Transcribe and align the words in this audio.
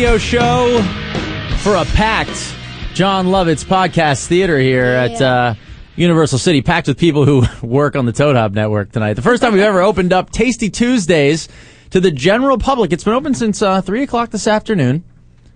Radio 0.00 0.16
Show 0.16 0.82
for 1.58 1.74
a 1.74 1.84
packed 1.84 2.56
Jon 2.94 3.26
Lovitz 3.26 3.62
podcast 3.62 4.26
theater 4.28 4.58
here 4.58 4.86
at 4.86 5.20
uh, 5.20 5.54
Universal 5.94 6.38
City, 6.38 6.62
packed 6.62 6.88
with 6.88 6.96
people 6.96 7.26
who 7.26 7.42
work 7.66 7.96
on 7.96 8.06
the 8.06 8.12
Toad 8.12 8.34
Hop 8.34 8.52
Network 8.52 8.92
tonight. 8.92 9.12
The 9.12 9.20
first 9.20 9.42
time 9.42 9.52
we've 9.52 9.60
ever 9.60 9.82
opened 9.82 10.14
up 10.14 10.30
Tasty 10.30 10.70
Tuesdays 10.70 11.50
to 11.90 12.00
the 12.00 12.10
general 12.10 12.56
public. 12.56 12.94
It's 12.94 13.04
been 13.04 13.12
open 13.12 13.34
since 13.34 13.60
uh, 13.60 13.82
three 13.82 14.02
o'clock 14.02 14.30
this 14.30 14.46
afternoon. 14.46 15.04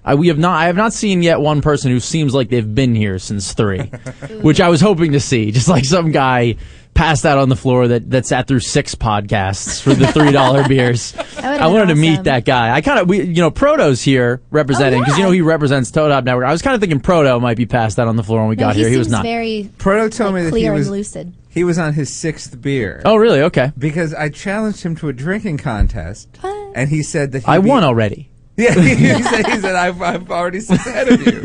I, 0.05 0.15
we 0.15 0.29
have 0.29 0.37
not. 0.37 0.61
I 0.61 0.67
have 0.67 0.77
not 0.77 0.93
seen 0.93 1.23
yet 1.23 1.41
one 1.41 1.63
person 1.63 1.91
who 1.91 1.99
seems 1.99 2.35
like 2.35 2.51
they've 2.51 2.75
been 2.75 2.95
here 2.95 3.19
since 3.19 3.55
three, 3.55 3.81
which 4.43 4.61
I 4.61 4.69
was 4.69 4.83
hoping 4.83 5.13
to 5.13 5.21
see. 5.21 5.53
Just 5.53 5.69
like 5.69 5.87
some 5.87 6.11
guy 6.13 6.57
passed 6.95 7.27
out 7.27 7.39
on 7.39 7.49
the 7.49 7.57
floor 7.57 7.89
that, 7.89 8.09
that 8.11 8.25
sat 8.25 8.47
through 8.47 8.61
six 8.61 8.95
podcasts 8.95 9.81
for 9.83 9.95
the 9.95 10.07
three 10.09 10.31
dollar 10.33 10.67
beers. 10.69 11.15
I 11.39 11.59
been 11.59 11.73
wanted 11.73 11.87
to 11.89 11.95
meet 11.97 12.25
that 12.25 12.45
guy. 12.45 12.73
I 12.75 12.81
kind 12.81 12.99
of, 13.01 13.09
we, 13.09 13.23
you 13.23 13.43
know, 13.43 13.51
Proto's 13.51 14.01
here 14.03 14.41
representing 14.51 15.01
oh, 15.01 15.05
because 15.05 15.19
you 15.19 15.25
know 15.25 15.31
he 15.31 15.41
represents 15.41 15.91
Toad 15.91 16.11
Hop 16.13 16.25
Network. 16.25 16.47
I 16.47 16.53
was 16.53 16.63
kind 16.63 16.75
of 16.75 16.81
thinking 16.81 17.01
Proto 17.01 17.41
might 17.41 17.57
be 17.57 17.67
passed 17.67 17.99
out 17.99 18.09
on 18.09 18.17
the 18.17 18.23
floor 18.23 18.41
when 18.41 18.49
we 18.51 18.57
No, 18.57 18.67
got 18.67 18.77
he 18.77 18.83
here. 18.83 18.91
He 18.91 18.97
was 18.99 19.09
not. 19.09 19.23
very 19.25 19.71
Proto 19.79 20.09
told 20.09 20.35
like, 20.35 20.45
me 20.45 20.51
that 20.51 20.57
he 20.57 20.63
clear 20.63 20.73
was 20.73 20.87
and 20.87 20.97
lucid. 20.97 21.33
he 21.51 21.65
was 21.65 21.79
on 21.79 21.93
his 21.95 22.11
sixth 22.13 22.61
beer. 22.61 23.03
oh, 23.05 23.17
really? 23.17 23.43
Okay. 23.43 23.73
because 23.77 24.15
I 24.15 24.29
challenged 24.29 24.83
him 24.83 24.95
to 24.97 25.09
a 25.09 25.13
drinking 25.13 25.59
contest, 25.59 26.29
What? 26.41 26.77
and 26.77 26.89
he 26.89 27.03
said 27.03 27.33
that 27.33 27.41
he'd 27.41 27.49
I 27.51 27.59
be- 27.59 27.69
won 27.69 27.85
already. 27.85 28.31
Yeah, 28.57 28.73
he 28.75 29.21
said, 29.25 29.47
he 29.47 29.59
said 29.61 29.75
I've, 29.75 30.01
I've 30.01 30.31
already 30.31 30.61
said 30.61 30.77
ahead 30.77 31.09
of 31.09 31.27
you. 31.27 31.41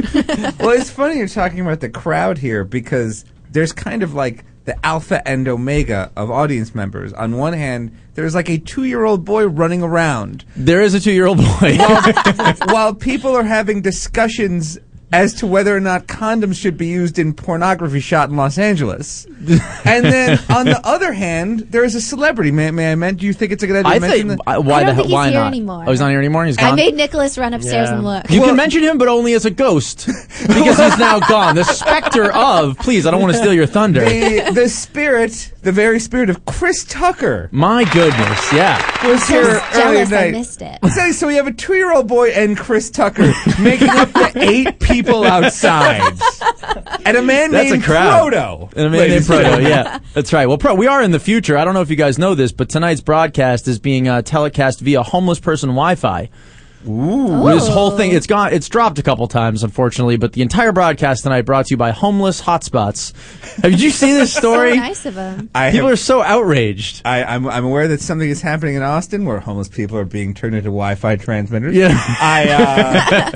well, 0.59 0.77
it's 0.79 0.91
funny 0.91 1.17
you're 1.17 1.27
talking 1.27 1.59
about 1.61 1.79
the 1.79 1.89
crowd 1.89 2.38
here 2.38 2.63
because 2.63 3.25
there's 3.51 3.71
kind 3.73 4.03
of 4.03 4.13
like 4.13 4.45
the 4.69 4.85
alpha 4.85 5.28
and 5.28 5.47
omega 5.47 6.12
of 6.16 6.30
audience 6.30 6.75
members. 6.75 7.12
On 7.13 7.38
one 7.38 7.53
hand, 7.53 7.91
there's 8.13 8.35
like 8.35 8.50
a 8.50 8.59
two-year-old 8.59 9.25
boy 9.25 9.47
running 9.47 9.81
around 9.81 10.45
There 10.56 10.81
is 10.81 10.94
a 10.94 11.00
two 11.00 11.12
year 11.12 11.25
old 11.25 11.39
boy. 11.39 11.75
while 12.66 12.94
people 12.94 13.36
are 13.36 13.44
having 13.44 13.81
discussions 13.81 14.77
as 15.11 15.33
to 15.35 15.47
whether 15.47 15.75
or 15.75 15.79
not 15.79 16.06
condoms 16.07 16.56
should 16.56 16.77
be 16.77 16.88
used 16.88 17.17
in 17.17 17.33
pornography 17.33 18.00
shot 18.00 18.29
in 18.29 18.35
Los 18.38 18.57
Angeles. 18.57 19.25
and 19.85 20.06
then 20.06 20.39
on 20.50 20.65
the 20.65 20.79
other 20.83 21.13
hand, 21.13 21.61
there 21.71 21.83
is 21.83 21.95
a 21.95 22.01
celebrity. 22.01 22.51
May, 22.51 22.69
may 22.71 22.91
I 22.91 22.95
mention? 22.95 23.17
Do 23.17 23.25
you 23.25 23.33
think 23.33 23.51
it's 23.51 23.63
a 23.63 23.67
good 23.67 23.77
idea? 23.85 23.91
I 23.91 23.95
to 23.95 24.00
mention 24.01 24.27
think 24.29 24.45
that? 24.45 24.57
uh, 24.57 24.61
why 24.61 24.75
I 24.81 24.83
don't 24.83 24.88
the 24.89 24.94
hell? 24.94 24.95
think 24.95 25.07
he's 25.07 25.13
Why 25.13 25.29
here 25.29 25.39
not? 25.39 25.47
anymore. 25.47 25.83
Oh, 25.88 25.91
he's 25.91 26.00
not 26.00 26.09
here 26.09 26.19
anymore. 26.19 26.45
He's 26.45 26.57
I 26.57 26.61
gone. 26.61 26.73
I 26.73 26.75
made 26.75 26.95
Nicholas 26.95 27.38
run 27.38 27.53
upstairs 27.53 27.89
and 27.89 28.03
look. 28.03 28.29
You 28.29 28.41
can 28.41 28.56
mention 28.56 28.83
him, 28.83 28.97
but 28.97 29.07
only 29.07 29.33
as 29.33 29.45
a 29.45 29.51
ghost 29.51 30.06
because 30.07 30.77
he's 30.77 30.97
now 31.00 31.19
gone. 31.19 31.55
The 31.55 31.63
specter 31.63 32.31
of. 32.31 32.77
Please, 32.77 33.05
I 33.05 33.12
don't 33.12 33.21
want 33.21 33.33
to 33.33 33.39
steal 33.39 33.53
your 33.53 33.65
thunder. 33.65 34.01
the 34.05 34.51
the 34.53 34.69
spirit, 34.69 35.53
the 35.63 35.71
very 35.71 36.00
spirit 36.00 36.29
of 36.29 36.45
Chris 36.45 36.83
Tucker 36.83 37.50
My 37.51 37.83
goodness, 37.85 38.53
yeah. 38.53 38.77
was 39.07 39.23
I 39.23 39.27
here 39.27 39.41
was 39.41 39.47
earlier 39.50 39.71
jealous 39.73 40.12
I 40.13 40.17
tonight. 40.27 40.31
missed 40.31 40.62
it. 40.62 40.79
So, 40.94 41.12
so 41.12 41.27
we 41.27 41.35
have 41.35 41.47
a 41.47 41.53
two-year-old 41.53 42.07
boy 42.07 42.29
and 42.29 42.57
Chris 42.57 42.89
Tucker 42.91 43.33
making 43.62 43.89
up 43.89 44.12
the 44.13 44.31
eight 44.35 44.79
people 45.04 45.24
outside, 45.24 46.13
and 47.06 47.18
a 47.18 47.22
man 47.22 47.51
That's 47.51 47.69
a 47.69 47.74
named 47.74 47.84
crowd. 47.84 48.34
Proto. 48.34 48.69
And 48.75 48.88
a 48.88 48.90
man 48.90 49.10
named 49.10 49.25
Proto, 49.25 49.62
yeah. 49.62 50.00
That's 50.13 50.34
right. 50.34 50.46
Well, 50.46 50.57
Pro, 50.57 50.75
we 50.75 50.88
are 50.88 51.01
in 51.01 51.12
the 51.12 51.19
future. 51.19 51.57
I 51.57 51.66
don't 51.66 51.74
know 51.74 51.81
if 51.81 51.90
you 51.90 51.96
guys 51.96 52.19
know 52.19 52.36
this, 52.36 52.51
but 52.51 52.69
tonight's 52.69 53.01
broadcast 53.01 53.68
is 53.68 53.80
being 53.80 54.07
uh, 54.07 54.22
telecast 54.22 54.80
via 54.80 55.04
homeless 55.04 55.40
person 55.40 55.69
Wi 55.69 55.96
Fi. 55.96 56.30
This 56.83 57.67
whole 57.67 57.91
thing, 57.91 58.11
it's 58.11 58.27
gone, 58.27 58.53
it's 58.53 58.69
dropped 58.69 58.99
a 58.99 59.03
couple 59.03 59.27
times, 59.27 59.63
unfortunately, 59.63 60.17
but 60.17 60.33
the 60.33 60.41
entire 60.41 60.71
broadcast 60.71 61.23
tonight 61.23 61.41
brought 61.41 61.65
to 61.67 61.73
you 61.73 61.77
by 61.77 61.91
Homeless 61.91 62.41
Hotspots. 62.41 63.13
Have 63.61 63.73
you 63.79 63.89
seen 63.89 64.15
this 64.15 64.31
So 64.39 64.39
story? 64.39 64.75
nice 64.77 65.05
of 65.05 65.15
him. 65.15 65.49
I 65.53 65.71
People 65.71 65.87
have- 65.87 65.93
are 65.93 65.97
so 65.97 66.21
outraged. 66.21 67.01
I, 67.05 67.23
I'm, 67.23 67.47
I'm 67.47 67.65
aware 67.65 67.87
that 67.89 67.99
something 68.01 68.29
is 68.29 68.41
happening 68.41 68.75
in 68.75 68.81
Austin 68.83 69.25
where 69.25 69.39
homeless 69.39 69.67
people 69.67 69.97
are 69.97 70.05
being 70.05 70.33
turned 70.33 70.55
into 70.55 70.69
Wi-Fi 70.69 71.17
transmitters. 71.17 71.75
Yeah. 71.75 71.89
I 71.93 72.49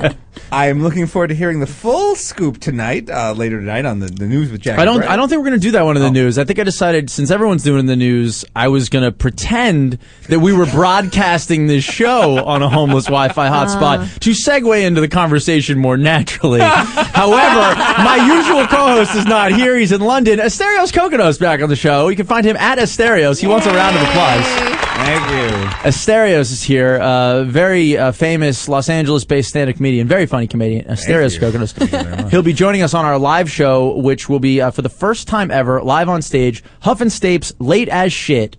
uh, 0.07 0.13
I 0.51 0.67
am 0.67 0.81
looking 0.81 1.05
forward 1.07 1.27
to 1.27 1.35
hearing 1.35 1.59
the 1.59 1.67
full 1.67 2.15
scoop 2.15 2.59
tonight, 2.59 3.09
uh, 3.09 3.33
later 3.33 3.59
tonight 3.59 3.85
on 3.85 3.99
the, 3.99 4.07
the 4.07 4.25
news 4.25 4.51
with 4.51 4.61
Jack. 4.61 4.79
I 4.79 4.85
don't. 4.85 4.97
Brett. 4.97 5.09
I 5.09 5.15
don't 5.15 5.27
think 5.29 5.39
we're 5.39 5.49
going 5.49 5.59
to 5.59 5.63
do 5.67 5.71
that 5.71 5.83
one 5.83 5.95
in 5.95 6.01
the 6.01 6.07
Oh. 6.09 6.11
news. 6.11 6.37
I 6.39 6.43
think 6.45 6.59
I 6.59 6.63
decided 6.63 7.09
since 7.09 7.29
everyone's 7.29 7.63
doing 7.63 7.85
the 7.87 7.95
news, 7.95 8.45
I 8.55 8.67
was 8.69 8.89
going 8.89 9.03
to 9.03 9.11
pretend 9.11 9.99
that 10.29 10.39
we 10.39 10.53
were 10.53 10.65
broadcasting 10.67 11.67
this 11.67 11.83
show 11.83 12.43
on 12.45 12.61
a 12.63 12.69
homeless 12.69 13.05
Wi-Fi 13.05 13.32
hotspot 13.41 14.19
to 14.19 14.31
segue 14.31 14.83
into 14.83 15.01
the 15.01 15.07
conversation 15.07 15.77
more 15.77 15.97
naturally. 15.97 16.59
However, 16.63 17.75
my 18.03 18.33
usual 18.35 18.65
co-host 18.67 19.15
is 19.15 19.25
not 19.25 19.51
here. 19.51 19.77
He's 19.77 19.91
in 19.91 20.01
London. 20.01 20.39
Asterios 20.39 20.91
Kokkinos 20.91 21.39
back 21.39 21.61
on 21.61 21.69
the 21.69 21.75
show. 21.75 22.07
You 22.09 22.15
can 22.15 22.25
find 22.25 22.45
him 22.45 22.55
at 22.57 22.77
Asterios. 22.77 23.39
He 23.39 23.47
wants 23.47 23.65
a 23.65 23.73
round 23.73 23.95
of 23.95 24.01
applause. 24.03 24.45
Thank 24.95 25.29
you. 25.31 25.67
Asterios 25.89 26.51
is 26.51 26.63
here, 26.63 26.95
uh, 26.95 27.43
very 27.43 27.97
uh, 27.97 28.11
famous 28.11 28.69
Los 28.69 28.89
Angeles-based 28.89 29.49
stand-up 29.49 29.75
comedian, 29.75 30.07
very 30.07 30.25
funny 30.25 30.47
comedian. 30.47 30.85
Asterios 30.85 31.33
you. 31.33 31.41
Kokkinos. 31.41 32.29
He'll 32.29 32.41
be 32.41 32.53
joining 32.53 32.83
us 32.83 32.93
on 32.93 33.03
our 33.03 33.17
live 33.17 33.51
show, 33.51 33.97
which 33.97 34.29
will 34.29 34.39
be 34.39 34.61
uh, 34.61 34.71
for 34.71 34.81
the 34.81 34.89
first 34.89 35.27
time 35.27 35.51
ever 35.51 35.81
live 35.81 36.09
on 36.09 36.21
stage, 36.21 36.63
Huff 36.81 37.01
and 37.01 37.11
Stapes, 37.11 37.53
late 37.59 37.89
as 37.89 38.13
shit, 38.13 38.57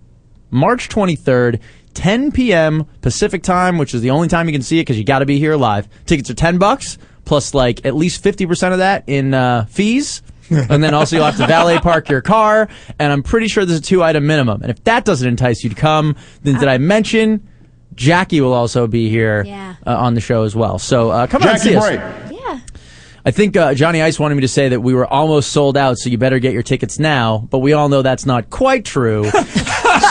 March 0.51 0.89
23rd. 0.89 1.59
10 1.95 2.31
p.m. 2.31 2.85
Pacific 3.01 3.41
time, 3.41 3.77
which 3.77 3.93
is 3.95 4.01
the 4.01 4.11
only 4.11 4.27
time 4.27 4.47
you 4.47 4.53
can 4.53 4.61
see 4.61 4.77
it 4.77 4.81
because 4.81 4.97
you 4.97 5.03
got 5.03 5.19
to 5.19 5.25
be 5.25 5.39
here 5.39 5.55
live. 5.55 5.87
Tickets 6.05 6.29
are 6.29 6.33
10 6.35 6.57
bucks 6.59 6.97
plus 7.25 7.53
like 7.55 7.83
at 7.85 7.95
least 7.95 8.23
50% 8.23 8.71
of 8.73 8.77
that 8.77 9.03
in 9.07 9.33
uh, 9.33 9.65
fees. 9.65 10.21
and 10.51 10.83
then 10.83 10.93
also 10.93 11.15
you'll 11.15 11.25
have 11.25 11.37
to 11.37 11.47
valet 11.47 11.79
park 11.79 12.07
your 12.07 12.21
car. 12.21 12.69
And 12.99 13.11
I'm 13.11 13.23
pretty 13.23 13.47
sure 13.47 13.65
there's 13.65 13.79
a 13.79 13.81
two 13.81 14.03
item 14.03 14.27
minimum. 14.27 14.61
And 14.61 14.69
if 14.69 14.83
that 14.83 15.03
doesn't 15.03 15.27
entice 15.27 15.63
you 15.63 15.71
to 15.71 15.75
come, 15.75 16.15
then 16.43 16.59
did 16.59 16.67
I 16.67 16.77
mention 16.77 17.47
Jackie 17.95 18.41
will 18.41 18.53
also 18.53 18.85
be 18.85 19.09
here 19.09 19.43
Yeah. 19.47 19.75
uh, 19.87 19.95
on 19.97 20.13
the 20.13 20.21
show 20.21 20.43
as 20.43 20.55
well. 20.55 20.77
So 20.77 21.09
uh, 21.09 21.25
come 21.27 21.41
on 21.41 21.49
and 21.49 21.59
see 21.59 21.75
us. 21.75 21.89
Yeah. 22.31 22.59
I 23.25 23.31
think 23.31 23.57
uh, 23.57 23.73
Johnny 23.73 24.03
Ice 24.03 24.19
wanted 24.19 24.35
me 24.35 24.41
to 24.41 24.47
say 24.47 24.69
that 24.69 24.81
we 24.81 24.93
were 24.93 25.07
almost 25.07 25.51
sold 25.51 25.77
out, 25.77 25.97
so 25.97 26.11
you 26.11 26.19
better 26.19 26.37
get 26.37 26.53
your 26.53 26.61
tickets 26.61 26.99
now. 26.99 27.47
But 27.49 27.59
we 27.59 27.73
all 27.73 27.89
know 27.89 28.03
that's 28.03 28.27
not 28.27 28.51
quite 28.51 28.85
true. 28.85 29.23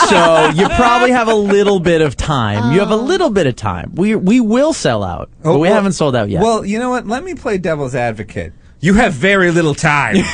so 0.09 0.51
you 0.55 0.69
probably 0.71 1.11
have 1.11 1.29
a 1.29 1.35
little 1.35 1.81
bit 1.81 2.01
of 2.01 2.17
time. 2.17 2.73
You 2.73 2.81
have 2.81 2.91
a 2.91 2.97
little 2.97 3.31
bit 3.31 3.47
of 3.47 3.57
time. 3.57 3.93
We 3.95 4.15
we 4.15 4.41
will 4.41 4.73
sell 4.73 5.03
out, 5.03 5.31
but 5.43 5.51
oh, 5.51 5.53
we 5.53 5.57
Oh, 5.57 5.61
well- 5.63 5.75
haven't 5.75 5.93
sold 5.93 6.15
out 6.17 6.29
yet. 6.31 6.43
Well, 6.43 6.65
you 6.65 6.79
know 6.79 6.91
what? 6.91 7.07
Let 7.07 7.25
me 7.25 7.35
play 7.35 7.59
devil's 7.59 7.95
advocate. 7.95 8.53
You 8.81 8.93
have 8.95 9.15
very 9.15 9.51
little 9.51 9.75
time. 9.75 10.17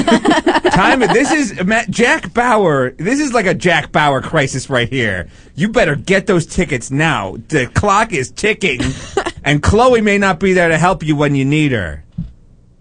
time. 0.00 1.00
This 1.00 1.30
is 1.30 1.62
Ma- 1.64 1.82
Jack 1.90 2.32
Bauer. 2.32 2.92
This 2.92 3.20
is 3.20 3.32
like 3.34 3.44
a 3.46 3.52
Jack 3.54 3.92
Bauer 3.92 4.22
crisis 4.22 4.70
right 4.70 4.88
here. 4.88 5.28
You 5.54 5.68
better 5.68 5.94
get 5.94 6.26
those 6.26 6.46
tickets 6.46 6.90
now. 6.90 7.36
The 7.48 7.66
clock 7.66 8.12
is 8.14 8.30
ticking, 8.30 8.80
and 9.44 9.62
Chloe 9.62 10.00
may 10.00 10.16
not 10.18 10.40
be 10.40 10.54
there 10.54 10.68
to 10.68 10.78
help 10.78 11.02
you 11.02 11.16
when 11.16 11.34
you 11.34 11.44
need 11.44 11.72
her. 11.72 12.02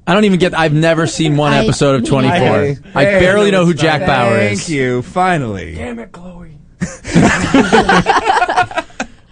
I 0.07 0.13
don't 0.13 0.23
even 0.23 0.39
get. 0.39 0.57
I've 0.57 0.73
never 0.73 1.05
seen 1.05 1.35
one 1.37 1.53
I- 1.53 1.63
episode 1.63 2.01
of 2.01 2.05
24. 2.09 2.37
Hey, 2.37 2.77
I 2.95 3.05
Hey, 3.05 3.19
barely 3.19 3.51
no, 3.51 3.59
know 3.59 3.65
who 3.65 3.73
Jack 3.73 4.01
not. 4.01 4.07
Bauer 4.07 4.37
Thank 4.37 4.53
is. 4.53 4.69
you. 4.69 5.01
Finally. 5.01 5.75
Damn 5.75 5.99
it, 5.99 6.11
Chloe. 6.11 6.57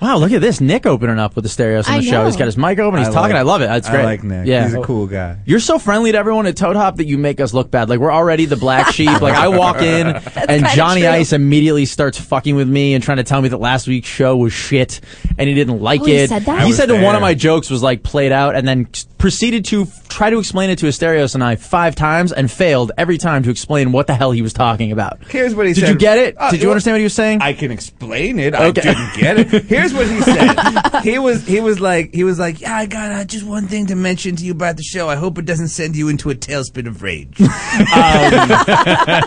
Wow, 0.01 0.17
look 0.17 0.33
at 0.33 0.41
this. 0.41 0.61
Nick 0.61 0.85
opening 0.85 1.17
up 1.17 1.35
with 1.35 1.41
the 1.43 1.49
stereos 1.49 1.87
on 1.87 1.95
I 1.95 1.97
the 1.97 2.03
show. 2.05 2.11
know. 2.19 2.25
He's 2.27 2.35
got 2.35 2.45
his 2.45 2.57
mic 2.57 2.77
open. 2.77 2.99
He's 2.99 3.07
I 3.07 3.11
talking. 3.11 3.31
like- 3.33 3.39
I 3.39 3.41
love 3.41 3.63
it. 3.63 3.67
That's 3.69 3.89
great. 3.89 4.01
I 4.01 4.05
like 4.05 4.23
Nick. 4.23 4.45
Yeah. 4.45 4.65
He's 4.65 4.75
a 4.75 4.81
cool 4.83 5.07
guy. 5.07 5.37
You're 5.47 5.59
so 5.59 5.79
friendly 5.79 6.11
to 6.11 6.17
everyone 6.19 6.45
at 6.45 6.55
Toad 6.55 6.75
Hop 6.75 6.97
that 6.97 7.05
you 7.05 7.17
make 7.17 7.39
us 7.39 7.55
look 7.55 7.71
bad. 7.71 7.89
Like 7.89 7.99
we're 7.99 8.11
already 8.11 8.45
the 8.45 8.55
black 8.57 8.93
sheep. 8.93 9.09
Like 9.21 9.33
I 9.33 9.47
walk 9.47 9.81
in 9.81 10.05
and 10.07 10.23
kinda 10.35 10.69
Johnny 10.75 11.01
true. 11.01 11.09
Ice 11.09 11.33
immediately 11.33 11.85
starts 11.85 12.19
fucking 12.19 12.55
with 12.55 12.67
me 12.69 12.93
and 12.93 13.03
trying 13.03 13.17
to 13.17 13.23
tell 13.23 13.41
me 13.41 13.49
that 13.49 13.57
last 13.57 13.87
week's 13.87 14.07
show 14.09 14.37
was 14.37 14.53
shit 14.53 15.01
and 15.39 15.49
he 15.49 15.55
didn't 15.55 15.81
like 15.81 16.01
Oh, 16.01 16.05
he 16.05 16.15
it. 16.17 16.29
said 16.29 16.43
that? 16.45 16.61
He 16.61 16.67
was 16.67 16.77
said 16.77 16.89
that 16.89 16.93
one 16.95 17.01
there. 17.03 17.15
of 17.15 17.21
my 17.21 17.33
jokes 17.33 17.71
was 17.71 17.81
like 17.81 18.03
played 18.03 18.31
out 18.31 18.55
and 18.55 18.67
then 18.67 18.87
proceeded 19.17 19.65
to 19.65 19.87
try 20.15 20.29
to 20.29 20.39
explain 20.39 20.69
it 20.69 20.79
to 20.79 20.85
Asterios 20.85 21.35
and 21.35 21.43
I 21.43 21.57
five 21.57 21.93
times 21.93 22.31
and 22.31 22.49
failed 22.49 22.93
every 22.97 23.17
time 23.17 23.43
to 23.43 23.49
explain 23.49 23.91
what 23.91 24.07
the 24.07 24.15
hell 24.15 24.31
he 24.31 24.41
was 24.41 24.53
talking 24.53 24.93
about. 24.93 25.21
Here's 25.25 25.53
what 25.53 25.67
he 25.67 25.73
Did 25.73 25.81
said. 25.81 25.85
Did 25.87 25.93
you 25.93 25.99
get 25.99 26.17
it? 26.17 26.35
Uh, 26.39 26.51
Did 26.51 26.61
you 26.61 26.67
well, 26.67 26.71
understand 26.71 26.93
what 26.93 26.99
he 26.99 27.03
was 27.03 27.13
saying? 27.13 27.41
I 27.41 27.51
can 27.51 27.69
explain 27.69 28.39
it. 28.39 28.55
Okay. 28.55 28.63
I 28.63 28.71
didn't 28.71 29.15
get 29.15 29.39
it. 29.39 29.65
Here's 29.65 29.93
what 29.93 30.07
he 30.07 30.21
said. 30.21 31.01
he 31.03 31.19
was 31.19 31.45
he 31.45 31.59
was 31.59 31.81
like 31.81 32.13
he 32.13 32.23
was 32.23 32.39
like, 32.39 32.61
yeah, 32.61 32.77
I 32.77 32.85
got 32.85 33.11
uh, 33.11 33.25
just 33.25 33.45
one 33.45 33.67
thing 33.67 33.87
to 33.87 33.95
mention 33.95 34.37
to 34.37 34.45
you 34.45 34.53
about 34.53 34.77
the 34.77 34.83
show. 34.83 35.09
I 35.09 35.15
hope 35.15 35.37
it 35.37 35.45
doesn't 35.45 35.67
send 35.67 35.97
you 35.97 36.07
into 36.07 36.29
a 36.29 36.35
tailspin 36.35 36.87
of 36.87 37.03
rage. 37.03 37.41
um, 37.41 37.49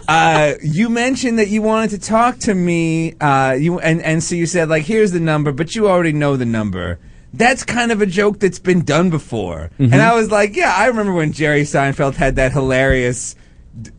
uh, 0.08 0.54
you 0.62 0.88
mentioned 0.88 1.38
that 1.38 1.48
you 1.48 1.60
wanted 1.60 1.90
to 1.90 1.98
talk 1.98 2.38
to 2.38 2.54
me. 2.54 3.12
Uh, 3.20 3.52
you 3.52 3.78
and 3.78 4.00
and 4.02 4.24
so 4.24 4.34
you 4.34 4.46
said 4.46 4.70
like, 4.70 4.84
here's 4.84 5.12
the 5.12 5.20
number, 5.20 5.52
but 5.52 5.74
you 5.74 5.86
already 5.86 6.12
know 6.12 6.36
the 6.36 6.46
number. 6.46 6.98
That's 7.32 7.62
kind 7.64 7.92
of 7.92 8.00
a 8.00 8.06
joke 8.06 8.40
that's 8.40 8.58
been 8.58 8.82
done 8.84 9.10
before. 9.10 9.70
Mm-hmm. 9.78 9.92
And 9.92 10.02
I 10.02 10.14
was 10.14 10.30
like, 10.30 10.56
yeah, 10.56 10.74
I 10.76 10.86
remember 10.86 11.12
when 11.12 11.32
Jerry 11.32 11.62
Seinfeld 11.62 12.14
had 12.14 12.36
that 12.36 12.52
hilarious. 12.52 13.36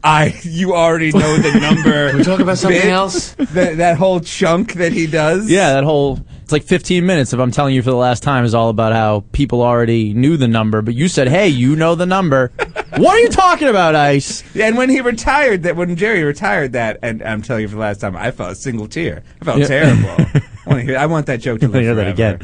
I 0.03 0.37
you 0.43 0.73
already 0.75 1.11
know 1.11 1.37
the 1.37 1.57
number. 1.61 2.17
we 2.17 2.23
talk 2.23 2.41
about 2.41 2.57
something 2.57 2.81
bit, 2.81 2.89
else? 2.91 3.31
That 3.35 3.77
that 3.77 3.97
whole 3.97 4.19
chunk 4.19 4.73
that 4.73 4.91
he 4.91 5.07
does. 5.07 5.49
Yeah, 5.49 5.73
that 5.73 5.85
whole 5.85 6.19
it's 6.43 6.51
like 6.51 6.63
15 6.63 7.05
minutes 7.05 7.31
if 7.31 7.39
I'm 7.39 7.51
telling 7.51 7.73
you 7.75 7.81
for 7.81 7.91
the 7.91 7.95
last 7.95 8.21
time 8.21 8.43
is 8.43 8.53
all 8.53 8.69
about 8.69 8.91
how 8.91 9.23
people 9.31 9.61
already 9.61 10.13
knew 10.13 10.35
the 10.35 10.49
number, 10.49 10.81
but 10.81 10.95
you 10.95 11.07
said, 11.07 11.29
"Hey, 11.29 11.47
you 11.47 11.77
know 11.77 11.95
the 11.95 12.05
number." 12.07 12.51
what 12.97 13.13
are 13.15 13.19
you 13.19 13.29
talking 13.29 13.69
about, 13.69 13.95
Ice? 13.95 14.43
And 14.53 14.75
when 14.75 14.89
he 14.89 14.99
retired, 14.99 15.63
that 15.63 15.77
when 15.77 15.95
Jerry 15.95 16.23
retired 16.23 16.73
that, 16.73 16.99
and 17.01 17.21
I'm 17.23 17.41
telling 17.41 17.61
you 17.61 17.69
for 17.69 17.75
the 17.75 17.81
last 17.81 18.01
time, 18.01 18.17
I 18.17 18.31
felt 18.31 18.51
a 18.51 18.55
single 18.55 18.87
tear. 18.87 19.23
I 19.41 19.45
felt 19.45 19.59
Yeah. 19.59 19.67
terrible. 19.67 20.09
I 20.65 20.69
want 20.69 20.79
to 20.79 20.81
hear. 20.81 20.97
I 20.97 21.05
want 21.05 21.27
that 21.27 21.39
joke 21.39 21.61
to 21.61 21.69
live 21.69 21.83
hear 21.83 21.95
that 21.95 22.07
again. 22.09 22.39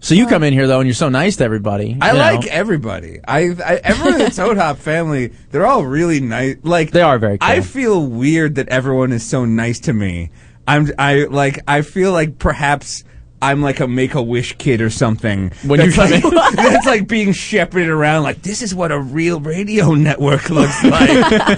So 0.00 0.14
you 0.14 0.26
come 0.26 0.42
in 0.42 0.52
here 0.52 0.66
though, 0.66 0.80
and 0.80 0.88
you're 0.88 0.94
so 0.94 1.10
nice 1.10 1.36
to 1.36 1.44
everybody. 1.44 1.96
I 2.00 2.12
you 2.12 2.18
like 2.18 2.46
everybody. 2.46 3.20
I, 3.26 3.50
I 3.64 3.74
everyone 3.84 4.14
in 4.14 4.28
the 4.28 4.30
Toad 4.34 4.56
Hop 4.56 4.78
family. 4.78 5.32
They're 5.50 5.66
all 5.66 5.84
really 5.84 6.20
nice. 6.20 6.56
Like 6.62 6.90
They 6.90 7.02
are 7.02 7.18
very 7.18 7.38
cool. 7.38 7.48
I 7.48 7.60
feel 7.60 8.06
weird 8.06 8.54
that 8.54 8.68
everyone 8.68 9.12
is 9.12 9.22
so 9.24 9.44
nice 9.44 9.78
to 9.80 9.92
me. 9.92 10.30
I'm. 10.66 10.88
I 10.98 11.24
like. 11.24 11.60
I 11.68 11.82
feel 11.82 12.12
like 12.12 12.38
perhaps. 12.38 13.04
I'm 13.42 13.62
like 13.62 13.80
a 13.80 13.88
make 13.88 14.14
a 14.14 14.22
wish 14.22 14.56
kid 14.58 14.82
or 14.82 14.90
something. 14.90 15.50
When 15.64 15.80
you 15.80 15.90
that's 15.90 16.20
come 16.22 16.32
like, 16.34 16.52
that's 16.56 16.86
like 16.86 17.08
being 17.08 17.32
shepherded 17.32 17.88
around. 17.88 18.22
Like 18.22 18.42
this 18.42 18.60
is 18.60 18.74
what 18.74 18.92
a 18.92 18.98
real 18.98 19.40
radio 19.40 19.94
network 19.94 20.50
looks 20.50 20.84
like. 20.84 21.08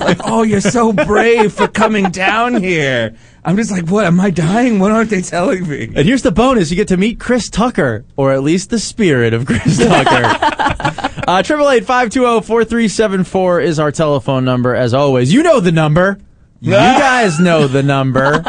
like 0.00 0.18
oh, 0.24 0.42
you're 0.42 0.60
so 0.60 0.92
brave 0.92 1.52
for 1.52 1.66
coming 1.66 2.10
down 2.10 2.62
here. 2.62 3.16
I'm 3.44 3.56
just 3.56 3.72
like, 3.72 3.88
what? 3.88 4.06
Am 4.06 4.20
I 4.20 4.30
dying? 4.30 4.78
What 4.78 4.92
aren't 4.92 5.10
they 5.10 5.22
telling 5.22 5.68
me? 5.68 5.86
And 5.86 6.06
here's 6.06 6.22
the 6.22 6.30
bonus: 6.30 6.70
you 6.70 6.76
get 6.76 6.88
to 6.88 6.96
meet 6.96 7.18
Chris 7.18 7.48
Tucker, 7.50 8.04
or 8.16 8.32
at 8.32 8.44
least 8.44 8.70
the 8.70 8.78
spirit 8.78 9.34
of 9.34 9.46
Chris 9.46 9.78
Tucker. 9.78 11.08
Uh, 11.24 11.40
Triple 11.40 11.70
eight 11.70 11.84
five 11.84 12.10
two 12.10 12.22
zero 12.22 12.40
four 12.40 12.64
three 12.64 12.88
seven 12.88 13.22
four 13.22 13.60
is 13.60 13.78
our 13.78 13.92
telephone 13.92 14.44
number. 14.44 14.74
As 14.74 14.92
always, 14.92 15.32
you 15.32 15.44
know 15.44 15.60
the 15.60 15.70
number. 15.70 16.18
You 16.62 16.72
guys 16.74 17.40
know 17.40 17.66
the 17.66 17.82
number. 17.82 18.44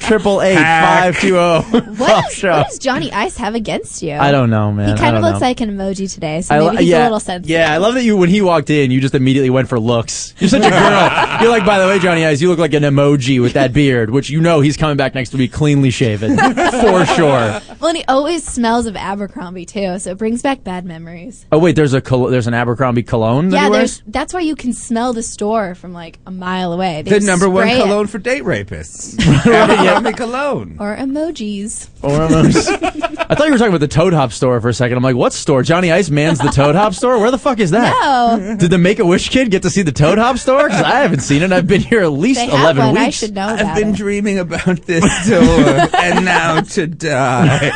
Triple 0.00 0.42
eight 0.42 0.56
five 0.56 1.14
two 1.20 1.28
zero. 1.28 1.62
What, 1.62 2.32
is, 2.32 2.42
what 2.42 2.66
does 2.66 2.78
Johnny 2.80 3.12
Ice 3.12 3.36
have 3.36 3.54
against 3.54 4.02
you? 4.02 4.14
I 4.14 4.32
don't 4.32 4.50
know, 4.50 4.72
man. 4.72 4.88
He 4.88 5.00
kind 5.00 5.16
of 5.16 5.22
looks 5.22 5.40
know. 5.40 5.46
like 5.46 5.60
an 5.60 5.70
emoji 5.70 6.12
today, 6.12 6.40
so 6.42 6.56
I 6.56 6.58
maybe 6.58 6.70
li- 6.70 6.82
he's 6.82 6.90
yeah, 6.90 7.02
a 7.02 7.04
little 7.04 7.20
sensitive. 7.20 7.50
Yeah, 7.50 7.72
I 7.72 7.76
love 7.76 7.94
that 7.94 8.02
you 8.02 8.16
when 8.16 8.28
he 8.28 8.42
walked 8.42 8.68
in, 8.68 8.90
you 8.90 9.00
just 9.00 9.14
immediately 9.14 9.48
went 9.48 9.68
for 9.68 9.78
looks. 9.78 10.34
You're 10.38 10.50
such 10.50 10.64
a 10.64 10.70
girl. 10.70 11.40
You're 11.40 11.50
like, 11.50 11.64
by 11.64 11.78
the 11.78 11.86
way, 11.86 12.00
Johnny 12.00 12.26
Ice, 12.26 12.40
you 12.40 12.48
look 12.48 12.58
like 12.58 12.74
an 12.74 12.82
emoji 12.82 13.40
with 13.40 13.52
that 13.52 13.72
beard, 13.72 14.10
which 14.10 14.28
you 14.28 14.40
know 14.40 14.60
he's 14.60 14.76
coming 14.76 14.96
back 14.96 15.14
next 15.14 15.32
week 15.34 15.52
cleanly 15.52 15.90
shaven 15.90 16.36
for 16.36 17.06
sure. 17.06 17.60
Well, 17.78 17.88
and 17.88 17.96
he 17.96 18.04
always 18.06 18.44
smells 18.44 18.86
of 18.86 18.96
Abercrombie 18.96 19.66
too, 19.66 20.00
so 20.00 20.10
it 20.10 20.18
brings 20.18 20.42
back 20.42 20.64
bad 20.64 20.84
memories. 20.84 21.46
Oh 21.52 21.60
wait, 21.60 21.76
there's 21.76 21.94
a 21.94 22.00
col- 22.00 22.26
there's 22.26 22.48
an 22.48 22.54
Abercrombie 22.54 23.04
cologne. 23.04 23.50
That 23.50 23.56
yeah, 23.56 23.64
he 23.64 23.70
wears? 23.70 24.00
there's 24.00 24.12
that's 24.12 24.34
why 24.34 24.40
you 24.40 24.56
can 24.56 24.72
smell 24.72 25.12
the 25.12 25.22
store 25.22 25.76
from 25.76 25.92
like 25.92 26.18
a 26.26 26.32
mile 26.32 26.72
away. 26.72 27.02
They 27.02 27.20
The 27.20 27.24
number 27.24 27.48
one 27.52 27.66
spray 27.68 27.78
it. 27.78 27.82
cologne 27.82 28.06
for 28.06 28.18
date 28.18 28.42
rapists. 28.42 29.18
Abercrombie 29.46 30.12
cologne. 30.14 30.76
or 30.80 30.96
emojis. 30.96 31.88
Or 32.02 32.22
almost- 32.22 32.68
I 33.30 33.34
thought 33.34 33.46
you 33.46 33.52
were 33.52 33.58
talking 33.58 33.68
about 33.74 33.80
the 33.80 33.88
Toad 33.88 34.12
Hop 34.12 34.32
store 34.32 34.60
for 34.60 34.68
a 34.68 34.74
second. 34.74 34.96
I'm 34.96 35.02
like, 35.02 35.16
what 35.16 35.32
store? 35.32 35.62
Johnny 35.62 35.90
Ice 35.92 36.10
mans 36.10 36.38
the 36.38 36.48
Toad 36.50 36.74
Hop 36.74 36.92
store. 36.94 37.18
Where 37.18 37.30
the 37.30 37.38
fuck 37.38 37.60
is 37.60 37.70
that? 37.70 37.94
Oh, 37.96 38.56
Did 38.56 38.70
the 38.70 38.78
Make 38.78 38.98
a 38.98 39.06
Wish 39.06 39.28
kid 39.30 39.50
get 39.50 39.62
to 39.62 39.70
see 39.70 39.82
the 39.82 39.92
Toad 39.92 40.18
Hop 40.18 40.36
store? 40.38 40.64
Because 40.68 40.82
I 40.82 41.00
haven't 41.00 41.20
seen 41.20 41.42
it. 41.42 41.52
I've 41.52 41.66
been 41.68 41.80
here 41.80 42.00
at 42.02 42.08
least 42.12 42.40
they 42.40 42.46
have 42.46 42.76
eleven 42.76 42.86
one. 42.86 42.94
weeks. 42.94 43.06
I 43.06 43.10
should 43.10 43.34
know 43.34 43.46
I've 43.46 43.76
been 43.76 43.90
it. 43.90 43.96
dreaming 43.96 44.38
about 44.38 44.82
this 44.82 45.02
door, 45.28 45.88
and 45.98 46.24
now 46.24 46.60
to 46.60 46.86
die. 46.86 47.70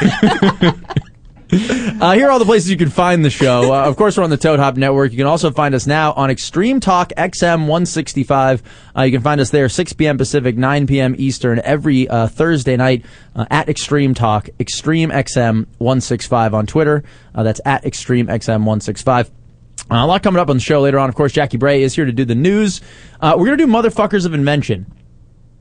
Uh, 1.57 2.13
here 2.13 2.29
are 2.29 2.31
all 2.31 2.39
the 2.39 2.45
places 2.45 2.71
you 2.71 2.77
can 2.77 2.91
find 2.91 3.25
the 3.25 3.31
show. 3.31 3.73
Uh, 3.73 3.85
of 3.89 3.97
course, 3.97 4.17
we're 4.17 4.25
on 4.25 4.31
the 4.31 4.37
Toad 4.37 4.59
Hop 4.59 4.77
Network. 4.77 5.13
You 5.13 5.17
can 5.17 5.27
also 5.27 5.51
find 5.51 5.75
us 5.75 5.87
now 5.87 6.13
on 6.13 6.31
Extreme 6.31 6.81
Talk 6.81 7.11
XM 7.17 7.61
165. 7.61 8.63
Uh, 8.97 9.03
you 9.03 9.13
can 9.13 9.23
find 9.23 9.41
us 9.41 9.51
there 9.51 9.69
6 9.69 9.93
p.m. 9.95 10.19
Pacific, 10.19 10.57
9 10.57 10.87
p.m. 10.87 11.15
Eastern 11.17 11.61
every 11.65 12.09
uh, 12.09 12.29
Thursday 12.29 12.77
night 12.77 13.05
uh, 13.35 13.47
at 13.51 13.69
Extreme 13.69 14.15
Talk, 14.15 14.49
Extreme 14.61 15.11
XM 15.11 15.67
165 15.79 16.55
on 16.55 16.67
Twitter. 16.67 17.03
Uh, 17.35 17.43
that's 17.43 17.61
at 17.65 17.85
Extreme 17.87 18.27
XM 18.27 18.61
165. 18.65 19.29
Uh, 19.29 19.95
a 19.95 20.07
lot 20.07 20.23
coming 20.23 20.41
up 20.41 20.51
on 20.51 20.57
the 20.57 20.63
show 20.63 20.81
later 20.81 20.99
on. 20.99 21.09
Of 21.09 21.15
course, 21.15 21.33
Jackie 21.33 21.57
Bray 21.57 21.83
is 21.83 21.95
here 21.95 22.05
to 22.05 22.13
do 22.13 22.25
the 22.25 22.35
news. 22.35 22.83
We're 23.23 23.37
going 23.37 23.57
to 23.57 23.67
do 23.67 23.73
Motherfuckers 23.73 24.27
of 24.27 24.35
Invention. 24.35 24.93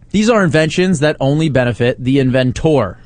These 0.10 0.30
are 0.30 0.44
inventions 0.44 1.00
that 1.00 1.18
only 1.20 1.50
benefit 1.50 2.04
the 2.04 2.20
inventor. 2.20 2.98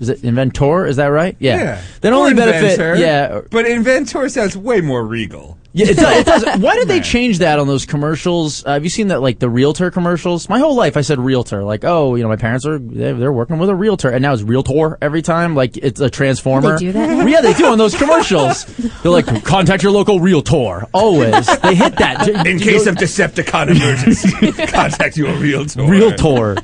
Is 0.00 0.08
it 0.08 0.24
inventor? 0.24 0.86
Is 0.86 0.96
that 0.96 1.06
right? 1.08 1.36
Yeah. 1.38 1.80
That 2.00 2.12
Or 2.12 2.16
only 2.16 2.34
benefit. 2.34 2.72
inventor. 2.72 2.96
Yeah. 2.96 3.42
But 3.50 3.66
inventor 3.66 4.28
sounds 4.30 4.56
way 4.56 4.80
more 4.80 5.06
regal. 5.06 5.58
Yeah, 5.72 5.86
it 5.88 5.96
does. 5.96 6.20
It 6.20 6.26
does. 6.26 6.58
Why 6.60 6.74
did 6.74 6.88
they 6.88 7.00
change 7.00 7.38
that 7.38 7.58
on 7.58 7.68
those 7.68 7.86
commercials? 7.86 8.64
Uh, 8.66 8.72
have 8.72 8.84
you 8.84 8.90
seen 8.90 9.08
that, 9.08 9.20
like 9.20 9.38
the 9.38 9.48
realtor 9.48 9.90
commercials? 9.90 10.48
My 10.48 10.58
whole 10.58 10.74
life, 10.74 10.96
I 10.96 11.02
said 11.02 11.20
realtor. 11.20 11.62
Like, 11.62 11.84
oh, 11.84 12.16
you 12.16 12.22
know, 12.22 12.28
my 12.28 12.36
parents 12.36 12.66
are 12.66 12.78
they're, 12.78 13.14
they're 13.14 13.32
working 13.32 13.58
with 13.58 13.68
a 13.68 13.74
realtor, 13.74 14.10
and 14.10 14.22
now 14.22 14.32
it's 14.32 14.42
realtor 14.42 14.98
every 15.00 15.22
time. 15.22 15.54
Like, 15.54 15.76
it's 15.76 16.00
a 16.00 16.10
transformer. 16.10 16.72
They 16.78 16.86
do 16.86 16.92
that? 16.92 17.28
yeah, 17.28 17.40
they 17.40 17.52
do 17.52 17.66
on 17.66 17.78
those 17.78 17.96
commercials. 17.96 18.64
They're 19.02 19.12
like, 19.12 19.44
contact 19.44 19.82
your 19.82 19.92
local 19.92 20.20
realtor. 20.20 20.86
Always, 20.92 21.46
they 21.60 21.74
hit 21.74 21.96
that. 21.98 22.28
In 22.46 22.58
case 22.58 22.86
of 22.86 22.96
Decepticon 22.96 23.70
emergency, 23.70 24.52
contact 24.66 25.16
your 25.16 25.34
realtor. 25.36 25.84
Realtor. 25.84 26.56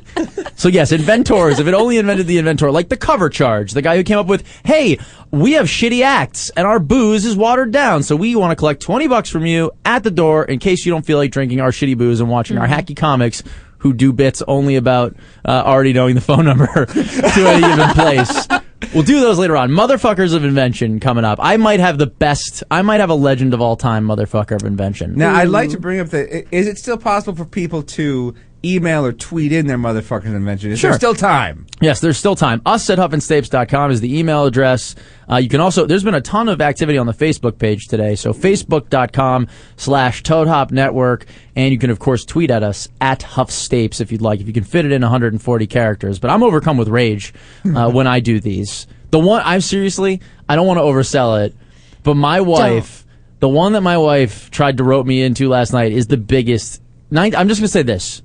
So 0.56 0.68
yes, 0.68 0.90
inventors. 0.92 1.58
If 1.58 1.66
it 1.66 1.74
only 1.74 1.98
invented 1.98 2.26
the 2.26 2.38
inventor, 2.38 2.70
like 2.70 2.88
the 2.88 2.96
cover 2.96 3.28
charge, 3.28 3.72
the 3.72 3.82
guy 3.82 3.96
who 3.96 4.02
came 4.02 4.18
up 4.18 4.26
with, 4.26 4.44
"Hey, 4.64 4.98
we 5.30 5.52
have 5.52 5.66
shitty 5.66 6.02
acts 6.02 6.50
and 6.50 6.66
our 6.66 6.78
booze 6.78 7.24
is 7.24 7.36
watered 7.36 7.72
down, 7.72 8.02
so 8.02 8.16
we 8.16 8.34
want 8.34 8.52
to 8.52 8.56
collect 8.56 8.80
twenty 8.82 8.95
bucks 9.06 9.28
from 9.28 9.44
you 9.44 9.70
at 9.84 10.02
the 10.02 10.10
door 10.10 10.44
in 10.44 10.58
case 10.58 10.86
you 10.86 10.92
don't 10.92 11.04
feel 11.04 11.18
like 11.18 11.30
drinking 11.30 11.60
our 11.60 11.70
shitty 11.70 11.96
booze 11.96 12.20
and 12.20 12.30
watching 12.30 12.56
our 12.58 12.66
hacky 12.66 12.96
comics." 12.96 13.42
Who 13.80 13.92
do 13.92 14.12
bits 14.12 14.42
only 14.48 14.76
about 14.76 15.14
uh, 15.44 15.62
already 15.64 15.92
knowing 15.92 16.14
the 16.14 16.20
phone 16.22 16.46
number 16.46 16.66
to 16.86 17.46
any 17.46 17.60
given 17.60 17.90
place? 17.90 18.48
We'll 18.94 19.04
do 19.04 19.20
those 19.20 19.38
later 19.38 19.56
on. 19.56 19.70
Motherfuckers 19.70 20.34
of 20.34 20.44
invention 20.44 20.98
coming 20.98 21.24
up. 21.24 21.38
I 21.40 21.56
might 21.56 21.80
have 21.80 21.98
the 21.98 22.06
best. 22.06 22.64
I 22.70 22.82
might 22.82 23.00
have 23.00 23.10
a 23.10 23.14
legend 23.14 23.54
of 23.54 23.60
all 23.60 23.76
time 23.76 24.06
motherfucker 24.06 24.56
of 24.56 24.64
invention. 24.64 25.14
Now, 25.14 25.34
I'd 25.34 25.48
like 25.48 25.70
to 25.70 25.78
bring 25.78 26.00
up 26.00 26.08
the. 26.08 26.46
Is 26.54 26.66
it 26.66 26.78
still 26.78 26.96
possible 26.96 27.36
for 27.36 27.44
people 27.44 27.82
to 27.82 28.34
email 28.74 29.04
or 29.06 29.12
tweet 29.12 29.52
in 29.52 29.66
their 29.66 29.78
motherfucking 29.78 30.24
invention? 30.24 30.70
Is 30.72 30.78
Sure. 30.80 30.90
there 30.90 30.98
still 30.98 31.14
time? 31.14 31.66
Yes, 31.80 32.00
there's 32.00 32.16
still 32.18 32.34
time. 32.36 32.62
Us 32.66 32.88
at 32.90 32.98
huffandstapes.com 32.98 33.90
is 33.90 34.00
the 34.00 34.18
email 34.18 34.44
address. 34.44 34.94
Uh, 35.30 35.36
you 35.36 35.48
can 35.48 35.60
also, 35.60 35.86
there's 35.86 36.04
been 36.04 36.14
a 36.14 36.20
ton 36.20 36.48
of 36.48 36.60
activity 36.60 36.98
on 36.98 37.06
the 37.06 37.12
Facebook 37.14 37.58
page 37.58 37.86
today. 37.86 38.14
So 38.14 38.32
facebook.com 38.32 39.48
slash 39.76 40.22
Toad 40.22 40.48
Hop 40.48 40.70
Network. 40.70 41.26
And 41.54 41.72
you 41.72 41.78
can, 41.78 41.90
of 41.90 41.98
course, 41.98 42.24
tweet 42.24 42.50
at 42.50 42.62
us 42.62 42.88
at 43.00 43.20
huffstapes 43.22 44.00
if 44.00 44.10
you'd 44.12 44.22
like, 44.22 44.40
if 44.40 44.46
you 44.46 44.52
can 44.52 44.64
fit 44.64 44.84
it 44.84 44.92
in 44.92 45.02
140 45.02 45.66
characters. 45.66 46.18
But 46.18 46.30
I'm 46.30 46.42
overcome 46.42 46.76
with 46.76 46.88
rage 46.88 47.32
uh, 47.64 47.90
when 47.92 48.06
I 48.06 48.20
do 48.20 48.40
these. 48.40 48.86
The 49.10 49.18
one, 49.18 49.42
I'm 49.44 49.60
seriously, 49.60 50.20
I 50.48 50.56
don't 50.56 50.66
want 50.66 50.78
to 50.78 50.82
oversell 50.82 51.44
it, 51.46 51.54
but 52.02 52.14
my 52.14 52.40
wife, 52.40 53.06
the 53.38 53.48
one 53.48 53.72
that 53.74 53.80
my 53.82 53.96
wife 53.98 54.50
tried 54.50 54.78
to 54.78 54.84
rope 54.84 55.06
me 55.06 55.22
into 55.22 55.48
last 55.48 55.72
night 55.72 55.92
is 55.92 56.06
the 56.08 56.16
biggest. 56.16 56.82
Nine, 57.10 57.34
I'm 57.34 57.48
just 57.48 57.60
going 57.60 57.66
to 57.66 57.72
say 57.72 57.82
this. 57.82 58.20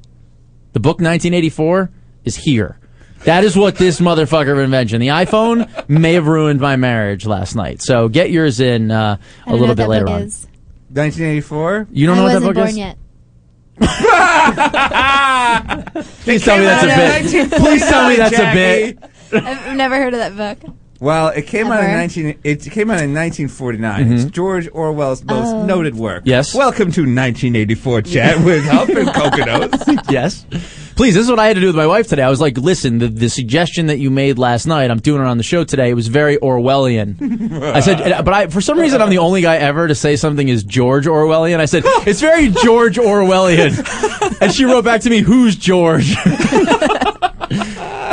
The 0.74 0.80
book 0.80 0.98
1984 1.00 1.90
is 2.26 2.36
here. 2.36 2.78
That 3.26 3.44
is 3.44 3.56
what 3.56 3.76
this 3.76 4.00
motherfucker 4.00 4.52
of 4.52 4.58
invention. 4.60 5.00
The 5.00 5.10
iPhone 5.10 5.88
may 5.90 6.14
have 6.14 6.26
ruined 6.28 6.60
my 6.60 6.76
marriage 6.76 7.26
last 7.26 7.56
night. 7.56 7.82
So 7.82 8.08
get 8.10 8.32
yours 8.32 8.60
in 8.60 8.90
uh, 8.90 9.18
I 9.46 9.50
a 9.50 9.52
don't 9.52 9.60
little 9.60 9.68
know 9.68 9.76
bit 9.76 9.88
what 9.88 9.92
later 9.92 10.06
book 10.06 10.16
on. 10.16 10.22
is. 10.24 10.48
1984. 10.94 11.88
You 11.92 12.08
don't 12.08 12.18
know 12.18 12.24
what 12.24 12.34
that 12.34 12.42
book 12.42 12.56
born 12.56 12.68
is? 12.70 12.78
yet. 12.78 12.98
Please 16.24 16.44
tell 16.44 16.58
me 16.58 16.64
that's 16.66 16.84
a 16.84 16.88
bit. 16.88 17.52
Please 17.60 17.82
tell 17.82 18.10
me 18.10 18.16
that's 18.16 18.40
a 18.40 18.54
bit. 18.54 18.98
I've 19.34 19.76
never 19.76 19.96
heard 19.98 20.14
of 20.14 20.20
that 20.20 20.36
book. 20.60 20.74
Well, 21.02 21.30
it 21.30 21.48
came 21.48 21.72
out 21.72 21.84
in 21.84 21.90
19. 21.90 22.40
It 22.44 22.62
came 22.70 22.92
out 22.92 23.02
in 23.02 23.12
1949. 23.12 24.14
It's 24.14 24.26
George 24.26 24.70
Orwell's 24.72 25.24
most 25.24 25.48
Oh. 25.48 25.66
noted 25.66 25.96
work. 25.96 26.20
Mm-hmm. 26.20 26.30
Yes. 26.30 26.54
Welcome 26.54 26.92
to 26.92 27.02
1984 27.02 28.04
chat 28.04 28.46
with 28.46 28.64
Huff 28.66 28.88
and 28.90 29.08
Coconuts. 29.14 29.84
Yes. 30.12 30.46
Please, 30.96 31.16
this 31.16 31.24
is 31.24 31.30
what 31.32 31.40
I 31.40 31.48
had 31.48 31.56
to 31.56 31.60
do 31.60 31.66
with 31.66 31.76
my 31.76 31.88
wife 31.88 32.08
today. 32.08 32.22
I 32.22 32.30
was 32.30 32.40
like, 32.40 32.56
listen, 32.60 33.00
the, 33.00 33.08
the 33.08 33.30
suggestion 33.30 33.88
that 33.88 33.98
you 33.98 34.12
made 34.12 34.38
last 34.38 34.68
night, 34.68 34.92
I'm 34.92 35.00
doing 35.00 35.24
it 35.24 35.26
on 35.26 35.38
the 35.38 35.44
show 35.44 35.64
today. 35.64 35.90
It 35.90 35.96
was 35.96 36.08
very 36.08 36.38
Orwellian. 36.38 37.16
I 37.74 37.80
said, 37.80 38.24
but 38.24 38.32
I, 38.36 38.48
for 38.48 38.62
some 38.62 38.78
reason, 38.78 39.02
I'm 39.02 39.10
the 39.10 39.18
only 39.18 39.42
guy 39.42 39.56
ever 39.58 39.88
to 39.88 39.96
say 39.96 40.16
something 40.16 40.48
is 40.50 40.64
George 40.64 41.08
Orwellian. 41.08 41.60
I 41.60 41.66
said, 41.66 41.82
it's 42.06 42.22
very 42.22 42.50
George 42.50 42.98
Orwellian. 42.98 43.74
And 44.40 44.54
she 44.54 44.66
wrote 44.66 44.86
back 44.86 45.02
to 45.02 45.10
me, 45.10 45.22
who's 45.22 45.56
George? 45.56 46.14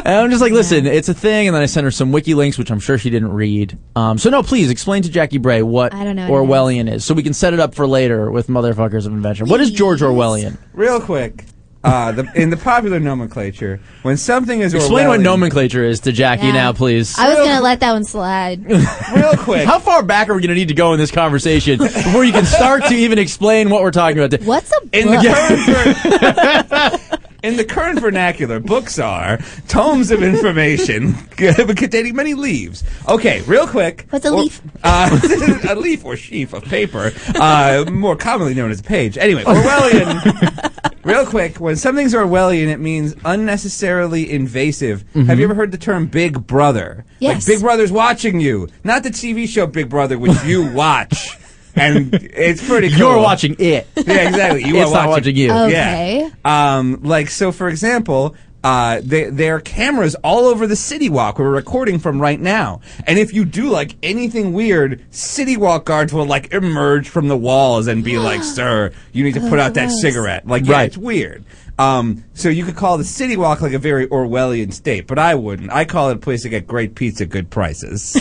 And 0.09 0.17
I'm 0.17 0.31
just 0.31 0.41
like, 0.41 0.53
listen, 0.53 0.87
it's 0.87 1.11
a 1.11 1.15
thing. 1.15 1.49
And 1.49 1.55
then 1.55 1.63
I 1.63 1.67
sent 1.67 1.85
her 1.85 1.91
some 1.91 2.13
wiki 2.13 2.33
links, 2.33 2.57
which 2.57 2.71
I'm 2.71 2.81
sure 2.81 2.97
she 2.97 3.11
didn't 3.11 3.31
read. 3.31 3.77
Um, 3.95 4.17
so 4.17 4.31
no, 4.31 4.43
please 4.43 4.71
explain 4.71 5.03
to 5.03 5.11
Jackie 5.11 5.37
Bray 5.37 5.61
what 5.61 5.93
I 5.93 6.03
don't 6.03 6.17
know 6.17 6.31
Orwellian 6.31 6.91
is. 6.91 7.05
so 7.05 7.13
we 7.13 7.23
can 7.23 7.35
set 7.35 7.53
it 7.53 7.61
up 7.61 7.75
for 7.75 7.87
later 7.87 8.31
with 8.31 8.47
motherfuckers 8.47 9.05
of 9.05 9.13
invention. 9.13 9.49
What 9.51 9.61
is 9.61 9.71
George 9.71 10.01
Orwellian? 10.01 10.57
Real 10.73 10.99
quick. 10.99 11.45
Uh, 11.85 12.13
the, 12.13 12.33
in 12.35 12.49
the 12.49 12.57
popular 12.57 12.99
nomenclature, 12.99 13.81
when 14.01 14.17
something 14.17 14.61
is 14.61 14.73
Explain 14.73 15.09
what 15.09 15.21
nomenclature 15.21 15.85
is 15.85 16.01
to 16.01 16.11
Jackie 16.13 16.47
Yeah. 16.47 16.53
now, 16.53 16.73
please. 16.73 17.17
I 17.19 17.29
was 17.29 17.37
gonna 17.47 17.61
let 17.61 17.81
that 17.81 17.93
one 17.93 18.05
slide. 18.05 18.65
Real 19.15 19.37
quick. 19.37 19.67
How 19.67 19.79
far 19.79 20.03
back 20.03 20.31
are 20.31 20.35
we 20.35 20.41
going 20.41 20.49
to 20.49 20.55
need 20.55 20.69
to 20.69 20.75
go 20.75 20.95
in 20.95 20.99
this 20.99 21.11
conversation 21.11 21.79
before 21.79 22.25
you 22.25 22.33
can 22.33 22.47
start 22.47 22.85
to 22.87 22.95
even 22.95 23.19
explain 23.19 23.69
what 23.69 23.83
we're 23.83 23.91
talking 23.91 24.19
about? 24.19 24.41
What's 24.41 24.71
a 24.75 24.81
book? 24.81 24.91
In 24.95 25.09
the 25.09 25.19
current 25.19 27.09
ver- 27.11 27.19
in 27.49 27.57
the 27.57 27.65
current 27.65 27.99
vernacular, 28.01 28.61
books 28.61 28.99
are 28.99 29.39
tomes 29.69 30.11
of 30.11 30.23
information 30.23 31.15
containing 31.37 32.15
many 32.15 32.35
leaves. 32.35 32.85
Okay, 33.09 33.41
real 33.43 33.67
quick. 33.67 34.07
What's 34.11 34.27
a 34.27 34.31
Or- 34.31 34.43
leaf? 34.43 34.61
Uh, 34.85 35.19
a 35.71 35.75
leaf 35.75 36.05
or 36.05 36.17
sheaf 36.17 36.53
of 36.53 36.63
paper, 36.65 37.13
uh, 37.35 37.87
more 37.91 38.17
commonly 38.17 38.55
known 38.55 38.71
as 38.71 38.81
a 38.81 38.85
page. 38.85 39.17
Anyway, 39.19 39.43
Orwellian. 39.45 40.95
real 41.05 41.25
quick, 41.27 41.59
when 41.59 41.77
something's 41.77 42.15
Orwellian, 42.15 42.69
it 42.69 42.79
means 42.79 43.15
unnecessarily 43.25 44.31
invasive. 44.31 45.05
Have 45.15 45.39
you 45.39 45.45
ever 45.45 45.55
heard 45.55 45.73
the 45.73 45.79
term 45.79 46.07
Big 46.07 46.47
Brother? 46.47 47.05
Yes. 47.19 47.49
Like 47.49 47.57
Big 47.57 47.63
Brother's 47.63 47.91
watching 47.93 48.41
you, 48.41 48.69
not 48.85 49.03
the 49.03 49.11
TV 49.11 49.49
show 49.49 49.67
Big 49.67 49.89
Brother, 49.89 50.19
which 50.19 50.43
you 50.45 50.71
watch. 50.73 51.37
And 51.79 52.15
it's 52.15 52.67
pretty 52.67 52.91
cool. 52.91 52.99
You're 52.99 53.19
watching 53.19 53.57
it. 53.59 53.87
Yeah, 53.97 54.29
exactly. 54.29 54.65
You 54.65 54.77
It's 54.77 54.91
are 54.91 54.95
not 54.95 55.09
watching 55.09 55.37
you. 55.37 55.51
Okay. 55.53 56.31
Yeah. 56.45 56.77
Um, 56.77 57.01
like 57.03 57.31
so, 57.31 57.53
for 57.53 57.69
example. 57.69 58.35
Uh, 58.65 59.01
they, 59.05 59.31
there 59.31 59.55
are 59.55 59.61
cameras 59.61 60.17
all 60.17 60.47
over 60.47 60.67
the 60.67 60.75
City 60.75 61.09
Walk 61.09 61.39
we're 61.39 61.49
recording 61.49 62.01
from 62.01 62.21
right 62.21 62.41
now. 62.41 62.81
And 63.07 63.17
if 63.17 63.33
you 63.33 63.45
do 63.45 63.69
like 63.71 63.95
anything 64.03 64.53
weird, 64.53 65.01
City 65.15 65.57
Walk 65.57 65.85
guards 65.85 66.13
will 66.13 66.27
like 66.27 66.53
emerge 66.53 67.09
from 67.09 67.29
the 67.29 67.37
walls 67.37 67.87
and 67.87 68.03
be 68.03 68.19
like, 68.19 68.43
"Sir, 68.57 68.91
you 69.13 69.23
need 69.23 69.35
to 69.35 69.41
put 69.49 69.61
out 69.61 69.75
that 69.75 69.87
gross. 69.87 70.01
cigarette." 70.01 70.45
Like, 70.45 70.67
yeah, 70.67 70.73
Right. 70.73 70.87
it's 70.89 70.99
weird. 70.99 71.45
Um, 71.79 72.25
so 72.35 72.49
you 72.49 72.65
could 72.65 72.75
call 72.75 72.99
the 72.99 73.05
City 73.05 73.37
Walk 73.37 73.61
like 73.61 73.75
a 73.75 73.79
very 73.79 74.09
Orwellian 74.09 74.73
state, 74.73 75.07
but 75.07 75.21
I 75.21 75.37
wouldn't. 75.37 75.71
I 75.73 75.85
call 75.85 76.11
it 76.11 76.17
a 76.17 76.19
place 76.19 76.43
to 76.43 76.49
get 76.49 76.67
great 76.67 76.97
pizza, 76.97 77.27
good 77.27 77.51
prices. 77.51 78.13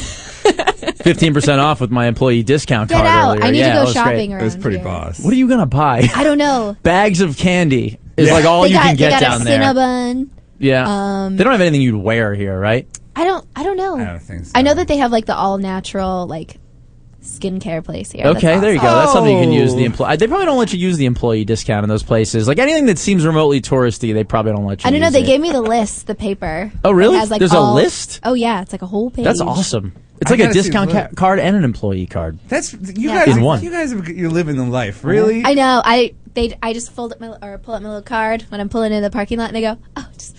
15% 0.82 1.60
off 1.60 1.82
with 1.82 1.92
my 1.92 2.08
employee 2.08 2.44
discount 2.44 2.90
Get 2.90 2.96
card 2.96 3.08
out. 3.08 3.30
earlier. 3.38 3.44
I 3.44 3.52
need 3.52 3.60
yeah, 3.60 3.70
to 3.70 3.74
go 3.80 3.84
was 3.86 3.94
great. 3.94 4.04
shopping 4.04 4.32
it 4.32 4.34
around 4.36 4.44
was 4.44 4.56
pretty 4.56 4.78
here. 4.78 4.86
boss. 4.86 5.20
What 5.20 5.34
are 5.34 5.38
you 5.38 5.48
going 5.48 5.60
to 5.60 5.66
buy? 5.66 6.08
I 6.16 6.24
don't 6.24 6.38
know. 6.38 6.76
Bags 6.84 7.22
of 7.22 7.38
candy 7.38 8.00
is 8.16 8.28
Yeah. 8.28 8.34
like 8.34 8.46
all 8.46 8.62
they 8.64 8.70
you 8.70 8.74
got, 8.76 8.84
can 8.84 8.92
they 8.96 8.98
get 8.98 9.10
got 9.12 9.20
down 9.22 9.42
a 9.42 9.44
there. 9.46 9.60
Cinnabon. 9.62 10.30
Yeah. 10.60 10.86
Um, 11.26 11.38
they 11.38 11.44
don't 11.44 11.52
have 11.54 11.62
anything 11.62 11.82
you'd 11.82 11.96
wear 12.02 12.34
here, 12.34 12.60
right? 12.60 12.88
I 13.16 13.24
don't. 13.24 13.46
I 13.56 13.64
don't 13.64 13.78
know. 13.78 13.98
I 13.98 14.06
don't 14.06 14.20
think 14.20 14.46
so. 14.46 14.52
I 14.56 14.62
know 14.62 14.74
that 14.76 14.88
they 14.88 14.98
have 14.98 15.12
like 15.12 15.26
the 15.26 15.36
all 15.36 15.58
natural 15.58 16.28
like 16.28 16.58
skincare 17.22 17.84
place 17.84 18.12
here. 18.12 18.24
That's 18.24 18.38
Okay, 18.38 18.60
there 18.60 18.72
you 18.74 18.80
go. 18.80 18.86
awesome. 18.88 19.00
That's 19.00 19.12
something 19.14 19.36
you 19.38 19.44
can 19.44 19.52
use 19.52 19.74
the 19.76 19.82
Oh. 19.82 19.86
employee. 19.88 20.16
They 20.18 20.28
probably 20.28 20.46
don't 20.46 20.58
let 20.60 20.72
you 20.72 20.80
use 20.80 20.98
the 20.98 21.06
employee 21.06 21.44
discount 21.44 21.84
in 21.84 21.90
those 21.90 22.04
places. 22.04 22.48
Like 22.48 22.58
anything 22.60 22.86
that 22.86 22.98
seems 22.98 23.26
remotely 23.26 23.60
touristy, 23.60 24.14
they 24.14 24.24
probably 24.24 24.54
don't 24.54 24.66
let 24.66 24.84
you. 24.84 24.88
I 24.88 24.92
don't 24.92 25.02
know. 25.02 25.10
They 25.10 25.24
it. 25.24 25.26
gave 25.26 25.42
me 25.42 25.52
the 25.52 25.62
list, 25.62 26.08
the 26.08 26.16
paper. 26.16 26.72
Oh, 26.86 26.92
really? 26.92 27.18
Has, 27.18 27.30
like, 27.32 27.40
There's 27.40 27.52
a 27.54 27.60
list? 27.60 28.20
Oh 28.24 28.34
yeah, 28.34 28.62
it's 28.62 28.72
like 28.72 28.82
a 28.84 28.86
whole 28.88 29.10
page. 29.10 29.26
That's 29.26 29.42
awesome. 29.42 29.94
It's 30.22 30.32
I 30.32 30.34
like 30.34 30.40
a 30.40 30.44
gotta 30.44 30.54
see 30.54 30.60
discount 30.62 30.90
the 30.90 30.96
ca- 30.96 31.04
list. 31.06 31.16
card 31.16 31.40
and 31.40 31.56
an 31.56 31.64
employee 31.64 32.06
card. 32.08 32.40
That's 32.48 32.74
you 32.74 33.10
Yeah. 33.10 33.26
guys. 33.26 33.38
In 33.38 33.44
one. 33.44 33.64
You 33.64 33.72
guys, 33.72 33.94
are, 33.94 34.12
you're 34.12 34.32
living 34.32 34.56
the 34.56 34.64
life, 34.66 35.04
really. 35.04 35.44
I 35.46 35.54
know. 35.54 35.82
I 35.84 36.14
they 36.34 36.58
I 36.62 36.74
just 36.74 36.92
fold 36.92 37.12
up 37.14 37.20
my 37.20 37.36
or 37.42 37.58
pull 37.58 37.74
up 37.76 37.82
my 37.82 37.88
little 37.90 38.02
card 38.04 38.44
when 38.50 38.60
I'm 38.60 38.70
pulling 38.70 38.94
in 38.94 39.02
the 39.04 39.10
parking 39.10 39.38
lot, 39.40 39.50
and 39.50 39.58
I 39.58 39.62
go, 39.62 39.78
oh, 39.96 40.08
just 40.18 40.36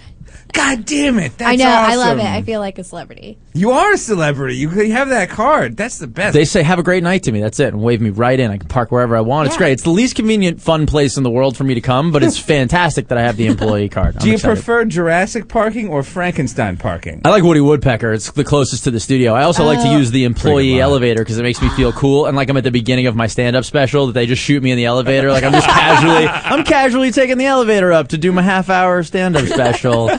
God 0.59 0.85
damn 0.85 1.19
it! 1.21 1.39
That's 1.39 1.53
I 1.53 1.55
know. 1.55 1.69
I 1.69 1.95
love 1.95 2.19
it. 2.19 2.25
I 2.25 2.43
feel 2.43 2.59
like 2.59 2.79
a 2.79 2.85
celebrity. 2.85 3.39
You 3.55 3.71
are 3.71 3.93
a 3.93 3.97
celebrity. 3.99 4.57
You, 4.57 4.71
you 4.71 4.93
have 4.93 5.09
that 5.11 5.31
card. 5.31 5.77
That's 5.77 5.99
the 5.99 6.07
best. 6.09 6.35
They 6.35 6.45
say, 6.45 6.63
have 6.65 6.79
a 6.81 6.83
great 6.83 7.03
night 7.05 7.23
to 7.25 7.33
me. 7.33 7.41
That's 7.41 7.61
it. 7.61 7.73
And 7.73 7.81
wave 7.83 8.01
me 8.01 8.11
right 8.11 8.39
in. 8.39 8.51
I 8.51 8.59
can 8.59 8.67
park 8.69 8.91
wherever 8.91 9.17
I 9.17 9.21
want. 9.21 9.47
It's 9.47 9.55
Yeah. 9.55 9.59
great. 9.59 9.73
It's 9.73 9.83
the 9.85 9.91
least 9.91 10.17
convenient, 10.17 10.61
fun 10.61 10.87
place 10.87 11.17
in 11.17 11.23
the 11.23 11.31
world 11.31 11.57
for 11.57 11.63
me 11.65 11.75
to 11.75 11.81
come, 11.81 12.11
but 12.13 12.23
it's 12.25 12.39
fantastic 12.55 13.07
that 13.09 13.19
I 13.19 13.23
have 13.23 13.37
the 13.37 13.47
employee 13.47 13.89
card. 13.99 14.17
I'm 14.17 14.21
Do 14.23 14.29
you 14.29 14.35
excited. 14.35 14.55
prefer 14.57 14.85
Jurassic 14.85 15.47
parking 15.49 15.89
or 15.89 16.03
Frankenstein 16.03 16.77
parking? 16.77 17.21
I 17.25 17.31
like 17.31 17.45
Woody 17.45 17.61
Woodpecker. 17.61 18.13
It's 18.13 18.31
the 18.33 18.45
closest 18.45 18.85
to 18.85 18.91
the 18.91 19.01
studio. 19.01 19.35
I 19.35 19.45
also 19.45 19.65
like 19.65 19.81
to 19.83 19.89
Oh. 19.89 19.97
use 19.99 20.11
the 20.11 20.25
employee 20.25 20.81
elevator 20.81 21.23
because 21.23 21.39
it 21.39 21.43
makes 21.45 21.63
me 21.63 21.69
feel 21.71 21.93
cool 21.93 22.27
and 22.27 22.37
like 22.37 22.49
I'm 22.51 22.57
at 22.57 22.65
the 22.65 22.71
beginning 22.73 23.07
of 23.07 23.15
my 23.17 23.29
stand-up 23.29 23.65
special 23.65 24.07
that 24.09 24.13
they 24.15 24.27
just 24.27 24.43
shoot 24.43 24.61
me 24.63 24.71
in 24.73 24.77
the 24.77 24.87
elevator. 24.87 25.31
Like 25.31 25.45
I'm 25.45 25.53
just 25.53 25.67
casually, 25.69 26.27
I'm 26.27 26.65
casually 26.65 27.11
taking 27.13 27.39
the 27.39 27.47
elevator 27.47 27.93
up 27.93 28.09
to 28.09 28.19
do 28.19 28.33
my 28.33 28.43
half-hour 28.43 29.03
stand-up 29.05 29.47
special. 29.47 30.11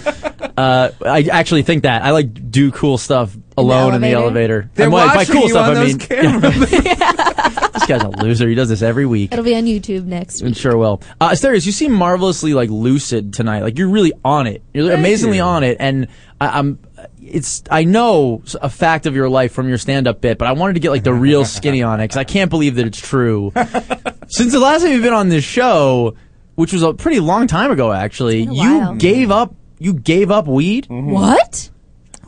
Uh, 0.59 0.91
I 1.05 1.21
actually 1.31 1.63
think 1.63 1.83
that 1.83 2.03
I 2.03 2.11
like 2.11 2.51
do 2.51 2.71
cool 2.71 2.97
stuff 2.97 3.35
alone 3.57 3.93
in 3.95 4.01
the 4.01 4.11
elevator. 4.11 4.69
They're 4.73 4.87
And 4.87 4.91
by- 4.91 5.07
by 5.07 5.15
watching 5.15 5.33
cool 5.35 5.43
you 5.43 5.49
stuff, 5.51 5.69
on 5.69 5.77
I 5.77 5.79
those 5.79 5.87
mean 5.89 5.99
cameras. 5.99 6.69
this 6.69 7.85
guy's 7.85 8.01
a 8.03 8.09
loser. 8.09 8.49
He 8.49 8.55
does 8.55 8.67
this 8.67 8.81
every 8.81 9.05
week. 9.05 9.31
It'll 9.31 9.45
be 9.45 9.55
on 9.55 9.63
YouTube 9.65 10.05
next 10.05 10.41
It 10.41 10.45
week. 10.45 10.57
sure 10.57 10.75
will. 10.77 11.01
Uh, 11.21 11.29
Asterios, 11.29 11.65
you 11.65 11.71
seem 11.71 11.93
marvelously 11.93 12.53
like 12.53 12.69
lucid 12.69 13.33
tonight. 13.33 13.61
Like 13.63 13.77
you're 13.77 13.87
really 13.89 14.11
on 14.25 14.47
it. 14.47 14.61
You're 14.73 14.87
Thank 14.87 14.99
amazingly 14.99 15.37
you. 15.37 15.43
on 15.43 15.63
it, 15.63 15.77
and 15.79 16.07
I, 16.41 16.59
I'm. 16.59 16.79
It's 17.21 17.63
I 17.71 17.83
know 17.85 18.41
a 18.61 18.69
fact 18.69 19.05
of 19.05 19.15
your 19.15 19.29
life 19.29 19.53
from 19.53 19.69
your 19.69 19.77
stand-up 19.77 20.19
bit, 20.19 20.37
but 20.39 20.47
I 20.47 20.53
wanted 20.53 20.73
to 20.73 20.79
get 20.79 20.89
like 20.89 21.03
the 21.03 21.13
real 21.13 21.45
skinny 21.55 21.83
on 21.83 21.99
it 21.99 22.05
because 22.05 22.17
I 22.17 22.23
can't 22.25 22.49
believe 22.49 22.75
that 22.75 22.85
it's 22.87 22.99
true. 22.99 23.51
Since 24.27 24.51
the 24.51 24.59
last 24.59 24.81
time 24.81 24.91
you've 24.91 25.03
been 25.03 25.13
on 25.13 25.29
this 25.29 25.43
show, 25.45 26.15
which 26.55 26.73
was 26.73 26.81
a 26.83 26.93
pretty 26.93 27.19
long 27.19 27.47
time 27.47 27.71
ago, 27.71 27.91
actually, 27.93 28.41
you 28.41 28.49
while. 28.79 28.95
gave 28.95 29.31
up. 29.31 29.53
You 29.79 29.93
gave 29.93 30.29
up 30.29 30.45
weed. 30.48 30.86
What? 30.89 31.69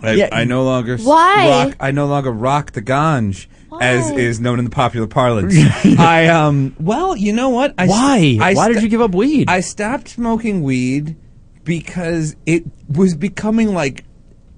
I, 0.02 0.14
Yeah. 0.14 0.30
I 0.32 0.46
no 0.46 0.64
longer 0.64 0.98
Why? 0.98 1.48
rock. 1.68 1.78
I 1.80 1.92
no 1.92 2.08
longer 2.08 2.32
rock 2.32 2.72
the 2.72 2.82
ganj, 2.82 3.46
as 3.80 4.10
is 4.12 4.40
known 4.40 4.58
in 4.58 4.66
the 4.66 4.72
popular 4.72 5.06
parlance. 5.08 5.54
I 6.00 6.28
um. 6.30 6.76
Well, 6.80 7.16
you 7.16 7.34
know 7.34 7.50
what? 7.50 7.76
I 7.78 7.86
Why? 7.88 8.38
I 8.42 8.54
Why 8.56 8.68
did 8.70 8.78
sto- 8.78 8.84
you 8.84 8.90
give 8.90 9.02
up 9.02 9.14
weed? 9.14 9.50
I 9.50 9.60
stopped 9.60 10.08
smoking 10.10 10.64
weed 10.64 11.18
because 11.64 12.36
it 12.48 12.64
was 12.90 13.16
becoming 13.16 13.74
like 13.76 14.06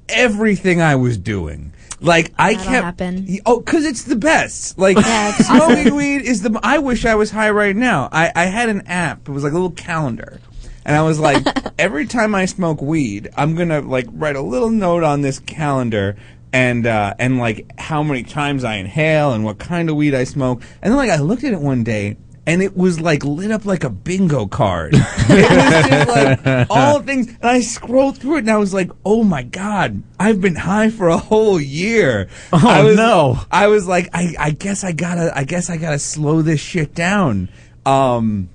everything 0.08 0.82
I 0.82 0.96
was 0.96 1.18
doing. 1.18 1.74
Like 2.00 2.34
I 2.38 2.54
That'll 2.56 2.72
kept 2.72 2.86
happen. 2.86 3.40
Oh, 3.46 3.60
because 3.60 3.86
it's 3.86 4.04
the 4.04 4.16
best. 4.18 4.78
Like 4.78 4.98
Yeah, 4.98 5.34
it's 5.38 5.48
smoking 5.48 5.96
weed 5.96 6.22
is 6.24 6.42
the. 6.42 6.58
I 6.62 6.78
wish 6.80 7.06
I 7.06 7.16
was 7.16 7.32
high 7.32 7.50
right 7.50 7.76
now. 7.76 8.10
I 8.12 8.32
I 8.36 8.46
had 8.46 8.70
an 8.70 8.82
app. 8.88 9.28
It 9.28 9.32
was 9.32 9.44
like 9.44 9.52
a 9.52 9.56
little 9.56 9.72
calendar. 9.72 10.40
And 10.86 10.96
I 10.96 11.02
was 11.02 11.20
like, 11.20 11.46
every 11.80 12.06
time 12.06 12.36
I 12.36 12.46
smoke 12.46 12.82
weed, 12.82 13.30
I'm 13.36 13.56
gonna 13.56 13.82
like 13.82 14.08
write 14.12 14.36
a 14.36 14.42
little 14.42 14.70
note 14.70 15.04
on 15.04 15.22
this 15.22 15.40
calendar 15.40 16.18
and 16.52 16.86
uh, 16.86 17.16
and 17.18 17.40
like 17.40 17.80
how 17.80 18.04
many 18.04 18.24
times 18.24 18.64
I 18.64 18.76
inhale 18.76 19.34
and 19.34 19.44
what 19.44 19.60
kind 19.60 19.90
of 19.90 19.96
weed 19.96 20.14
I 20.14 20.24
smoke. 20.24 20.62
And 20.82 20.92
then 20.92 20.98
like 20.98 21.10
I 21.10 21.18
looked 21.18 21.44
at 21.44 21.54
it 21.54 21.60
one 21.60 21.84
day 21.84 22.18
and 22.46 22.62
it 22.62 22.76
was 22.76 23.00
like 23.00 23.24
lit 23.24 23.52
up 23.52 23.66
like 23.66 23.84
a 23.84 23.90
bingo 23.90 24.46
card. 24.48 24.94
it 24.96 25.04
was 25.30 25.90
just 25.90 26.46
like 26.46 26.68
all 26.70 27.02
things. 27.02 27.28
And 27.28 27.46
I 27.46 27.62
scrolled 27.62 28.18
through 28.18 28.38
it 28.38 28.40
and 28.40 28.52
I 28.52 28.58
was 28.58 28.74
like, 28.74 28.92
oh 29.06 29.24
my 29.24 29.44
god, 29.44 30.04
I've 30.20 30.42
been 30.42 30.56
high 30.56 30.90
for 30.90 31.08
a 31.08 31.18
whole 31.18 31.60
year. 31.60 32.30
Oh, 32.52 32.68
I 32.68 32.84
was, 32.84 32.98
no. 32.98 33.40
I 33.52 33.68
was 33.68 33.88
like, 33.88 34.10
I, 34.14 34.36
I 34.38 34.52
guess 34.52 34.84
I 34.84 34.92
gotta, 34.92 35.32
I 35.36 35.46
guess 35.46 35.70
I 35.70 35.78
gotta 35.78 36.00
slow 36.00 36.42
this 36.42 36.60
shit 36.60 36.94
down. 36.94 37.50
Um, 37.86 38.50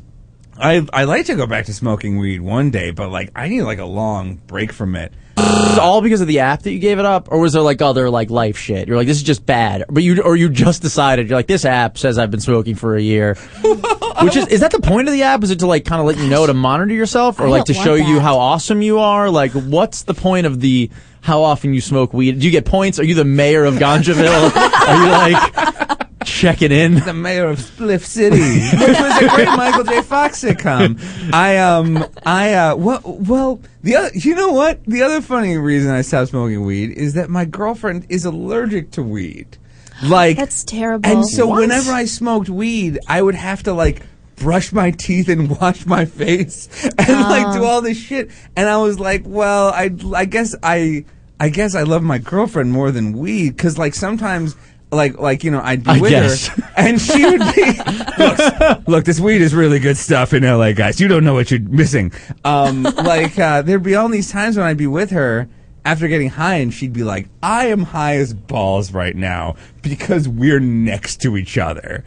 I 0.61 0.87
I 0.93 1.05
like 1.05 1.27
to 1.27 1.35
go 1.35 1.47
back 1.47 1.67
to 1.67 1.75
smoking 1.75 2.19
weed 2.19 2.41
one 2.41 2.71
day, 2.71 2.91
but 2.91 3.11
like 3.11 3.31
I 3.35 3.49
need 3.49 3.62
like 3.62 3.79
a 3.79 3.85
long 3.85 4.37
break 4.47 4.73
from 4.73 4.97
it. 4.97 5.12
It 5.37 5.79
all 5.79 6.00
because 6.00 6.21
of 6.21 6.27
the 6.27 6.41
app 6.41 6.62
that 6.62 6.73
you 6.73 6.79
gave 6.79 6.99
it 6.99 7.05
up, 7.05 7.29
or 7.31 7.38
was 7.38 7.53
there 7.53 7.62
like 7.62 7.81
other 7.81 8.11
like 8.11 8.31
life 8.31 8.59
shit? 8.59 8.88
You're 8.88 8.97
like, 8.97 9.07
this 9.07 9.19
is 9.19 9.23
just 9.23 9.47
bad, 9.47 9.85
but 9.88 10.03
you 10.03 10.21
or 10.23 10.37
you 10.37 10.49
just 10.49 10.83
decided 10.83 11.29
you're 11.29 11.38
like, 11.38 11.47
this 11.47 11.65
app 11.65 11.97
says 11.99 12.19
I've 12.19 12.31
been 12.31 12.41
smoking 12.41 12.75
for 12.75 12.97
a 12.97 13.00
year, 13.00 13.35
which 14.23 14.37
is 14.37 14.49
is 14.49 14.61
that 14.61 14.73
the 14.73 14.81
point 14.81 15.09
of 15.09 15.15
the 15.15 15.23
app? 15.23 15.43
Is 15.45 15.50
it 15.50 15.61
to 15.61 15.67
like 15.67 15.85
kind 15.85 16.00
of 16.00 16.07
let 16.07 16.19
you 16.19 16.29
know 16.29 16.47
to 16.47 16.55
monitor 16.55 16.93
yourself, 16.93 17.38
or 17.38 17.47
I 17.47 17.50
like 17.50 17.65
to 17.67 17.73
don't 17.73 17.85
show 17.85 17.91
want 17.93 18.09
you 18.09 18.15
that. 18.17 18.23
how 18.23 18.38
awesome 18.38 18.83
you 18.83 18.99
are? 18.99 19.31
Like, 19.31 19.53
what's 19.53 20.03
the 20.03 20.15
point 20.15 20.47
of 20.47 20.61
the 20.61 20.91
how 21.21 21.43
often 21.43 21.73
you 21.75 21.81
smoke 21.81 22.12
weed? 22.12 22.41
Do 22.41 22.47
you 22.47 22.53
get 22.53 22.65
points? 22.65 22.99
Are 22.99 23.05
you 23.05 23.15
the 23.15 23.25
mayor 23.25 23.65
of 23.65 23.75
Ganjaville? 23.75 24.50
are 24.57 25.05
you 25.05 25.11
like 25.11 26.08
checking 26.25 26.72
in? 26.72 26.94
The 26.94 27.14
mayor 27.14 27.46
of 27.46 27.58
Spliff 27.58 28.04
City, 28.04 28.37
which 28.87 28.98
was 28.98 29.22
a 29.22 29.28
great 29.28 29.46
Michael 29.48 29.84
J. 29.84 30.02
Fox 30.02 30.42
sitcom. 30.42 30.98
I 31.32 31.58
um 31.58 32.04
I 32.25 32.54
uh 32.54 32.76
well 32.76 33.00
well 33.04 33.60
the 33.82 33.96
other 33.96 34.10
you 34.14 34.34
know 34.34 34.52
what 34.52 34.84
the 34.84 35.02
other 35.02 35.20
funny 35.20 35.56
reason 35.56 35.90
I 35.90 36.02
stopped 36.02 36.30
smoking 36.30 36.64
weed 36.64 36.90
is 36.92 37.14
that 37.14 37.30
my 37.30 37.44
girlfriend 37.44 38.06
is 38.08 38.25
allergic 38.25 38.90
to 38.92 39.02
weed. 39.02 39.56
Like 40.02 40.37
That's 40.37 40.64
terrible. 40.64 41.08
And 41.10 41.26
so 41.26 41.46
What? 41.48 41.60
whenever 41.60 41.90
I 41.92 42.04
smoked 42.04 42.48
weed, 42.48 42.98
I 43.09 43.20
would 43.20 43.35
have 43.35 43.62
to 43.64 43.72
like 43.72 44.02
brush 44.37 44.72
my 44.72 44.92
teeth 44.92 45.28
and 45.28 45.50
wash 45.61 45.85
my 45.87 46.04
face 46.04 46.68
and 46.98 47.09
like 47.09 47.52
do 47.57 47.64
all 47.64 47.83
this 47.83 47.98
shit. 47.98 48.31
And 48.57 48.68
I 48.68 48.76
was 48.78 49.00
like, 49.00 49.22
well, 49.26 49.68
I 49.68 49.90
I 50.14 50.24
guess 50.24 50.54
I 50.62 51.04
I 51.40 51.48
guess 51.48 51.74
I 51.74 51.83
love 51.83 52.02
my 52.02 52.18
girlfriend 52.18 52.72
more 52.72 52.90
than 52.90 53.12
weed 53.16 53.50
because 53.57 53.78
like 53.78 53.94
sometimes. 53.94 54.57
Like, 54.90 55.18
like 55.18 55.44
you 55.44 55.51
know, 55.51 55.61
I'd 55.62 55.85
be 55.85 55.90
I 55.90 56.01
with 56.01 56.11
guess. 56.11 56.46
her, 56.46 56.72
and 56.77 57.01
she 57.01 57.24
would 57.24 57.42
be. 57.55 57.72
look, 58.18 58.88
look, 58.88 59.05
this 59.05 59.20
weed 59.20 59.42
is 59.42 59.55
really 59.55 59.79
good 59.79 59.96
stuff 59.96 60.33
in 60.33 60.44
LA, 60.44 60.72
guys. 60.72 61.01
You 61.01 61.09
don't 61.09 61.24
know 61.24 61.35
what 61.35 61.51
you're 61.51 61.61
missing. 61.61 62.12
Um, 62.44 62.83
like, 63.05 63.38
uh, 63.38 63.62
there'd 63.62 63.83
be 63.83 63.94
all 63.94 64.09
these 64.09 64.31
times 64.31 64.57
when 64.57 64.64
I'd 64.66 64.79
be 64.79 64.87
with 64.87 65.11
her 65.11 65.48
after 65.85 66.09
getting 66.09 66.31
high, 66.31 66.57
and 66.57 66.72
she'd 66.72 66.94
be 66.94 67.05
like, 67.05 67.29
"I 67.42 67.66
am 67.66 67.83
high 67.83 68.16
as 68.16 68.33
balls 68.33 68.92
right 68.92 69.14
now 69.14 69.57
because 69.83 70.27
we're 70.27 70.61
next 70.61 71.20
to 71.22 71.37
each 71.37 71.59
other." 71.59 72.05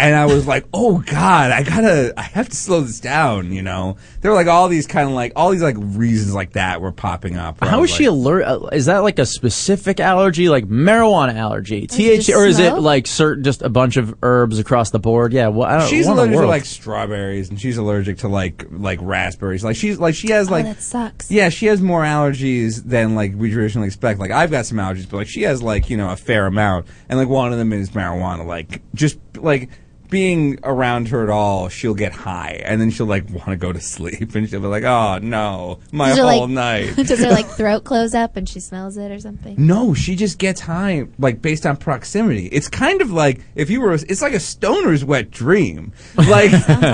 And 0.00 0.16
I 0.16 0.24
was 0.24 0.46
like, 0.46 0.64
"Oh 0.72 0.98
God, 0.98 1.50
I 1.50 1.62
gotta, 1.62 2.14
I 2.16 2.22
have 2.22 2.48
to 2.48 2.56
slow 2.56 2.80
this 2.80 3.00
down." 3.00 3.52
You 3.52 3.60
know, 3.60 3.98
there 4.22 4.30
were 4.30 4.36
like 4.36 4.46
all 4.46 4.68
these 4.68 4.86
kind 4.86 5.06
of 5.08 5.14
like 5.14 5.32
all 5.36 5.50
these 5.50 5.62
like 5.62 5.76
reasons 5.78 6.34
like 6.34 6.52
that 6.54 6.80
were 6.80 6.90
popping 6.90 7.36
up. 7.36 7.60
where 7.60 7.68
I 7.68 7.72
How 7.74 7.80
was 7.82 7.90
is 7.90 7.96
she 7.96 8.04
alert? 8.06 8.44
uh, 8.44 8.66
Is 8.72 8.86
that 8.86 8.98
like 9.00 9.18
a 9.18 9.26
specific 9.26 10.00
allergy, 10.00 10.48
like 10.48 10.64
marijuana 10.66 11.34
allergy, 11.34 11.86
THC, 11.86 12.34
or 12.34 12.46
is 12.46 12.58
it 12.58 12.72
like 12.78 13.06
certain 13.06 13.44
just 13.44 13.60
a 13.60 13.68
bunch 13.68 13.98
of 13.98 14.14
herbs 14.22 14.58
across 14.58 14.88
the 14.90 14.98
board? 14.98 15.34
Yeah, 15.34 15.48
well, 15.48 15.68
I 15.68 15.72
don't, 15.72 15.80
know. 15.80 15.86
She's 15.88 16.06
what 16.06 16.12
in 16.12 16.16
the 16.16 16.22
allergic 16.22 16.40
to 16.40 16.46
like 16.46 16.64
strawberries, 16.64 17.50
and 17.50 17.60
she's 17.60 17.76
allergic 17.76 18.18
to 18.18 18.28
like 18.28 18.64
like 18.70 18.98
raspberries. 19.02 19.62
Like 19.62 19.76
she's 19.76 19.98
like 19.98 20.14
she 20.14 20.30
has 20.30 20.48
oh, 20.48 20.52
like 20.52 20.64
that 20.64 20.80
sucks. 20.80 21.30
Yeah, 21.30 21.50
she 21.50 21.66
has 21.66 21.82
more 21.82 22.02
allergies 22.04 22.82
than 22.84 23.14
like 23.14 23.34
we 23.36 23.50
traditionally 23.52 23.88
expect. 23.88 24.18
Like 24.18 24.30
I've 24.30 24.50
got 24.50 24.64
some 24.64 24.78
allergies, 24.78 25.10
but 25.10 25.18
like 25.18 25.28
she 25.28 25.42
has 25.42 25.62
like 25.62 25.90
you 25.90 25.98
know 25.98 26.10
a 26.10 26.16
fair 26.16 26.46
amount, 26.46 26.86
and 27.10 27.18
like 27.18 27.28
one 27.28 27.52
of 27.52 27.58
them 27.58 27.74
is 27.74 27.90
marijuana. 27.90 28.46
Like 28.46 28.80
just 28.94 29.18
like 29.36 29.68
being 30.10 30.58
around 30.64 31.08
her 31.08 31.22
at 31.22 31.30
all, 31.30 31.68
she'll 31.68 31.94
get 31.94 32.12
high, 32.12 32.60
and 32.64 32.80
then 32.80 32.90
she'll 32.90 33.06
like 33.06 33.28
want 33.30 33.46
to 33.48 33.56
go 33.56 33.72
to 33.72 33.80
sleep, 33.80 34.34
and 34.34 34.48
she'll 34.48 34.60
be 34.60 34.66
like, 34.66 34.84
"Oh 34.84 35.18
no, 35.22 35.78
my 35.92 36.10
Does 36.10 36.18
whole 36.18 36.40
like- 36.42 36.50
night." 36.50 36.96
Does 37.06 37.20
her 37.20 37.30
like 37.30 37.46
throat 37.56 37.84
close 37.84 38.14
up 38.14 38.36
and 38.36 38.48
she 38.48 38.60
smells 38.60 38.96
it 38.96 39.10
or 39.10 39.18
something? 39.20 39.54
No, 39.58 39.94
she 39.94 40.16
just 40.16 40.38
gets 40.38 40.60
high 40.60 41.06
like 41.18 41.40
based 41.40 41.64
on 41.66 41.76
proximity. 41.76 42.46
It's 42.48 42.68
kind 42.68 43.00
of 43.00 43.12
like 43.12 43.40
if 43.54 43.70
you 43.70 43.80
were 43.80 43.92
it's 43.94 44.22
like 44.22 44.34
a 44.34 44.40
stoner's 44.40 45.04
wet 45.04 45.30
dream. 45.30 45.92
Like 46.30 46.50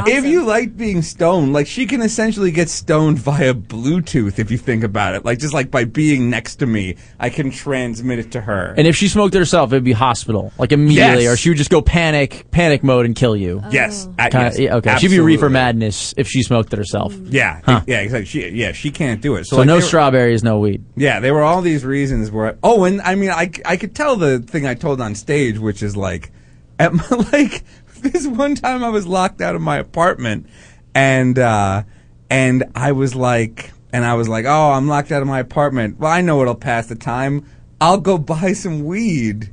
if 0.08 0.24
you 0.24 0.44
like 0.44 0.76
being 0.76 1.02
stoned, 1.02 1.52
like 1.52 1.66
she 1.66 1.86
can 1.86 2.00
essentially 2.00 2.50
get 2.50 2.68
stoned 2.70 3.18
via 3.18 3.52
Bluetooth 3.54 4.38
if 4.38 4.50
you 4.50 4.58
think 4.58 4.82
about 4.84 5.14
it. 5.14 5.24
Like 5.24 5.38
just 5.38 5.52
like 5.54 5.70
by 5.70 5.84
being 5.84 6.30
next 6.30 6.56
to 6.56 6.66
me, 6.66 6.96
I 7.20 7.28
can 7.30 7.50
transmit 7.50 8.18
it 8.18 8.32
to 8.32 8.40
her. 8.40 8.74
And 8.76 8.86
if 8.86 8.96
she 8.96 9.08
smoked 9.08 9.34
it 9.34 9.38
herself, 9.38 9.72
it'd 9.72 9.84
be 9.84 9.92
hospital, 9.92 10.52
like 10.58 10.72
immediately, 10.72 11.24
Yes. 11.24 11.34
or 11.34 11.36
she 11.36 11.50
would 11.50 11.58
just 11.58 11.70
go 11.70 11.82
panic, 11.82 12.46
panic 12.50 12.82
mode, 12.82 13.05
and 13.06 13.16
kill 13.16 13.34
you. 13.34 13.62
yes, 13.70 14.06
uh, 14.18 14.24
Kinda- 14.28 14.38
yes, 14.38 14.58
yeah, 14.58 14.74
okay, 14.76 14.96
she'd 14.98 15.08
be 15.08 15.20
reefer 15.20 15.48
madness 15.48 16.12
if 16.18 16.28
she 16.28 16.42
smoked 16.42 16.72
it 16.72 16.76
herself. 16.76 17.14
Yeah, 17.24 17.60
Huh. 17.64 17.80
yeah, 17.86 18.00
exactly. 18.00 18.26
She, 18.26 18.48
yeah, 18.50 18.72
she 18.72 18.90
can't 18.90 19.22
do 19.22 19.36
it. 19.36 19.46
So, 19.46 19.56
So 19.56 19.56
like, 19.58 19.66
no 19.66 19.74
they 19.74 19.78
were- 19.78 19.86
strawberries, 19.86 20.42
no 20.44 20.58
weed. 20.58 20.84
Yeah, 20.96 21.20
there 21.20 21.32
were 21.32 21.42
all 21.42 21.62
these 21.62 21.84
reasons 21.84 22.30
where. 22.30 22.58
Oh, 22.62 22.84
and 22.84 23.00
I 23.00 23.14
mean, 23.14 23.30
I, 23.30 23.50
I 23.64 23.76
could 23.78 23.94
tell 23.94 24.16
the 24.16 24.40
thing 24.40 24.66
I 24.66 24.74
told 24.74 25.00
on 25.00 25.14
stage, 25.14 25.58
which 25.58 25.82
is 25.82 25.96
like, 25.96 26.30
at 26.78 26.92
my, 26.92 27.06
like 27.32 27.64
this 28.02 28.26
one 28.26 28.54
time 28.54 28.84
I 28.84 28.90
was 28.90 29.06
locked 29.06 29.40
out 29.40 29.54
of 29.54 29.62
my 29.62 29.78
apartment, 29.78 30.46
and 30.94 31.38
uh, 31.38 31.84
and 32.28 32.64
I 32.74 32.92
was 32.92 33.14
like, 33.14 33.72
and 33.92 34.04
I 34.04 34.14
was 34.14 34.28
like, 34.28 34.44
oh, 34.46 34.72
I'm 34.72 34.88
locked 34.88 35.12
out 35.12 35.22
of 35.22 35.28
my 35.28 35.38
apartment. 35.40 35.98
Well, 35.98 36.10
I 36.12 36.20
know 36.20 36.42
it'll 36.42 36.54
pass 36.54 36.86
the 36.86 36.96
time. 36.96 37.46
I'll 37.80 37.98
go 38.00 38.18
buy 38.18 38.52
some 38.52 38.84
weed. 38.84 39.50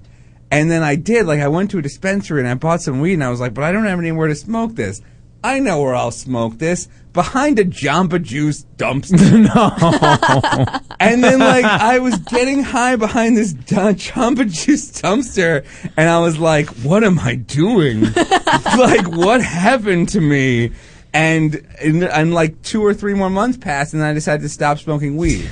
And 0.53 0.69
then 0.69 0.83
I 0.83 0.95
did. 0.95 1.25
Like 1.25 1.39
I 1.39 1.47
went 1.47 1.71
to 1.71 1.79
a 1.79 1.81
dispensary 1.81 2.39
and 2.39 2.47
I 2.47 2.53
bought 2.53 2.81
some 2.81 2.99
weed, 2.99 3.13
and 3.13 3.23
I 3.23 3.29
was 3.29 3.39
like, 3.39 3.53
but 3.53 3.63
I 3.63 3.71
don't 3.71 3.85
have 3.85 3.99
anywhere 3.99 4.27
to 4.27 4.35
smoke 4.35 4.75
this. 4.75 5.01
I 5.43 5.59
know 5.59 5.81
where 5.81 5.93
I'll 5.93 6.11
smoke 6.11 6.57
this 6.57 6.87
behind 7.11 7.59
a 7.59 7.65
Jamba 7.65 8.21
Juice 8.21 8.65
dumpster. 8.77 9.43
no. 10.73 10.79
And 10.99 11.21
then 11.21 11.39
like 11.39 11.65
I 11.65 11.99
was 11.99 12.17
getting 12.17 12.63
high 12.63 12.95
behind 12.95 13.35
this 13.35 13.53
Jamba 13.53 14.49
Juice 14.49 14.89
dumpster, 15.01 15.65
and 15.97 16.09
I 16.09 16.19
was 16.19 16.39
like, 16.39 16.69
"What 16.77 17.03
am 17.03 17.19
I 17.19 17.35
doing? 17.35 18.03
like, 18.77 19.05
what 19.09 19.41
happened 19.41 20.07
to 20.09 20.21
me?" 20.21 20.71
And, 21.13 21.67
and 21.81 22.05
and 22.05 22.33
like 22.33 22.61
two 22.61 22.85
or 22.85 22.93
three 22.93 23.15
more 23.15 23.29
months 23.29 23.57
passed, 23.57 23.93
and 23.93 24.01
I 24.01 24.13
decided 24.13 24.43
to 24.43 24.49
stop 24.49 24.79
smoking 24.79 25.17
weed. 25.17 25.49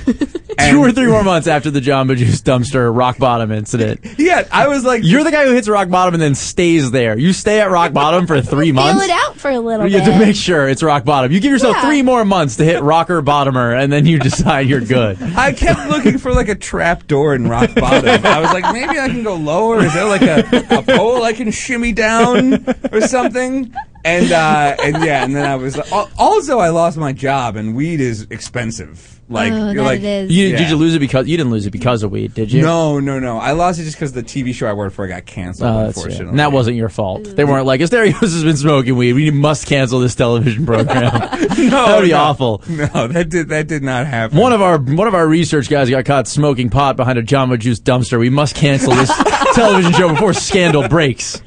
Two 0.70 0.80
or 0.80 0.92
three 0.92 1.06
more 1.06 1.22
months 1.24 1.46
after 1.48 1.70
the 1.70 1.80
Jamba 1.80 2.16
Juice 2.16 2.40
dumpster 2.42 2.94
rock 2.96 3.18
bottom 3.18 3.50
incident. 3.52 4.00
Yeah, 4.18 4.46
I 4.52 4.68
was 4.68 4.84
like, 4.84 5.02
You're 5.04 5.24
the 5.24 5.30
guy 5.30 5.44
who 5.46 5.52
hits 5.52 5.68
rock 5.68 5.88
bottom 5.88 6.14
and 6.14 6.22
then 6.22 6.34
stays 6.34 6.90
there. 6.90 7.18
You 7.18 7.32
stay 7.32 7.60
at 7.60 7.70
rock 7.70 7.92
bottom 7.92 8.26
for 8.26 8.40
three 8.40 8.66
Feel 8.66 8.74
months. 8.74 9.04
it 9.04 9.10
out 9.10 9.36
for 9.36 9.50
a 9.50 9.58
little 9.58 9.86
You 9.86 9.98
bit. 9.98 10.02
have 10.04 10.14
to 10.20 10.26
make 10.26 10.36
sure 10.36 10.68
it's 10.68 10.82
rock 10.82 11.04
bottom. 11.04 11.32
You 11.32 11.40
give 11.40 11.50
yourself 11.52 11.76
Yeah. 11.76 11.86
three 11.86 12.02
more 12.02 12.24
months 12.24 12.56
to 12.56 12.64
hit 12.64 12.82
rocker 12.82 13.22
bottomer, 13.22 13.78
and 13.80 13.92
then 13.92 14.06
you 14.06 14.18
decide 14.18 14.68
you're 14.68 14.80
good. 14.80 15.20
I 15.22 15.52
kept 15.52 15.88
looking 15.88 16.18
for 16.18 16.32
like 16.32 16.48
a 16.48 16.54
trap 16.54 17.06
door 17.06 17.34
in 17.34 17.48
rock 17.48 17.74
bottom. 17.74 18.24
I 18.24 18.40
was 18.40 18.52
like, 18.52 18.72
maybe 18.72 18.98
I 18.98 19.08
can 19.08 19.22
go 19.22 19.34
lower. 19.34 19.84
Is 19.84 19.92
there 19.94 20.04
like 20.08 20.22
a, 20.22 20.44
a 20.78 20.82
pole 20.82 21.22
I 21.24 21.32
can 21.32 21.50
shimmy 21.50 21.92
down 21.92 22.64
or 22.92 23.00
something? 23.02 23.74
And 24.04 24.32
uh, 24.32 24.76
and 24.82 25.04
yeah, 25.04 25.24
and 25.24 25.34
then 25.34 25.46
I 25.46 25.56
was 25.56 25.76
al- 25.92 26.10
also 26.18 26.58
I 26.58 26.70
lost 26.70 26.96
my 26.98 27.12
job, 27.12 27.56
and 27.56 27.76
weed 27.76 28.00
is 28.00 28.26
expensive. 28.30 29.20
Like 29.28 29.52
oh, 29.52 29.70
you're 29.70 29.74
that 29.76 29.82
like 29.84 30.00
it 30.00 30.04
is. 30.04 30.30
You, 30.30 30.48
Yeah. 30.48 30.58
Did 30.58 30.70
you 30.70 30.76
lose 30.76 30.94
it 30.94 30.98
because 30.98 31.26
you 31.26 31.36
didn't 31.36 31.52
lose 31.52 31.64
it 31.64 31.70
because 31.70 32.02
of 32.02 32.10
weed? 32.10 32.34
Did 32.34 32.52
you? 32.52 32.60
no, 32.60 33.00
no, 33.00 33.18
no. 33.18 33.38
I 33.38 33.52
lost 33.52 33.80
it 33.80 33.84
just 33.84 33.96
because 33.96 34.12
the 34.12 34.22
TV 34.22 34.52
show 34.52 34.66
I 34.66 34.74
worked 34.74 34.94
for 34.94 35.06
got 35.06 35.24
canceled. 35.24 35.70
Oh, 35.70 35.84
that's 35.84 35.96
unfortunately, 35.96 36.26
it. 36.26 36.30
And 36.30 36.38
that 36.38 36.52
wasn't 36.52 36.76
your 36.76 36.90
fault. 36.90 37.24
They 37.24 37.44
weren't 37.44 37.64
like, 37.64 37.80
Asterios 37.80 38.20
has 38.20 38.44
been 38.44 38.56
smoking 38.56 38.96
weed. 38.96 39.14
We 39.14 39.30
must 39.30 39.66
cancel 39.66 40.00
this 40.00 40.14
television 40.14 40.66
program. 40.66 41.04
no, 41.04 41.10
that 41.30 41.96
would 41.96 42.04
be 42.04 42.10
no. 42.10 42.18
awful. 42.18 42.62
No, 42.68 43.06
that 43.08 43.30
did 43.30 43.48
that 43.48 43.68
did 43.68 43.82
not 43.82 44.06
happen. 44.06 44.36
One 44.36 44.52
of 44.52 44.60
our 44.60 44.78
one 44.78 45.06
of 45.06 45.14
our 45.14 45.26
research 45.26 45.70
guys 45.70 45.88
got 45.88 46.04
caught 46.04 46.28
smoking 46.28 46.68
pot 46.68 46.96
behind 46.96 47.18
a 47.18 47.22
Jamba 47.22 47.58
Juice 47.58 47.80
dumpster. 47.80 48.18
We 48.18 48.28
must 48.28 48.54
cancel 48.54 48.94
this 48.94 49.10
television 49.54 49.92
show 49.92 50.08
before 50.10 50.34
scandal 50.34 50.88
breaks. 50.88 51.40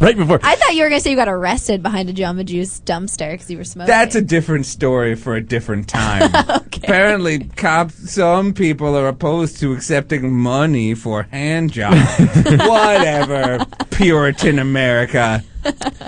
Right 0.00 0.16
before. 0.16 0.40
I 0.42 0.54
thought 0.56 0.74
you 0.74 0.82
were 0.82 0.88
gonna 0.88 1.00
say 1.00 1.10
you 1.10 1.16
got 1.16 1.28
arrested 1.28 1.82
behind 1.82 2.08
a 2.08 2.14
Jamba 2.14 2.42
Juice 2.46 2.80
dumpster 2.80 3.32
because 3.32 3.50
you 3.50 3.58
were 3.58 3.64
smoking. 3.64 3.88
That's 3.88 4.14
a 4.14 4.22
different 4.22 4.64
story 4.64 5.14
for 5.14 5.36
a 5.36 5.42
different 5.42 5.88
time. 5.88 6.30
Apparently, 6.48 7.40
cops, 7.40 8.10
some 8.10 8.54
people 8.54 8.96
are 8.96 9.08
opposed 9.08 9.58
to 9.60 9.72
accepting 9.74 10.34
money 10.34 10.94
for 10.94 11.24
hand 11.24 11.72
jobs. 11.72 11.98
Whatever, 12.44 13.66
Puritan 13.90 14.58
America. 14.58 15.44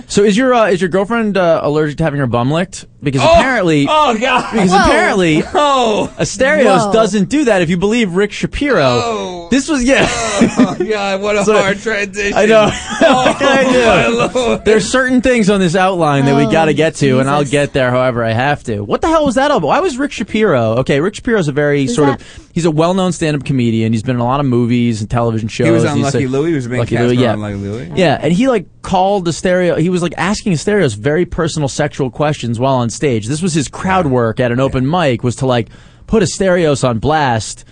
So 0.09 0.23
is 0.23 0.37
your 0.37 0.53
uh, 0.55 0.67
is 0.69 0.81
your 0.81 0.89
girlfriend 0.91 1.37
uh, 1.37 1.61
allergic 1.63 1.99
to 1.99 2.05
having 2.05 2.21
her 2.21 2.27
bum 2.27 2.51
licked? 2.51 2.87
Because 3.03 3.21
Oh! 3.23 3.33
apparently, 3.33 3.87
Oh 3.89 4.17
God! 4.19 4.53
because 4.53 4.71
Whoa. 4.71 4.77
apparently, 4.85 5.43
Oh, 5.55 6.13
Asterios 6.19 6.87
Whoa. 6.87 6.93
doesn't 6.93 7.29
do 7.29 7.45
that. 7.47 7.61
If 7.63 7.69
you 7.71 7.77
believe 7.77 8.13
Rick 8.15 8.31
Shapiro, 8.33 8.81
Oh. 8.85 9.49
this 9.51 9.69
was 9.69 9.83
yeah. 9.83 10.07
oh 10.09 10.77
God! 10.79 11.21
What 11.23 11.37
a 11.37 11.45
So- 11.45 11.55
hard 11.61 11.79
transition. 11.79 12.37
I 12.37 12.47
know. 12.47 12.71
Oh, 13.05 13.37
I 13.41 13.63
know. 13.65 14.27
my 14.29 14.33
Lord. 14.33 14.65
There's 14.65 14.89
certain 14.91 15.21
things 15.23 15.51
on 15.51 15.59
this 15.59 15.75
outline 15.75 16.25
that 16.27 16.37
we 16.37 16.45
Oh, 16.45 16.51
got 16.53 16.67
to 16.67 16.75
get 16.75 16.95
to, 16.97 17.19
and 17.19 17.29
I'll 17.29 17.45
get 17.45 17.73
there 17.73 17.91
however 17.91 18.23
I 18.25 18.31
have 18.33 18.63
to. 18.65 18.81
What 18.81 19.01
the 19.01 19.09
hell 19.09 19.27
was 19.27 19.35
that 19.35 19.51
about? 19.51 19.63
Why 19.67 19.81
was 19.81 19.99
Rick 19.99 20.13
Shapiro? 20.13 20.77
Okay, 20.79 21.01
Rick 21.01 21.17
Shapiro's 21.17 21.49
a 21.49 21.53
very 21.53 21.85
Is 21.85 21.95
sort 21.97 22.09
that- 22.09 22.21
of 22.21 22.51
he's 22.55 22.65
a 22.65 22.71
well-known 22.71 23.11
stand-up 23.13 23.45
comedian. 23.45 23.93
He's 23.93 24.05
been 24.05 24.15
in 24.17 24.21
a 24.21 24.25
lot 24.25 24.39
of 24.39 24.47
movies 24.47 25.01
and 25.01 25.11
television 25.11 25.49
shows. 25.49 25.67
He 25.67 25.71
was 25.73 25.85
on 25.85 25.97
He's 25.97 26.05
Lucky 26.15 26.25
a- 26.25 26.29
Louie. 26.29 26.51
He 26.51 26.55
was 26.55 26.67
a 26.67 26.69
main 26.69 26.79
Lucky 26.81 26.97
cast 26.97 27.09
Louie, 27.09 27.17
yeah. 27.17 27.33
on 27.33 27.41
Lucky 27.41 27.55
Louie. 27.57 27.93
Yeah, 27.97 28.19
and 28.23 28.33
he 28.33 28.47
like 28.49 28.67
called 28.83 29.25
the 29.25 29.33
stereo. 29.43 29.75
He 29.75 29.89
was 29.89 30.03
like 30.03 30.15
asking 30.17 30.57
Stereo's 30.57 30.95
very 30.95 31.27
personal 31.27 31.69
sexual 31.69 32.11
questions 32.11 32.61
while 32.61 32.77
on 32.77 32.91
stage. 32.91 33.27
This 33.27 33.43
was 33.43 33.55
his 33.55 33.67
crowd 33.67 34.07
work 34.07 34.39
at 34.39 34.53
an 34.53 34.61
open 34.61 34.89
mic 34.89 35.25
was 35.25 35.35
to 35.37 35.47
like 35.47 35.69
put 36.07 36.23
Asterios 36.23 36.89
on 36.89 37.01
blast 37.01 37.65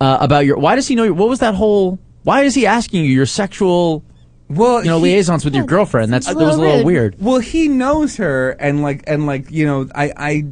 uh, 0.00 0.18
about 0.20 0.46
your. 0.46 0.56
Why 0.56 0.76
does 0.76 0.86
he 0.86 0.94
know? 0.94 1.02
Your, 1.02 1.14
what 1.14 1.28
was 1.28 1.40
that 1.40 1.54
whole? 1.54 1.98
Why 2.22 2.42
is 2.42 2.54
he 2.54 2.64
asking 2.64 3.04
you 3.04 3.10
your 3.10 3.26
sexual, 3.26 4.04
Well, 4.48 4.84
you 4.84 4.90
know, 4.90 4.98
he- 4.98 5.14
liaisons 5.14 5.44
with 5.44 5.54
your 5.54 5.66
girlfriend? 5.66 6.12
That's 6.12 6.26
that 6.26 6.36
was 6.36 6.54
a 6.54 6.58
little 6.58 6.66
little 6.66 6.84
weird. 6.84 7.16
Well, 7.20 7.40
he 7.40 7.66
knows 7.66 8.16
her, 8.18 8.50
and 8.50 8.82
like, 8.82 9.02
and 9.08 9.26
like, 9.26 9.50
you 9.50 9.66
know, 9.66 9.88
I, 9.94 10.12
I, 10.16 10.44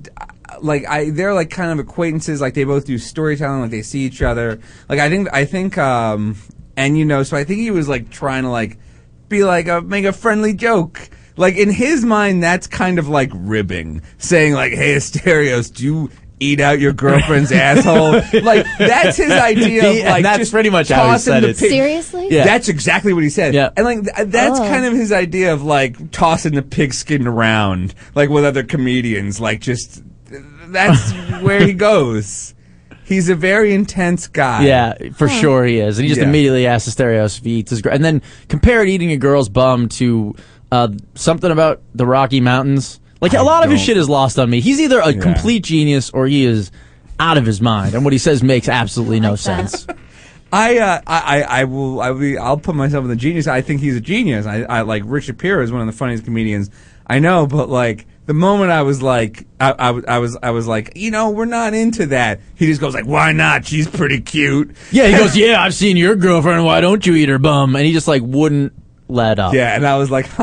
like, 0.60 0.86
I, 0.88 1.10
they're 1.10 1.34
like 1.34 1.50
kind 1.50 1.70
of 1.70 1.78
acquaintances. 1.78 2.40
Like, 2.40 2.54
they 2.54 2.64
both 2.64 2.84
do 2.84 2.98
storytelling. 2.98 3.60
Like, 3.60 3.70
they 3.70 3.82
see 3.82 4.00
each 4.00 4.22
other. 4.22 4.58
Like, 4.88 4.98
I 4.98 5.08
think, 5.08 5.28
I 5.32 5.44
think, 5.44 5.78
um, 5.78 6.36
and 6.76 6.98
you 6.98 7.04
know, 7.04 7.22
so 7.22 7.36
I 7.36 7.44
think 7.44 7.60
he 7.60 7.70
was 7.70 7.88
like 7.88 8.10
trying 8.10 8.42
to 8.42 8.50
like 8.50 8.78
be 9.28 9.44
like 9.44 9.68
a 9.68 9.80
make 9.80 10.04
a 10.04 10.12
friendly 10.12 10.54
joke. 10.54 11.08
Like 11.36 11.56
in 11.56 11.70
his 11.70 12.04
mind, 12.04 12.42
that's 12.42 12.66
kind 12.68 12.98
of 12.98 13.08
like 13.08 13.30
ribbing, 13.34 14.02
saying 14.18 14.52
like, 14.54 14.72
"Hey, 14.72 14.94
Asterios, 14.96 15.72
do 15.74 15.84
you?" 15.84 16.10
Eat 16.40 16.60
out 16.60 16.80
your 16.80 16.92
girlfriend's 16.92 17.52
asshole. 17.52 18.20
Like 18.42 18.66
that's 18.76 19.16
his 19.16 19.30
idea 19.30 19.68
He- 19.68 19.78
of 19.78 19.84
and 20.04 20.04
like 20.08 20.22
that's 20.24 20.38
just 20.40 20.52
pretty 20.52 20.68
much 20.68 20.88
how 20.88 21.04
he 21.04 21.10
tossing 21.12 21.32
said 21.32 21.42
the 21.44 21.48
it. 21.50 21.56
pig- 21.58 21.70
Seriously? 21.70 22.28
Yeah. 22.28 22.44
that's 22.44 22.68
exactly 22.68 23.12
what 23.14 23.22
he 23.22 23.30
said. 23.30 23.54
Yeah. 23.54 23.70
And 23.76 23.86
like 23.86 24.02
th- 24.02 24.28
that's 24.28 24.58
Oh. 24.58 24.62
kind 24.64 24.84
of 24.84 24.92
his 24.92 25.12
idea 25.12 25.54
of 25.54 25.62
like 25.62 26.10
tossing 26.10 26.54
the 26.54 26.60
pigskin 26.60 27.28
around, 27.28 27.94
like 28.16 28.30
with 28.30 28.44
other 28.44 28.64
comedians. 28.64 29.40
Like 29.40 29.60
just 29.60 30.02
that's 30.66 31.12
where 31.42 31.64
he 31.64 31.72
goes. 31.72 32.52
He's 33.04 33.28
a 33.28 33.34
very 33.34 33.74
intense 33.74 34.26
guy. 34.28 34.64
Yeah, 34.66 34.94
for 35.14 35.28
sure 35.28 35.64
he 35.64 35.78
is. 35.78 35.98
And 35.98 36.04
he 36.04 36.08
just 36.08 36.20
Yeah. 36.20 36.28
immediately 36.28 36.66
asked 36.66 36.88
Asterios 36.88 37.38
if 37.38 37.44
he 37.44 37.56
eats 37.58 37.70
his 37.70 37.82
girl. 37.82 37.92
And 37.92 38.04
then 38.04 38.22
compared 38.48 38.88
eating 38.88 39.10
a 39.12 39.16
girl's 39.16 39.48
bum 39.48 39.88
to 39.90 40.34
uh, 40.72 40.88
something 41.14 41.50
about 41.50 41.82
the 41.94 42.06
Rocky 42.06 42.40
Mountains. 42.40 42.98
Like, 43.20 43.32
a 43.34 43.38
I 43.38 43.42
lot 43.42 43.64
of 43.64 43.70
his 43.70 43.80
shit 43.80 43.96
is 43.96 44.08
lost 44.08 44.38
on 44.38 44.50
me. 44.50 44.60
He's 44.60 44.80
either 44.80 44.98
a 45.00 45.12
Yeah. 45.12 45.20
complete 45.20 45.62
genius 45.64 46.10
or 46.10 46.26
he 46.26 46.44
is 46.44 46.70
out 47.20 47.36
of 47.38 47.46
his 47.46 47.60
mind. 47.60 47.94
And 47.94 48.02
what 48.04 48.12
he 48.12 48.18
says 48.18 48.42
makes 48.42 48.68
absolutely 48.68 49.20
no 49.20 49.36
sense. 49.36 49.86
I, 50.52 50.78
uh, 50.78 51.00
I, 51.06 51.20
I, 51.42 51.60
I 51.60 51.64
will, 51.64 52.00
I 52.00 52.10
will, 52.10 52.40
I'll 52.42 52.56
put 52.56 52.74
myself 52.74 53.02
in 53.04 53.10
the 53.10 53.16
genius. 53.16 53.46
I 53.46 53.60
think 53.60 53.80
he's 53.80 53.96
a 53.96 54.00
genius. 54.00 54.46
I, 54.46 54.62
I 54.62 54.80
like 54.82 55.02
Rick 55.04 55.24
Shapiro 55.24 55.62
is 55.62 55.70
one 55.72 55.80
of 55.80 55.86
the 55.86 55.92
funniest 55.92 56.24
comedians 56.24 56.70
I 57.06 57.18
know. 57.18 57.46
But 57.46 57.68
like 57.68 58.06
the 58.26 58.34
moment 58.34 58.70
I 58.70 58.82
was 58.82 59.02
like, 59.02 59.46
I, 59.60 59.70
I, 59.72 59.90
was- 59.90 60.04
I 60.06 60.18
was, 60.18 60.36
I 60.42 60.50
was 60.50 60.66
like, 60.66 60.92
you 60.96 61.10
know, 61.10 61.30
we're 61.30 61.44
not 61.44 61.74
into 61.74 62.06
that. 62.06 62.40
He 62.54 62.66
just 62.66 62.80
goes 62.80 62.94
like, 62.94 63.06
why 63.06 63.32
not? 63.32 63.66
She's 63.66 63.86
pretty 63.88 64.20
cute. 64.20 64.74
Yeah, 64.90 65.08
he 65.08 65.16
goes, 65.16 65.36
Yeah, 65.36 65.62
I've 65.62 65.74
seen 65.74 65.96
your 65.96 66.16
girlfriend. 66.16 66.64
Why 66.64 66.80
don't 66.80 67.04
you 67.06 67.14
eat 67.14 67.28
her 67.28 67.38
bum? 67.38 67.76
And 67.76 67.84
he 67.86 67.92
just, 67.92 68.08
like, 68.08 68.22
wouldn't 68.24 68.72
let 69.08 69.38
up. 69.38 69.52
Yeah, 69.54 69.74
and 69.76 69.86
I 69.86 69.98
was 69.98 70.10
like, 70.10 70.26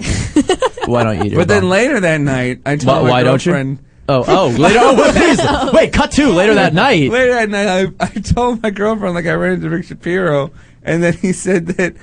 why 0.87 1.05
don't 1.05 1.18
you 1.18 1.24
eat 1.24 1.33
her 1.33 1.38
But 1.38 1.48
then 1.48 1.68
later 1.68 2.00
that 2.00 2.20
night, 2.20 2.61
I 2.64 2.76
told 2.76 2.98
Why, 2.98 3.02
my 3.02 3.11
why 3.11 3.22
don't 3.22 3.44
you? 3.44 3.52
girlfriend. 3.52 3.79
Oh, 4.09 4.24
oh, 4.26 4.48
later. 4.57 4.79
Oh, 4.81 4.94
wait, 4.94 5.14
please. 5.16 5.72
Wait, 5.72 5.92
cut 5.92 6.12
two. 6.12 6.29
Later 6.31 6.55
that 6.55 6.72
night. 6.72 7.11
Later 7.11 7.35
that 7.35 7.48
night, 7.50 7.92
I, 7.98 8.05
I 8.05 8.09
told 8.20 8.62
my 8.62 8.70
girlfriend 8.70 9.16
like 9.16 9.26
I 9.26 9.33
ran 9.33 9.55
into 9.55 9.68
Rick 9.68 9.85
Shapiro, 9.87 10.52
and 10.85 11.02
then 11.02 11.14
he 11.14 11.33
said 11.33 11.66
that 11.66 11.96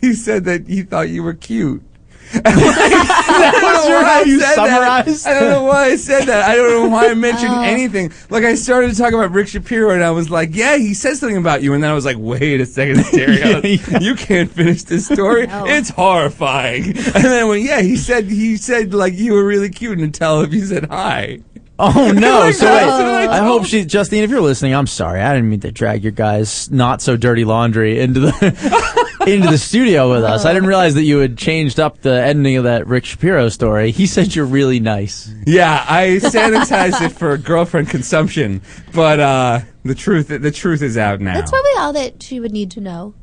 he 0.00 0.14
said 0.14 0.44
that 0.44 0.68
he 0.68 0.82
thought 0.84 1.08
you 1.08 1.24
were 1.24 1.34
cute. 1.34 1.82
And, 2.34 2.44
like, 2.44 2.54
I 2.54 3.50
don't 3.52 3.62
was 3.62 3.84
know 3.84 3.88
your- 3.90 4.02
why 4.02 4.04
how 4.04 4.20
I 4.20 4.22
you 4.24 4.40
said 4.40 4.56
that. 4.56 5.26
I 5.26 5.34
don't 5.40 5.50
know 5.50 5.62
why 5.64 5.84
I 5.86 5.96
said 5.96 6.24
that. 6.26 6.48
I 6.48 6.56
don't 6.56 6.70
know 6.70 6.88
why 6.88 7.08
I 7.08 7.14
mentioned 7.28 7.52
anything. 7.54 8.12
Like 8.30 8.44
I 8.44 8.54
started 8.54 8.90
to 8.90 8.96
talk 8.96 9.12
about 9.12 9.30
Rick 9.32 9.48
Shapiro, 9.48 9.90
and 9.90 10.02
I 10.04 10.10
was 10.10 10.30
like, 10.30 10.54
"Yeah, 10.54 10.76
he 10.76 10.94
said 10.94 11.16
something 11.16 11.36
about 11.38 11.62
you," 11.62 11.72
and 11.74 11.82
then 11.82 11.90
I 11.90 11.94
was 11.94 12.04
like, 12.04 12.16
"Wait 12.18 12.60
a 12.60 12.66
second, 12.66 13.04
Stereo, 13.04 13.60
Yeah. 13.62 13.98
you 14.00 14.14
can't 14.14 14.50
finish 14.50 14.82
this 14.84 15.06
story. 15.06 15.46
No. 15.46 15.66
It's 15.66 15.90
horrifying." 15.90 16.86
And 16.88 16.96
then 17.24 17.40
I 17.40 17.44
went, 17.44 17.62
"Yeah, 17.62 17.80
he 17.80 17.96
said 17.96 18.24
he 18.26 18.56
said 18.56 18.92
like 18.94 19.14
you 19.14 19.32
were 19.34 19.44
really 19.44 19.70
cute, 19.70 19.98
and 19.98 20.14
tell 20.14 20.40
if 20.42 20.52
you 20.52 20.64
said 20.66 20.86
hi." 20.90 21.40
Oh 21.80 22.10
no! 22.10 22.40
Like, 22.40 22.54
So 22.54 22.66
wait, 22.66 22.82
I 23.28 23.38
I 23.38 23.44
hope 23.44 23.64
she, 23.64 23.84
Justine, 23.84 24.24
if 24.24 24.30
you're 24.30 24.40
listening, 24.40 24.74
I'm 24.74 24.88
sorry. 24.88 25.20
I 25.20 25.32
didn't 25.34 25.48
mean 25.48 25.60
to 25.60 25.70
drag 25.70 26.02
your 26.02 26.10
guys' 26.10 26.68
not 26.72 27.00
so 27.00 27.16
dirty 27.16 27.44
laundry 27.44 28.00
into 28.00 28.18
the 28.18 29.07
into 29.34 29.48
the 29.48 29.58
studio 29.58 30.10
with 30.10 30.24
us. 30.24 30.44
I 30.44 30.52
didn't 30.52 30.68
realize 30.68 30.94
that 30.94 31.02
you 31.04 31.18
had 31.18 31.36
changed 31.38 31.78
up 31.80 32.00
the 32.00 32.22
ending 32.22 32.56
of 32.56 32.64
that 32.64 32.86
Rick 32.86 33.04
Shapiro 33.04 33.48
story. 33.48 33.90
He 33.90 34.06
said 34.06 34.34
you're 34.34 34.44
really 34.46 34.80
nice. 34.80 35.32
Yeah, 35.46 35.84
I 35.88 36.18
sanitized 36.22 37.00
it 37.02 37.10
for 37.12 37.36
girlfriend 37.38 37.88
consumption, 37.90 38.62
but 38.94 39.20
uh, 39.20 39.60
the 39.84 39.94
truth 39.94 40.28
the 40.28 40.50
truth 40.50 40.82
is 40.82 40.96
out 40.96 41.20
now. 41.20 41.34
That's 41.34 41.50
probably 41.50 41.70
all 41.78 41.92
that 41.94 42.22
she 42.22 42.40
would 42.40 42.52
need 42.52 42.70
to 42.72 42.80
know. 42.80 43.14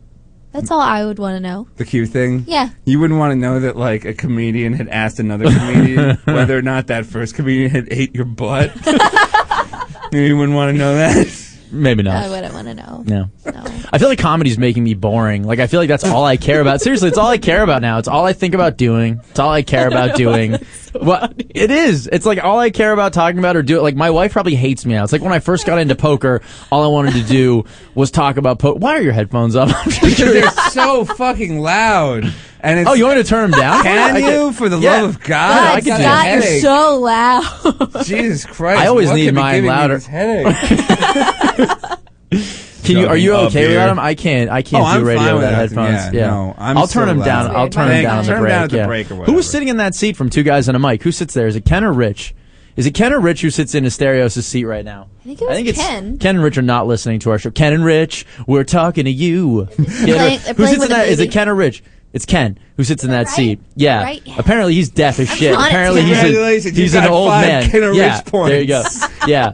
That's 0.52 0.72
all 0.72 0.80
I 0.80 1.04
would 1.04 1.20
want 1.20 1.36
to 1.36 1.42
know. 1.42 1.68
the 1.76 1.84
cute 1.84 2.08
thing. 2.10 2.46
Yeah. 2.48 2.70
You 2.86 2.98
wouldn't 3.02 3.20
want 3.20 3.32
to 3.32 3.36
know 3.36 3.60
that 3.60 3.76
like 3.76 4.06
a 4.06 4.14
comedian 4.14 4.72
had 4.72 4.88
asked 4.88 5.20
another 5.20 5.52
comedian 5.52 6.16
whether 6.24 6.58
or 6.58 6.62
not 6.62 6.88
that 6.88 7.06
first 7.06 7.36
comedian 7.36 7.72
had 7.72 7.90
ate 7.92 8.16
your 8.16 8.24
butt. 8.24 8.74
you 10.14 10.38
wouldn't 10.38 10.56
want 10.56 10.74
to 10.74 10.78
know 10.78 10.96
that. 10.96 11.28
Maybe 11.76 12.04
not. 12.04 12.24
I 12.24 12.30
wouldn't 12.30 12.54
want 12.54 12.68
to 12.68 12.74
know. 12.74 13.04
No. 13.06 13.30
No. 13.46 13.64
I 13.92 13.98
feel 13.98 14.08
like 14.10 14.20
comedy's 14.20 14.58
making 14.58 14.84
me 14.84 14.94
boring. 14.94 15.44
Like 15.44 15.60
I 15.60 15.68
feel 15.68 15.80
like 15.80 15.90
that's 15.90 16.04
all 16.04 16.24
I 16.26 16.38
care 16.38 16.62
about. 16.62 16.82
Seriously, 16.82 17.10
it's 17.10 17.18
all 17.18 17.28
I 17.28 17.38
care 17.38 17.62
about 17.64 17.82
now. 17.82 17.98
It's 18.00 18.08
all 18.08 18.26
I 18.26 18.34
think 18.34 18.54
about 18.56 18.78
doing. 18.78 19.22
It's 19.30 19.40
all 19.40 19.50
I 19.52 19.62
care 19.62 19.88
about 19.88 20.16
doing. 20.18 20.58
Well, 20.94 21.34
it 21.38 21.72
is. 21.72 22.08
It's 22.08 22.26
like 22.26 22.44
all 22.44 22.58
I 22.60 22.70
care 22.70 22.94
about 22.94 23.12
talking 23.14 23.40
about 23.40 23.56
or 23.58 23.62
do 23.64 23.78
it. 23.78 23.82
Like 23.82 23.96
my 23.96 24.10
wife 24.10 24.32
probably 24.34 24.56
hates 24.56 24.86
me 24.86 24.94
now. 24.94 25.04
It's 25.04 25.12
like 25.14 25.22
when 25.22 25.34
I 25.34 25.40
first 25.40 25.66
got 25.66 25.78
into 25.80 25.96
poker, 25.96 26.42
all 26.72 26.84
I 26.84 26.88
wanted 26.88 27.14
to 27.16 27.24
do 27.24 27.66
was 27.94 28.12
talk 28.12 28.38
about 28.38 28.60
poker. 28.60 28.80
Why 28.80 28.94
are 28.98 29.02
your 29.02 29.14
headphones 29.14 29.56
up? 29.56 29.70
Because 29.86 30.34
they're 30.34 30.50
so 30.72 31.04
fucking 31.06 31.60
loud. 31.60 32.32
And 32.62 32.80
it's 32.80 32.90
Oh, 32.90 32.94
you 32.94 33.06
want 33.06 33.18
to 33.18 33.24
turn 33.24 33.52
them 33.52 33.60
down? 33.60 33.84
Can 33.84 34.16
I 34.16 34.20
you? 34.36 34.52
For 34.52 34.70
the 34.70 34.80
Yeah. 34.80 35.02
love 35.02 35.16
of 35.16 35.24
God, 35.24 35.52
I 35.52 35.82
God, 35.82 35.84
could 35.84 35.84
do 35.98 36.04
got 36.04 36.34
you're 36.34 36.62
so 36.62 37.00
loud. 37.00 38.04
Jesus 38.06 38.46
Christ! 38.46 38.80
I 38.82 38.88
always 38.88 39.10
what 39.10 39.16
need 39.16 39.26
could 39.26 39.36
be 39.36 39.42
mine 39.42 39.56
giving 39.64 39.70
me 39.70 39.76
louder. 39.76 40.00
this 41.58 41.70
headache? 41.70 42.86
Can 42.86 42.98
you? 42.98 43.08
Are 43.08 43.18
you 43.18 43.34
okay 43.34 43.60
here. 43.62 43.70
without 43.70 43.88
them? 43.88 44.00
I 44.00 44.14
can't. 44.14 44.50
I 44.50 44.62
can't 44.62 44.84
Oh, 44.84 44.94
do 44.94 45.00
I'm 45.00 45.04
radio 45.06 45.24
fine 45.24 45.36
without 45.36 45.38
without 45.38 45.56
headphones. 45.90 46.06
them. 46.06 46.14
Yeah, 46.14 46.28
no, 46.28 46.56
I'm 46.58 46.78
I'll 46.78 46.88
turn 46.88 47.08
so 47.08 47.14
them 47.16 47.20
down. 47.26 47.48
loud. 47.48 47.56
I'll 47.56 47.70
turn 47.70 47.88
them 47.88 47.96
Thank 47.96 48.04
down 48.06 48.14
you. 48.14 48.20
on 48.20 48.26
the 48.26 48.28
Turn 48.30 48.36
'em 48.38 48.42
break. 48.44 48.52
down 48.52 48.64
at 48.66 48.70
the 48.70 48.78
yeah. 48.78 48.86
break 48.88 49.06
or 49.08 49.14
Who 49.16 49.20
whatever. 49.22 49.36
was 49.38 49.50
sitting 49.50 49.68
in 49.70 49.78
that 49.78 49.96
seat 49.96 50.16
from 50.16 50.30
two 50.30 50.44
guys 50.44 50.70
in 50.70 50.76
a 50.76 50.80
mic? 50.80 51.02
Who 51.04 51.12
sits 51.12 51.34
there? 51.34 51.48
Is 51.48 51.56
it 51.56 51.66
Ken 51.66 51.84
or 51.84 51.92
Rich? 51.94 52.36
Is 52.76 52.86
it 52.86 52.92
Ken 52.92 53.12
or 53.14 53.20
Rich 53.22 53.42
who 53.42 53.50
sits 53.50 53.74
in 53.74 53.86
Asterios' 53.86 54.44
seat 54.44 54.66
right 54.66 54.84
now? 54.86 55.08
I 55.22 55.24
think 55.30 55.42
it 55.42 55.48
was 55.48 55.58
it's 55.60 55.80
Ken. 55.80 56.18
Ken 56.20 56.36
and 56.36 56.44
Rich 56.44 56.58
are 56.58 56.62
not 56.62 56.86
listening 56.88 57.20
to 57.22 57.32
our 57.32 57.40
show. 57.40 57.50
Ken 57.50 57.74
and 57.74 57.84
Rich, 57.86 58.26
we're 58.46 58.66
talking 58.66 59.06
to 59.06 59.12
you. 59.12 59.68
Ken 59.78 59.86
playing- 59.86 60.06
they're 60.06 60.54
who 60.54 60.54
playing 60.54 60.70
sits 60.70 60.80
with 60.80 60.90
in 60.92 60.92
a 60.92 61.00
that? 61.00 61.08
Is 61.08 61.20
it 61.20 61.24
baby. 61.24 61.32
Ken 61.34 61.50
or 61.50 61.56
Rich? 61.56 61.84
It's 62.14 62.26
Ken 62.26 62.60
who 62.78 62.84
sits 62.84 63.04
in 63.04 63.10
that 63.12 63.26
right? 63.26 63.28
seat. 63.30 63.60
Yeah. 63.76 64.04
Right? 64.04 64.22
Yeah. 64.26 64.36
Apparently 64.38 64.74
he's 64.76 64.90
deaf 64.90 65.20
as 65.20 65.30
shit. 65.30 65.54
on 65.56 65.62
it, 65.64 65.68
Apparently 65.68 66.02
Ken. 66.02 66.08
he's 66.10 66.18
a, 66.18 66.22
Congratulations, 66.24 66.78
you 66.78 66.84
he's 66.84 66.94
an 66.94 67.04
got 67.04 67.10
old 67.12 67.30
five 67.30 67.48
man. 67.48 67.70
Ken 67.70 67.84
or 67.84 67.94
yeah. 67.94 68.16
Rich 68.18 68.26
There 68.32 68.62
you 68.62 68.68
go. 68.68 68.82
points. 68.84 69.08
Yeah. 69.28 69.54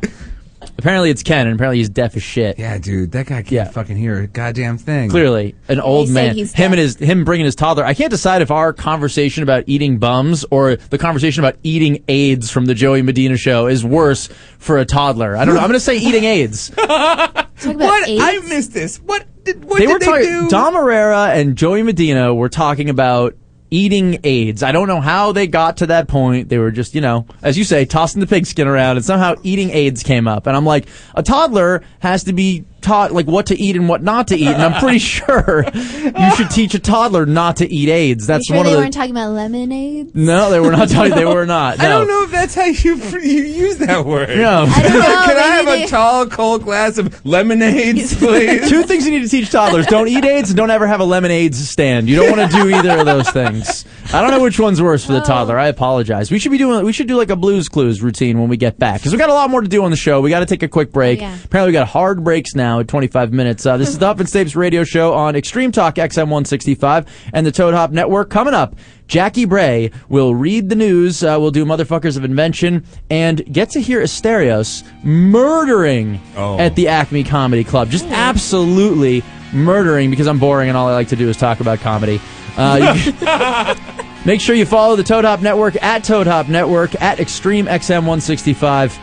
Apparently 0.81 1.11
it's 1.11 1.21
Ken, 1.23 1.45
and 1.47 1.55
apparently 1.55 1.77
he's 1.77 1.89
deaf 1.89 2.15
as 2.17 2.23
shit. 2.23 2.57
Yeah, 2.57 2.77
dude, 2.79 3.11
that 3.11 3.27
guy 3.27 3.35
can't 3.43 3.51
Yeah. 3.51 3.65
fucking 3.69 3.95
hear 3.97 4.19
a 4.21 4.27
goddamn 4.27 4.77
thing. 4.79 5.09
Clearly, 5.11 5.53
an 5.67 5.79
old 5.79 6.07
say 6.07 6.13
man. 6.13 6.35
he's 6.35 6.53
Him 6.53 6.71
deaf. 6.71 6.71
and 6.71 6.79
his 6.79 6.95
him 6.97 7.23
bringing 7.23 7.45
his 7.45 7.53
toddler. 7.55 7.85
I 7.85 7.93
can't 7.93 8.09
decide 8.09 8.41
if 8.41 8.49
our 8.49 8.73
conversation 8.73 9.43
about 9.43 9.63
eating 9.67 9.99
bums 9.99 10.43
or 10.49 10.75
the 10.77 10.97
conversation 10.97 11.43
about 11.43 11.57
eating 11.63 12.03
AIDS 12.07 12.49
from 12.49 12.65
the 12.65 12.73
Joey 12.73 13.03
Medina 13.03 13.37
show 13.37 13.67
is 13.67 13.85
worse 13.85 14.27
for 14.57 14.79
a 14.79 14.85
toddler. 14.85 15.37
I 15.37 15.45
don't 15.45 15.53
know. 15.53 15.61
I'm 15.61 15.67
going 15.67 15.73
to 15.73 15.79
say 15.79 15.97
eating 15.99 16.23
AIDS. 16.23 16.69
Talk 16.71 17.75
about 17.75 17.75
What? 17.77 18.09
AIDS. 18.09 18.21
I 18.23 18.39
missed 18.47 18.73
this. 18.73 18.97
What 18.97 19.25
did 19.43 19.63
what 19.65 19.77
they 19.79 19.85
did 19.85 19.93
were 19.93 19.99
they 19.99 20.05
talking. 20.05 20.25
do? 20.25 20.49
Dom 20.49 20.73
Irrera 20.75 21.35
and 21.35 21.55
Joey 21.55 21.83
Medina 21.83 22.33
were 22.33 22.49
talking 22.49 22.89
about 22.89 23.35
eating 23.71 24.19
AIDS. 24.23 24.61
I 24.61 24.71
don't 24.73 24.87
know 24.87 25.01
how 25.01 25.31
they 25.31 25.47
got 25.47 25.77
to 25.77 25.87
that 25.87 26.07
point. 26.07 26.49
They 26.49 26.57
were 26.57 26.71
just, 26.71 26.93
you 26.93 27.01
know, 27.01 27.25
as 27.41 27.57
you 27.57 27.63
say, 27.63 27.85
tossing 27.85 28.19
the 28.19 28.27
pigskin 28.27 28.67
around, 28.67 28.97
and 28.97 29.05
somehow 29.05 29.35
eating 29.43 29.71
AIDS 29.71 30.03
came 30.03 30.27
up. 30.27 30.45
And 30.45 30.55
I'm 30.55 30.65
like, 30.65 30.87
a 31.15 31.23
toddler 31.23 31.81
has 31.99 32.25
to 32.25 32.33
be 32.33 32.65
taught 32.81 33.11
like 33.11 33.27
what 33.27 33.47
to 33.47 33.59
eat 33.59 33.75
and 33.75 33.87
what 33.87 34.03
not 34.03 34.27
to 34.29 34.35
eat. 34.35 34.47
And 34.47 34.61
I'm 34.61 34.79
pretty 34.79 34.99
sure 34.99 35.65
you 35.73 36.35
should 36.35 36.49
teach 36.49 36.73
a 36.73 36.79
toddler 36.79 37.25
not 37.25 37.57
to 37.57 37.71
eat 37.71 37.89
AIDS. 37.89 38.29
Are 38.29 38.33
you 38.33 38.37
That's 38.37 38.47
sure 38.47 38.57
one 38.57 38.65
they 38.65 38.71
of 38.73 38.77
the. 38.77 38.81
weren't 38.83 38.93
talking 38.93 39.11
about 39.11 39.31
lemonade? 39.31 40.15
no, 40.15 40.49
they 40.49 40.59
were 40.59 40.71
not 40.71 40.89
talking. 40.89 41.15
They 41.15 41.25
were 41.25 41.45
not. 41.45 41.79
I 41.79 41.87
don't 41.87 42.07
know 42.07 42.23
if 42.23 42.31
that's 42.31 42.55
how 42.55 42.65
you 42.65 42.95
you 42.95 43.43
use 43.43 43.77
that 43.77 44.05
word. 44.05 44.29
No. 44.29 44.65
I 44.67 44.81
don't 44.81 44.93
know. 44.93 45.23
Can 45.25 45.37
I 45.37 45.55
have 45.55 45.65
maybe 45.65 45.83
a 45.83 45.87
tall, 45.87 46.27
cold 46.27 46.63
glass 46.63 46.97
of 46.97 47.25
lemonades, 47.25 48.15
please? 48.17 48.69
Two 48.69 48.83
things 48.83 49.05
you 49.05 49.11
need 49.11 49.23
to 49.23 49.29
teach 49.29 49.49
toddlers: 49.49 49.85
don't 49.85 50.07
eat 50.07 50.25
AIDS 50.25 50.49
and 50.49 50.57
don't 50.57 50.71
ever 50.71 50.87
have 50.87 50.99
a 50.99 51.05
lemonade 51.05 51.55
stand. 51.55 52.09
You 52.09 52.15
don't 52.17 52.37
want 52.37 52.51
to 52.51 52.57
do 52.57 52.69
either 52.69 52.99
of 52.99 53.05
those 53.05 53.29
things. 53.29 53.85
I 54.13 54.21
don't 54.21 54.31
know 54.31 54.41
which 54.41 54.59
one's 54.59 54.81
worse 54.81 55.05
for 55.05 55.13
the 55.13 55.21
oh. 55.21 55.25
toddler. 55.25 55.57
I 55.57 55.67
apologize. 55.67 56.31
We 56.31 56.39
should 56.39 56.51
be 56.51 56.57
doing. 56.57 56.83
We 56.85 56.93
should 56.93 57.07
do 57.07 57.15
like 57.15 57.29
a 57.29 57.35
Blues 57.35 57.69
Clues 57.69 58.01
routine 58.01 58.39
when 58.39 58.49
we 58.49 58.57
get 58.57 58.77
back 58.77 58.99
because 58.99 59.11
we 59.11 59.17
got 59.17 59.29
a 59.29 59.33
lot 59.33 59.49
more 59.49 59.61
to 59.61 59.67
do 59.67 59.83
on 59.83 59.91
the 59.91 59.97
show. 59.97 60.21
We 60.21 60.29
got 60.29 60.39
to 60.39 60.45
take 60.45 60.63
a 60.63 60.67
quick 60.67 60.91
break. 60.91 61.19
Oh, 61.19 61.23
yeah. 61.23 61.37
Apparently, 61.43 61.69
we 61.69 61.73
got 61.73 61.87
hard 61.87 62.23
breaks 62.23 62.55
now 62.55 62.70
at 62.79 62.87
25 62.87 63.33
minutes. 63.33 63.65
Uh, 63.65 63.77
this 63.77 63.89
is 63.89 63.99
the 63.99 64.05
Huff 64.07 64.19
and 64.19 64.29
Stapes 64.29 64.55
radio 64.55 64.83
show 64.83 65.13
on 65.13 65.35
Extreme 65.35 65.71
Talk 65.73 65.95
XM 65.95 66.23
165 66.29 67.05
and 67.33 67.45
the 67.45 67.51
Toad 67.51 67.73
Hop 67.73 67.91
Network. 67.91 68.29
Coming 68.29 68.53
up, 68.53 68.75
Jackie 69.07 69.45
Bray 69.45 69.91
will 70.09 70.33
read 70.33 70.69
the 70.69 70.75
news. 70.75 71.23
Uh, 71.23 71.37
we'll 71.39 71.51
do 71.51 71.65
Motherfuckers 71.65 72.15
of 72.17 72.23
Invention 72.23 72.85
and 73.09 73.45
get 73.53 73.69
to 73.71 73.81
hear 73.81 74.01
Asterios 74.01 74.83
murdering 75.03 76.19
Oh. 76.37 76.57
at 76.57 76.75
the 76.75 76.87
Acme 76.87 77.23
Comedy 77.23 77.63
Club. 77.63 77.89
Just 77.89 78.05
absolutely 78.05 79.23
murdering 79.53 80.09
because 80.09 80.27
I'm 80.27 80.39
boring 80.39 80.69
and 80.69 80.77
all 80.77 80.87
I 80.87 80.93
like 80.93 81.09
to 81.09 81.15
do 81.15 81.27
is 81.29 81.35
talk 81.37 81.59
about 81.59 81.79
comedy. 81.79 82.21
Uh, 82.57 83.75
make 84.25 84.39
sure 84.41 84.55
you 84.55 84.65
follow 84.65 84.95
the 84.95 85.03
Toad 85.03 85.25
Hop 85.25 85.41
Network 85.41 85.75
at 85.83 86.03
Toad 86.03 86.27
Hop 86.27 86.47
Network 86.47 86.99
at 87.01 87.19
Extreme 87.19 87.65
XM 87.65 88.05
165 88.07 88.97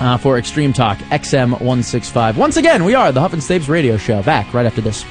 uh, 0.00 0.16
for 0.16 0.38
Extreme 0.38 0.72
Talk 0.72 0.98
XM 0.98 1.50
165. 1.52 2.36
Once 2.38 2.56
again, 2.56 2.84
we 2.84 2.94
are 2.94 3.12
the 3.12 3.20
Huff 3.20 3.32
and 3.32 3.42
Stapes 3.42 3.68
radio 3.68 3.96
show. 3.96 4.22
Back 4.22 4.52
right 4.52 4.66
after 4.66 4.80
this. 4.80 5.04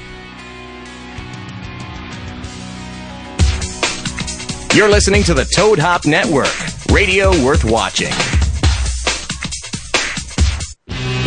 You're 4.76 4.90
listening 4.90 5.24
to 5.24 5.34
the 5.34 5.46
Toad 5.56 5.80
Hop 5.80 6.06
Network, 6.06 6.52
radio 6.92 7.30
worth 7.46 7.64
watching. 7.64 8.12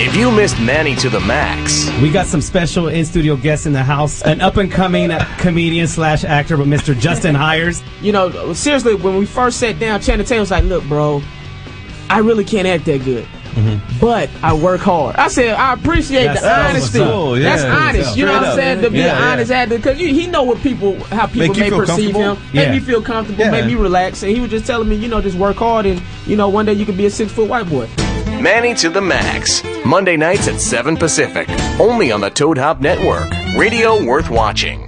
If 0.01 0.15
you 0.15 0.31
missed 0.31 0.61
Manny 0.61 0.95
to 0.97 1.09
the 1.09 1.19
Max, 1.21 1.89
We 2.01 2.11
got 2.13 2.27
some 2.27 2.41
special 2.41 2.87
in 2.89 3.05
studio 3.05 3.35
guests 3.37 3.67
in 3.67 3.73
the 3.73 3.83
house. 3.83 4.23
An 4.23 4.41
up 4.41 4.57
and 4.59 4.71
coming 4.71 5.11
comedian 5.39 5.89
slash 5.89 6.25
actor, 6.25 6.57
but 6.57 6.67
Mr. 6.67 6.97
Justin 6.97 7.35
Hires. 7.35 7.83
You 8.03 8.13
know, 8.13 8.53
seriously, 8.53 8.95
when 8.95 9.17
we 9.17 9.27
first 9.27 9.59
sat 9.59 9.81
down, 9.81 10.01
Channing 10.01 10.25
Tatum 10.27 10.41
was 10.41 10.51
like, 10.53 10.63
"Look, 10.65 10.85
bro, 10.85 11.21
I 12.11 12.19
really 12.19 12.45
can't 12.45 12.67
act 12.67 12.85
that 12.87 13.05
good." 13.05 13.27
Mm-hmm. 13.55 13.99
But 14.01 14.31
I 14.43 14.55
work 14.55 14.81
hard. 14.81 15.17
I 15.17 15.27
said 15.29 15.55
I 15.57 15.73
appreciate 15.73 16.25
That's- 16.27 16.41
the 16.43 16.47
that's 16.47 16.71
honesty. 16.71 16.99
what's 17.01 17.09
up. 17.11 17.15
Cool, 17.15 17.33
That's 17.41 17.63
yeah. 17.63 17.77
honest. 17.77 18.17
You 18.17 18.27
know 18.27 18.33
what 18.33 18.45
I'm 18.45 18.57
saying? 18.57 18.79
up. 18.79 18.85
To 18.85 18.91
be 18.91 18.99
Yeah, 18.99 19.17
an 19.17 19.23
yeah. 19.23 19.29
honest 19.33 19.51
actor, 19.51 19.77
because 19.77 19.99
he 19.99 20.27
know 20.29 20.43
what 20.45 20.61
people, 20.63 20.95
how 21.07 21.27
people 21.27 21.49
Make 21.49 21.57
may 21.59 21.71
perceive 21.71 22.13
comfortable? 22.13 22.35
him, 22.37 22.39
make 22.55 22.71
me 22.71 22.79
feel 22.81 23.03
comfortable, 23.03 23.45
Yeah. 23.45 23.51
make 23.51 23.67
me 23.67 23.75
relax. 23.75 24.23
And 24.23 24.31
he 24.31 24.41
was 24.41 24.51
just 24.51 24.65
telling 24.67 24.89
me, 24.89 24.95
you 24.95 25.09
know, 25.09 25.21
just 25.21 25.37
work 25.37 25.57
hard, 25.57 25.87
and 25.87 26.01
you 26.27 26.37
know, 26.37 26.49
one 26.49 26.67
day 26.67 26.75
you 26.75 26.87
could 26.87 26.97
be 26.97 27.07
a 27.07 27.11
six 27.11 27.33
foot 27.33 27.49
white 27.49 27.69
boy. 27.69 27.89
Manny 28.41 28.75
to 28.75 28.91
the 28.91 29.01
Max, 29.01 29.65
Monday 29.85 30.17
nights 30.17 30.47
at 30.47 30.61
7 30.61 30.97
Pacific, 30.97 31.49
only 31.81 32.13
on 32.13 32.21
the 32.21 32.31
Toad 32.31 32.59
Hop 32.59 32.81
Network, 32.81 33.29
radio 33.57 34.05
worth 34.05 34.31
watching. 34.31 34.88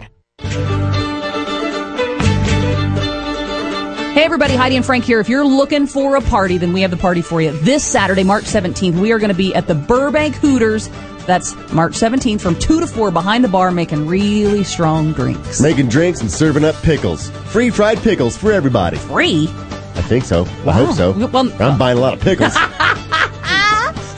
Hey 4.12 4.24
everybody, 4.24 4.54
Heidi 4.56 4.76
and 4.76 4.84
Frank 4.84 5.04
here. 5.04 5.20
If 5.20 5.28
you're 5.28 5.46
looking 5.46 5.86
for 5.86 6.16
a 6.16 6.20
party, 6.20 6.58
then 6.58 6.72
we 6.72 6.82
have 6.82 6.90
the 6.90 6.96
party 6.96 7.22
for 7.22 7.40
you. 7.40 7.52
This 7.52 7.84
Saturday, 7.84 8.24
March 8.24 8.44
17th, 8.44 9.00
we 9.00 9.12
are 9.12 9.18
going 9.18 9.30
to 9.30 9.36
be 9.36 9.54
at 9.54 9.68
the 9.68 9.74
Burbank 9.74 10.34
Hooters. 10.34 10.88
That's 11.26 11.54
March 11.72 11.92
17th 11.92 12.40
from 12.40 12.58
2 12.58 12.80
to 12.80 12.86
4 12.88 13.12
behind 13.12 13.44
the 13.44 13.48
bar 13.48 13.70
making 13.70 14.08
really 14.08 14.64
strong 14.64 15.12
drinks. 15.12 15.60
Making 15.60 15.88
drinks 15.88 16.20
and 16.20 16.30
serving 16.30 16.64
up 16.64 16.74
pickles. 16.82 17.30
Free 17.52 17.70
fried 17.70 17.98
pickles 17.98 18.36
for 18.36 18.50
everybody. 18.52 18.96
Free? 18.96 19.46
I 19.48 20.02
think 20.02 20.24
so. 20.24 20.42
I 20.66 20.72
hope 20.72 20.96
so. 20.96 21.12
Well, 21.12 21.50
I'm 21.62 21.78
buying 21.78 21.96
a 21.96 22.00
lot 22.00 22.14
of 22.14 22.20
pickles. 22.20 22.54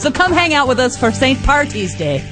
So 0.02 0.10
come 0.10 0.32
hang 0.32 0.52
out 0.52 0.66
with 0.66 0.80
us 0.80 0.98
for 0.98 1.12
St. 1.12 1.40
Party's 1.44 1.96
Day. 1.96 2.28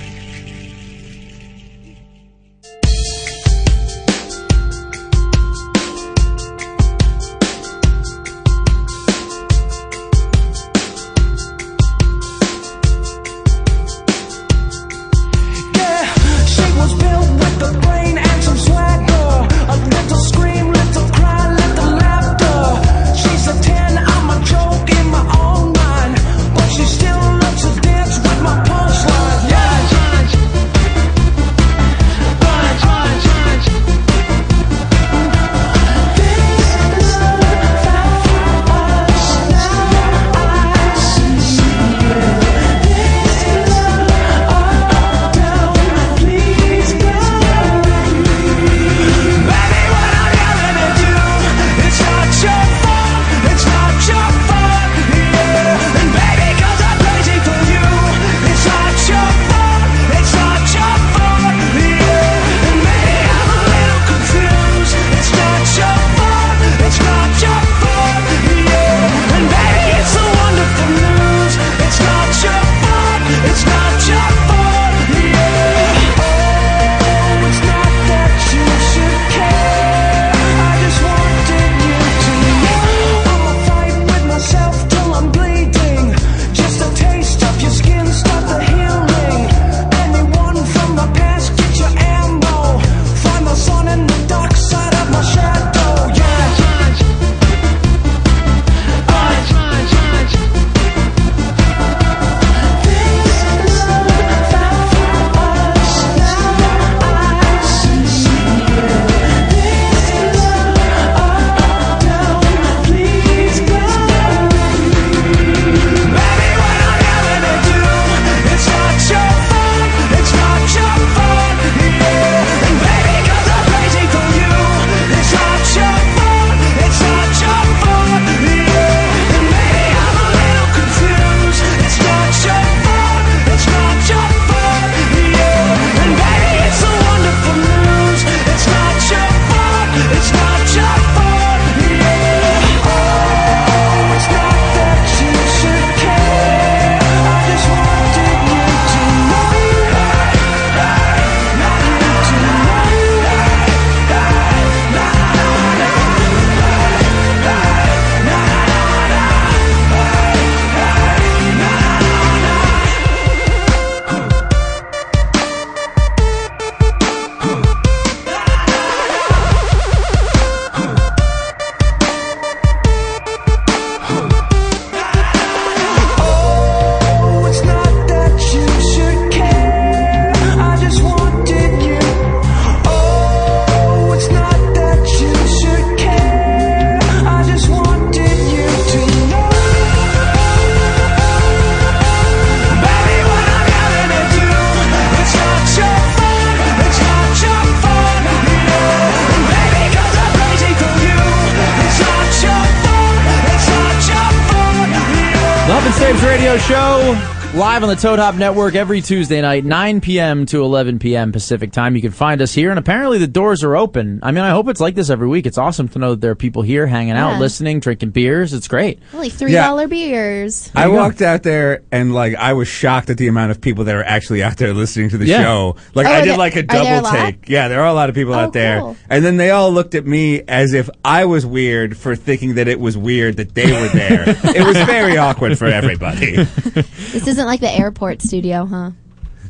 Radio 206.30 206.56
Show 206.58 207.39
live 207.54 207.82
on 207.82 207.88
the 207.88 207.96
Toad 207.96 208.20
Hop 208.20 208.36
Network 208.36 208.74
every 208.76 209.00
Tuesday 209.00 209.40
night, 209.42 209.64
9 209.64 210.00
p.m. 210.00 210.46
to 210.46 210.62
11 210.62 211.00
p.m. 211.00 211.32
Pacific 211.32 211.72
time. 211.72 211.96
You 211.96 212.00
can 212.00 212.12
find 212.12 212.40
us 212.40 212.54
here, 212.54 212.70
and 212.70 212.78
apparently 212.78 213.18
the 213.18 213.26
doors 213.26 213.64
are 213.64 213.76
open. 213.76 214.20
I 214.22 214.30
mean, 214.30 214.44
I 214.44 214.50
hope 214.50 214.68
it's 214.68 214.80
like 214.80 214.94
this 214.94 215.10
every 215.10 215.26
week. 215.26 215.46
It's 215.46 215.58
awesome 215.58 215.88
to 215.88 215.98
know 215.98 216.10
that 216.10 216.20
there 216.20 216.30
are 216.30 216.36
people 216.36 216.62
here 216.62 216.86
hanging 216.86 217.14
out, 217.14 217.32
Yeah. 217.32 217.38
listening, 217.40 217.80
drinking 217.80 218.10
beers. 218.10 218.54
It's 218.54 218.68
great. 218.68 219.00
Only 219.12 219.30
three 219.30 219.52
dollar 219.52 219.88
beers. 219.88 220.70
I 220.76 220.86
walked 220.88 221.22
out 221.22 221.42
there 221.42 221.82
and 221.90 222.14
like 222.14 222.36
I 222.36 222.52
was 222.52 222.68
shocked 222.68 223.10
at 223.10 223.18
the 223.18 223.26
amount 223.26 223.50
of 223.50 223.60
people 223.60 223.82
that 223.84 223.96
are 223.96 224.04
actually 224.04 224.42
out 224.44 224.56
there 224.56 224.72
listening 224.72 225.10
to 225.10 225.18
the 225.18 225.26
Yeah. 225.26 225.42
show. 225.42 225.76
Like 225.94 226.06
Oh, 226.06 226.10
I 226.12 226.20
did 226.20 226.30
there- 226.30 226.38
like 226.38 226.54
a 226.56 226.60
are 226.60 226.62
there 226.62 226.80
a 226.80 226.84
double 226.84 227.02
lot? 227.02 227.12
take. 227.26 227.48
Yeah, 227.48 227.66
there 227.68 227.80
are 227.80 227.88
a 227.88 227.92
lot 227.94 228.08
of 228.08 228.14
people 228.14 228.32
Oh, 228.34 228.38
out 228.38 228.52
there. 228.52 228.78
cool. 228.80 228.96
And 229.10 229.24
then 229.24 229.36
they 229.38 229.50
all 229.50 229.72
looked 229.72 229.94
at 229.96 230.06
me 230.06 230.42
as 230.46 230.72
if 230.72 230.88
I 231.04 231.24
was 231.24 231.44
weird 231.44 231.96
for 231.96 232.14
thinking 232.14 232.54
that 232.54 232.68
it 232.68 232.78
was 232.78 232.96
weird 232.96 233.36
that 233.38 233.54
they 233.56 233.72
were 233.72 233.88
there. 233.88 234.24
it 234.44 234.64
was 234.64 234.76
very 234.86 235.16
awkward 235.18 235.58
for 235.58 235.66
everybody. 235.66 236.36
This 236.44 237.26
isn't 237.40 237.48
like 237.48 237.60
the 237.60 237.70
airport 237.70 238.20
studio, 238.20 238.66
huh? 238.66 238.90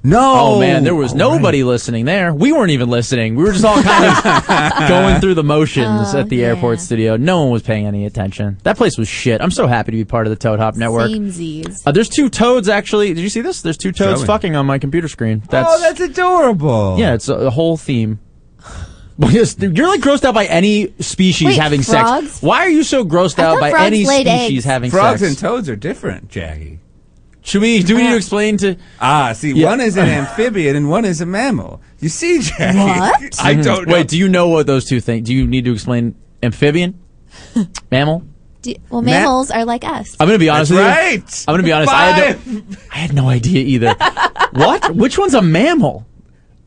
No. 0.02 0.54
Oh, 0.54 0.60
man, 0.60 0.82
there 0.84 0.94
was 0.94 1.12
nobody 1.12 1.62
listening 1.62 2.06
there. 2.06 2.32
We 2.32 2.52
weren't 2.52 2.70
even 2.70 2.88
listening. 2.88 3.34
We 3.34 3.42
were 3.44 3.52
just 3.52 3.64
all 3.64 3.82
kind 3.82 4.04
of 4.06 4.88
going 4.88 5.20
through 5.20 5.34
the 5.34 5.42
motions 5.42 6.14
Oh, 6.14 6.20
at 6.20 6.28
the 6.30 6.36
yeah. 6.36 6.46
airport 6.46 6.80
studio. 6.80 7.16
No 7.18 7.42
one 7.42 7.50
was 7.50 7.62
paying 7.62 7.84
any 7.86 8.06
attention. 8.06 8.56
That 8.62 8.78
place 8.78 8.96
was 8.96 9.08
shit. 9.08 9.42
I'm 9.42 9.50
so 9.50 9.66
happy 9.66 9.90
to 9.90 9.96
be 9.98 10.04
part 10.06 10.26
of 10.26 10.30
the 10.30 10.36
Toad 10.36 10.58
Hop 10.58 10.76
Network. 10.76 11.10
Uh, 11.10 11.92
there's 11.92 12.08
two 12.08 12.30
toads 12.30 12.68
actually. 12.68 13.08
Did 13.12 13.20
you 13.20 13.28
see 13.28 13.42
this? 13.42 13.60
There's 13.60 13.76
two 13.76 13.92
toads 13.92 14.22
me. 14.22 14.26
fucking 14.26 14.56
on 14.56 14.64
my 14.64 14.78
computer 14.78 15.08
screen. 15.08 15.42
That's, 15.50 15.68
oh, 15.70 15.80
that's 15.80 16.00
adorable. 16.00 16.96
yeah, 16.98 17.12
it's 17.14 17.28
a, 17.28 17.34
a 17.34 17.50
whole 17.50 17.76
theme. 17.76 18.20
Well, 19.18 19.30
yes, 19.32 19.54
You're 19.58 19.86
like 19.86 20.00
grossed 20.00 20.24
out 20.24 20.32
by 20.32 20.46
any 20.46 20.94
species 20.98 21.48
Wait, 21.48 21.58
having 21.58 21.82
frogs? 21.82 22.30
sex. 22.30 22.42
Why 22.42 22.60
are 22.64 22.70
you 22.70 22.82
so 22.82 23.04
grossed 23.04 23.38
out 23.38 23.60
by 23.60 23.70
any 23.78 24.06
species 24.06 24.26
eggs. 24.26 24.64
having 24.64 24.90
Frogs 24.90 25.20
sex? 25.20 25.28
and 25.32 25.38
toads 25.38 25.68
are 25.68 25.76
different, 25.76 26.30
Jackie. 26.30 26.79
Should 27.50 27.62
we? 27.62 27.82
Do 27.82 27.96
we 27.96 28.02
need 28.02 28.10
to 28.10 28.16
explain 28.16 28.56
to? 28.58 28.76
Ah, 29.00 29.32
see, 29.32 29.50
Yeah. 29.52 29.66
one 29.70 29.80
is 29.80 29.96
an 29.96 30.08
amphibian 30.08 30.76
and 30.76 30.88
one 30.88 31.04
is 31.04 31.20
a 31.20 31.26
mammal. 31.26 31.80
You 31.98 32.08
see, 32.08 32.40
Jackie? 32.40 32.78
What? 32.78 33.40
I 33.44 33.54
don't 33.54 33.88
know. 33.88 33.92
Wait, 33.94 34.06
do 34.06 34.16
you 34.16 34.28
know 34.28 34.46
what 34.48 34.68
those 34.68 34.84
two 34.84 35.00
things? 35.00 35.26
Do 35.26 35.34
you 35.34 35.46
need 35.48 35.64
to 35.64 35.72
explain 35.72 36.14
amphibian, 36.44 36.98
mammal? 37.90 38.22
Do, 38.62 38.74
well, 38.88 39.02
Ma- 39.02 39.10
mammals 39.10 39.50
are 39.50 39.64
like 39.64 39.82
us. 39.84 40.16
I'm 40.20 40.28
gonna 40.28 40.38
be 40.38 40.48
honest 40.48 40.70
That's 40.70 40.78
with 40.78 41.12
you. 41.12 41.18
right. 41.26 41.44
I'm 41.48 41.52
gonna 41.54 41.62
be 41.64 41.72
honest. 41.72 41.92
I 41.92 42.10
had, 42.12 42.46
no, 42.46 42.62
I 42.92 42.96
had 42.98 43.12
no 43.14 43.28
idea 43.28 43.62
either. 43.64 43.94
what? 44.52 44.94
Which 44.94 45.18
one's 45.18 45.34
a 45.34 45.42
mammal? 45.42 46.06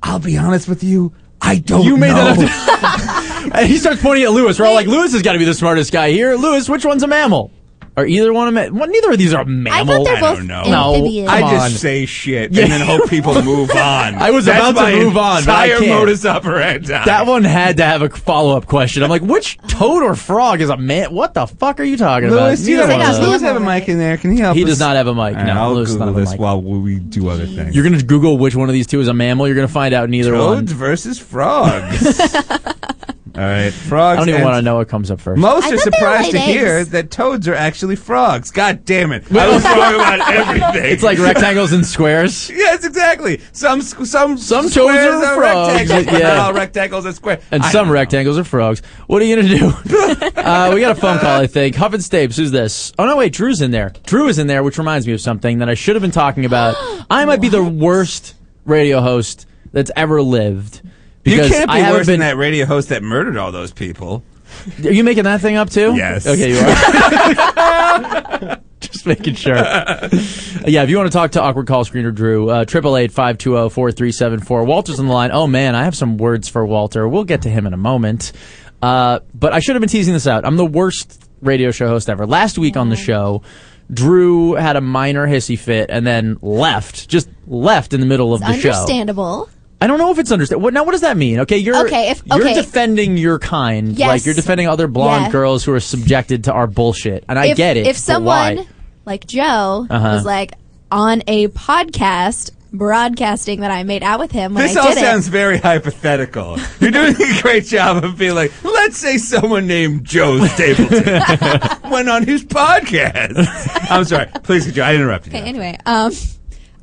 I'll 0.01 0.19
be 0.19 0.37
honest 0.37 0.67
with 0.67 0.83
you. 0.83 1.13
I 1.41 1.59
don't 1.59 1.83
You 1.85 1.95
made 1.97 2.09
know. 2.09 2.33
that 2.35 3.45
up. 3.47 3.55
and 3.55 3.67
he 3.67 3.77
starts 3.77 4.01
pointing 4.01 4.25
at 4.25 4.31
Lewis. 4.31 4.59
We're 4.59 4.65
all 4.65 4.73
like, 4.73 4.87
Lewis 4.87 5.13
has 5.13 5.21
got 5.21 5.33
to 5.33 5.39
be 5.39 5.45
the 5.45 5.53
smartest 5.53 5.91
guy 5.93 6.11
here. 6.11 6.35
Lewis, 6.35 6.67
which 6.67 6.83
one's 6.85 7.03
a 7.03 7.07
mammal? 7.07 7.51
Are 7.95 8.05
either 8.07 8.33
one 8.33 8.47
a 8.47 8.51
ma- 8.51 8.75
well, 8.79 8.89
Neither 8.89 9.11
of 9.11 9.17
these 9.19 9.33
are 9.35 9.41
a 9.41 9.45
I 9.45 9.45
mammal. 9.45 10.03
thought 10.03 10.03
they're 10.05 10.15
I 10.15 10.35
don't 10.35 10.47
know. 10.47 10.63
No. 10.63 11.27
I 11.27 11.41
just 11.41 11.79
say 11.79 12.07
shit 12.07 12.45
and 12.57 12.71
then 12.71 12.81
hope 12.81 13.07
people 13.07 13.39
move 13.43 13.69
on. 13.69 14.15
I 14.15 14.31
was 14.31 14.45
That's 14.45 14.71
about 14.71 14.89
to 14.89 14.97
my 14.97 15.03
move 15.03 15.15
on, 15.15 15.45
but 15.45 15.53
I 15.55 15.67
can't. 15.69 15.87
modus 15.89 16.25
operandi. 16.25 16.87
That 16.87 17.27
one 17.27 17.43
had 17.43 17.77
to 17.77 17.83
have 17.85 18.01
a 18.01 18.09
follow 18.09 18.57
up 18.57 18.65
question. 18.65 19.03
I'm 19.03 19.11
like, 19.11 19.21
which 19.21 19.59
toad 19.67 20.01
or 20.01 20.15
frog 20.15 20.61
is 20.61 20.69
a 20.69 20.77
man? 20.77 21.13
What 21.13 21.35
the 21.35 21.45
fuck 21.45 21.79
are 21.79 21.83
you 21.83 21.95
talking 21.97 22.29
Lewis, 22.31 22.61
about? 22.61 22.65
do 22.65 22.71
you 22.71 22.77
Neither 22.77 22.91
have, 22.91 22.99
one 22.99 23.07
does. 23.07 23.19
Lewis 23.19 23.41
have 23.43 23.55
a 23.57 23.59
mic 23.59 23.87
in 23.87 23.99
there? 23.99 24.17
Can 24.17 24.31
he 24.31 24.39
help 24.39 24.51
us? 24.51 24.57
He 24.57 24.63
us? 24.63 24.69
does 24.69 24.79
not 24.79 24.95
have 24.95 25.05
a 25.05 25.13
mic. 25.13 25.19
All 25.19 25.31
right, 25.33 25.45
No, 25.45 25.53
I'll 25.61 25.73
Lewis 25.75 25.89
does 25.89 25.97
not 25.99 26.05
Google 26.07 26.19
have 26.21 26.29
this 26.31 26.39
while 26.39 26.61
we 26.63 26.97
do 26.99 27.29
other 27.29 27.45
things. 27.45 27.75
You're 27.75 27.83
gonna 27.83 28.01
Google 28.01 28.39
which 28.39 28.55
one 28.55 28.69
of 28.69 28.73
these 28.73 28.87
two 28.87 29.01
is 29.01 29.07
a 29.07 29.13
mammal. 29.13 29.45
You're 29.47 29.55
gonna 29.55 29.67
find 29.67 29.93
out 29.93 30.09
neither 30.09 30.31
Toads 30.31 30.45
one. 30.47 30.57
Toads 30.57 30.71
versus 30.71 31.19
frogs. 31.19 32.19
All 33.35 33.41
right, 33.41 33.71
frogs. 33.73 34.17
I 34.17 34.19
don't 34.21 34.29
even 34.29 34.43
want 34.43 34.55
to 34.57 34.61
know 34.61 34.75
what 34.75 34.87
comes 34.89 35.09
up 35.09 35.19
first. 35.19 35.39
Most 35.41 35.53
I 35.53 35.57
are 35.57 35.61
thought 35.61 35.69
they 35.69 35.75
were 35.75 35.81
surprised 35.81 36.31
to 36.31 36.37
laid 36.37 36.45
hear 36.45 36.77
eggs. 36.77 36.89
that 36.89 37.09
toads 37.09 37.47
are 37.47 37.55
actually 37.55 37.95
frogs. 37.95 38.51
God 38.51 38.85
damn 38.85 39.11
it! 39.11 39.23
I 39.31 39.49
was 39.49 39.63
wrong 39.65 39.95
about 39.95 40.19
everything. 40.33 40.91
it's 40.91 41.01
like 41.01 41.17
rectangles 41.17 41.71
and 41.73 41.83
squares. 41.85 42.51
Yes, 42.63 42.85
exactly. 42.85 43.41
Some 43.51 43.79
squ- 43.81 44.05
some 44.05 44.37
Some 44.37 44.63
toads 44.69 44.73
squares 44.75 45.23
are 45.23 45.35
frogs, 45.35 45.73
rectangles, 45.73 46.05
but 46.05 46.13
yeah. 46.13 46.27
not 46.27 46.37
all 46.37 46.53
rectangles 46.53 47.05
are 47.07 47.11
square. 47.13 47.41
And 47.49 47.63
I 47.63 47.71
some 47.71 47.85
don't 47.85 47.87
know. 47.87 47.93
rectangles 47.93 48.37
are 48.37 48.43
frogs. 48.43 48.81
What 49.07 49.21
are 49.21 49.25
you 49.25 49.35
gonna 49.35 49.47
do? 49.47 49.67
uh, 50.39 50.71
we 50.73 50.79
got 50.81 50.91
a 50.91 51.01
phone 51.01 51.17
call, 51.19 51.41
I 51.41 51.47
think. 51.47 51.75
Huff 51.75 51.93
and 51.93 52.03
Stapes, 52.03 52.35
who's 52.37 52.51
this? 52.51 52.93
Oh 52.99 53.05
no, 53.07 53.17
wait, 53.17 53.33
Drew's 53.33 53.61
in 53.61 53.71
there. 53.71 53.93
Drew 54.05 54.27
is 54.27 54.37
in 54.37 54.45
there, 54.47 54.61
which 54.63 54.77
reminds 54.77 55.07
me 55.07 55.13
of 55.13 55.21
something 55.21 55.57
that 55.57 55.69
I 55.69 55.73
should 55.73 55.95
have 55.95 56.01
been 56.03 56.11
talking 56.11 56.45
about. 56.45 56.75
I 57.09 57.25
might 57.25 57.41
be 57.41 57.49
the 57.49 57.63
worst 57.63 58.35
radio 58.65 59.01
host 59.01 59.47
that's 59.71 59.89
ever 59.95 60.21
lived. 60.21 60.81
You 61.25 61.37
can't 61.37 61.69
be 61.71 61.79
haven't 61.79 61.97
worse 61.97 62.05
been. 62.07 62.19
than 62.19 62.27
that 62.27 62.37
radio 62.37 62.65
host 62.65 62.89
that 62.89 63.03
murdered 63.03 63.37
all 63.37 63.51
those 63.51 63.71
people. 63.71 64.23
Are 64.83 64.91
you 64.91 65.03
making 65.03 65.23
that 65.23 65.41
thing 65.41 65.55
up 65.55 65.69
too? 65.69 65.95
Yes. 65.95 66.27
Okay, 66.27 66.51
you 66.51 66.59
are. 66.59 68.59
Just 68.79 69.05
making 69.05 69.35
sure. 69.35 69.55
yeah, 69.55 70.83
if 70.83 70.89
you 70.89 70.97
want 70.97 71.11
to 71.11 71.17
talk 71.17 71.31
to 71.31 71.41
awkward 71.41 71.67
call 71.67 71.85
screener 71.85 72.13
Drew, 72.13 72.49
uh, 72.49 72.65
triple 72.65 72.97
eight 72.97 73.11
five 73.11 73.37
two 73.37 73.51
zero 73.51 73.69
four 73.69 73.91
three 73.91 74.11
seven 74.11 74.41
four. 74.41 74.65
Walter's 74.65 74.99
on 74.99 75.07
the 75.07 75.13
line. 75.13 75.31
Oh 75.31 75.47
man, 75.47 75.75
I 75.75 75.85
have 75.85 75.95
some 75.95 76.17
words 76.17 76.49
for 76.49 76.65
Walter. 76.65 77.07
We'll 77.07 77.23
get 77.23 77.43
to 77.43 77.49
him 77.49 77.65
in 77.65 77.73
a 77.73 77.77
moment. 77.77 78.33
Uh, 78.81 79.19
but 79.33 79.53
I 79.53 79.59
should 79.59 79.75
have 79.75 79.81
been 79.81 79.89
teasing 79.89 80.13
this 80.13 80.27
out. 80.27 80.45
I'm 80.45 80.57
the 80.57 80.65
worst 80.65 81.23
radio 81.41 81.71
show 81.71 81.87
host 81.87 82.09
ever. 82.09 82.27
Last 82.27 82.57
week 82.57 82.75
on 82.75 82.89
the 82.89 82.97
show, 82.97 83.41
Drew 83.91 84.53
had 84.53 84.75
a 84.75 84.81
minor 84.81 85.25
hissy 85.25 85.57
fit 85.57 85.89
and 85.89 86.05
then 86.05 86.37
left, 86.41 87.07
just 87.07 87.29
left 87.47 87.93
in 87.93 88.01
the 88.01 88.05
middle 88.05 88.33
of 88.33 88.41
the 88.41 88.53
show. 88.53 88.71
Understandable. 88.71 89.49
I 89.83 89.87
don't 89.87 89.97
know 89.97 90.11
if 90.11 90.17
it's 90.19 90.31
understand. 90.31 90.61
What 90.63 90.73
now? 90.73 90.85
What 90.85 90.93
does 90.93 91.01
that 91.01 91.17
mean? 91.17 91.41
Okay, 91.41 91.57
you're 91.57 91.75
Okay, 91.85 92.11
if- 92.11 92.23
you're 92.25 92.53
defending 92.53 93.17
your 93.17 93.37
kind, 93.37 93.99
Yes. 93.99 94.07
like 94.07 94.25
you're 94.25 94.33
defending 94.33 94.67
other 94.69 94.87
blonde 94.87 95.25
Yeah. 95.25 95.31
girls 95.31 95.65
who 95.65 95.73
are 95.73 95.81
subjected 95.81 96.45
to 96.45 96.53
our 96.53 96.67
bullshit, 96.67 97.25
and 97.27 97.37
I 97.37 97.47
if, 97.47 97.57
get 97.57 97.75
it. 97.75 97.85
If 97.87 97.97
but 97.97 98.01
someone 98.01 98.55
why? 98.57 98.65
like 99.05 99.27
Joe 99.27 99.85
Uh-huh. 99.89 100.09
was 100.15 100.23
like 100.25 100.53
on 100.89 101.21
a 101.27 101.49
podcast 101.49 102.51
broadcasting 102.71 103.59
that 103.59 103.71
I 103.71 103.83
made 103.83 104.03
out 104.03 104.19
with 104.19 104.31
him 104.31 104.53
when 104.53 104.63
This 104.65 104.77
I 104.77 104.79
all 104.81 104.87
did 104.93 104.99
sounds 104.99 105.27
very 105.27 105.57
hypothetical. 105.59 106.57
You're 106.79 106.91
doing 106.91 107.15
a 107.21 107.41
great 107.41 107.65
job 107.65 108.03
of 108.05 108.17
being 108.17 108.35
like, 108.35 108.51
let's 108.63 108.97
say 108.97 109.17
someone 109.17 109.67
named 109.67 110.05
Joe 110.05 110.43
Stapleton 110.47 111.21
went 111.91 112.09
on 112.09 112.23
his 112.25 112.43
podcast. 112.45 113.89
I'm 113.91 114.05
sorry. 114.05 114.27
Please, 114.43 114.71
Joe, 114.71 114.83
I 114.83 114.95
interrupted 114.95 115.33
it. 115.33 115.35
Okay, 115.37 115.43
you. 115.45 115.49
anyway, 115.49 115.77
um, 115.85 116.13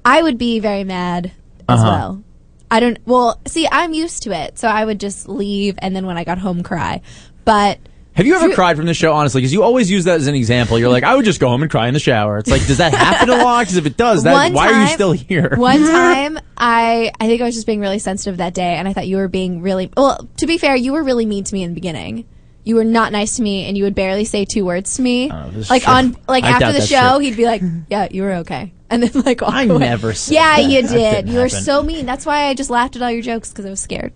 I 0.04 0.22
would 0.22 0.36
be 0.38 0.58
very 0.60 0.84
mad 0.84 1.32
as 1.68 1.80
Uh-huh. 1.80 1.90
well. 1.90 2.22
I 2.70 2.80
don't. 2.80 2.98
Well, 3.06 3.40
see, 3.46 3.66
I'm 3.70 3.92
used 3.92 4.22
to 4.24 4.32
it, 4.32 4.58
so 4.58 4.68
I 4.68 4.84
would 4.84 5.00
just 5.00 5.28
leave, 5.28 5.76
and 5.78 5.94
then 5.96 6.06
when 6.06 6.16
I 6.16 6.24
got 6.24 6.38
home, 6.38 6.62
cry. 6.62 7.00
But 7.44 7.78
Have 8.14 8.26
you 8.26 8.34
ever 8.36 8.46
Drew- 8.46 8.54
cried 8.54 8.76
from 8.76 8.86
the 8.86 8.94
show? 8.94 9.12
Honestly, 9.12 9.40
because 9.40 9.52
you 9.52 9.62
always 9.62 9.90
use 9.90 10.04
that 10.04 10.16
as 10.20 10.26
an 10.26 10.34
example. 10.34 10.78
You're 10.78 10.88
like, 10.90 11.02
I 11.04 11.16
would 11.16 11.24
just 11.24 11.40
go 11.40 11.48
home 11.48 11.62
and 11.62 11.70
cry 11.70 11.88
in 11.88 11.94
the 11.94 12.00
shower. 12.00 12.38
It's 12.38 12.50
like, 12.50 12.64
does 12.66 12.78
that 12.78 12.92
happen 12.94 13.28
a 13.30 13.36
lot? 13.42 13.62
Because 13.62 13.76
if 13.76 13.86
it 13.86 13.96
does, 13.96 14.22
that, 14.24 14.32
One 14.34 14.52
why 14.52 14.66
are 14.68 14.80
you 14.82 14.86
time- 14.86 14.94
still 14.94 15.12
here? 15.12 15.54
One 15.56 15.80
time, 15.84 16.38
I 16.56 17.10
I 17.20 17.26
think 17.26 17.40
I 17.40 17.44
was 17.44 17.54
just 17.54 17.66
being 17.66 17.80
really 17.80 17.98
sensitive 17.98 18.36
that 18.36 18.54
day, 18.54 18.74
and 18.76 18.86
I 18.86 18.92
thought 18.92 19.06
you 19.08 19.16
were 19.16 19.28
being 19.28 19.62
really 19.62 19.90
well. 19.96 20.28
To 20.36 20.46
be 20.46 20.58
fair, 20.58 20.76
you 20.76 20.92
were 20.92 21.02
really 21.02 21.26
mean 21.26 21.44
to 21.44 21.54
me 21.54 21.62
in 21.62 21.70
the 21.70 21.74
beginning. 21.74 22.26
You 22.62 22.74
were 22.76 22.84
not 22.84 23.10
nice 23.10 23.36
to 23.36 23.42
me, 23.42 23.64
and 23.66 23.76
you 23.76 23.84
would 23.84 23.94
barely 23.94 24.26
say 24.26 24.44
two 24.44 24.64
words 24.66 24.94
to 24.96 25.02
me. 25.02 25.30
Oh, 25.32 25.48
this 25.50 25.64
is 25.64 25.70
like 25.70 25.84
true. 25.84 25.92
on 25.94 26.16
like 26.28 26.44
I 26.44 26.50
doubt 26.52 26.62
after 26.62 26.66
the 26.74 26.78
that's 26.80 26.86
show, 26.90 27.16
true. 27.16 27.18
he'd 27.20 27.36
be 27.36 27.46
like, 27.46 27.62
"Yeah, 27.88 28.06
you 28.10 28.22
were 28.22 28.32
okay," 28.44 28.72
and 28.92 29.02
then 29.02 29.22
like 29.22 29.40
walk 29.40 29.52
I 29.54 29.62
away. 29.64 29.78
never 29.78 30.12
said 30.14 30.34
Yeah, 30.34 30.56
that. 30.56 30.64
you 30.70 30.82
did. 30.82 30.88
didn't 30.88 31.26
You 31.28 31.38
were 31.38 31.48
happen. 31.48 31.62
so 31.64 31.82
mean. 31.82 32.06
That's 32.06 32.26
why 32.26 32.46
I 32.48 32.54
just 32.54 32.70
laughed 32.70 32.96
at 32.96 33.02
all 33.02 33.10
your 33.10 33.22
jokes 33.22 33.50
because 33.50 33.64
I 33.66 33.70
was 33.70 33.80
scared. 33.80 34.12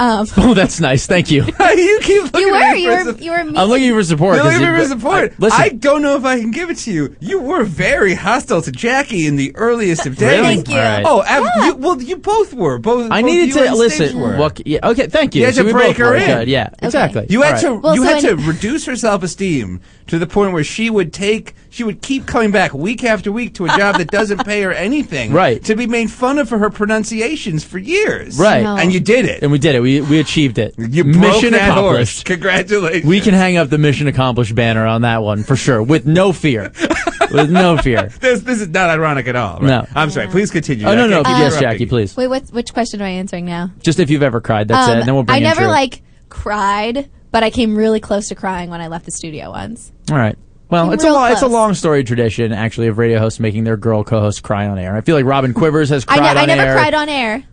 Um, 0.00 0.28
oh, 0.36 0.54
that's 0.54 0.78
nice. 0.80 1.08
Thank 1.08 1.28
you. 1.32 1.42
you 1.60 1.98
keep 2.02 2.22
looking 2.22 2.40
you 2.40 2.54
at 2.54 2.68
were 2.68 2.74
me 2.74 2.82
you 2.84 2.90
for 2.90 3.04
were 3.04 3.12
some- 3.14 3.20
you 3.22 3.30
were 3.32 3.42
mean. 3.44 3.56
I'm 3.56 3.68
looking 3.68 3.90
for 3.92 4.04
support. 4.04 4.36
You're 4.36 4.44
'cause 4.44 4.60
looking 4.60 4.76
for 4.76 4.84
support. 4.84 5.32
I- 5.32 5.34
listen, 5.40 5.60
I 5.60 5.68
don't 5.70 6.02
know 6.02 6.14
if 6.16 6.24
I 6.24 6.38
can 6.38 6.52
give 6.52 6.70
it 6.70 6.76
to 6.78 6.92
you. 6.92 7.16
You 7.18 7.40
were 7.40 7.64
very 7.64 8.14
hostile 8.14 8.62
to 8.62 8.70
Jackie 8.70 9.26
in 9.26 9.34
the 9.34 9.50
earliest 9.56 10.06
of 10.06 10.14
days. 10.16 10.38
Really? 10.40 10.54
Thank 10.54 10.68
you. 10.68 10.76
All 10.76 10.80
right. 10.82 11.02
Oh, 11.04 11.22
ab- 11.24 11.64
you, 11.66 11.74
well, 11.74 12.00
you 12.00 12.16
both 12.16 12.54
were. 12.54 12.78
Both. 12.78 13.10
I 13.10 13.22
both 13.22 13.30
needed 13.30 13.48
you 13.48 13.54
to 13.54 13.66
and 13.70 13.76
listen. 13.76 14.06
Stitch 14.06 14.16
were. 14.16 14.36
Well, 14.36 14.52
yeah, 14.64 14.78
okay, 14.88 15.08
thank 15.08 15.34
you. 15.34 15.40
You 15.40 15.46
had 15.46 15.56
So 15.56 15.64
to 15.64 15.72
break 15.72 15.96
her 15.96 16.14
in. 16.14 16.26
good. 16.26 16.48
Yeah, 16.48 16.70
exactly. 16.80 17.26
You 17.28 17.42
had 17.42 17.54
All 17.54 17.60
to. 17.62 17.74
Well, 17.80 17.94
you 17.96 18.04
so 18.04 18.14
had 18.14 18.24
in- 18.24 18.36
to 18.38 18.46
reduce 18.46 18.84
her 18.86 18.94
self 18.94 19.24
esteem 19.24 19.80
to 20.08 20.18
the 20.18 20.26
point 20.26 20.52
where 20.52 20.64
she 20.64 20.90
would 20.90 21.12
take 21.12 21.54
she 21.70 21.84
would 21.84 22.02
keep 22.02 22.26
coming 22.26 22.50
back 22.50 22.72
week 22.74 23.04
after 23.04 23.30
week 23.30 23.54
to 23.54 23.64
a 23.66 23.68
job 23.68 23.96
that 23.98 24.10
doesn't 24.10 24.44
pay 24.44 24.62
her 24.62 24.72
anything. 24.72 25.32
Right. 25.38 25.62
To 25.64 25.76
be 25.76 25.86
made 25.86 26.10
fun 26.10 26.38
of 26.38 26.48
for 26.48 26.58
her 26.58 26.70
pronunciations 26.70 27.62
for 27.62 27.78
years. 27.78 28.38
Right. 28.38 28.62
No. 28.64 28.76
And 28.76 28.92
you 28.92 28.98
did 29.00 29.24
it. 29.26 29.42
And 29.42 29.52
we 29.52 29.58
did 29.58 29.74
it. 29.74 29.80
We 29.80 30.00
we 30.00 30.18
achieved 30.18 30.58
it. 30.58 30.74
you 30.78 31.04
broke 31.04 31.16
mission 31.16 31.52
that 31.52 31.70
horse. 31.72 31.78
accomplished. 31.78 32.24
Congratulations. 32.24 33.04
We 33.04 33.20
can 33.20 33.34
hang 33.34 33.56
up 33.56 33.68
the 33.68 33.78
mission 33.78 34.06
accomplished 34.08 34.54
banner 34.54 34.86
on 34.86 35.02
that 35.02 35.22
one 35.22 35.44
for 35.44 35.54
sure, 35.56 35.82
with 35.82 36.06
no 36.06 36.32
fear, 36.32 36.72
with 37.30 37.50
no 37.50 37.76
fear. 37.76 38.10
This 38.20 38.40
this 38.40 38.60
is 38.60 38.68
not 38.68 38.90
ironic 38.90 39.28
at 39.28 39.36
all. 39.36 39.58
right? 39.60 39.66
No. 39.68 39.86
I'm 39.94 40.10
sorry. 40.10 40.28
Please 40.28 40.50
continue. 40.50 40.86
Oh 40.86 40.90
I 40.92 40.94
no 40.94 41.06
no 41.06 41.22
can't 41.22 41.26
keep 41.36 41.38
yes 41.38 41.60
Jackie 41.60 41.80
you. 41.84 41.88
please. 41.88 42.16
Wait, 42.16 42.26
what? 42.28 42.48
Which 42.50 42.72
question 42.72 43.00
am 43.00 43.06
I 43.06 43.10
answering 43.10 43.44
now? 43.44 43.70
Just 43.82 44.00
if 44.00 44.08
you've 44.10 44.22
ever 44.22 44.40
cried, 44.40 44.68
that's 44.68 44.88
it. 44.88 44.92
Um, 44.92 44.98
And 45.00 45.06
then 45.08 45.14
we'll 45.14 45.24
bring 45.24 45.36
I 45.36 45.40
never 45.40 45.60
Drew. 45.62 45.68
like 45.70 46.02
cried, 46.30 47.08
but 47.30 47.42
I 47.42 47.50
came 47.50 47.76
really 47.76 48.00
close 48.00 48.28
to 48.28 48.34
crying 48.34 48.70
when 48.70 48.80
I 48.80 48.88
left 48.88 49.04
the 49.04 49.10
studio 49.12 49.50
once. 49.50 49.92
All 50.10 50.16
right. 50.16 50.36
Well, 50.70 50.92
it's 50.92 51.02
a 51.02 51.06
real 51.06 51.14
lo- 51.14 51.24
it's 51.26 51.42
a 51.42 51.46
long 51.48 51.72
story 51.74 52.04
tradition 52.04 52.52
actually 52.52 52.88
of 52.88 52.98
radio 52.98 53.18
hosts 53.18 53.40
making 53.40 53.64
their 53.64 53.76
girl 53.78 54.04
co-hosts 54.04 54.40
cry 54.42 54.66
on 54.68 54.78
air. 54.78 54.94
I 54.96 55.00
feel 55.00 55.16
like 55.16 55.24
Robin 55.24 55.54
Quivers 55.54 55.88
has 55.88 56.04
I, 56.08 56.18
cried 56.18 56.34
ne- 56.34 56.40
I 56.40 56.42
on 56.42 56.46
never 56.48 56.62
air. 56.62 56.74
cried 56.74 56.94
on 56.94 57.08
air. 57.08 57.44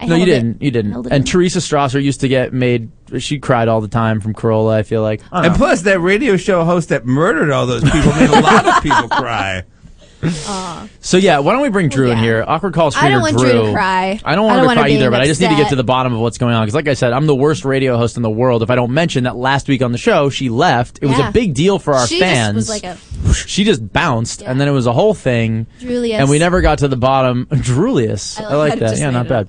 I 0.00 0.06
no, 0.06 0.14
you 0.14 0.18
held 0.20 0.28
it. 0.28 0.32
didn't. 0.32 0.62
You 0.62 0.70
didn't. 0.70 0.94
And 1.06 1.12
in. 1.12 1.24
Teresa 1.24 1.58
Strasser 1.60 2.00
used 2.02 2.20
to 2.20 2.28
get 2.28 2.52
made. 2.52 2.90
She 3.18 3.38
cried 3.38 3.68
all 3.68 3.80
the 3.80 3.88
time 3.88 4.20
from 4.20 4.34
Carolla. 4.34 4.74
I 4.74 4.82
feel 4.82 5.02
like. 5.02 5.22
I 5.32 5.44
And 5.46 5.52
know. 5.54 5.58
plus, 5.58 5.82
that 5.82 5.98
radio 6.00 6.36
show 6.36 6.62
host 6.64 6.90
that 6.90 7.04
murdered 7.06 7.50
all 7.50 7.66
those 7.66 7.82
people 7.82 8.12
made 8.12 8.30
a 8.30 8.40
lot 8.40 8.66
of 8.66 8.82
people 8.82 9.08
cry. 9.08 9.62
So 11.00 11.16
yeah, 11.16 11.38
why 11.38 11.52
don't 11.54 11.62
we 11.62 11.68
bring 11.70 11.88
Drew 11.88 12.10
in 12.10 12.18
yeah. 12.18 12.22
here? 12.24 12.44
Awkward 12.46 12.74
call 12.74 12.90
screener 12.90 13.02
I 13.02 13.08
don't 13.10 13.22
want 13.22 13.38
Drew 13.38 13.52
to 13.66 13.72
cry. 13.72 14.20
I 14.24 14.34
don't 14.34 14.44
I 14.44 14.48
want 14.48 14.56
don't 14.56 14.58
her 14.60 14.66
want 14.66 14.78
to 14.78 14.82
cry 14.82 14.90
either, 14.90 15.10
but 15.10 15.20
I 15.20 15.26
just 15.26 15.40
need 15.40 15.46
to 15.48 15.54
get 15.54 15.62
upset. 15.62 15.70
to 15.70 15.76
the 15.76 15.84
bottom 15.84 16.12
of 16.12 16.20
what's 16.20 16.36
going 16.38 16.54
on. 16.54 16.64
Because 16.64 16.74
like 16.74 16.88
I 16.88 16.94
said, 16.94 17.12
I'm 17.12 17.26
the 17.26 17.34
worst 17.34 17.64
radio 17.64 17.96
host 17.96 18.16
in 18.16 18.22
the 18.22 18.30
world. 18.30 18.62
If 18.62 18.68
I 18.70 18.74
don't 18.74 18.90
mention 18.92 19.24
that 19.24 19.36
last 19.36 19.68
week 19.68 19.80
on 19.82 19.92
the 19.92 19.98
show 19.98 20.28
she 20.28 20.48
left, 20.50 20.98
it 21.02 21.06
was 21.06 21.18
Yeah. 21.18 21.28
a 21.28 21.32
big 21.32 21.54
deal 21.54 21.78
for 21.78 21.94
our 21.94 22.06
she 22.06 22.20
fans. 22.20 22.56
just 22.56 22.68
was 22.68 22.82
like 22.82 22.84
a 22.84 23.34
she 23.34 23.64
just 23.64 23.92
bounced, 23.92 24.42
and 24.42 24.60
then 24.60 24.68
it 24.68 24.72
was 24.72 24.86
a 24.86 24.92
whole 24.92 25.14
thing. 25.14 25.66
Julius. 25.78 26.20
And 26.20 26.28
we 26.28 26.38
never 26.38 26.60
got 26.60 26.78
to 26.80 26.88
the 26.88 26.96
bottom. 26.96 27.46
Drulius. 27.46 28.40
I 28.40 28.44
I 28.44 28.54
like 28.56 28.58
like, 28.58 28.68
how 28.70 28.76
it 28.76 28.80
that. 28.80 28.88
just 28.90 29.00
Yeah, 29.00 29.10
made 29.10 29.16
not 29.16 29.26
it 29.26 29.28
bad. 29.28 29.48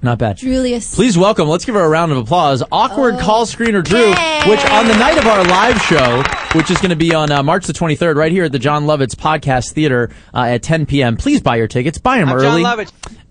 Not 0.00 0.18
bad. 0.18 0.36
Julius. 0.36 0.94
Please 0.94 1.18
welcome. 1.18 1.48
Let's 1.48 1.64
give 1.64 1.74
her 1.74 1.82
a 1.82 1.88
round 1.88 2.12
of 2.12 2.18
applause. 2.18 2.62
Awkward 2.70 3.16
Oh. 3.16 3.18
call 3.20 3.46
screener 3.46 3.82
Drew, 3.82 3.98
Yay. 4.10 4.42
which 4.48 4.64
on 4.66 4.86
the 4.86 4.96
night 4.96 5.18
of 5.18 5.26
our 5.26 5.42
live 5.44 5.80
show, 5.82 6.22
which 6.56 6.70
is 6.70 6.78
going 6.78 6.90
to 6.90 6.96
be 6.96 7.12
on 7.14 7.32
uh, 7.32 7.42
March 7.42 7.66
the 7.66 7.72
23rd, 7.72 8.14
right 8.14 8.30
here 8.30 8.44
at 8.44 8.52
the 8.52 8.60
Jon 8.60 8.84
Lovitz 8.84 9.16
Podcast 9.16 9.72
Theater 9.72 10.10
uh, 10.32 10.42
at 10.42 10.62
10 10.62 10.86
p.m. 10.86 11.16
Please 11.16 11.40
buy 11.40 11.56
your 11.56 11.66
tickets. 11.66 11.98
Buy 11.98 12.18
them 12.18 12.30
early. 12.32 12.64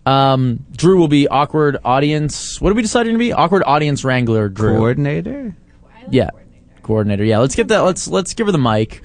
Um, 0.05 0.65
Drew 0.75 0.97
will 0.97 1.07
be 1.07 1.27
awkward 1.29 1.77
audience. 1.85 2.59
What 2.59 2.71
are 2.71 2.75
we 2.75 2.81
deciding 2.81 3.13
to 3.13 3.19
be? 3.19 3.31
Awkward 3.31 3.63
audience 3.65 4.03
wrangler. 4.03 4.49
Drew. 4.49 4.75
Coordinator. 4.75 5.55
Yeah, 6.09 6.29
coordinator. 6.83 7.23
Yeah, 7.23 7.39
let's 7.39 7.55
get 7.55 7.69
that. 7.69 7.79
Let's 7.79 8.07
let's 8.09 8.33
give 8.33 8.45
her 8.47 8.51
the 8.51 8.57
mic. 8.57 9.01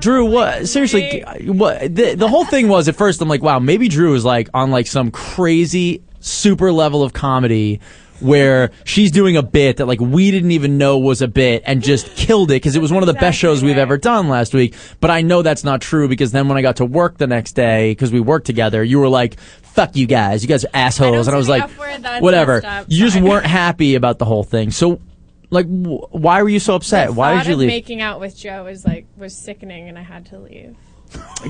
Drew, 0.00 0.24
what? 0.26 0.66
Seriously, 0.66 1.22
what? 1.46 1.94
The, 1.94 2.14
the 2.14 2.26
whole 2.28 2.44
thing 2.44 2.68
was 2.68 2.88
at 2.88 2.96
first. 2.96 3.20
I'm 3.20 3.28
like, 3.28 3.42
wow, 3.42 3.58
maybe 3.58 3.88
Drew 3.88 4.14
is 4.14 4.24
like 4.24 4.48
on 4.54 4.70
like 4.70 4.86
some 4.86 5.10
crazy 5.10 6.02
super 6.20 6.72
level 6.72 7.02
of 7.02 7.12
comedy 7.12 7.80
where 8.20 8.70
she's 8.84 9.10
doing 9.10 9.36
a 9.36 9.42
bit 9.42 9.78
that 9.78 9.86
like 9.86 10.00
we 10.00 10.30
didn't 10.30 10.50
even 10.50 10.76
know 10.78 10.98
was 10.98 11.22
a 11.22 11.28
bit 11.28 11.62
and 11.66 11.82
just 11.82 12.06
killed 12.16 12.50
it 12.50 12.54
because 12.56 12.76
it 12.76 12.82
was 12.82 12.92
one 12.92 13.02
of 13.02 13.06
the 13.06 13.14
best 13.14 13.38
shows 13.38 13.62
we've 13.62 13.78
ever 13.78 13.96
done 13.96 14.28
last 14.28 14.52
week. 14.54 14.74
But 15.00 15.10
I 15.10 15.22
know 15.22 15.42
that's 15.42 15.64
not 15.64 15.80
true 15.80 16.08
because 16.08 16.32
then 16.32 16.48
when 16.48 16.58
I 16.58 16.62
got 16.62 16.76
to 16.76 16.84
work 16.84 17.18
the 17.18 17.26
next 17.26 17.52
day 17.52 17.92
because 17.92 18.12
we 18.12 18.20
worked 18.20 18.46
together, 18.46 18.84
you 18.84 18.98
were 18.98 19.08
like, 19.08 19.40
"Fuck 19.40 19.96
you 19.96 20.06
guys, 20.06 20.42
you 20.42 20.48
guys 20.48 20.64
are 20.64 20.70
assholes," 20.74 21.26
and 21.26 21.34
I 21.34 21.38
was 21.38 21.48
like, 21.48 21.62
F 21.64 21.78
word, 21.78 22.02
that's 22.02 22.22
"Whatever." 22.22 22.84
You 22.88 23.08
just 23.08 23.20
weren't 23.20 23.46
happy 23.46 23.94
about 23.94 24.18
the 24.18 24.26
whole 24.26 24.44
thing. 24.44 24.70
So, 24.70 25.00
like, 25.48 25.66
wh- 25.66 26.14
why 26.14 26.42
were 26.42 26.48
you 26.48 26.60
so 26.60 26.74
upset? 26.74 27.14
Why 27.14 27.38
did 27.38 27.46
you 27.46 27.56
leave? 27.56 27.68
making 27.68 28.02
out 28.02 28.20
with 28.20 28.36
Joe 28.36 28.64
was 28.64 28.84
like 28.84 29.06
was 29.16 29.34
sickening, 29.36 29.88
and 29.88 29.98
I 29.98 30.02
had 30.02 30.26
to 30.26 30.38
leave. 30.38 30.76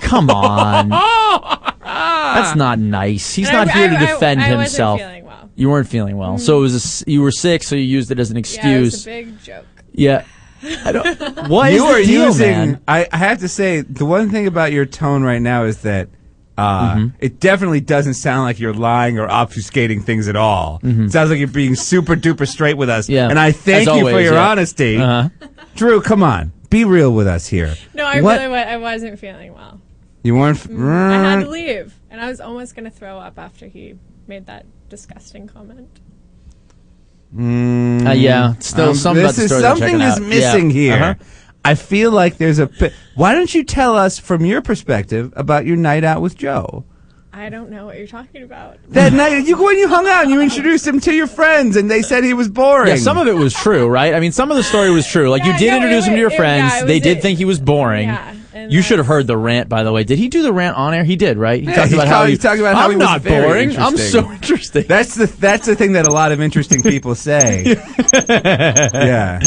Come 0.00 0.30
on. 0.30 0.88
That's 1.82 2.56
not 2.56 2.78
nice. 2.78 3.34
He's 3.34 3.48
And 3.48 3.56
I- 3.56 3.64
not 3.64 3.74
here 3.74 3.88
to 3.88 3.94
I- 3.94 3.98
I- 3.98 4.06
defend 4.12 4.40
I 4.40 4.44
wasn't 4.44 4.60
himself. 4.62 5.00
feeling 5.00 5.24
well. 5.24 5.50
You 5.56 5.70
weren't 5.70 5.88
feeling 5.88 6.16
well. 6.16 6.38
So 6.38 6.58
it 6.58 6.60
was 6.60 6.74
a 6.74 6.76
s 6.76 7.04
you 7.06 7.22
were 7.22 7.32
sick, 7.32 7.62
so 7.62 7.74
you 7.76 7.82
used 7.82 8.10
it 8.10 8.18
as 8.18 8.30
an 8.30 8.36
Yeah, 8.36 8.40
it 8.40 8.80
was 8.80 8.94
excuse. 8.94 9.06
a 9.06 9.10
big 9.10 9.42
joke. 9.42 9.66
Yeah. 9.92 10.24
I 10.84 10.92
don't, 10.92 11.48
what 11.48 11.70
is 11.72 11.76
you 11.80 11.86
the 11.86 11.92
are 11.92 12.02
deal, 12.02 12.26
using. 12.26 12.50
man? 12.50 12.80
I, 12.86 13.08
I 13.12 13.16
have 13.16 13.38
to 13.40 13.48
say, 13.48 13.80
the 13.80 14.04
one 14.04 14.30
thing 14.30 14.46
about 14.46 14.72
your 14.72 14.86
tone 14.86 15.22
right 15.22 15.40
now 15.42 15.64
is 15.64 15.78
that 15.82 16.08
uh, 16.58 16.94
Mm-hmm. 16.94 17.16
it 17.20 17.40
definitely 17.40 17.80
doesn't 17.80 18.14
sound 18.14 18.42
like 18.44 18.60
you're 18.60 18.74
lying 18.74 19.18
or 19.18 19.26
obfuscating 19.26 20.02
things 20.04 20.28
at 20.28 20.36
all. 20.36 20.78
It 20.82 21.10
sounds 21.10 21.30
like 21.30 21.38
you're 21.38 21.48
being 21.48 21.74
super 21.74 22.14
duper 22.16 22.46
straight 22.46 22.76
with 22.76 22.90
us. 22.90 23.06
Mm-hmm. 23.06 23.12
Yeah. 23.14 23.28
And 23.30 23.38
I 23.38 23.52
thank 23.52 23.88
As 23.88 23.96
you 23.96 24.02
for 24.10 24.20
your 24.20 24.34
yeah. 24.34 24.48
honesty. 24.50 24.96
Uh-huh. 24.98 25.30
Drew, 25.74 26.02
come 26.02 26.22
on. 26.22 26.52
Be 26.70 26.84
real 26.84 27.12
with 27.12 27.26
us 27.26 27.48
here. 27.48 27.74
No, 27.94 28.04
I 28.06 28.20
What? 28.20 28.40
really 28.40 28.54
I 28.54 28.76
wasn't 28.76 29.18
feeling 29.18 29.52
well. 29.54 29.80
You 30.22 30.36
weren't. 30.36 30.58
f- 30.58 30.70
I 30.70 31.14
had 31.14 31.40
to 31.40 31.50
leave, 31.50 31.94
and 32.10 32.20
I 32.20 32.28
was 32.28 32.40
almost 32.40 32.74
going 32.76 32.84
to 32.84 32.90
throw 32.90 33.18
up 33.18 33.38
after 33.38 33.66
he 33.66 33.96
made 34.28 34.46
that 34.46 34.66
disgusting 34.88 35.48
comment. 35.48 35.98
Uh, 37.36 38.12
yeah. 38.12 38.54
Still, 38.58 38.90
Um, 38.90 38.94
something 38.94 39.24
this 39.24 39.36
the 39.36 39.44
is 39.44 39.52
I'm 39.52 39.60
something 39.60 39.98
checking 39.98 40.00
is 40.00 40.20
missing 40.20 40.66
Yeah. 40.70 40.72
here. 40.72 40.94
Uh-huh. 40.94 41.14
I 41.64 41.74
feel 41.74 42.10
like 42.10 42.38
there's 42.38 42.58
a. 42.58 42.70
Why 43.14 43.34
don't 43.34 43.54
you 43.54 43.64
tell 43.64 43.96
us 43.96 44.18
from 44.18 44.44
your 44.44 44.62
perspective 44.62 45.32
about 45.36 45.66
your 45.66 45.76
night 45.76 46.04
out 46.04 46.22
with 46.22 46.36
Joe? 46.36 46.84
I 47.32 47.48
don't 47.48 47.70
know 47.70 47.86
what 47.86 47.96
you're 47.96 48.08
talking 48.08 48.42
about. 48.42 48.78
That 48.88 49.12
night, 49.12 49.46
you 49.46 49.56
when 49.62 49.78
you 49.78 49.86
hung 49.88 50.06
out 50.08 50.22
and 50.24 50.32
you 50.32 50.40
introduced 50.40 50.84
him 50.86 50.98
to 51.00 51.14
your 51.14 51.28
friends, 51.28 51.76
and 51.76 51.88
they 51.90 52.02
said 52.02 52.24
he 52.24 52.34
was 52.34 52.48
boring. 52.48 52.88
Yeah, 52.88 52.96
some 52.96 53.18
of 53.18 53.28
it 53.28 53.34
was 53.34 53.54
true, 53.54 53.86
right? 53.86 54.14
I 54.14 54.20
mean, 54.20 54.32
some 54.32 54.50
of 54.50 54.56
the 54.56 54.64
story 54.64 54.90
was 54.90 55.06
true. 55.06 55.30
Like 55.30 55.44
you 55.44 55.56
did 55.56 55.70
no, 55.70 55.76
introduce 55.76 56.06
it 56.06 56.10
him 56.10 56.14
to 56.14 56.20
your 56.20 56.32
it- 56.32 56.36
friends. 56.36 56.72
yeah, 56.74 56.84
they 56.84 56.94
was 56.94 57.02
did 57.02 57.18
it. 57.18 57.22
think 57.22 57.38
he 57.38 57.44
was 57.44 57.60
boring. 57.60 58.08
Yeah, 58.08 58.34
and 58.52 58.72
you 58.72 58.82
should 58.82 58.98
have 58.98 59.06
heard 59.06 59.28
the 59.28 59.36
rant, 59.36 59.68
by 59.68 59.84
the 59.84 59.92
way. 59.92 60.02
Did 60.02 60.18
he 60.18 60.28
do 60.28 60.42
the 60.42 60.52
rant 60.52 60.76
on 60.76 60.92
air? 60.92 61.04
He 61.04 61.14
did, 61.14 61.38
right? 61.38 61.60
He 61.62 61.68
Yeah, 61.68 61.86
he 61.86 61.96
how 61.96 62.04
talked- 62.04 62.30
he 62.30 62.36
talked 62.36 62.58
about 62.60 62.74
how 62.74 62.84
I'm 62.86 62.90
he 62.90 62.96
was 62.96 63.04
not 63.06 63.20
very 63.20 63.42
boring. 63.66 63.78
I'm 63.78 63.96
so 63.96 64.28
interesting. 64.32 64.86
That's 64.88 65.14
the 65.14 65.26
that's 65.26 65.66
the 65.66 65.76
thing 65.76 65.92
that 65.92 66.08
a 66.08 66.12
lot 66.12 66.32
of 66.32 66.40
interesting 66.40 66.82
people 66.82 67.14
say. 67.14 67.76
yeah. 68.28 69.40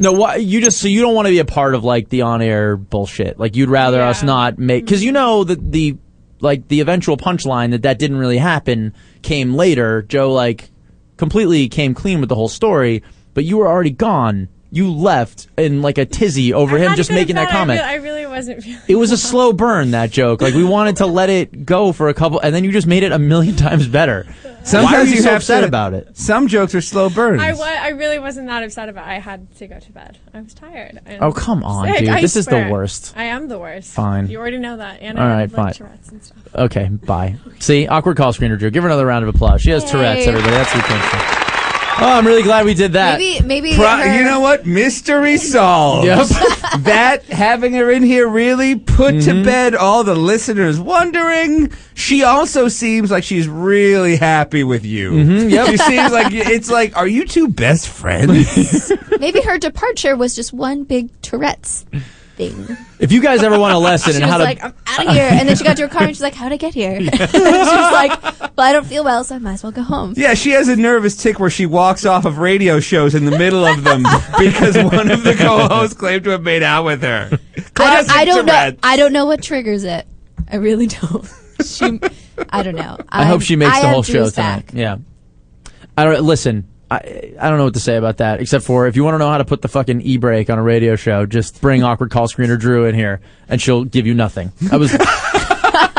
No, 0.00 0.12
why 0.12 0.36
you 0.36 0.60
just 0.60 0.80
so 0.80 0.88
you 0.88 1.00
don't 1.00 1.14
want 1.14 1.26
to 1.26 1.30
be 1.30 1.38
a 1.38 1.44
part 1.44 1.76
of 1.76 1.84
like 1.84 2.08
the 2.08 2.22
on-air 2.22 2.76
bullshit. 2.76 3.38
Like 3.38 3.54
you'd 3.54 3.68
rather 3.70 4.02
us 4.02 4.24
not 4.24 4.58
make 4.58 4.84
because 4.84 5.04
you 5.04 5.12
know 5.12 5.44
that 5.44 5.70
the 5.70 5.96
like 6.40 6.68
the 6.68 6.80
eventual 6.80 7.16
punchline 7.16 7.70
that 7.70 7.82
that 7.82 7.98
didn't 7.98 8.18
really 8.18 8.38
happen 8.38 8.94
came 9.22 9.54
later. 9.54 10.02
Joe 10.02 10.32
like 10.32 10.70
completely 11.16 11.68
came 11.68 11.94
clean 11.94 12.20
with 12.20 12.28
the 12.28 12.34
whole 12.34 12.48
story, 12.48 13.02
but 13.34 13.44
you 13.44 13.56
were 13.58 13.68
already 13.68 13.90
gone. 13.90 14.48
You 14.70 14.90
left 14.92 15.46
in 15.56 15.82
like 15.82 15.98
a 15.98 16.04
tizzy 16.04 16.52
over 16.52 16.76
I 16.76 16.80
him 16.80 16.94
just 16.96 17.10
making 17.10 17.36
that 17.36 17.48
bed. 17.48 17.54
I 17.54 17.58
comment. 17.58 17.80
really- 17.80 17.90
I 17.92 17.94
really 17.96 18.23
wasn't 18.34 18.62
feeling. 18.62 18.80
it 18.88 18.96
was 18.96 19.12
a 19.12 19.16
slow 19.16 19.52
burn 19.52 19.92
that 19.92 20.10
joke. 20.10 20.42
Like 20.42 20.54
we 20.54 20.64
wanted 20.64 20.96
to 20.96 21.06
let 21.06 21.30
it 21.30 21.64
go 21.64 21.92
for 21.92 22.08
a 22.08 22.14
couple, 22.14 22.40
and 22.40 22.54
then 22.54 22.64
you 22.64 22.72
just 22.72 22.86
made 22.86 23.02
it 23.02 23.12
a 23.12 23.18
million 23.18 23.56
times 23.56 23.86
better. 23.88 24.26
Sometimes 24.64 24.92
Why 24.92 24.98
are 25.00 25.04
you, 25.04 25.16
you 25.16 25.20
so 25.22 25.28
have 25.30 25.42
upset 25.42 25.60
to- 25.60 25.66
about 25.66 25.92
it? 25.92 26.16
Some 26.16 26.48
jokes 26.48 26.74
are 26.74 26.80
slow 26.80 27.10
burns. 27.10 27.42
I, 27.42 27.52
wa- 27.52 27.64
I 27.64 27.88
really 27.90 28.18
wasn't 28.18 28.46
that 28.46 28.62
upset 28.62 28.88
about. 28.88 29.06
it. 29.06 29.10
I 29.10 29.18
had 29.18 29.54
to 29.56 29.66
go 29.66 29.78
to 29.78 29.92
bed. 29.92 30.16
I 30.32 30.40
was 30.40 30.54
tired. 30.54 31.00
and 31.04 31.22
Oh, 31.22 31.32
come 31.32 31.62
on, 31.62 31.86
sick, 31.88 31.98
dude. 31.98 32.08
I 32.08 32.20
This 32.22 32.34
is 32.34 32.46
the 32.46 32.68
worst. 32.70 33.12
I 33.14 33.24
am 33.24 33.48
the 33.48 33.58
worst. 33.58 33.92
Fine. 33.92 34.28
You 34.28 34.38
already 34.38 34.56
know 34.58 34.78
that. 34.78 35.00
And 35.02 35.18
All 35.18 35.26
I 35.26 35.30
right, 35.30 35.40
have, 35.42 35.52
fine. 35.52 35.64
like, 35.66 35.76
Tourette's 35.76 36.08
and 36.08 36.22
stuff. 36.24 36.38
Okay, 36.54 36.88
bye. 36.88 37.36
See, 37.58 37.86
awkward 37.86 38.16
call 38.16 38.32
screener 38.32 38.58
Drew. 38.58 38.70
Give 38.70 38.82
her 38.84 38.88
another 38.88 39.04
round 39.06 39.22
of 39.28 39.34
applause. 39.34 39.60
She 39.60 39.68
has 39.70 39.84
Tourette's, 39.90 40.26
everybody. 40.26 40.52
That's 40.52 40.74
what 40.74 40.82
we 40.82 40.88
came 40.88 41.00
from. 41.10 41.43
Oh, 41.96 42.18
I'm 42.18 42.26
really 42.26 42.42
glad 42.42 42.66
we 42.66 42.74
did 42.74 42.94
that. 42.94 43.18
Maybe 43.18 43.46
maybe 43.46 43.74
Pro- 43.76 43.86
her- 43.98 44.18
you 44.18 44.24
know 44.24 44.40
what? 44.40 44.66
Mystery 44.66 45.36
solved. 45.52 46.06
Yep. 46.06 46.26
that 46.80 47.24
having 47.26 47.72
her 47.74 47.90
in 47.90 48.02
here 48.02 48.26
really 48.28 48.74
put 48.76 49.14
Mm-hmm. 49.14 49.38
to 49.38 49.44
bed 49.44 49.74
all 49.76 50.02
the 50.02 50.14
listeners 50.16 50.80
wondering. 50.80 51.70
She 51.94 52.24
also 52.24 52.66
seems 52.68 53.10
like 53.12 53.22
she's 53.22 53.46
really 53.48 54.16
happy 54.16 54.64
with 54.64 54.84
you. 54.84 55.12
Mm-hmm, 55.12 55.48
yep. 55.50 55.68
She 55.68 55.76
seems 55.76 56.10
like 56.12 56.32
it's 56.32 56.68
like, 56.70 56.96
are 56.96 57.06
you 57.06 57.24
two 57.26 57.48
best 57.48 57.88
friends? 57.88 58.90
maybe 59.20 59.40
her 59.42 59.58
departure 59.58 60.16
was 60.16 60.34
just 60.34 60.52
one 60.52 60.82
big 60.84 61.10
Tourette's 61.22 61.84
thing. 62.36 62.66
If 62.98 63.12
you 63.12 63.20
guys 63.22 63.42
ever 63.42 63.58
want 63.58 63.74
a 63.74 63.78
lesson 63.78 64.12
She 64.12 64.16
in 64.18 64.22
was 64.22 64.30
how 64.30 64.38
to, 64.38 64.44
like, 64.44 64.62
I'm 64.62 64.74
out 64.86 65.06
of 65.06 65.12
here. 65.12 65.28
And 65.30 65.48
then 65.48 65.56
she 65.56 65.64
got 65.64 65.76
to 65.76 65.82
her 65.82 65.88
car 65.88 66.02
and 66.02 66.10
she's 66.14 66.22
like, 66.22 66.34
How'd 66.34 66.52
I 66.52 66.56
get 66.56 66.74
here? 66.74 67.00
she 67.00 67.06
was 67.08 67.92
like, 67.92 68.22
Well, 68.56 68.66
I 68.66 68.72
don't 68.72 68.86
feel 68.86 69.04
well, 69.04 69.24
so 69.24 69.34
I 69.36 69.38
might 69.38 69.54
as 69.54 69.62
well 69.62 69.72
go 69.72 69.82
home. 69.82 70.14
yeah, 70.16 70.34
she 70.34 70.50
has 70.50 70.68
a 70.68 70.76
nervous 70.76 71.16
tick 71.16 71.38
where 71.40 71.50
she 71.50 71.66
walks 71.66 72.04
off 72.04 72.24
of 72.24 72.38
radio 72.38 72.80
shows 72.80 73.14
in 73.14 73.24
the 73.24 73.36
middle 73.38 73.64
of 73.64 73.84
them 73.84 74.02
because 74.38 74.76
one 74.76 75.10
of 75.10 75.22
the 75.24 75.34
co-hosts 75.34 75.96
claimed 75.96 76.24
to 76.24 76.30
have 76.30 76.42
made 76.42 76.62
out 76.62 76.84
with 76.84 77.02
her. 77.02 77.30
I 77.76 78.02
don't, 78.02 78.10
I 78.10 78.24
don't 78.24 78.46
know. 78.46 78.72
I 78.82 78.96
don't 78.96 79.12
know 79.12 79.26
what 79.26 79.42
triggers 79.42 79.84
it. 79.84 80.06
I 80.50 80.56
really 80.56 80.86
don't. 80.86 81.26
She, 81.64 82.00
I 82.50 82.62
don't 82.62 82.74
know. 82.76 82.98
I 83.08 83.24
hope 83.24 83.42
she 83.42 83.56
makes 83.56 83.72
I 83.76 83.82
the 83.82 83.88
whole 83.88 84.02
show 84.02 84.28
tonight. 84.28 84.34
back. 84.66 84.70
Yeah. 84.74 84.96
I 85.96 86.04
don't 86.04 86.22
listen. 86.22 86.68
I 86.94 87.34
I 87.40 87.48
don't 87.48 87.58
know 87.58 87.64
what 87.64 87.74
to 87.74 87.80
say 87.80 87.96
about 87.96 88.18
that 88.18 88.40
except 88.40 88.64
for 88.64 88.86
if 88.86 88.96
you 88.96 89.04
want 89.04 89.14
to 89.14 89.18
know 89.18 89.28
how 89.30 89.38
to 89.38 89.44
put 89.44 89.62
the 89.62 89.68
fucking 89.68 90.00
e 90.02 90.16
brake 90.16 90.50
on 90.50 90.58
a 90.58 90.62
radio 90.62 90.96
show, 90.96 91.26
just 91.26 91.60
bring 91.60 91.82
awkward 91.82 92.10
call 92.10 92.26
screener 92.28 92.58
Drew 92.58 92.86
in 92.86 92.94
here 92.94 93.20
and 93.48 93.60
she'll 93.60 93.84
give 93.84 94.06
you 94.06 94.14
nothing. 94.14 94.52
I 94.72 94.76
was. 94.76 94.92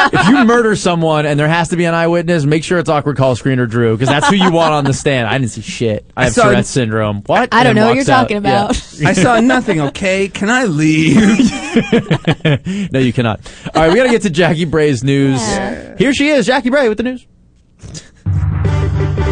if 0.07 0.27
you 0.29 0.45
murder 0.45 0.75
someone 0.75 1.25
and 1.25 1.39
there 1.39 1.47
has 1.47 1.69
to 1.69 1.75
be 1.77 1.85
an 1.85 1.93
eyewitness, 1.93 2.45
make 2.45 2.63
sure 2.63 2.77
it's 2.79 2.89
awkward 2.89 3.17
call 3.17 3.35
screener 3.35 3.67
Drew 3.69 3.95
because 3.95 4.07
that's 4.09 4.27
who 4.29 4.35
you 4.35 4.51
want 4.51 4.73
on 4.73 4.83
the 4.85 4.93
stand. 4.93 5.27
I 5.27 5.37
didn't 5.37 5.51
see 5.51 5.61
shit. 5.61 6.09
I 6.15 6.25
have 6.25 6.33
saw- 6.33 6.43
Tourette's 6.43 6.69
syndrome. 6.69 7.23
What? 7.25 7.53
I 7.53 7.63
don't 7.63 7.75
know 7.75 7.87
what 7.87 7.95
you're 7.95 8.03
out. 8.03 8.21
talking 8.29 8.43
Yeah. 8.43 8.65
about. 8.65 8.69
I 9.05 9.13
saw 9.13 9.39
nothing, 9.39 9.81
okay? 9.81 10.27
Can 10.29 10.49
I 10.49 10.65
leave? 10.65 11.15
no, 12.91 12.99
you 12.99 13.11
cannot. 13.13 13.41
All 13.73 13.81
right, 13.83 13.89
we 13.89 13.95
got 13.97 14.03
to 14.03 14.09
get 14.09 14.21
to 14.23 14.29
Jackie 14.29 14.65
Bray's 14.65 15.03
news. 15.03 15.41
Yeah. 15.41 15.97
Here 15.97 16.13
she 16.13 16.29
is, 16.29 16.45
Jackie 16.45 16.69
Bray 16.69 16.87
with 16.87 16.97
the 16.97 17.03
news. 17.03 17.25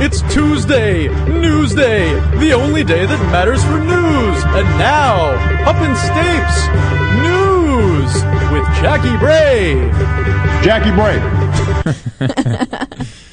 It's 0.02 0.22
Tuesday, 0.34 1.08
Newsday, 1.08 2.40
the 2.40 2.54
only 2.54 2.84
day 2.84 3.06
that 3.06 3.20
matters 3.32 3.64
for 3.64 3.78
news. 3.78 4.44
And 4.44 4.68
now, 4.78 5.32
up 5.66 5.78
in 5.78 5.94
Stapes, 5.96 6.68
news 7.22 8.14
with 8.52 8.66
Jackie 8.82 9.18
Bray. 9.18 9.90
Jackie 10.64 10.92
Bray. 10.92 11.20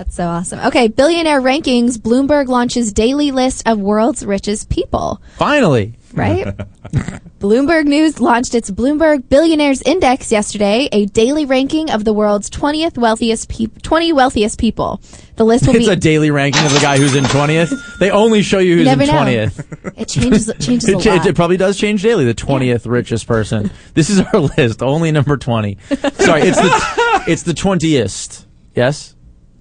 That's 0.00 0.14
so 0.14 0.28
awesome. 0.28 0.60
Okay, 0.60 0.88
billionaire 0.88 1.42
rankings. 1.42 1.98
Bloomberg 1.98 2.48
launches 2.48 2.90
daily 2.90 3.32
list 3.32 3.68
of 3.68 3.78
world's 3.78 4.24
richest 4.24 4.70
people. 4.70 5.20
Finally. 5.36 5.92
Right? 6.14 6.46
Bloomberg 7.38 7.84
News 7.84 8.18
launched 8.18 8.54
its 8.54 8.70
Bloomberg 8.70 9.28
Billionaires 9.28 9.82
Index 9.82 10.32
yesterday, 10.32 10.88
a 10.90 11.04
daily 11.04 11.44
ranking 11.44 11.90
of 11.90 12.06
the 12.06 12.14
world's 12.14 12.48
20th 12.48 12.96
wealthiest 12.96 13.50
peop 13.50 13.82
20 13.82 14.14
wealthiest 14.14 14.58
people. 14.58 15.02
The 15.36 15.44
list 15.44 15.66
will 15.66 15.76
It's 15.76 15.84
be 15.86 15.92
a 15.92 15.96
daily 15.96 16.30
ranking 16.30 16.64
of 16.64 16.72
the 16.72 16.80
guy 16.80 16.96
who's 16.96 17.14
in 17.14 17.24
20th. 17.24 17.98
They 17.98 18.10
only 18.10 18.40
show 18.40 18.58
you 18.58 18.76
who's 18.78 18.86
never 18.86 19.02
in 19.02 19.08
know. 19.08 19.14
20th. 19.16 19.98
It 20.00 20.08
changes 20.08 20.48
it 20.48 20.60
changes 20.60 20.88
a 20.88 20.96
It, 20.96 21.00
cha- 21.02 21.14
lot. 21.16 21.26
it 21.26 21.36
probably 21.36 21.58
does 21.58 21.76
change 21.76 22.00
daily. 22.02 22.24
The 22.24 22.34
20th 22.34 22.90
richest 22.90 23.26
person. 23.26 23.70
This 23.92 24.08
is 24.08 24.18
our 24.20 24.40
list. 24.56 24.82
Only 24.82 25.12
number 25.12 25.36
20. 25.36 25.76
Sorry, 26.14 26.40
it's 26.40 26.56
the 26.58 27.24
it's 27.28 27.42
the 27.42 27.52
20th. 27.52 28.46
Yes? 28.74 29.14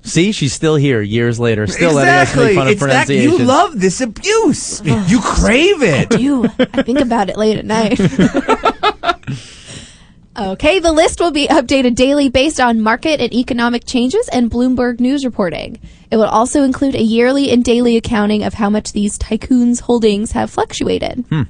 See, 0.10 0.32
she's 0.32 0.54
still 0.54 0.76
here 0.76 1.02
years 1.02 1.40
later, 1.40 1.68
still 1.68 1.94
letting 1.94 2.14
us 2.14 2.30
exactly. 2.30 2.46
make 2.46 2.56
fun 2.56 2.68
of 2.68 2.74
it's 2.74 2.82
that 2.82 2.88
pronunciation. 2.88 3.32
you 3.32 3.46
love 3.46 3.80
this 3.80 4.02
abuse. 4.02 4.82
you 4.84 5.20
oh. 5.20 5.22
crave 5.22 5.84
it. 5.84 6.10
do. 6.10 6.46
I 6.46 6.82
think 6.82 7.00
about 7.00 7.30
it 7.30 7.38
late 7.38 7.58
at 7.58 7.66
night. 7.66 8.00
okay, 10.38 10.80
the 10.80 10.92
list 10.92 11.20
will 11.20 11.32
be 11.32 11.48
updated 11.48 11.96
daily 11.96 12.30
based 12.30 12.60
on 12.60 12.82
market 12.82 13.22
and 13.22 13.34
economic 13.34 13.86
changes 13.86 14.28
and 14.30 14.50
Bloomberg 14.50 15.00
News 15.00 15.24
reporting. 15.24 15.80
It 16.12 16.18
will 16.18 16.26
also 16.26 16.64
include 16.64 16.96
a 16.96 17.04
yearly 17.04 17.52
and 17.52 17.64
daily 17.64 17.96
accounting 17.96 18.44
of 18.44 18.56
how 18.56 18.70
much 18.70 18.94
these 18.94 19.18
tycoons' 19.18 19.82
holdings 19.82 20.32
have 20.32 20.50
fluctuated. 20.50 21.26
Hmm. 21.30 21.44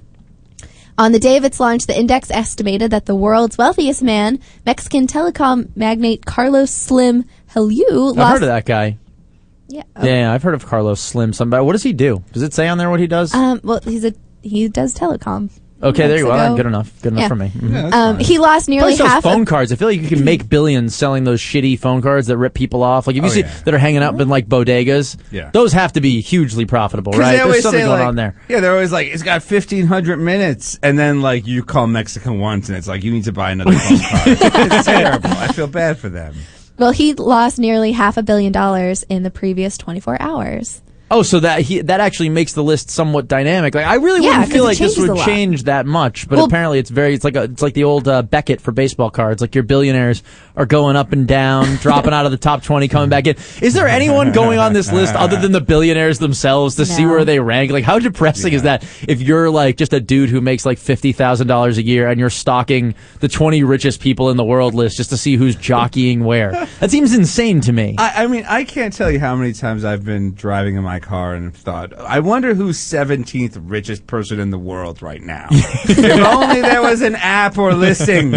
On 1.00 1.14
the 1.14 1.20
day 1.20 1.38
of 1.38 1.46
its 1.46 1.62
launch, 1.62 1.86
the 1.86 1.98
index 1.98 2.30
estimated 2.30 2.92
that 2.92 3.06
the 3.06 3.16
world's 3.16 3.58
wealthiest 3.58 4.04
man, 4.04 4.38
Mexican 4.66 5.08
telecom 5.08 5.70
magnate 5.74 6.26
Carlos 6.26 6.72
Slim 6.72 7.24
Helú, 7.54 8.18
I've 8.18 8.34
heard 8.34 8.44
of 8.44 8.50
that 8.50 8.66
guy. 8.66 8.98
Yeah. 9.68 9.84
Yeah, 9.98 10.06
yeah, 10.06 10.34
I've 10.34 10.42
heard 10.44 10.56
of 10.56 10.66
Carlos 10.66 11.00
Slim. 11.00 11.32
Somebody. 11.34 11.64
What 11.64 11.74
does 11.74 11.84
he 11.84 11.94
do? 11.94 12.24
Does 12.34 12.42
it 12.44 12.54
say 12.54 12.68
on 12.68 12.78
there 12.78 12.90
what 12.90 13.00
he 13.00 13.08
does? 13.08 13.34
Um, 13.34 13.62
well, 13.64 13.80
he's 13.84 14.04
a 14.04 14.14
he 14.42 14.68
does 14.68 14.96
telecom. 14.98 15.52
okay, 15.84 16.08
there 16.08 16.18
you 16.18 16.24
go. 16.26 16.32
Mexico. 16.36 16.56
Good 16.58 16.66
enough. 16.66 17.02
Good 17.02 17.14
enough 17.14 17.22
Yeah. 17.22 17.28
for 17.28 17.36
me. 17.36 17.52
Mhm. 17.56 17.94
Um, 17.94 18.20
he 18.20 18.38
lost 18.40 18.68
nearly 18.68 18.82
Probably 18.82 18.96
sells 18.98 19.10
half. 19.12 19.24
phone 19.24 19.42
of, 19.44 19.48
cards. 19.48 19.72
I 19.72 19.76
feel 19.76 19.88
like 19.90 20.02
you 20.02 20.08
can 20.08 20.24
make 20.26 20.50
billions 20.50 20.96
selling 20.96 21.24
those 21.24 21.40
shitty 21.40 21.78
phone 21.80 22.02
cards 22.02 22.28
that 22.28 22.38
rip 22.38 22.54
people 22.56 22.82
off. 22.84 23.06
Like 23.06 23.16
if 23.16 23.22
you 23.24 23.30
Oh, 23.30 23.32
see 23.34 23.40
yeah. 23.42 23.52
that 23.66 23.74
are 23.74 23.78
hanging 23.78 24.02
up 24.02 24.20
in 24.20 24.28
like 24.28 24.48
bodegas, 24.48 25.16
Yeah. 25.32 25.52
those 25.54 25.72
have 25.74 25.94
to 25.94 26.02
be 26.02 26.20
hugely 26.22 26.66
profitable, 26.66 27.12
right? 27.14 27.38
they 27.38 27.44
There's 27.52 27.62
something 27.64 27.82
say, 27.82 27.86
going 27.86 28.00
like- 28.00 28.08
on 28.08 28.16
there. 28.16 28.36
Yeah, 28.50 28.60
they're 28.62 28.74
always 28.74 28.92
like, 28.92 29.08
it's 29.08 29.24
got 29.24 29.42
1,500 29.44 30.18
minutes. 30.20 30.80
And 30.82 30.98
then, 30.98 31.22
like, 31.22 31.46
you 31.48 31.64
call 31.64 31.86
Mexican 31.88 32.40
once, 32.40 32.70
and 32.70 32.78
it's 32.78 32.88
like, 32.88 33.04
you 33.04 33.12
need 33.12 33.26
to 33.26 33.32
buy 33.34 33.52
another 33.52 33.72
phone 33.78 34.00
card. 34.00 34.22
it's 34.26 34.86
terrible. 34.86 35.30
I 35.30 35.48
feel 35.50 35.68
bad 35.68 35.98
for 36.00 36.10
them. 36.10 36.34
Well, 36.80 36.92
he 36.92 37.14
lost 37.14 37.60
nearly 37.60 37.92
half 37.92 38.16
a 38.16 38.24
billion 38.24 38.54
dollars 38.54 39.04
in 39.04 39.24
the 39.24 39.30
previous 39.30 39.78
24 39.78 40.22
hours. 40.22 40.82
Oh, 41.12 41.24
so 41.24 41.40
that 41.40 41.62
he 41.62 41.82
that 41.82 42.00
actually 42.00 42.30
makes 42.30 42.54
the 42.54 42.64
list 42.64 42.90
somewhat 42.90 43.28
dynamic. 43.28 43.74
Like 43.76 43.86
I 43.86 43.96
really 43.96 44.22
Yeah, 44.22 44.30
wouldn't 44.30 44.46
'cause 44.46 44.54
feel 44.54 44.64
like 44.64 44.78
this 44.78 44.98
would 44.98 45.18
change 45.26 45.64
that 45.64 45.86
much, 45.86 46.28
but 46.30 46.38
Well- 46.38 46.46
apparently 46.46 46.80
it's 46.80 46.90
very 46.90 47.14
it's 47.14 47.24
like 47.24 47.36
a, 47.36 47.44
it's 47.44 47.62
like 47.62 47.74
the 47.74 47.84
old 47.84 48.08
uh, 48.08 48.22
Beckett 48.22 48.62
for 48.62 48.72
baseball 48.72 49.10
cards. 49.10 49.42
Like 49.42 49.56
your 49.56 49.64
billionaires 49.64 50.22
are 50.56 50.66
going 50.66 50.96
up 50.96 51.12
and 51.14 51.28
down, 51.28 51.76
dropping 51.82 52.14
out 52.14 52.26
of 52.26 52.32
the 52.32 52.38
top 52.38 52.64
20, 52.64 52.88
coming 52.90 53.10
back 53.10 53.26
in. 53.28 53.36
Is 53.62 53.74
there 53.74 53.88
anyone 53.88 54.32
going 54.32 54.60
on 54.60 54.74
this 54.74 54.92
list 54.92 55.16
other 55.16 55.38
than 55.40 55.52
the 55.52 55.62
billionaires 55.62 56.20
themselves 56.20 56.76
to 56.76 56.86
see 56.86 57.06
where 57.06 57.24
they 57.26 57.40
rank? 57.40 57.72
Like 57.72 57.84
how 57.86 57.98
depressing 58.00 58.54
is 58.54 58.64
that 58.64 58.84
if 59.08 59.22
you're 59.22 59.50
like 59.50 59.78
just 59.78 59.94
a 59.94 60.00
dude 60.00 60.30
who 60.30 60.42
makes 60.42 60.66
like 60.66 60.78
$50,000 60.78 61.78
a 61.78 61.82
year 61.84 62.08
and 62.08 62.20
you're 62.20 62.30
stalking 62.30 62.94
the 63.20 63.28
20 63.28 63.64
richest 63.64 64.00
people 64.02 64.30
in 64.30 64.38
the 64.38 64.44
world 64.44 64.74
list 64.74 64.98
just 64.98 65.10
to 65.12 65.18
see 65.18 65.36
who's 65.36 65.56
jockeying 65.56 66.24
where? 66.24 66.52
That 66.80 66.92
seems 66.92 67.14
insane 67.16 67.62
to 67.62 67.74
me. 67.74 67.96
I, 67.98 68.24
I 68.24 68.28
mean, 68.28 68.46
I 68.48 68.64
can't 68.64 68.94
tell 68.94 69.10
you 69.10 69.20
how 69.20 69.36
many 69.36 69.54
times 69.54 69.84
I've 69.86 70.04
been 70.06 70.34
driving 70.34 70.76
in 70.76 70.84
my 70.84 70.99
car 71.00 71.34
and 71.34 71.56
thought, 71.56 71.94
I 71.98 72.20
wonder 72.20 72.54
who's 72.54 72.78
17th 72.78 73.58
richest 73.62 74.08
person 74.08 74.40
in 74.40 74.50
the 74.50 74.60
world 74.60 75.02
right 75.02 75.22
now. 75.22 75.48
if 75.52 76.26
only 76.26 76.62
there 76.62 76.82
was 76.82 77.02
an 77.02 77.16
app 77.16 77.58
or 77.58 77.74
listing 77.74 78.36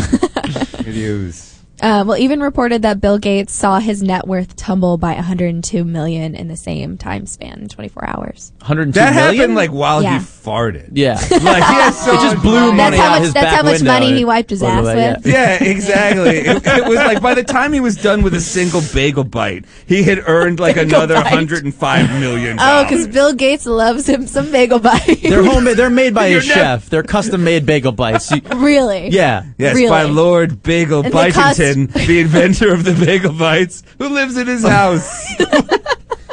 use. 0.86 1.51
Uh, 1.82 2.04
well, 2.06 2.16
even 2.16 2.40
reported 2.40 2.82
that 2.82 3.00
Bill 3.00 3.18
Gates 3.18 3.52
saw 3.52 3.80
his 3.80 4.02
net 4.02 4.26
worth 4.26 4.54
tumble 4.54 4.98
by 4.98 5.14
102 5.14 5.84
million 5.84 6.34
in 6.36 6.46
the 6.48 6.56
same 6.56 6.96
time 6.96 7.26
span 7.26 7.66
24 7.68 8.08
hours. 8.08 8.52
102 8.60 8.92
That 9.00 9.14
million? 9.14 9.34
happened 9.36 9.54
like 9.56 9.70
while 9.70 10.00
Yeah. 10.02 10.20
he 10.20 10.24
farted. 10.24 10.90
Yeah. 10.92 11.14
Like 11.42 11.64
he 11.64 11.74
has 11.74 11.98
so 12.04 12.12
It 12.14 12.20
just 12.20 12.40
blew 12.42 12.52
money. 12.54 12.66
money 12.76 12.76
That's 12.76 12.96
how 12.96 13.04
out 13.06 13.10
much- 13.12 13.22
his 13.22 13.32
that's 13.34 13.44
back 13.46 13.56
how 13.56 13.62
much 13.64 13.82
money 13.82 14.14
he 14.14 14.24
wiped 14.24 14.50
his 14.50 14.62
ass 14.62 14.84
with. 14.84 15.26
yeah. 15.26 15.58
Yeah, 15.58 15.64
exactly. 15.64 16.38
It, 16.38 16.62
it 16.64 16.84
was 16.88 16.96
like 16.98 17.20
by 17.20 17.34
the 17.34 17.42
time 17.42 17.72
he 17.72 17.80
was 17.80 17.96
done 17.96 18.22
with 18.22 18.34
a 18.34 18.40
single 18.40 18.80
bagel 18.94 19.24
bite, 19.24 19.64
he 19.86 20.04
had 20.04 20.20
earned 20.26 20.60
like 20.60 20.76
another 20.76 21.14
bite. 21.16 21.24
105 21.24 22.20
million. 22.20 22.58
Oh, 22.60 22.84
because 22.84 23.08
Bill 23.08 23.32
Gates 23.32 23.66
loves 23.66 24.08
him 24.08 24.26
some 24.28 24.52
bagel 24.52 24.78
bites. 24.78 25.20
They're 25.20 25.42
homemade. 25.42 25.76
They're 25.76 25.90
made 25.90 26.14
by 26.14 26.26
a 26.28 26.30
You're 26.32 26.40
chef. 26.42 26.88
They're 26.88 27.02
custom 27.02 27.42
made 27.42 27.66
bagel 27.66 27.92
bites. 27.92 28.30
You- 28.30 28.40
really? 28.56 29.08
yeah. 29.08 29.44
Yes, 29.58 29.74
Really? 29.74 29.88
by 29.90 30.04
Lord 30.04 30.62
Bagel 30.62 31.00
And 31.04 31.12
they 31.74 32.06
the 32.06 32.20
inventor 32.20 32.72
of 32.72 32.84
the 32.84 32.92
bagel 32.94 33.32
bites, 33.32 33.82
who 33.98 34.08
lives 34.08 34.36
in 34.36 34.46
his 34.46 34.64
house. 34.64 35.08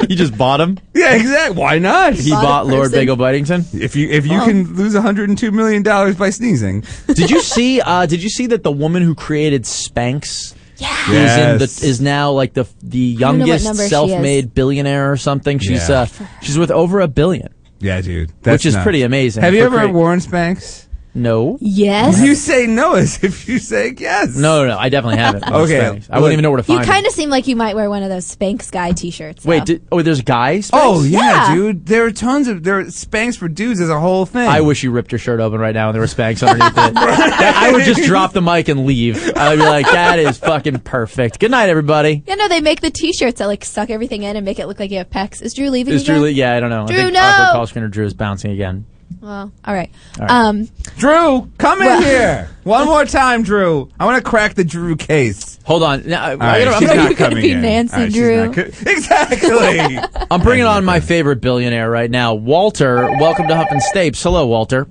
You 0.08 0.16
just 0.16 0.36
bought 0.36 0.56
them. 0.56 0.78
yeah, 0.94 1.14
exactly. 1.14 1.56
Why 1.56 1.78
not? 1.78 2.14
He 2.14 2.30
Bought 2.30 2.40
a 2.40 2.42
bought 2.46 2.66
Lord 2.66 2.84
person. 2.90 2.98
Bagel 2.98 3.16
Bitington. 3.16 3.80
If 3.80 3.94
you 3.94 4.08
if 4.08 4.26
you 4.26 4.40
can 4.40 4.74
lose 4.74 4.94
102 4.94 5.50
million 5.52 5.82
dollars 5.84 6.16
by 6.16 6.30
sneezing, 6.30 6.80
Did 7.06 7.30
you 7.30 7.40
see? 7.40 7.80
Uh, 7.80 8.06
did 8.06 8.20
you 8.22 8.30
see 8.30 8.46
that 8.46 8.64
the 8.64 8.72
woman 8.72 9.02
who 9.04 9.14
created 9.14 9.64
Spanx 9.64 10.54
Yeah. 10.78 11.12
is 11.12 11.38
in 11.38 11.58
the 11.58 11.86
is 11.88 12.00
now 12.00 12.32
like 12.32 12.54
the 12.54 12.66
the 12.82 13.14
don't 13.18 13.38
know 13.38 13.44
what 13.44 13.46
youngest 13.48 13.64
number 13.66 13.82
she 13.82 13.84
is. 13.84 13.90
self-made 13.90 14.54
billionaire 14.54 15.12
or 15.12 15.16
something? 15.18 15.58
She's 15.60 15.88
Yeah. 15.88 16.00
uh, 16.00 16.06
she's 16.40 16.58
worth 16.58 16.70
over 16.72 17.00
a 17.00 17.06
billion. 17.06 17.52
yeah, 17.78 18.00
dude, 18.00 18.32
Which 18.42 18.64
is 18.66 18.74
pretty 18.78 19.02
amazing 19.02 19.42
Have 19.44 19.54
you 19.54 19.60
for 19.60 19.66
ever 19.66 19.78
create- 19.80 19.94
worn 19.94 20.18
Spanx? 20.20 20.86
No. 21.14 21.58
Yes. 21.60 22.20
You 22.22 22.34
say 22.34 22.66
no 22.66 22.94
as 22.94 23.22
if 23.24 23.48
you 23.48 23.58
say 23.58 23.94
yes. 23.98 24.36
No, 24.36 24.62
no, 24.62 24.68
no. 24.68 24.78
I 24.78 24.88
definitely 24.88 25.18
haven't. 25.18 25.44
Okay, 25.44 25.78
Spanx. 25.80 26.06
I 26.10 26.18
wouldn't 26.18 26.34
even 26.34 26.42
know 26.44 26.50
where 26.50 26.58
to 26.58 26.62
find. 26.62 26.80
you 26.80 26.86
kind 26.86 27.04
of 27.06 27.12
seem 27.12 27.30
like 27.30 27.48
you 27.48 27.56
might 27.56 27.74
wear 27.74 27.90
one 27.90 28.02
of 28.02 28.08
those 28.10 28.32
Spanx 28.34 28.70
guy 28.70 28.92
T-shirts. 28.92 29.44
Wait, 29.44 29.64
did, 29.64 29.86
oh, 29.90 30.02
there's 30.02 30.22
guys. 30.22 30.70
Oh 30.72 31.02
yeah, 31.02 31.48
Yeah. 31.48 31.54
dude. 31.54 31.86
There 31.86 32.04
are 32.06 32.12
tons 32.12 32.46
of 32.48 32.62
there 32.62 32.78
are 32.78 32.84
Spanx 32.84 33.36
for 33.36 33.48
dudes 33.48 33.80
as 33.80 33.88
a 33.90 33.98
whole 33.98 34.24
thing. 34.26 34.46
I 34.48 34.60
wish 34.60 34.82
you 34.84 34.90
ripped 34.92 35.10
your 35.12 35.18
shirt 35.18 35.40
open 35.40 35.58
right 35.60 35.74
now 35.74 35.88
and 35.88 35.94
there 35.94 36.00
were 36.00 36.06
Spanx 36.06 36.46
underneath 36.46 36.76
it. 36.76 36.94
That- 37.40 37.56
I 37.56 37.72
would 37.72 37.84
just 37.84 38.04
drop 38.04 38.32
the 38.32 38.42
mic 38.42 38.68
and 38.68 38.86
leave. 38.86 39.32
I'd 39.36 39.56
be 39.56 39.62
like, 39.62 39.86
that 39.86 40.18
is 40.18 40.38
fucking 40.38 40.80
perfect. 40.80 41.40
Good 41.40 41.50
night, 41.50 41.68
everybody. 41.68 42.22
Yeah, 42.26 42.34
no, 42.36 42.48
they 42.48 42.60
make 42.60 42.80
the 42.80 42.90
T-shirts 42.90 43.38
that 43.40 43.46
like 43.46 43.64
suck 43.64 43.90
everything 43.90 44.22
in 44.22 44.36
and 44.36 44.44
make 44.44 44.58
it 44.58 44.66
look 44.66 44.78
like 44.78 44.90
you 44.90 44.98
have 44.98 45.10
pecs. 45.10 45.42
Is 45.42 45.54
Drew 45.54 45.70
leaving 45.70 45.94
Is 45.94 46.02
again? 46.02 46.18
Drew? 46.20 46.28
Yeah, 46.28 46.54
I 46.54 46.60
don't 46.60 46.70
know. 46.70 46.86
Drew, 46.86 46.96
I 46.96 47.02
think 47.02 47.14
no! 47.14 47.20
awkward 47.20 47.52
call 47.52 47.66
screener 47.66 47.90
Drew 47.90 48.04
is 48.06 48.14
bouncing 48.14 48.52
again. 48.52 48.86
Well, 49.20 49.52
all 49.64 49.74
right. 49.74 49.90
All 50.18 50.26
right. 50.26 50.30
Um, 50.30 50.68
Drew, 50.98 51.50
come 51.58 51.78
Well- 51.80 51.98
in 51.98 52.04
here 52.04 52.48
one 52.64 52.86
more 52.86 53.04
time, 53.04 53.42
Drew. 53.42 53.90
I 53.98 54.04
want 54.06 54.22
to 54.22 54.28
crack 54.28 54.54
the 54.54 54.64
Drew 54.64 54.96
case. 54.96 55.58
Hold 55.64 55.82
on. 55.82 56.06
Now, 56.06 56.24
I- 56.24 56.30
All 56.32 56.36
right, 56.38 56.60
I 56.62 56.64
gotta- 56.64 56.76
I'm, 56.76 56.80
she's 56.80 56.90
Are 56.90 56.94
not 56.96 57.10
you 57.10 57.16
gonna 57.16 57.30
coming 57.30 57.42
be 57.42 57.50
in. 57.52 57.60
Nancy 57.62 57.94
All 57.94 58.00
right, 58.02 58.12
she's 58.12 58.22
Drew? 58.22 58.52
co- 58.52 58.90
exactly. 58.90 59.98
I'm 60.30 60.40
bringing 60.42 60.64
on 60.66 60.84
my 60.84 61.00
favorite 61.00 61.40
billionaire 61.40 61.90
right 61.90 62.10
now, 62.10 62.34
Walter. 62.34 62.96
Welcome 63.18 63.48
to 63.48 63.56
Huff 63.56 63.68
and 63.70 63.82
Stapes. 63.82 64.22
Hello, 64.22 64.46
Walter. 64.46 64.86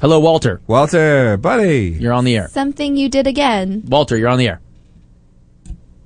Hello, 0.00 0.20
Walter. 0.20 0.60
Walter, 0.68 1.36
buddy. 1.38 1.96
You're 1.98 2.12
on 2.12 2.24
the 2.24 2.36
air. 2.36 2.48
something 2.48 2.96
you 2.96 3.08
did 3.08 3.26
again. 3.26 3.82
Walter, 3.86 4.16
you're 4.16 4.28
on 4.28 4.38
the 4.38 4.46
air. 4.48 4.60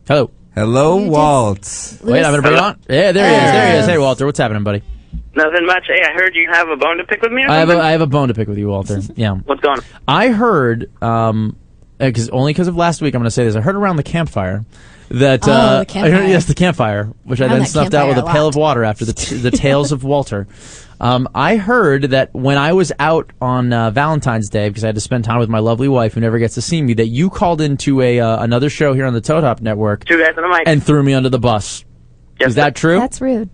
Hello. 0.08 0.30
Hello, 0.54 0.98
You 0.98 1.10
Walt. 1.10 1.98
Wait, 2.02 2.24
I'm 2.24 2.30
gonna 2.32 2.42
bring 2.42 2.54
it 2.54 2.58
on. 2.58 2.78
Yeah, 2.88 3.12
there 3.12 3.28
he 3.28 3.34
is. 3.46 3.52
There 3.52 3.72
he 3.72 3.78
is. 3.80 3.86
Hey, 3.86 3.98
Walter. 3.98 4.24
What's 4.26 4.38
happening, 4.38 4.62
buddy? 4.64 4.82
Nothing 5.34 5.66
much. 5.66 5.86
Hey, 5.86 6.02
I 6.04 6.12
heard 6.12 6.34
you 6.34 6.48
have 6.52 6.68
a 6.68 6.76
bone 6.76 6.98
to 6.98 7.04
pick 7.04 7.22
with 7.22 7.32
me. 7.32 7.42
Or 7.44 7.50
I 7.50 7.56
have 7.56 7.70
a, 7.70 7.82
have 7.82 8.00
a 8.02 8.06
bone 8.06 8.28
to 8.28 8.34
pick 8.34 8.48
with 8.48 8.58
you, 8.58 8.68
Walter. 8.68 9.00
Yeah. 9.16 9.34
What's 9.34 9.60
going 9.60 9.78
on? 9.78 9.84
I 10.06 10.28
heard, 10.28 10.90
um, 11.02 11.56
because 11.98 12.28
only 12.30 12.52
because 12.52 12.68
of 12.68 12.76
last 12.76 13.00
week, 13.00 13.14
I'm 13.14 13.20
going 13.20 13.26
to 13.28 13.30
say 13.30 13.44
this. 13.44 13.56
I 13.56 13.60
heard 13.60 13.76
around 13.76 13.96
the 13.96 14.02
campfire 14.02 14.64
that 15.08 15.46
Oh, 15.48 15.52
uh, 15.52 15.54
the 15.54 15.58
I 15.62 15.78
heard, 15.78 15.88
campfire. 15.88 16.24
yes, 16.28 16.44
the 16.46 16.54
campfire, 16.54 17.04
which 17.24 17.40
I 17.40 17.44
Around 17.44 17.50
then 17.52 17.60
that 17.60 17.68
snuffed 17.68 17.94
out 17.94 18.08
with 18.08 18.18
a 18.18 18.24
a 18.26 18.32
pail 18.32 18.46
of 18.48 18.56
water 18.56 18.84
after 18.84 19.04
the 19.04 19.12
t- 19.12 19.36
the 19.38 19.50
tales 19.50 19.92
of 19.92 20.04
Walter. 20.04 20.46
Um, 21.00 21.28
I 21.34 21.56
heard 21.56 22.02
that 22.10 22.32
when 22.34 22.58
I 22.58 22.74
was 22.74 22.92
out 22.98 23.32
on 23.40 23.72
uh, 23.72 23.90
Valentine's 23.90 24.48
Day 24.50 24.68
because 24.68 24.84
I 24.84 24.88
had 24.88 24.94
to 24.94 25.00
spend 25.00 25.24
time 25.24 25.38
with 25.40 25.48
my 25.48 25.58
lovely 25.58 25.88
wife 25.88 26.14
who 26.14 26.20
never 26.20 26.38
gets 26.38 26.54
to 26.54 26.62
see 26.62 26.80
me, 26.80 26.94
that 26.94 27.08
you 27.08 27.28
called 27.30 27.60
into 27.60 28.00
a 28.00 28.20
uh, 28.20 28.42
another 28.42 28.70
show 28.70 28.92
here 28.94 29.06
on 29.06 29.12
the 29.14 29.20
Toad 29.20 29.44
Hop 29.44 29.60
Network 29.60 30.04
Two 30.04 30.18
guys 30.18 30.34
on 30.36 30.42
the 30.42 30.48
mic. 30.48 30.62
and 30.66 30.82
threw 30.82 31.02
me 31.02 31.14
under 31.14 31.28
the 31.28 31.38
bus. 31.40 31.84
Yes, 32.38 32.50
Is 32.50 32.54
that 32.56 32.74
true? 32.76 32.98
That's 32.98 33.20
rude. 33.20 33.50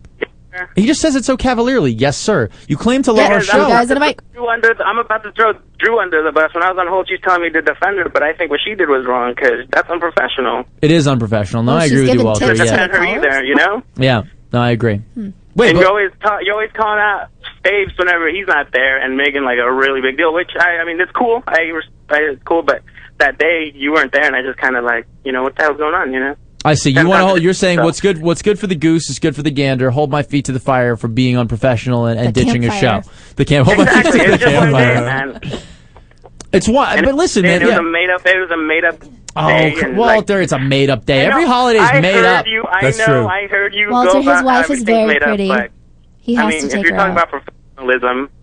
He 0.77 0.87
just 0.87 1.01
says 1.01 1.15
it 1.17 1.25
so 1.25 1.37
cavalierly. 1.37 1.93
Yes, 1.93 2.17
sir. 2.17 2.49
You 2.67 2.77
claim 2.77 3.03
to 3.05 3.13
love 3.13 3.31
our 3.31 3.37
I'm 3.39 3.43
show. 3.43 3.59
about 3.59 3.69
guys 3.69 3.81
on 3.83 3.89
to 3.89 3.95
the 3.95 4.01
mic. 4.01 4.21
throw 4.33 4.45
Drew 4.45 4.49
under 4.51 4.75
the, 4.75 4.85
I'm 4.85 4.99
about 4.99 5.23
to 5.25 5.33
throw 5.33 5.53
Drew 5.79 6.01
under 6.01 6.23
the 6.23 6.33
bus. 6.33 6.53
When 6.55 6.63
I 6.63 6.71
was 6.71 6.79
on 6.79 6.87
hold, 6.89 7.09
she's 7.09 7.21
telling 7.23 7.43
me 7.43 7.51
to 7.51 7.63
defend 7.63 7.99
her, 7.99 8.09
but 8.09 8.23
I 8.23 8.33
think 8.35 8.51
what 8.51 8.61
she 8.65 8.75
did 8.75 8.89
was 8.89 9.07
wrong 9.07 9.35
because 9.35 9.67
that's 9.71 9.89
unprofessional. 9.91 10.65
It 10.83 10.91
is 10.91 11.07
unprofessional. 11.07 11.63
No, 11.63 11.73
Well, 11.73 11.81
I 11.83 11.85
agree 11.87 11.97
with 12.01 12.07
you, 12.07 12.13
giving 12.13 12.27
Walter. 12.27 12.47
tips 12.47 12.61
To 12.61 12.65
Yeah. 12.67 12.71
defend 12.87 12.93
her 12.93 13.05
either, 13.05 13.45
you 13.45 13.55
know. 13.55 13.83
Yeah, 13.97 14.23
no, 14.53 14.61
I 14.61 14.71
agree. 14.71 14.97
Hmm. 15.15 15.31
Wait, 15.55 15.71
and 15.71 15.79
but- 15.79 15.83
you 15.83 15.89
always 15.89 16.11
ta- 16.23 16.39
you 16.43 16.53
always 16.53 16.71
calling 16.73 17.01
out 17.01 17.29
Staves 17.61 17.93
whenever 17.99 18.29
he's 18.29 18.47
not 18.47 18.71
there, 18.73 18.99
and 19.03 19.17
making 19.17 19.43
like 19.43 19.59
a 19.59 19.73
really 19.73 20.01
big 20.01 20.17
deal. 20.17 20.33
Which 20.33 20.51
I, 20.59 20.79
I 20.79 20.85
mean, 20.85 21.01
it's 21.01 21.11
cool. 21.13 21.43
I, 21.49 21.63
res- 21.63 21.85
I 22.09 22.19
it's 22.33 22.43
cool, 22.45 22.63
but 22.63 22.83
that 23.19 23.37
day 23.39 23.73
you 23.75 23.93
weren't 23.93 24.13
there, 24.13 24.23
and 24.25 24.37
I 24.37 24.43
just 24.43 24.59
kind 24.59 24.77
of 24.77 24.85
like, 24.85 25.07
you 25.25 25.33
know, 25.33 25.43
what 25.43 25.57
the 25.57 25.63
hell's 25.65 25.77
going 25.77 25.95
on, 25.95 26.13
you 26.13 26.21
know? 26.21 26.37
I 26.65 26.75
see. 26.75 26.91
You 26.91 27.09
want 27.09 27.21
to 27.21 27.27
hold. 27.27 27.43
You're 27.43 27.55
saying 27.55 27.79
so- 27.79 27.85
what's 27.85 28.01
good. 28.01 28.21
What's 28.21 28.43
good 28.43 28.59
for 28.59 28.67
the 28.67 28.75
goose 28.75 29.09
is 29.11 29.19
good 29.19 29.37
for 29.37 29.43
the 29.43 29.51
gander. 29.51 29.91
Hold 29.91 30.11
my 30.11 30.23
feet 30.23 30.47
to 30.47 30.53
the 30.53 30.61
fire 30.61 30.97
for 30.97 31.09
being 31.09 31.39
unprofessional 31.39 32.07
and, 32.07 32.19
and 32.19 32.35
The 32.35 32.45
ditching 32.45 32.65
a 32.65 32.71
show. 32.73 33.03
The 33.37 33.45
camp. 33.45 33.67
Hold 33.69 33.79
Exactly. 33.81 34.19
my 34.19 34.25
feet 34.25 34.25
to 34.25 34.31
the 34.33 34.39
just 34.39 34.55
one 34.57 34.73
day, 34.73 34.95
campfire. 34.95 35.41
man. 35.41 35.63
It's 36.53 36.69
one. 36.69 37.05
But 37.05 37.15
listen, 37.15 37.45
it, 37.45 37.49
man. 37.49 37.63
It 37.63 37.67
was 37.67 37.73
yeah. 37.75 37.79
a 37.79 37.83
made 37.83 38.11
up. 38.11 38.27
It 38.27 38.39
was 38.41 38.51
a 38.51 38.57
made 38.57 38.85
up. 38.85 38.97
Oh, 39.37 39.49
day 39.49 39.75
c- 39.75 39.83
and, 39.83 39.97
Walter, 39.97 40.35
like, 40.37 40.43
it's 40.45 40.53
a 40.53 40.59
made 40.59 40.91
up 40.91 41.05
day. 41.05 41.23
Know, 41.25 41.31
Every 41.33 41.45
holiday 41.47 41.79
is 41.79 41.89
I 41.91 42.01
made 42.01 42.15
heard 42.15 42.25
up. 42.25 42.47
You, 42.47 42.65
I 42.69 42.81
That's 42.83 42.99
know. 42.99 43.05
true. 43.07 43.27
I 43.29 43.47
heard 43.47 43.75
you. 43.75 43.91
Walter, 43.91 44.13
go 44.15 44.19
his 44.35 44.43
wife 44.43 44.65
is 44.65 44.71
everything's 44.71 44.83
very 44.85 45.07
made 45.07 45.23
up, 45.23 45.29
pretty. 45.29 45.49
but, 45.49 45.71
He 46.17 46.37
I 46.37 46.49
mean, 46.49 46.61
to 46.63 46.67
if 46.67 46.73
you're 46.73 46.93
her 46.95 46.99
talking 46.99 47.01
out. 47.19 47.29
about 47.29 47.29
professionalism, 47.29 48.17
I 48.17 48.17
just 48.19 48.38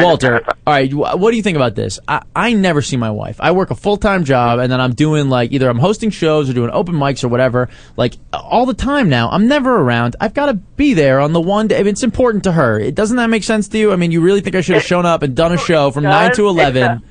Walter, 0.00 0.42
all 0.46 0.54
right, 0.66 0.92
what 0.92 1.30
do 1.30 1.36
you 1.36 1.42
think 1.42 1.56
about 1.56 1.74
this? 1.74 1.98
I, 2.06 2.22
I 2.34 2.52
never 2.52 2.82
see 2.82 2.96
my 2.96 3.10
wife. 3.10 3.36
I 3.40 3.52
work 3.52 3.70
a 3.70 3.74
full 3.74 3.96
time 3.96 4.24
job, 4.24 4.58
and 4.58 4.70
then 4.70 4.80
I'm 4.80 4.94
doing 4.94 5.28
like 5.28 5.52
either 5.52 5.68
I'm 5.68 5.78
hosting 5.78 6.10
shows 6.10 6.50
or 6.50 6.52
doing 6.52 6.70
open 6.70 6.94
mics 6.94 7.24
or 7.24 7.28
whatever, 7.28 7.68
like 7.96 8.14
all 8.32 8.66
the 8.66 8.74
time 8.74 9.08
now. 9.08 9.28
I'm 9.30 9.48
never 9.48 9.76
around. 9.76 10.16
I've 10.20 10.34
got 10.34 10.46
to 10.46 10.54
be 10.54 10.94
there 10.94 11.20
on 11.20 11.32
the 11.32 11.40
one 11.40 11.68
day. 11.68 11.80
It's 11.80 12.02
important 12.02 12.44
to 12.44 12.52
her. 12.52 12.78
It 12.78 12.94
doesn't 12.94 13.16
that 13.16 13.30
make 13.30 13.44
sense 13.44 13.68
to 13.68 13.78
you? 13.78 13.92
I 13.92 13.96
mean, 13.96 14.10
you 14.10 14.20
really 14.20 14.40
think 14.40 14.56
I 14.56 14.60
should 14.60 14.74
have 14.74 14.84
shown 14.84 15.06
up 15.06 15.22
and 15.22 15.34
done 15.34 15.52
a 15.52 15.58
show 15.58 15.90
from 15.90 16.04
nine 16.04 16.32
to 16.34 16.48
eleven? 16.48 17.02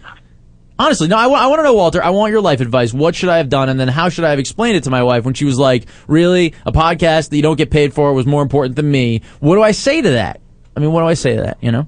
Honestly, 0.78 1.08
no. 1.08 1.18
I 1.18 1.28
want 1.28 1.60
to 1.60 1.64
know, 1.64 1.74
Walter. 1.74 2.04
I 2.04 2.10
want 2.10 2.32
your 2.32 2.42
life 2.42 2.60
advice. 2.60 2.94
What 2.94 3.16
should 3.16 3.30
I 3.30 3.38
have 3.38 3.48
done, 3.48 3.70
and 3.70 3.80
then 3.80 3.88
how 3.88 4.10
should 4.10 4.26
I 4.26 4.32
have 4.32 4.40
explained 4.40 4.76
it 4.76 4.84
to 4.84 4.90
my 4.90 5.04
wife 5.04 5.24
when 5.24 5.34
she 5.34 5.46
was 5.46 5.58
like, 5.58 5.86
"Really, 6.08 6.54
a 6.66 6.74
podcast 6.74 7.30
that 7.30 7.38
you 7.38 7.42
don't 7.42 7.56
get 7.56 7.72
paid 7.72 7.94
for 7.94 8.14
was 8.14 8.26
more 8.26 8.42
important 8.42 8.76
than 8.76 8.92
me." 8.92 9.22
What 9.40 9.56
do 9.56 9.62
I 9.62 9.72
say 9.72 10.02
to 10.02 10.10
that? 10.12 10.42
I 10.76 10.82
mean, 10.82 10.92
what 10.92 11.00
do 11.00 11.08
I 11.08 11.14
say 11.14 11.38
to 11.38 11.44
that? 11.44 11.58
You 11.62 11.72
know. 11.72 11.88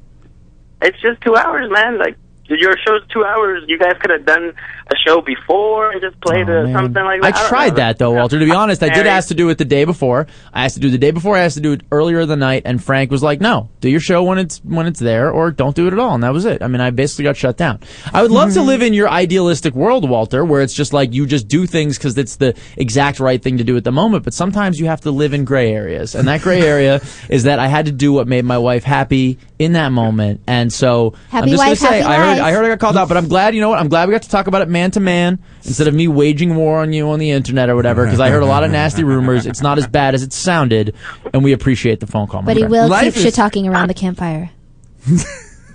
It's 0.82 1.00
just 1.02 1.22
two 1.22 1.36
hours, 1.36 1.70
man. 1.72 1.98
Like 1.98 2.18
your 2.46 2.76
show's 2.86 3.06
two 3.10 3.24
hours. 3.24 3.64
You 3.68 3.78
guys 3.78 3.96
could 4.00 4.12
have 4.12 4.26
done 4.26 4.54
a 4.92 4.96
show 4.96 5.22
before 5.22 5.92
and 5.92 6.02
just 6.02 6.20
played 6.22 6.50
Oh, 6.50 6.62
a, 6.62 6.64
man. 6.66 6.74
something 6.74 7.04
like 7.04 7.24
I 7.24 7.32
that. 7.32 7.40
don't 7.40 7.50
tried 7.50 7.70
know. 7.70 7.76
that 7.76 7.98
though, 7.98 8.12
Walter. 8.12 8.40
To 8.40 8.46
be 8.46 8.52
honest, 8.52 8.84
I 8.84 8.90
did 8.90 9.08
ask 9.08 9.30
to 9.30 9.36
do 9.36 9.50
it 9.50 9.58
the 9.58 9.66
day 9.66 9.86
before. 9.86 10.28
I 10.54 10.66
asked 10.66 10.76
to 10.76 10.82
do 10.82 10.88
it 10.88 10.92
the 10.92 10.98
day 10.98 11.12
before. 11.12 11.36
I 11.36 11.42
asked 11.42 11.56
to 11.56 11.62
do 11.62 11.74
it 11.74 11.82
earlier 11.92 12.22
in 12.22 12.30
the 12.30 12.36
night, 12.36 12.64
and 12.66 12.84
Frank 12.84 13.12
was 13.12 13.24
like, 13.24 13.42
"No, 13.42 13.70
do 13.82 13.90
your 13.90 14.00
show 14.00 14.24
when 14.24 14.38
it's 14.38 14.60
when 14.60 14.88
it's 14.88 15.00
there, 15.00 15.32
or 15.32 15.52
don't 15.52 15.76
do 15.76 15.88
it 15.88 15.94
at 15.94 16.00
all." 16.00 16.14
And 16.14 16.24
that 16.24 16.34
was 16.34 16.46
it. 16.46 16.62
I 16.62 16.68
mean, 16.68 16.82
I 16.82 16.90
basically 16.92 17.24
got 17.24 17.38
shut 17.38 17.58
down. 17.58 17.80
I 18.14 18.22
would 18.22 18.32
love 18.32 18.54
to 18.54 18.60
mm-hmm. 18.60 18.68
live 18.68 18.82
in 18.82 18.94
your 18.94 19.10
idealistic 19.10 19.76
world, 19.76 20.10
Walter, 20.10 20.46
where 20.46 20.62
it's 20.62 20.74
just 20.74 20.94
like 20.94 21.14
you 21.14 21.26
just 21.26 21.48
do 21.48 21.66
things 21.66 21.98
because 21.98 22.18
it's 22.18 22.38
the 22.38 22.56
exact 22.78 23.20
right 23.20 23.42
thing 23.42 23.58
to 23.58 23.64
do 23.64 23.78
at 23.78 23.84
the 23.84 23.92
moment. 23.92 24.24
But 24.24 24.34
sometimes 24.34 24.80
you 24.80 24.88
have 24.88 25.02
to 25.02 25.12
live 25.12 25.34
in 25.34 25.46
gray 25.46 25.74
areas, 25.74 26.16
and 26.16 26.28
that 26.28 26.42
gray 26.42 26.62
area 26.62 27.02
is 27.30 27.44
that 27.44 27.60
I 27.60 27.68
had 27.68 27.86
to 27.88 27.92
do 27.92 28.14
what 28.14 28.28
made 28.28 28.46
my 28.46 28.58
wife 28.58 28.84
happy 28.84 29.38
in 29.60 29.74
that 29.74 29.92
moment. 29.92 30.42
And 30.48 30.72
so 30.72 31.14
I'm 31.32 31.48
just 31.48 31.58
wife, 31.58 31.80
gonna 31.80 31.92
say, 31.92 32.02
I 32.02 32.16
heard. 32.18 32.40
I 32.40 32.52
heard 32.52 32.66
I 32.66 32.70
got 32.70 32.80
called 32.80 32.98
out, 32.98 33.08
but 33.08 33.18
I'm 33.18 33.28
glad. 33.28 33.56
You 33.56 33.62
know 33.62 33.70
what? 33.70 33.80
I'm 33.80 33.90
glad 33.90 34.08
we 34.08 34.14
got 34.14 34.24
to 34.24 34.30
talk 34.30 34.48
about 34.48 34.62
it 34.62 34.70
man 34.78 34.92
to 34.92 35.00
man 35.00 35.40
instead 35.64 35.88
of 35.88 35.94
me 35.94 36.08
waging 36.08 36.56
war 36.56 36.80
on 36.82 36.94
you 36.94 37.10
on 37.10 37.20
the 37.20 37.32
internet 37.32 37.70
or 37.70 37.76
whatever. 37.76 38.04
Because 38.06 38.20
I 38.20 38.30
heard 38.30 38.44
a 38.44 38.46
lot 38.46 38.64
of 38.64 38.72
nasty 38.72 39.04
rumors. 39.04 39.46
It's 39.46 39.62
not 39.62 39.78
as 39.78 39.88
bad 39.88 40.14
as 40.16 40.24
it 40.24 40.34
sounded, 40.34 40.94
and 41.34 41.44
we 41.44 41.52
appreciate 41.54 42.00
the 42.00 42.08
phone 42.08 42.28
call. 42.28 42.42
But 42.44 42.58
he 42.58 42.62
friend. 42.64 42.72
will 42.72 42.88
Life 42.90 43.06
keep 43.06 43.16
is- 43.18 43.24
shit 43.24 43.34
talking 43.34 43.68
around 43.68 43.88
the 43.88 43.94
campfire. 43.96 44.52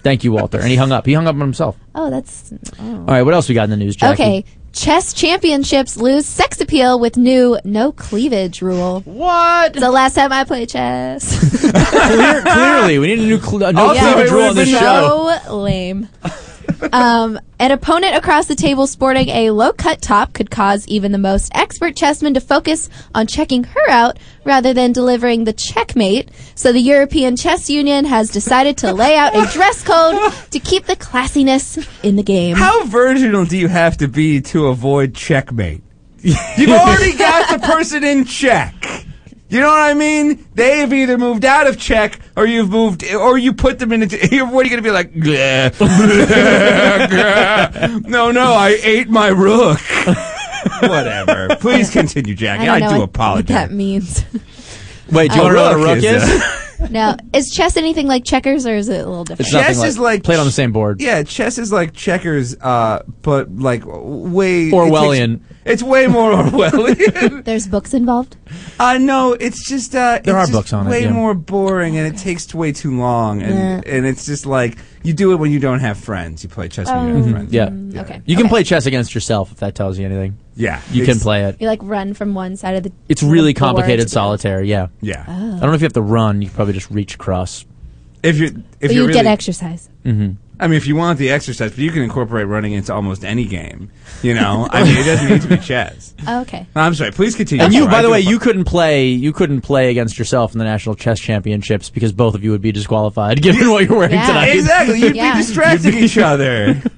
Thank 0.03 0.25
you, 0.25 0.33
Walter. 0.33 0.59
And 0.59 0.69
he 0.69 0.75
hung 0.77 0.91
up. 0.91 1.07
He 1.07 1.13
hung 1.13 1.27
up 1.29 1.35
on 1.37 1.41
himself. 1.41 1.77
Oh, 1.95 2.11
that's 2.11 2.53
oh. 2.81 2.85
All 2.97 3.05
right. 3.05 3.23
What 3.23 3.35
else 3.35 3.49
we 3.49 3.55
got 3.55 3.65
in 3.65 3.71
the 3.71 3.77
news, 3.77 3.95
Jackie? 3.97 4.23
okay. 4.23 4.45
Chess 4.73 5.13
championships 5.13 5.97
lose 5.99 6.25
sex 6.27 6.61
appeal 6.61 6.99
with 6.99 7.17
new 7.19 7.59
no 7.63 7.93
cleavage 7.93 8.63
rule. 8.63 9.01
What? 9.05 9.75
The 9.75 9.91
last 9.91 10.15
time 10.15 10.33
I 10.33 10.45
played 10.45 10.71
chess. 10.71 11.39
Clear, 11.61 12.43
clearly, 12.43 12.99
we 12.99 13.07
need 13.09 13.19
a 13.21 13.27
new 13.27 13.39
cl- 13.39 13.71
no 13.73 13.89
Also, 13.89 14.01
cleavage 14.01 14.31
rule 14.33 14.43
on 14.45 14.49
would've 14.57 14.57
this 14.57 14.71
been 14.71 14.81
show. 14.81 15.39
so 15.45 15.57
lame. 15.59 16.09
Um, 16.93 17.39
an 17.59 17.71
opponent 17.71 18.17
across 18.17 18.47
the 18.47 18.55
table 18.55 18.87
sporting 18.87 19.29
a 19.29 19.51
low 19.51 19.73
cut 19.73 20.03
top 20.03 20.33
could 20.33 20.51
cause 20.51 20.87
even 20.89 21.13
the 21.13 21.19
most 21.19 21.51
expert 21.55 21.97
chessman 21.97 22.35
to 22.35 22.41
focus 22.41 22.91
on 23.15 23.27
checking 23.27 23.65
her 23.65 23.89
out 23.89 24.19
rather 24.45 24.75
than 24.75 24.93
delivering 24.93 25.45
the 25.45 25.53
checkmate. 25.53 26.31
So 26.55 26.73
the 26.73 26.81
European 26.81 27.37
Chess 27.37 27.71
Union 27.71 28.05
has 28.05 28.31
decided 28.31 28.77
to 28.79 28.93
lay 28.93 29.17
out 29.17 29.35
a 29.35 29.51
dress 29.53 29.83
code 29.83 30.33
to 30.51 30.59
keep 30.59 30.87
the 30.87 30.97
classiness 30.97 31.89
in 32.03 32.17
the 32.17 32.23
game. 32.23 32.57
How 32.57 32.85
virginal 32.87 33.45
do 33.45 33.57
you 33.57 33.69
have 33.69 33.97
to 33.99 34.09
be 34.09 34.41
to 34.43 34.67
avoid 34.67 35.15
checkmate? 35.15 35.83
You've 36.23 36.71
already 36.71 37.17
got 37.17 37.49
the 37.51 37.67
person 37.67 38.05
in 38.05 38.25
check. 38.25 38.75
You 39.53 39.61
know 39.61 39.69
what 39.69 39.83
I 39.83 39.93
mean? 39.93 40.49
They've 40.55 40.91
either 40.91 41.19
moved 41.19 41.45
out 41.45 41.67
of 41.67 41.79
check 41.79 42.19
or 42.39 42.47
you've 42.47 42.71
moved, 42.71 43.05
or 43.13 43.37
you 43.37 43.53
put 43.53 43.79
them 43.79 43.93
into. 43.93 44.17
What 44.47 44.65
are 44.65 44.65
you 44.65 44.71
going 44.71 44.71
to 44.71 44.81
be 44.83 44.91
like? 44.91 45.13
"Bleh, 45.13 45.69
bleh, 45.73 47.07
bleh." 47.07 48.05
no, 48.07 48.31
no, 48.31 48.55
I 48.55 48.79
ate 48.83 49.11
my 49.11 49.29
rook. 49.29 49.79
Whatever. 50.81 51.55
Please 51.57 51.91
continue, 51.91 52.35
Jackie. 52.35 52.67
I 52.67 52.77
I, 52.77 52.79
don't 52.81 52.89
know 52.89 52.95
do 52.95 53.01
what, 53.01 53.09
apologize. 53.11 53.51
what 53.51 53.69
that 53.69 53.73
means. 53.73 54.25
Wait, 55.11 55.31
do 55.33 55.37
you 55.37 55.43
A 55.43 55.45
want 55.45 55.53
to 55.53 55.57
know 55.57 55.63
what 55.65 55.73
a 55.73 55.77
rook 55.77 55.87
rook 55.87 55.97
is 55.99 56.23
is? 56.23 56.43
Uh, 56.43 56.59
now, 56.91 57.17
is 57.33 57.51
chess 57.51 57.77
anything 57.77 58.07
like 58.07 58.25
checkers 58.25 58.67
or 58.67 58.75
is 58.75 58.89
it 58.89 59.01
a 59.05 59.09
little 59.09 59.25
different? 59.25 59.47
It's 59.49 59.53
nothing 59.53 59.67
Chess 59.69 59.79
like, 59.79 59.89
is 59.89 59.99
like 59.99 60.23
played 60.25 60.39
on 60.39 60.47
the 60.47 60.53
same 60.53 60.73
board. 60.73 61.01
Yeah, 61.01 61.23
chess 61.23 61.59
is 61.59 61.73
like 61.73 61.93
checkers, 61.93 62.57
uh, 62.61 63.03
but 63.23 63.51
like 63.55 63.83
way 63.87 64.69
it 64.69 64.73
Orwellian. 64.73 65.39
takes- 65.41 65.49
it's 65.65 65.83
way 65.83 66.07
more 66.09 66.33
Orwellian. 66.35 67.45
There's 67.45 67.67
books 67.69 67.95
involved? 67.95 68.37
Uh, 68.81 68.99
no, 68.99 69.33
it's 69.35 69.69
just 69.69 69.95
uh, 69.95 70.19
There 70.19 70.19
it's 70.19 70.29
are 70.29 70.41
just 70.43 70.53
books 70.53 70.73
on 70.73 70.87
it, 70.87 70.91
way 70.91 71.03
yeah. 71.05 71.13
more 71.13 71.35
boring, 71.35 71.97
and 71.97 72.13
it 72.13 72.19
takes 72.19 72.53
way 72.55 72.73
too 72.73 72.97
long, 72.99 73.43
and 73.43 73.87
and 73.87 74.05
it's 74.07 74.27
just 74.27 74.45
like 74.47 74.77
you 75.05 75.13
do 75.13 75.33
it 75.33 75.37
when 75.37 75.51
you 75.53 75.61
don't 75.61 75.81
have 75.81 75.99
friends. 75.99 76.43
You 76.43 76.49
play 76.49 76.69
chess 76.69 76.89
when 76.89 77.07
you 77.07 77.13
don't 77.13 77.23
have 77.23 77.31
friends. 77.33 77.53
Yeah. 77.53 78.01
Okay. 78.03 78.23
You 78.27 78.37
can 78.37 78.47
Okay. 78.47 78.51
play 78.51 78.65
chess 78.65 78.87
against 78.87 79.15
yourself 79.15 79.53
if 79.53 79.59
that 79.59 79.75
tells 79.75 79.99
you 79.99 80.07
anything. 80.07 80.37
Yeah, 80.55 80.81
You 80.91 81.05
can 81.05 81.19
play 81.19 81.45
it. 81.45 81.57
You 81.61 81.67
like 81.67 81.81
run 81.83 82.13
from 82.15 82.35
one 82.35 82.57
side 82.57 82.75
of 82.77 82.83
the. 82.83 82.93
It's 83.09 83.23
really 83.23 83.53
board 83.55 83.59
complicated 83.61 84.01
to 84.01 84.05
the 84.05 84.11
solitaire, 84.11 84.63
yeah. 84.63 84.89
Yeah, 85.01 85.25
Oh. 85.27 85.33
I 85.57 85.61
don't 85.61 85.61
know 85.71 85.73
if 85.75 85.81
you 85.81 85.87
have 85.87 85.93
to 85.95 86.03
run. 86.03 86.43
You 86.43 86.49
can 86.49 86.57
probably 86.57 86.75
just 86.75 86.91
reach 86.91 87.15
across. 87.15 87.65
if 88.23 88.39
you 88.39 88.47
if 88.47 88.63
But 88.81 88.91
you 88.91 88.97
you 88.97 89.07
really, 89.09 89.13
get 89.15 89.27
exercise. 89.27 89.89
Mm-hmm. 90.05 90.33
I 90.61 90.69
mean, 90.69 90.77
if 90.77 90.87
you 90.87 90.95
want 90.95 91.19
the 91.19 91.31
exercise, 91.31 91.71
but 91.71 91.79
you 91.81 91.91
can 91.91 92.03
incorporate 92.03 92.47
running 92.47 92.73
into 92.75 92.95
almost 92.95 93.25
any 93.25 93.47
game. 93.47 93.91
You 94.23 94.35
know, 94.35 94.69
I 94.71 94.85
mean, 94.85 94.97
it 94.99 95.05
doesn't 95.05 95.29
need 95.29 95.43
to 95.43 95.49
be 95.49 95.57
chess. 95.57 96.15
Oh, 96.29 96.43
okay. 96.43 96.67
I'm 96.77 96.95
sorry. 96.95 97.11
Please 97.11 97.35
continue. 97.35 97.65
And 97.65 97.73
you, 97.75 97.81
Sorry, 97.81 97.91
by 97.91 97.99
I 97.99 98.03
the 98.03 98.11
way, 98.11 98.21
apo- 98.21 98.31
you 98.31 98.39
couldn't 98.39 98.65
play. 98.65 99.09
You 99.09 99.33
couldn't 99.33 99.63
play 99.63 99.91
against 99.91 100.19
yourself 100.19 100.53
in 100.53 100.59
the 100.59 100.65
national 100.65 100.95
chess 100.95 101.19
championships 101.19 101.91
because 101.91 102.13
both 102.13 102.35
of 102.37 102.45
you 102.45 102.53
would 102.53 102.63
be 102.63 102.71
disqualified, 102.71 103.43
given 103.43 103.71
what 103.71 103.89
you're 103.89 103.99
wearing 103.99 104.13
Yeah. 104.15 104.27
tonight. 104.27 104.49
exactly. 104.55 105.01
You'd 105.01 105.17
Yeah. 105.17 105.33
be 105.33 105.39
distracting 105.39 105.95
each 105.95 106.19
other. 106.19 106.81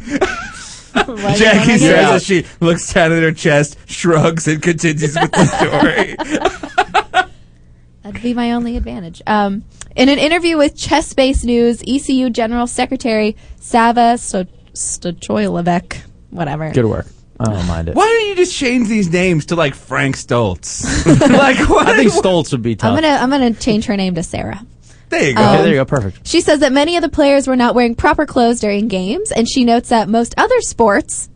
Why 0.92 1.32
is 1.32 1.38
Jackie 1.38 1.78
says 1.78 2.10
as 2.10 2.24
she 2.24 2.46
looks 2.60 2.92
down 2.92 3.12
at 3.12 3.22
her 3.22 3.32
chest, 3.32 3.76
shrugs, 3.86 4.46
and 4.48 4.62
continues 4.62 5.16
with 5.20 5.30
the 5.32 5.46
story. 5.46 7.30
That'd 8.02 8.22
be 8.22 8.34
my 8.34 8.52
only 8.52 8.76
advantage. 8.76 9.22
Um, 9.26 9.64
in 9.94 10.08
an 10.08 10.18
interview 10.18 10.56
with 10.56 10.74
ChessBase 10.74 11.44
News, 11.44 11.82
ECU 11.86 12.30
General 12.30 12.66
Secretary 12.66 13.36
Sava 13.60 14.16
Sto- 14.18 14.46
Stochoylevek, 14.72 16.00
whatever. 16.30 16.70
Good 16.70 16.86
work. 16.86 17.06
I 17.38 17.44
don't 17.44 17.66
mind 17.66 17.88
it. 17.88 17.94
Why 17.94 18.06
don't 18.06 18.28
you 18.28 18.36
just 18.36 18.54
change 18.54 18.88
these 18.88 19.10
names 19.10 19.46
to 19.46 19.56
like 19.56 19.74
Frank 19.74 20.16
Stoltz? 20.16 20.84
like 21.30 21.68
what? 21.68 21.88
I 21.88 21.96
think 21.96 22.12
Stoltz 22.12 22.52
would 22.52 22.62
be 22.62 22.76
tough. 22.76 22.90
I'm 22.90 22.96
gonna 23.02 23.16
I'm 23.16 23.30
gonna 23.30 23.54
change 23.54 23.86
her 23.86 23.96
name 23.96 24.14
to 24.16 24.22
Sarah. 24.22 24.64
There 25.10 25.28
you 25.28 25.34
go. 25.34 25.42
Okay, 25.42 25.56
there 25.62 25.68
you 25.68 25.74
go. 25.74 25.84
Perfect. 25.84 26.26
She 26.26 26.40
says 26.40 26.60
that 26.60 26.72
many 26.72 26.96
of 26.96 27.02
the 27.02 27.08
players 27.08 27.46
were 27.46 27.56
not 27.56 27.74
wearing 27.74 27.94
proper 27.94 28.26
clothes 28.26 28.60
during 28.60 28.88
games, 28.88 29.30
and 29.32 29.46
she 29.48 29.64
notes 29.64 29.90
that 29.90 30.08
most 30.08 30.34
other 30.38 30.60
sports 30.62 31.28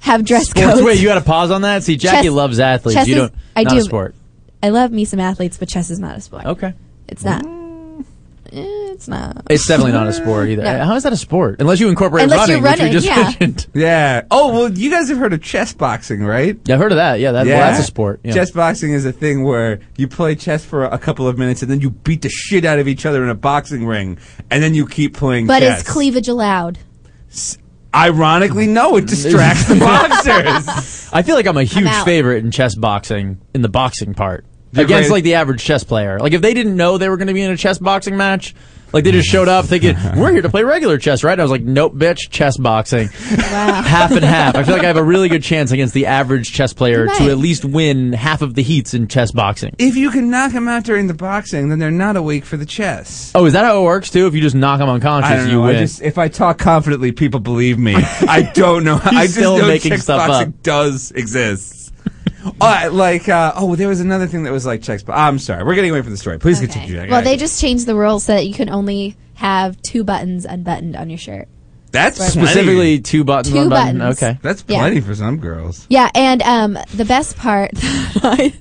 have 0.00 0.24
dress 0.24 0.50
Sports. 0.50 0.66
codes. 0.72 0.82
Wait, 0.82 0.98
you 1.00 1.06
got 1.08 1.14
to 1.14 1.22
pause 1.24 1.50
on 1.50 1.62
that. 1.62 1.82
See, 1.82 1.96
Jackie 1.96 2.26
Chess- 2.28 2.32
loves 2.32 2.60
athletes. 2.60 2.96
chess 2.98 3.08
you 3.08 3.14
don't. 3.14 3.34
I 3.56 3.62
not 3.62 3.72
do. 3.72 3.78
A 3.78 3.82
sport. 3.82 4.14
I 4.62 4.68
love 4.68 4.90
me 4.92 5.04
some 5.06 5.20
athletes, 5.20 5.56
but 5.56 5.68
chess 5.68 5.90
is 5.90 5.98
not 5.98 6.16
a 6.16 6.20
sport. 6.20 6.44
Okay. 6.46 6.74
It's 7.08 7.24
not. 7.24 7.44
Eh, 7.44 7.48
Eh, 8.54 8.92
it's 8.92 9.08
not. 9.08 9.42
It's 9.50 9.66
definitely 9.66 9.92
not 9.92 10.06
a 10.06 10.12
sport 10.20 10.48
either. 10.48 10.62
No. 10.62 10.84
How 10.84 10.94
is 10.94 11.02
that 11.02 11.12
a 11.12 11.16
sport? 11.16 11.60
Unless 11.60 11.80
you 11.80 11.88
incorporate 11.88 12.24
Unless 12.24 12.48
you're 12.48 12.60
running, 12.60 12.86
which 12.86 12.94
we 12.94 13.00
just 13.00 13.06
yeah. 13.06 13.22
mentioned. 13.24 13.66
yeah. 13.74 14.22
Oh 14.30 14.52
well, 14.52 14.72
you 14.72 14.90
guys 14.90 15.08
have 15.08 15.18
heard 15.18 15.32
of 15.32 15.42
chess 15.42 15.72
boxing, 15.74 16.22
right? 16.22 16.56
Yeah, 16.64 16.74
I've 16.74 16.80
heard 16.80 16.92
of 16.92 16.96
that. 16.96 17.18
Yeah, 17.18 17.32
that, 17.32 17.46
well, 17.46 17.58
that's 17.58 17.80
a 17.80 17.82
sport. 17.82 18.20
Yeah. 18.22 18.32
Chess 18.34 18.52
boxing 18.52 18.92
is 18.92 19.04
a 19.04 19.12
thing 19.12 19.42
where 19.42 19.80
you 19.96 20.06
play 20.06 20.36
chess 20.36 20.64
for 20.64 20.84
a 20.84 20.98
couple 20.98 21.26
of 21.26 21.36
minutes 21.36 21.62
and 21.62 21.70
then 21.70 21.80
you 21.80 21.90
beat 21.90 22.22
the 22.22 22.28
shit 22.28 22.64
out 22.64 22.78
of 22.78 22.86
each 22.86 23.04
other 23.04 23.24
in 23.24 23.28
a 23.28 23.34
boxing 23.34 23.86
ring, 23.86 24.18
and 24.50 24.62
then 24.62 24.74
you 24.74 24.86
keep 24.86 25.14
playing 25.16 25.48
But 25.48 25.60
chess. 25.60 25.80
is 25.80 25.88
cleavage 25.88 26.28
allowed? 26.28 26.78
Ironically, 27.94 28.66
no, 28.66 28.96
it 28.96 29.06
distracts 29.06 29.66
the 29.68 29.76
boxers. 29.80 31.08
I 31.12 31.22
feel 31.22 31.36
like 31.36 31.46
I'm 31.46 31.56
a 31.56 31.62
huge 31.64 31.86
out. 31.86 32.04
favorite 32.04 32.44
in 32.44 32.50
chess 32.50 32.74
boxing 32.74 33.40
in 33.54 33.62
the 33.62 33.68
boxing 33.68 34.14
part 34.14 34.44
You're 34.44 34.53
against 34.82 35.08
great. 35.08 35.10
like 35.10 35.24
the 35.24 35.34
average 35.34 35.62
chess 35.62 35.84
player. 35.84 36.18
Like 36.18 36.32
if 36.32 36.42
they 36.42 36.54
didn't 36.54 36.76
know 36.76 36.98
they 36.98 37.08
were 37.08 37.16
going 37.16 37.28
to 37.28 37.34
be 37.34 37.42
in 37.42 37.50
a 37.50 37.56
chess 37.56 37.78
boxing 37.78 38.16
match, 38.16 38.54
Like 38.92 39.02
they 39.02 39.10
just 39.10 39.28
showed 39.28 39.48
up 39.48 39.64
thinking 39.64 39.96
we're 40.16 40.30
here 40.30 40.42
to 40.42 40.48
play 40.48 40.62
regular 40.62 40.98
chess, 40.98 41.24
right? 41.24 41.32
And 41.32 41.40
I 41.40 41.44
was 41.44 41.50
like, 41.50 41.62
nope, 41.62 41.94
bitch, 41.94 42.30
chess 42.30 42.56
boxing, 42.56 43.08
wow. 43.08 43.82
half 43.84 44.12
and 44.12 44.24
half. 44.24 44.54
I 44.54 44.62
feel 44.62 44.74
like 44.74 44.84
I 44.84 44.86
have 44.86 44.96
a 44.96 45.02
really 45.02 45.28
good 45.28 45.42
chance 45.52 45.72
against 45.72 45.94
the 45.94 46.06
average 46.06 46.52
chess 46.52 46.72
player 46.72 47.06
You 47.06 47.18
to 47.18 47.30
at 47.30 47.38
least 47.38 47.64
win 47.64 48.12
half 48.12 48.40
of 48.40 48.54
the 48.54 48.62
heats 48.62 48.94
in 48.94 49.08
chess 49.08 49.32
boxing. 49.32 49.74
If 49.78 49.96
you 49.96 50.10
can 50.10 50.30
knock 50.30 50.52
them 50.52 50.68
out 50.68 50.84
during 50.84 51.08
the 51.08 51.14
boxing, 51.14 51.70
then 51.70 51.80
they're 51.80 51.90
not 51.90 52.14
awake 52.16 52.44
for 52.44 52.56
the 52.56 52.66
chess. 52.66 53.32
Oh, 53.34 53.46
is 53.46 53.52
that 53.54 53.64
how 53.64 53.80
it 53.80 53.84
works 53.84 54.10
too? 54.10 54.28
If 54.28 54.34
you 54.34 54.40
just 54.40 54.54
knock 54.54 54.78
them 54.78 54.88
unconscious, 54.88 55.28
I 55.28 55.36
don't 55.38 55.50
you 55.50 55.62
win. 55.62 55.74
I 55.74 55.78
just 55.80 56.00
if 56.00 56.16
I 56.16 56.28
talk 56.28 56.58
confidently, 56.58 57.10
people 57.10 57.40
believe 57.40 57.78
me. 57.80 57.94
I 57.96 58.48
don't 58.54 58.84
know. 58.84 59.00
I 59.02 59.24
just 59.24 59.34
still 59.34 59.58
know 59.58 59.66
making 59.66 59.90
chess 59.90 60.04
stuff 60.04 60.28
boxing 60.28 60.48
up. 60.54 60.62
does 60.62 61.10
exist. 61.10 61.83
Uh, 62.60 62.88
like 62.92 63.28
uh, 63.28 63.52
oh, 63.56 63.74
there 63.76 63.88
was 63.88 64.00
another 64.00 64.26
thing 64.26 64.44
that 64.44 64.52
was 64.52 64.66
like 64.66 64.82
checks. 64.82 65.02
But 65.02 65.14
I'm 65.14 65.38
sorry, 65.38 65.64
we're 65.64 65.74
getting 65.74 65.90
away 65.90 66.02
from 66.02 66.10
the 66.10 66.16
story. 66.16 66.38
Please 66.38 66.60
continue. 66.60 66.94
Jack. 66.94 67.10
Well, 67.10 67.22
they 67.22 67.36
just 67.36 67.60
changed 67.60 67.86
the 67.86 67.94
rules 67.94 68.24
so 68.24 68.34
that 68.34 68.46
you 68.46 68.54
can 68.54 68.68
only 68.68 69.16
have 69.34 69.80
two 69.82 70.04
buttons 70.04 70.44
unbuttoned 70.44 70.96
on 70.96 71.08
your 71.10 71.18
shirt. 71.18 71.48
That's 71.90 72.16
specifically 72.24 73.00
two 73.00 73.22
buttons, 73.24 73.52
Two 73.52 73.60
one 73.60 73.68
button. 73.68 73.98
buttons. 73.98 74.22
Okay, 74.22 74.38
that's 74.42 74.64
Yeah. 74.66 74.78
plenty 74.80 75.00
for 75.00 75.14
some 75.14 75.38
girls. 75.38 75.86
Yeah, 75.88 76.10
and 76.14 76.42
um, 76.42 76.78
the 76.94 77.04
best 77.04 77.36
part 77.36 77.70
I 77.76 78.52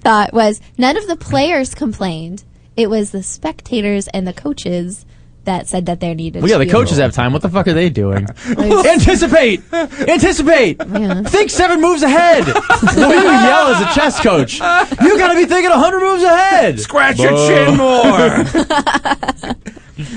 thought 0.00 0.32
was 0.32 0.60
none 0.78 0.96
of 0.96 1.06
the 1.06 1.16
players 1.16 1.74
complained. 1.74 2.44
It 2.76 2.90
was 2.90 3.10
the 3.12 3.22
spectators 3.22 4.08
and 4.08 4.26
the 4.26 4.32
coaches 4.32 5.06
that 5.44 5.68
said 5.68 5.86
that 5.86 6.00
there 6.00 6.14
needed. 6.14 6.42
Well, 6.42 6.50
yeah, 6.50 6.56
to 6.56 6.60
the 6.60 6.66
be 6.66 6.70
coaches 6.70 6.98
have 6.98 7.12
time. 7.12 7.32
What 7.32 7.42
the 7.42 7.48
fuck 7.48 7.66
are 7.68 7.72
they 7.72 7.90
doing? 7.90 8.26
Anticipate! 8.46 9.62
Anticipate! 9.72 10.78
Think 11.28 11.50
seven 11.50 11.80
moves 11.80 12.02
ahead! 12.02 12.46
what 12.46 12.94
do 12.94 13.00
you 13.00 13.06
yell 13.06 13.68
as 13.68 13.80
a 13.80 13.94
chess 13.94 14.20
coach? 14.20 14.54
You 14.54 15.18
gotta 15.18 15.34
be 15.34 15.46
thinking 15.46 15.70
a 15.70 15.78
hundred 15.78 16.00
moves 16.00 16.22
ahead! 16.22 16.80
Scratch 16.80 17.18
your 17.18 17.30
chin 17.30 17.76
more. 17.76 17.92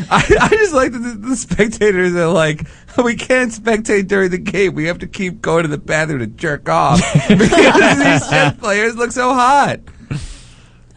I, 0.09 0.23
I 0.41 0.49
just 0.49 0.73
like 0.73 0.91
the, 0.91 1.17
the 1.19 1.35
spectators 1.35 2.15
are 2.15 2.27
like, 2.27 2.67
we 3.03 3.15
can't 3.15 3.51
spectate 3.51 4.07
during 4.07 4.31
the 4.31 4.37
game. 4.37 4.73
We 4.73 4.85
have 4.85 4.99
to 4.99 5.07
keep 5.07 5.41
going 5.41 5.63
to 5.63 5.67
the 5.67 5.77
bathroom 5.77 6.19
to 6.19 6.27
jerk 6.27 6.69
off 6.69 7.01
because 7.27 7.97
these 7.97 8.29
chess 8.29 8.57
players 8.57 8.95
look 8.95 9.11
so 9.11 9.33
hot. 9.33 9.79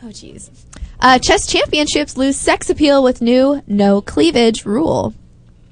Oh, 0.02 0.06
jeez. 0.06 0.50
Uh, 1.00 1.18
chess 1.18 1.46
championships 1.46 2.16
lose 2.16 2.36
sex 2.36 2.70
appeal 2.70 3.02
with 3.02 3.22
new 3.22 3.62
no 3.66 4.00
cleavage 4.00 4.64
rule. 4.64 5.14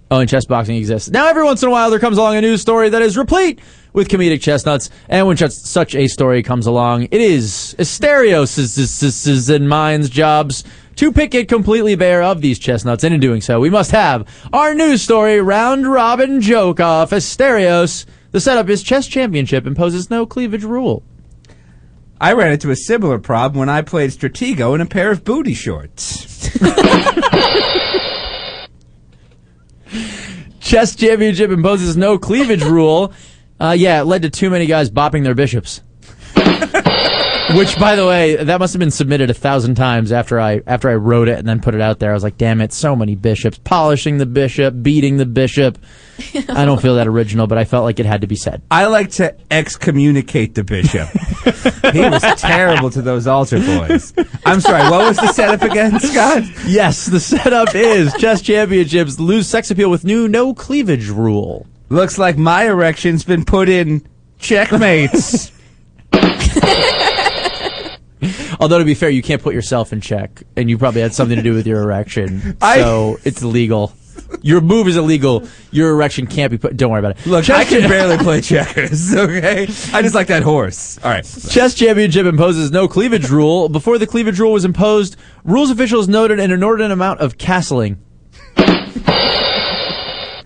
Oh, 0.09 0.21
and 0.21 0.31
chess 0.31 0.47
boxing 0.47 0.77
exists. 0.77 1.11
Now, 1.11 1.27
every 1.27 1.43
once 1.43 1.65
in 1.65 1.69
a 1.69 1.73
while, 1.73 1.91
there 1.91 1.99
comes 1.99 2.17
along 2.17 2.37
a 2.37 2.41
news 2.41 2.61
story 2.61 2.89
that 2.91 3.03
is 3.03 3.19
replete 3.19 3.59
with 3.93 4.09
comedic 4.09 4.41
chestnuts. 4.41 4.89
And 5.09 5.27
when 5.27 5.37
just 5.37 5.67
such 5.67 5.97
a 5.97 6.07
story 6.07 6.45
comes 6.45 6.69
along, 6.69 7.09
it 7.11 7.21
is 7.21 7.75
Asterios' 7.77 9.51
and 9.53 9.69
mine's 9.69 10.09
jobs 10.09 10.63
to 10.95 11.11
pick 11.11 11.35
it 11.35 11.49
completely 11.49 11.97
bare 11.97 12.23
of 12.23 12.41
these 12.41 12.61
chestnuts. 12.61 13.03
And 13.03 13.13
in 13.13 13.19
doing 13.19 13.41
so, 13.41 13.59
we 13.59 13.69
must 13.69 13.91
have 13.91 14.29
our 14.53 14.75
news 14.75 15.03
story 15.03 15.41
round 15.41 15.91
robin 15.91 16.41
joke 16.41 16.79
off. 16.79 17.11
Asterios, 17.11 18.07
the 18.31 18.39
setup 18.39 18.69
is 18.69 18.85
chess 18.85 19.09
championship 19.09 19.67
imposes 19.67 20.09
no 20.09 20.25
cleavage 20.25 20.63
rule. 20.63 21.03
I 22.21 22.33
ran 22.33 22.53
into 22.53 22.71
a 22.71 22.77
similar 22.77 23.19
problem 23.19 23.59
when 23.59 23.69
I 23.69 23.83
played 23.83 24.11
Stratego 24.11 24.75
in 24.75 24.81
a 24.81 24.87
pair 24.87 25.11
of 25.11 25.23
booty 25.23 25.53
shorts. 25.53 26.51
Chess 30.61 30.97
championship 30.97 31.51
imposes 31.51 31.97
no 31.97 32.19
cleavage 32.19 32.65
rule. 32.65 33.13
Uh, 33.61 33.77
yeah, 33.79 34.01
it 34.01 34.05
led 34.05 34.23
to 34.23 34.31
too 34.31 34.51
many 34.51 34.67
guys 34.67 34.91
bopping 34.91 35.23
their 35.25 35.35
bishops. 35.35 35.83
Which, 37.55 37.79
by 37.79 37.95
the 37.95 38.07
way, 38.07 38.37
that 38.37 38.59
must 38.59 38.73
have 38.75 38.81
been 38.81 38.91
submitted 38.91 39.31
a 39.31 39.35
thousand 39.35 39.77
times 39.77 40.11
after 40.11 40.41
I 40.41 40.63
after 40.67 40.91
I 40.91 40.95
wrote 40.95 41.29
it 41.29 41.39
and 41.39 41.49
then 41.49 41.61
put 41.61 41.75
it 41.75 41.81
out 41.81 42.01
there. 42.01 42.11
I 42.11 42.15
was 42.15 42.25
like, 42.25 42.37
"Damn 42.37 42.61
it, 42.61 42.73
so 42.73 42.97
many 42.97 43.15
bishops, 43.15 43.59
polishing 43.63 44.19
the 44.19 44.27
bishop, 44.27 44.83
beating 44.83 45.17
the 45.17 45.27
bishop." 45.27 45.79
I 46.49 46.65
don't 46.65 46.81
feel 46.81 46.97
that 46.97 47.07
original, 47.07 47.47
but 47.47 47.59
I 47.59 47.65
felt 47.65 47.85
like 47.85 48.01
it 48.01 48.07
had 48.07 48.23
to 48.23 48.27
be 48.27 48.37
said. 48.37 48.63
I 48.71 48.87
like 48.87 49.11
to 49.13 49.37
excommunicate 49.51 50.55
the 50.55 50.65
bishop. 50.65 51.09
he 51.93 52.01
was 52.01 52.23
terrible 52.41 52.91
to 52.91 53.03
those 53.03 53.27
altar 53.27 53.61
boys. 53.61 54.13
I'm 54.45 54.61
sorry, 54.61 54.91
what 54.91 55.07
was 55.07 55.19
the 55.19 55.33
setup 55.33 55.63
again, 55.63 56.01
Scott? 56.01 56.43
Yes, 56.67 57.07
the 57.07 57.21
setup 57.21 57.75
is 57.75 58.13
chess 58.15 58.43
championships 58.43 59.21
lose 59.21 59.47
sex 59.47 59.71
appeal 59.71 59.91
with 59.91 60.05
new 60.05 60.27
no 60.27 60.55
cleavage 60.55 61.09
rule. 61.09 61.67
Looks 61.91 62.19
like 62.19 62.37
my 62.37 62.67
erection's 62.67 63.23
been 63.23 63.45
put 63.45 63.69
in 63.69 64.05
checkmates. 64.39 65.53
Although 68.61 68.79
to 68.79 68.85
be 68.85 68.95
fair, 68.95 69.11
you 69.11 69.23
can't 69.23 69.43
put 69.43 69.55
yourself 69.55 69.93
in 69.93 70.01
check, 70.01 70.43
and 70.57 70.69
you 70.71 70.79
probably 70.79 71.01
had 71.03 71.15
something 71.15 71.37
to 71.37 71.43
do 71.43 71.53
with 71.55 71.67
your 71.67 71.83
erection, 71.83 72.57
I- 72.63 72.79
so 72.79 73.19
it's 73.25 73.43
illegal. 73.43 73.93
Your 74.41 74.63
move 74.63 74.89
is 74.89 74.97
illegal. 74.97 75.47
Your 75.71 75.91
erection 75.91 76.27
can't 76.27 76.51
be 76.51 76.57
put. 76.57 76.75
Don't 76.77 76.91
worry 76.91 77.01
about 77.01 77.19
it. 77.19 77.27
Look, 77.27 77.45
Chess 77.45 77.59
I 77.59 77.65
can 77.65 77.89
barely 77.89 78.17
play 78.17 78.41
checkers, 78.43 79.15
okay? 79.15 79.65
I 79.93 80.01
just 80.03 80.15
like 80.15 80.29
that 80.29 80.43
horse. 80.43 80.99
All 81.05 81.11
right. 81.11 81.23
Chess 81.51 81.75
Championship 81.75 82.25
imposes 82.27 82.71
no 82.73 82.89
cleavage 82.89 83.29
rule. 83.29 83.69
Before 83.69 83.99
the 83.99 84.07
cleavage 84.07 84.41
rule 84.41 84.53
was 84.53 84.65
imposed, 84.65 85.17
rules 85.45 85.71
officials 85.71 86.09
noted 86.09 86.41
an 86.41 86.51
inordinate 86.51 86.93
amount 86.93 87.21
of 87.21 87.37
castling. 87.37 87.99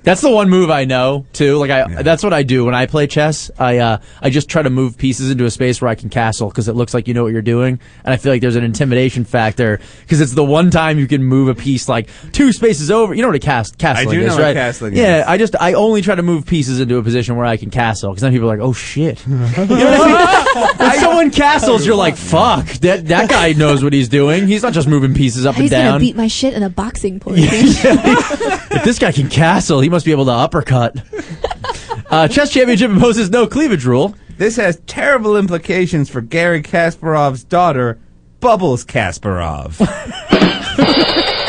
That's 0.02 0.20
the 0.20 0.30
one 0.30 0.48
move 0.48 0.70
I 0.70 0.84
know 0.84 1.26
too. 1.32 1.56
Like 1.56 1.70
I, 1.70 2.02
that's 2.02 2.22
what 2.22 2.32
I 2.32 2.42
do 2.42 2.64
when 2.64 2.74
I 2.74 2.86
play 2.86 3.06
chess. 3.06 3.50
I, 3.58 3.78
uh, 3.78 3.98
I 4.22 4.30
just 4.30 4.48
try 4.48 4.62
to 4.62 4.70
move 4.70 4.96
pieces 4.96 5.30
into 5.30 5.44
a 5.44 5.50
space 5.50 5.80
where 5.80 5.88
I 5.88 5.94
can 5.94 6.08
castle 6.08 6.48
because 6.48 6.68
it 6.68 6.74
looks 6.74 6.94
like 6.94 7.06
you 7.08 7.14
know 7.14 7.22
what 7.22 7.32
you're 7.32 7.42
doing, 7.42 7.80
and 8.04 8.14
I 8.14 8.16
feel 8.16 8.32
like 8.32 8.40
there's 8.40 8.56
an 8.56 8.64
intimidation 8.64 9.24
factor 9.24 9.80
because 10.00 10.20
it's 10.20 10.32
the 10.32 10.44
one 10.44 10.70
time 10.70 10.98
you 10.98 11.06
can 11.06 11.22
move 11.22 11.48
a 11.48 11.54
piece 11.54 11.88
like 11.88 12.08
two 12.32 12.52
spaces 12.52 12.90
over. 12.90 13.12
You 13.14 13.22
know 13.22 13.28
what 13.28 13.36
a 13.36 13.40
cast 13.40 13.78
castling 13.78 14.10
do 14.10 14.20
is, 14.20 14.26
know 14.28 14.36
what 14.36 14.42
right? 14.42 14.56
castling 14.56 14.96
yeah, 14.96 15.20
is. 15.20 15.26
I 15.26 15.36
just 15.36 15.56
I 15.60 15.74
only 15.74 16.02
try 16.02 16.14
to 16.14 16.22
move 16.22 16.46
pieces 16.46 16.80
into 16.80 16.96
a 16.96 17.02
position 17.02 17.36
where 17.36 17.46
I 17.46 17.56
can 17.56 17.70
castle 17.70 18.10
because 18.10 18.22
then 18.22 18.32
people 18.32 18.50
are 18.50 18.56
like, 18.56 18.66
oh 18.66 18.72
shit. 18.72 19.24
You 19.70 19.76
know 19.76 19.90
what 19.90 20.00
I 20.00 20.76
mean? 20.78 20.78
When 20.78 20.98
someone 20.98 21.30
castles, 21.30 21.86
you're 21.86 21.94
like, 21.94 22.16
fuck, 22.16 22.66
that 22.66 23.06
that 23.08 23.28
guy 23.28 23.52
knows 23.52 23.84
what 23.84 23.92
he's 23.92 24.08
doing. 24.08 24.46
He's 24.46 24.62
not 24.62 24.72
just 24.72 24.88
moving 24.88 25.14
pieces 25.14 25.46
up 25.46 25.54
He's 25.54 25.72
and 25.72 25.88
gonna 25.88 25.98
beat 25.98 26.16
my 26.16 26.26
shit 26.28 26.54
in 26.54 26.62
a 26.62 26.70
boxing 26.70 27.20
portion. 27.20 27.44
if 27.50 28.84
this 28.84 28.98
guy 28.98 29.12
can 29.12 29.28
castle, 29.28 29.80
he 29.80 29.89
must 29.90 30.04
be 30.06 30.12
able 30.12 30.24
to 30.26 30.32
uppercut. 30.32 30.96
Uh, 32.10 32.26
chess 32.26 32.50
championship 32.52 32.90
imposes 32.90 33.30
no 33.30 33.46
cleavage 33.46 33.84
rule. 33.84 34.16
This 34.36 34.56
has 34.56 34.80
terrible 34.88 35.36
implications 35.36 36.10
for 36.10 36.20
Gary 36.20 36.60
Kasparov's 36.60 37.44
daughter, 37.44 38.00
Bubbles 38.40 38.84
Kasparov. 38.84 39.78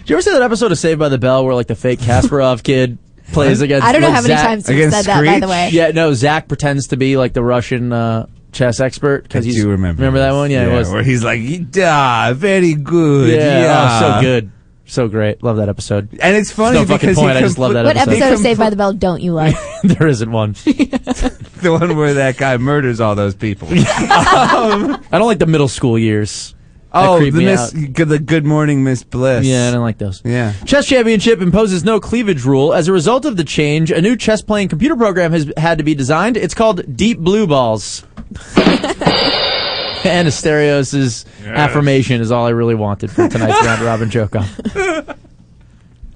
Did 0.00 0.10
you 0.10 0.14
ever 0.16 0.22
see 0.22 0.32
that 0.32 0.42
episode 0.42 0.72
of 0.72 0.78
Saved 0.78 0.98
by 0.98 1.08
the 1.08 1.16
Bell 1.18 1.44
where 1.44 1.54
like 1.54 1.66
the 1.68 1.74
fake 1.74 2.00
Kasparov 2.00 2.62
kid 2.62 2.98
plays 3.32 3.60
against? 3.62 3.86
I 3.86 3.92
don't 3.92 4.00
know 4.02 4.08
like, 4.08 4.16
how 4.16 4.22
many 4.22 4.34
Zach- 4.34 4.46
times 4.46 4.68
you've 4.68 4.92
said 4.92 5.04
that, 5.04 5.24
by 5.24 5.40
the 5.40 5.48
way. 5.48 5.70
Yeah, 5.72 5.90
no, 5.92 6.12
Zach 6.12 6.48
pretends 6.48 6.88
to 6.88 6.96
be 6.96 7.16
like 7.16 7.32
the 7.34 7.42
Russian 7.42 7.92
uh, 7.92 8.26
chess 8.52 8.80
expert 8.80 9.22
because 9.22 9.44
I 9.44 9.48
he's 9.48 9.62
do 9.62 9.70
remember. 9.70 10.00
remember 10.02 10.18
that 10.20 10.32
one. 10.32 10.50
Yeah, 10.50 10.66
it 10.66 10.72
was. 10.72 10.90
Where 10.90 11.02
he's 11.02 11.22
like, 11.24 11.40
"Ah, 11.78 12.32
very 12.34 12.74
good. 12.74 13.30
yeah, 13.34 13.60
Yeah, 13.60 14.00
oh, 14.02 14.16
so 14.16 14.20
good, 14.22 14.50
so 14.88 15.06
great. 15.08 15.42
Love 15.42 15.58
that 15.58 15.68
episode. 15.68 16.08
And 16.20 16.36
it's 16.36 16.50
funny 16.50 16.78
no 16.78 16.84
fucking 16.84 17.00
because 17.00 17.16
he 17.16 17.22
point. 17.22 17.36
I 17.36 17.40
just 17.40 17.58
love 17.58 17.74
that 17.74 17.84
What 17.84 17.96
episode. 17.96 18.10
episode 18.22 18.32
of 18.34 18.38
Saved 18.40 18.58
by 18.58 18.70
the 18.70 18.76
Bell 18.82 18.92
don't 18.92 19.20
you 19.22 19.32
like? 19.32 19.54
there 19.82 20.08
isn't 20.08 20.30
one. 20.32 20.52
the 20.64 21.76
one 21.80 21.96
where 21.96 22.14
that 22.14 22.36
guy 22.36 22.56
murders 22.56 23.00
all 23.00 23.14
those 23.14 23.34
people. 23.34 23.68
Um, 23.68 23.76
I 23.76 25.18
don't 25.18 25.26
like 25.26 25.38
the 25.38 25.46
middle 25.46 25.68
school 25.68 25.98
years. 25.98 26.54
Oh, 26.90 27.20
the 27.20 27.30
Miss, 27.30 27.70
good, 27.72 28.08
the 28.08 28.18
Good 28.18 28.46
Morning 28.46 28.82
Miss 28.82 29.04
Bliss. 29.04 29.44
Yeah, 29.44 29.68
I 29.68 29.72
don't 29.72 29.82
like 29.82 29.98
those. 29.98 30.22
Yeah. 30.24 30.54
Chess 30.64 30.86
Championship 30.86 31.42
imposes 31.42 31.84
no 31.84 32.00
cleavage 32.00 32.44
rule. 32.46 32.72
As 32.72 32.88
a 32.88 32.92
result 32.92 33.26
of 33.26 33.36
the 33.36 33.44
change, 33.44 33.90
a 33.90 34.00
new 34.00 34.16
chess 34.16 34.40
playing 34.40 34.68
computer 34.68 34.96
program 34.96 35.32
has 35.32 35.52
had 35.58 35.76
to 35.78 35.84
be 35.84 35.94
designed. 35.94 36.38
It's 36.38 36.54
called 36.54 36.96
Deep 36.96 37.18
Blue 37.18 37.46
Balls. 37.46 38.04
And 40.08 40.28
Asterios' 40.28 41.24
affirmation 41.46 42.20
is 42.20 42.30
all 42.32 42.46
I 42.46 42.50
really 42.50 42.74
wanted 42.74 43.10
for 43.10 43.28
tonight's 43.28 43.60
round 43.66 43.82
robin 43.82 44.10
joke 44.10 44.36
off. 44.36 44.60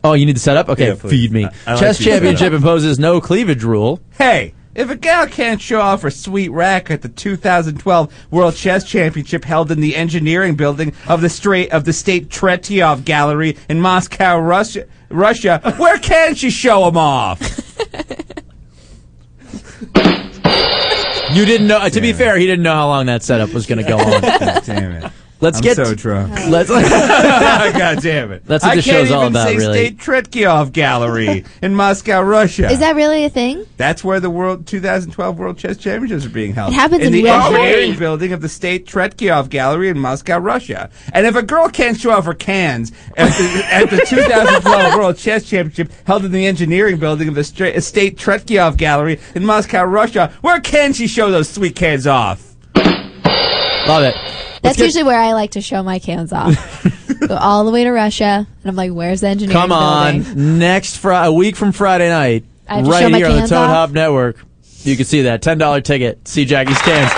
Oh, 0.04 0.14
you 0.14 0.26
need 0.26 0.36
the 0.36 0.40
setup? 0.40 0.68
Okay, 0.68 0.88
Yeah, 0.88 0.94
please. 0.98 1.10
feed 1.10 1.32
me. 1.32 1.44
I- 1.44 1.50
I 1.66 1.72
like 1.74 1.80
chess 1.80 1.98
the 1.98 2.04
Championship 2.04 2.38
setup. 2.46 2.54
imposes 2.54 2.98
no 2.98 3.20
cleavage 3.20 3.62
rule. 3.62 4.00
Hey, 4.18 4.52
if 4.74 4.90
a 4.90 4.96
gal 4.96 5.26
can't 5.28 5.60
show 5.60 5.80
off 5.80 6.02
her 6.02 6.10
sweet 6.10 6.48
rack 6.48 6.90
at 6.90 7.02
the 7.02 7.08
2012 7.08 8.12
World 8.30 8.56
Chess 8.56 8.84
Championship 8.84 9.44
held 9.44 9.70
in 9.70 9.80
the 9.80 9.94
engineering 9.94 10.56
building 10.56 10.92
of 11.06 11.20
the 11.20 11.28
State 11.28 11.70
of 11.72 11.84
the 11.84 11.92
State 11.92 12.30
Tretyov 12.30 13.04
Gallery 13.04 13.56
in 13.68 13.80
Moscow, 13.80 14.38
Russia, 14.40 14.86
Russia, 15.10 15.60
where 15.76 15.98
can 15.98 16.34
she 16.34 16.50
show 16.50 16.86
them 16.86 16.96
off? 16.96 17.40
You 21.34 21.44
didn't 21.46 21.66
know. 21.66 21.88
To 21.88 22.00
be 22.00 22.12
fair, 22.12 22.36
he 22.36 22.46
didn't 22.46 22.62
know 22.62 22.74
how 22.74 22.88
long 22.88 23.06
that 23.06 23.22
setup 23.22 23.52
was 23.52 23.66
going 23.66 23.78
to 23.78 23.88
go 23.88 23.98
on. 23.98 24.20
Damn 24.64 24.92
it. 24.92 25.12
Let's 25.42 25.58
I'm 25.58 25.62
get 25.64 25.76
so 25.76 25.92
drunk. 25.92 26.32
Let's 26.48 26.70
God 26.70 28.00
damn 28.00 28.30
it! 28.30 28.44
That's 28.46 28.62
what 28.62 28.74
I 28.74 28.76
the 28.76 28.82
can't 28.82 29.08
show's 29.08 29.10
all 29.10 29.22
even 29.22 29.32
about, 29.32 29.48
say 29.48 29.56
really. 29.56 29.86
State 29.88 29.98
Tretkov 29.98 30.70
Gallery 30.70 31.44
in 31.60 31.74
Moscow, 31.74 32.22
Russia. 32.22 32.70
Is 32.70 32.78
that 32.78 32.94
really 32.94 33.24
a 33.24 33.28
thing? 33.28 33.66
That's 33.76 34.04
where 34.04 34.20
the 34.20 34.30
World 34.30 34.68
2012 34.68 35.38
World 35.38 35.58
Chess 35.58 35.78
Championships 35.78 36.24
are 36.24 36.30
being 36.30 36.54
held. 36.54 36.72
It 36.72 36.76
happens 36.76 37.02
in 37.02 37.12
the 37.12 37.24
real 37.24 37.32
engineering 37.34 37.98
building 37.98 38.32
of 38.32 38.40
the 38.40 38.48
State 38.48 38.86
Tretkov 38.86 39.48
Gallery 39.48 39.88
in 39.88 39.98
Moscow, 39.98 40.38
Russia. 40.38 40.90
And 41.12 41.26
if 41.26 41.34
a 41.34 41.42
girl 41.42 41.68
can't 41.68 41.98
show 41.98 42.12
off 42.12 42.24
her 42.26 42.34
cans 42.34 42.92
at 43.16 43.30
the, 43.30 43.62
at 43.72 43.90
the 43.90 43.96
2012 44.06 44.94
World 44.94 45.16
Chess 45.16 45.42
Championship 45.42 45.90
held 46.06 46.24
in 46.24 46.30
the 46.30 46.46
engineering 46.46 46.98
building 46.98 47.26
of 47.26 47.34
the 47.34 47.42
Stra- 47.42 47.80
State 47.80 48.16
Tretkov 48.16 48.76
Gallery 48.76 49.18
in 49.34 49.44
Moscow, 49.44 49.82
Russia, 49.82 50.32
where 50.42 50.60
can 50.60 50.92
she 50.92 51.08
show 51.08 51.32
those 51.32 51.48
sweet 51.48 51.74
cans 51.74 52.06
off? 52.06 52.54
Love 52.76 54.04
it. 54.04 54.14
That's 54.62 54.76
get- 54.76 54.84
usually 54.84 55.04
where 55.04 55.18
I 55.20 55.32
like 55.32 55.52
to 55.52 55.60
show 55.60 55.82
my 55.82 55.98
cans 55.98 56.32
off. 56.32 56.86
Go 57.28 57.36
all 57.36 57.64
the 57.64 57.70
way 57.70 57.84
to 57.84 57.90
Russia, 57.90 58.46
and 58.62 58.70
I'm 58.70 58.74
like, 58.74 58.90
"Where's 58.92 59.20
the 59.20 59.28
engineer?" 59.28 59.52
Come 59.52 59.70
on. 59.70 60.22
building?" 60.22 60.58
Next 60.58 60.96
Friday, 60.96 61.28
a 61.28 61.32
week 61.32 61.54
from 61.56 61.72
Friday 61.72 62.08
night, 62.08 62.44
I 62.68 62.76
have 62.76 62.84
to 62.84 62.90
right 62.90 63.14
here 63.14 63.26
on 63.26 63.36
the 63.36 63.42
Toad 63.42 63.52
off? 63.52 63.70
Hop 63.70 63.90
Network. 63.90 64.36
You 64.82 64.96
can 64.96 65.04
see 65.04 65.22
that 65.22 65.42
ten 65.42 65.58
dollar 65.58 65.80
ticket. 65.80 66.26
See 66.26 66.44
Jackie's 66.44 66.80
cans. 66.82 67.12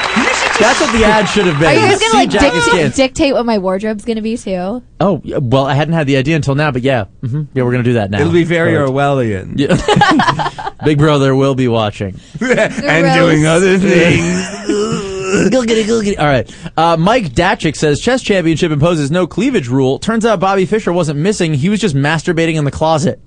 That's 0.58 0.80
what 0.80 0.92
the 0.92 1.04
ad 1.04 1.28
should 1.28 1.46
have 1.46 1.58
been. 1.58 1.68
Are 1.68 1.74
you 1.74 1.80
guys 1.80 1.98
gonna 2.00 2.14
like 2.14 2.30
Jackie's 2.30 2.94
dictate, 2.94 3.32
what 3.32 3.44
my 3.44 3.58
wardrobe's 3.58 4.04
gonna 4.04 4.22
be 4.22 4.36
too? 4.36 4.82
Oh 5.00 5.20
well, 5.24 5.66
I 5.66 5.74
hadn't 5.74 5.94
had 5.94 6.06
the 6.06 6.16
idea 6.16 6.36
until 6.36 6.54
now, 6.54 6.70
but 6.70 6.82
yeah, 6.82 7.04
hmm 7.22 7.44
yeah, 7.54 7.64
we're 7.64 7.72
gonna 7.72 7.82
do 7.82 7.94
that 7.94 8.10
now. 8.10 8.20
It'll 8.20 8.32
be 8.32 8.44
very 8.44 8.74
Perfect. 8.76 8.94
Orwellian. 8.94 9.58
Yeah. 9.58 10.60
Big 10.84 10.98
Brother 10.98 11.34
will 11.34 11.54
be 11.54 11.66
watching. 11.66 12.20
and 12.40 13.14
doing 13.18 13.46
other 13.46 13.78
things. 13.78 14.93
Gilgitty, 15.34 15.84
gilgitty. 15.84 16.18
All 16.18 16.26
right. 16.26 16.54
Uh, 16.76 16.96
Mike 16.96 17.26
Datchick 17.32 17.76
says 17.76 18.00
chess 18.00 18.22
championship 18.22 18.70
imposes 18.70 19.10
no 19.10 19.26
cleavage 19.26 19.68
rule. 19.68 19.98
Turns 19.98 20.24
out 20.24 20.40
Bobby 20.40 20.66
Fischer 20.66 20.92
wasn't 20.92 21.18
missing. 21.18 21.54
He 21.54 21.68
was 21.68 21.80
just 21.80 21.94
masturbating 21.94 22.54
in 22.54 22.64
the 22.64 22.70
closet. 22.70 23.20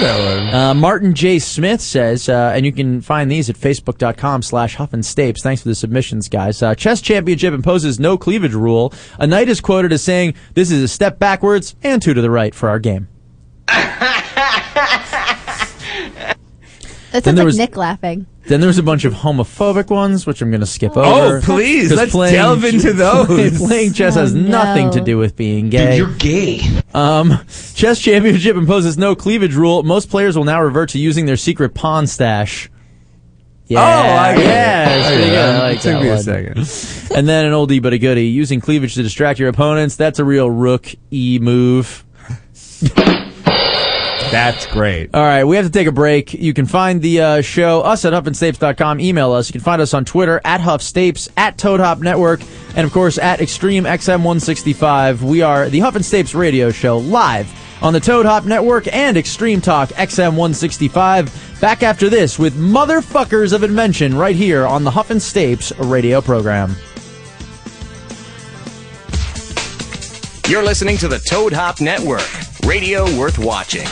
Uh, 0.00 0.74
Martin 0.74 1.12
J. 1.14 1.38
Smith 1.40 1.80
says, 1.80 2.28
uh, 2.28 2.52
and 2.54 2.64
you 2.64 2.72
can 2.72 3.00
find 3.00 3.30
these 3.30 3.50
at 3.50 3.56
facebook.com 3.56 4.42
slash 4.42 4.76
Huff 4.76 4.92
and 4.92 5.02
Stapes. 5.02 5.42
Thanks 5.42 5.62
for 5.62 5.68
the 5.68 5.74
submissions, 5.74 6.28
guys. 6.28 6.62
Uh, 6.62 6.74
chess 6.74 7.00
championship 7.00 7.52
imposes 7.52 7.98
no 7.98 8.16
cleavage 8.16 8.54
rule. 8.54 8.92
A 9.18 9.26
knight 9.26 9.48
is 9.48 9.60
quoted 9.60 9.92
as 9.92 10.02
saying, 10.02 10.34
this 10.54 10.70
is 10.70 10.82
a 10.82 10.88
step 10.88 11.18
backwards 11.18 11.74
and 11.82 12.00
two 12.00 12.14
to 12.14 12.22
the 12.22 12.30
right 12.30 12.54
for 12.54 12.68
our 12.68 12.78
game. 12.78 13.08
That 17.12 17.24
Then 17.24 17.36
sounds 17.36 17.36
there 17.36 17.44
like 17.44 17.46
was- 17.46 17.58
Nick 17.58 17.76
laughing. 17.76 18.26
Then 18.46 18.60
there 18.60 18.66
was 18.68 18.78
a 18.78 18.82
bunch 18.82 19.04
of 19.04 19.12
homophobic 19.12 19.90
ones, 19.90 20.26
which 20.26 20.40
I'm 20.40 20.50
going 20.50 20.60
to 20.62 20.66
skip 20.66 20.96
over. 20.96 21.36
Oh, 21.38 21.40
please, 21.42 21.92
let's 21.92 22.12
delve 22.14 22.64
into 22.64 22.94
those. 22.94 23.58
Playing 23.58 23.92
chess 23.92 24.16
Oh, 24.16 24.20
has 24.20 24.32
nothing 24.34 24.90
to 24.92 25.02
do 25.02 25.18
with 25.18 25.36
being 25.36 25.68
gay. 25.68 25.98
You're 25.98 26.14
gay. 26.14 26.62
Um, 26.94 27.38
chess 27.74 28.00
championship 28.00 28.56
imposes 28.56 28.96
no 28.96 29.14
cleavage 29.14 29.54
rule. 29.54 29.82
Most 29.82 30.08
players 30.08 30.34
will 30.34 30.44
now 30.44 30.62
revert 30.62 30.88
to 30.90 30.98
using 30.98 31.26
their 31.26 31.36
secret 31.36 31.74
pawn 31.74 32.06
stash. 32.06 32.70
Yeah, 33.66 33.80
Oh, 33.80 34.16
I 34.16 34.34
get 34.34 34.42
it. 34.42 34.46
yeah, 34.46 35.02
I 35.04 35.08
pretty 35.08 35.24
get 35.24 35.30
good. 35.30 35.54
it. 35.54 35.58
Like 35.58 35.76
It 35.76 35.82
took 35.82 35.92
that 35.92 36.02
me 36.02 36.08
a 36.08 36.18
second. 36.64 37.18
And 37.18 37.28
then 37.28 37.44
an 37.44 37.52
oldie 37.52 37.82
but 37.82 37.92
a 37.92 37.98
goodie: 37.98 38.28
using 38.28 38.60
cleavage 38.62 38.94
to 38.94 39.02
distract 39.02 39.38
your 39.38 39.50
opponents. 39.50 39.96
That's 39.96 40.18
a 40.20 40.24
real 40.24 40.48
rook 40.50 40.88
e 41.12 41.38
move. 41.38 42.02
That's 44.30 44.66
great. 44.66 45.10
All 45.14 45.22
right, 45.22 45.44
we 45.44 45.56
have 45.56 45.64
to 45.64 45.72
take 45.72 45.86
a 45.86 45.92
break. 45.92 46.34
You 46.34 46.52
can 46.52 46.66
find 46.66 47.00
the 47.00 47.20
uh, 47.20 47.40
show, 47.40 47.80
us 47.80 48.04
at 48.04 48.12
huffandstapes.com. 48.12 49.00
Email 49.00 49.32
us. 49.32 49.48
You 49.48 49.52
can 49.52 49.60
find 49.60 49.80
us 49.80 49.94
on 49.94 50.04
Twitter, 50.04 50.40
at 50.44 50.60
huffstapes, 50.60 51.28
at 51.36 51.58
Toad 51.58 51.80
Hop 51.80 52.00
Network, 52.00 52.40
and 52.76 52.86
of 52.86 52.92
course 52.92 53.18
at 53.18 53.40
Extreme 53.40 53.84
XM165. 53.84 55.22
We 55.22 55.42
are 55.42 55.68
the 55.68 55.80
Huff 55.80 55.96
and 55.96 56.04
Stapes 56.04 56.34
radio 56.34 56.70
show 56.70 56.98
live 56.98 57.52
on 57.82 57.92
the 57.92 58.00
Toad 58.00 58.26
Hop 58.26 58.44
Network 58.44 58.92
and 58.92 59.16
Extreme 59.16 59.60
Talk 59.60 59.90
XM165. 59.90 61.60
Back 61.60 61.82
after 61.82 62.08
this 62.08 62.38
with 62.38 62.56
Motherfuckers 62.56 63.52
of 63.52 63.62
Invention 63.62 64.16
right 64.16 64.36
here 64.36 64.66
on 64.66 64.84
the 64.84 64.90
Huff 64.90 65.10
and 65.10 65.20
Stapes 65.20 65.72
radio 65.90 66.20
program. 66.20 66.74
You're 70.48 70.64
listening 70.64 70.96
to 70.98 71.08
the 71.08 71.18
Toad 71.18 71.52
Hop 71.52 71.80
Network, 71.80 72.26
radio 72.64 73.04
worth 73.18 73.38
watching. 73.38 73.86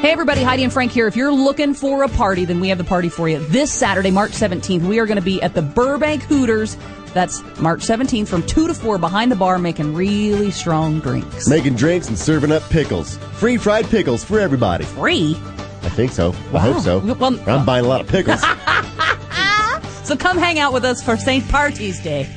Hey 0.00 0.12
everybody, 0.12 0.42
Heidi 0.42 0.64
and 0.64 0.72
Frank 0.72 0.92
here. 0.92 1.06
If 1.06 1.14
you're 1.14 1.30
looking 1.32 1.74
for 1.74 2.02
a 2.04 2.08
party, 2.08 2.46
then 2.46 2.58
we 2.58 2.70
have 2.70 2.78
the 2.78 2.84
party 2.84 3.10
for 3.10 3.28
you. 3.28 3.38
This 3.48 3.70
Saturday, 3.70 4.10
March 4.10 4.30
17th, 4.32 4.80
we 4.88 4.98
are 4.98 5.04
going 5.04 5.18
to 5.18 5.22
be 5.22 5.42
at 5.42 5.54
the 5.54 5.60
Burbank 5.60 6.22
Hooters. 6.22 6.78
That's 7.12 7.42
March 7.58 7.80
17th 7.80 8.26
from 8.26 8.42
2 8.46 8.68
to 8.68 8.72
4 8.74 8.96
behind 8.96 9.30
the 9.30 9.36
bar 9.36 9.58
making 9.58 9.94
really 9.94 10.50
strong 10.50 11.00
drinks. 11.00 11.46
Making 11.48 11.74
drinks 11.76 12.08
and 12.08 12.18
serving 12.18 12.50
up 12.50 12.62
pickles. 12.70 13.18
Free 13.34 13.58
fried 13.58 13.84
pickles 13.90 14.24
for 14.24 14.40
everybody. 14.40 14.84
Free? 14.86 15.36
I 15.82 15.90
think 15.90 16.12
so. 16.12 16.28
I 16.54 16.60
hope 16.60 16.82
so. 16.82 17.00
Well- 17.00 17.38
I'm 17.46 17.66
buying 17.66 17.84
a 17.84 17.88
lot 17.88 18.00
of 18.00 18.08
pickles. 18.08 18.40
So 20.02 20.16
come 20.16 20.38
hang 20.38 20.58
out 20.58 20.72
with 20.72 20.84
us 20.84 21.00
for 21.00 21.16
St. 21.16 21.48
Party's 21.48 22.02
Day. 22.02 22.28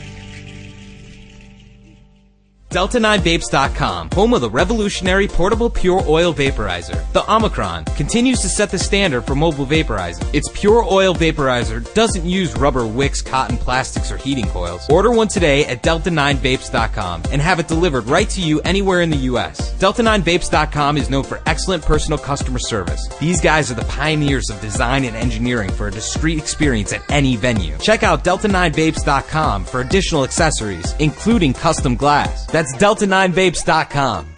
Delta9Vapes.com, 2.74 4.09
home 4.13 4.34
of 4.34 4.41
the 4.41 4.49
revolutionary 4.49 5.28
portable 5.28 5.69
pure 5.69 6.03
oil 6.07 6.34
vaporizer. 6.34 6.99
The 7.13 7.32
Omicron 7.32 7.86
continues 7.86 8.39
to 8.39 8.49
set 8.49 8.71
the 8.71 8.80
standard 8.80 9.21
for 9.21 9.36
mobile 9.36 9.67
vaporizing. 9.67 10.34
Its 10.34 10.49
pure 10.53 10.84
oil 10.84 11.13
vaporizer 11.13 11.93
doesn't 11.93 12.26
use 12.26 12.55
rubber 12.57 12.88
wicks, 12.88 13.21
cotton, 13.21 13.57
plastics, 13.57 14.11
or 14.11 14.17
heating 14.17 14.47
coils. 14.47 14.89
Order 14.89 15.11
one 15.11 15.28
today 15.28 15.65
at 15.65 15.84
Delta9Vapes.com 15.84 17.24
and 17.32 17.41
have 17.41 17.59
it 17.59 17.67
delivered 17.67 18.07
right 18.07 18.30
to 18.32 18.41
you 18.41 18.59
anywhere 18.61 19.01
in 19.01 19.11
the 19.11 19.17
U.S. 19.17 19.74
Delta9Vapes.com 19.76 20.97
is 20.97 21.11
known 21.11 21.24
for 21.24 21.41
excellent 21.45 21.84
personal 21.84 22.17
customer 22.17 22.59
service. 22.59 23.07
These 23.19 23.39
guys 23.39 23.69
are 23.69 23.76
the 23.76 23.86
pioneers 23.86 24.49
of 24.49 24.59
design 24.61 25.03
and 25.05 25.15
engineering 25.15 25.69
for 25.69 25.89
a 25.89 25.91
discreet 25.91 26.39
experience 26.39 26.91
at 26.91 27.03
any 27.11 27.36
venue. 27.36 27.78
Check 27.78 28.01
out 28.01 28.24
Delta9Vapes.com 28.24 29.65
for 29.65 29.82
additional 29.82 30.24
accessories, 30.24 30.93
including 30.99 31.53
custom 31.53 31.95
glass. 31.95 32.47
That's 32.47 32.62
That's 32.64 32.82
delta9vapes.com. 32.82 34.32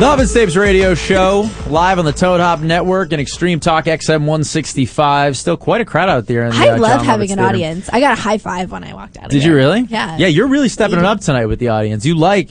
The 0.00 0.06
Love 0.06 0.18
and 0.18 0.28
Stapes 0.30 0.56
radio 0.56 0.94
show, 0.94 1.46
live 1.66 1.98
on 1.98 2.06
the 2.06 2.12
Toad 2.12 2.40
Hop 2.40 2.60
Network 2.60 3.12
and 3.12 3.20
Extreme 3.20 3.60
Talk 3.60 3.84
XM 3.84 4.20
165. 4.20 5.36
Still 5.36 5.58
quite 5.58 5.82
a 5.82 5.84
crowd 5.84 6.08
out 6.08 6.24
there. 6.24 6.44
In 6.46 6.52
the, 6.52 6.56
I 6.56 6.68
uh, 6.70 6.78
love 6.78 7.00
Jon 7.00 7.04
having 7.04 7.28
Lovitz 7.28 7.32
an 7.32 7.36
Theater. 7.36 7.48
audience. 7.50 7.90
I 7.92 8.00
got 8.00 8.16
a 8.16 8.20
high 8.20 8.38
five 8.38 8.72
when 8.72 8.82
I 8.82 8.94
walked 8.94 9.18
out. 9.18 9.26
Of 9.26 9.30
Did 9.30 9.42
there. 9.42 9.50
you 9.50 9.54
really? 9.54 9.80
Yeah. 9.82 10.16
Yeah, 10.16 10.28
you're 10.28 10.46
really 10.48 10.70
stepping 10.70 10.98
it 10.98 11.04
up 11.04 11.20
tonight 11.20 11.44
with 11.46 11.58
the 11.58 11.68
audience. 11.68 12.06
You 12.06 12.14
like 12.14 12.48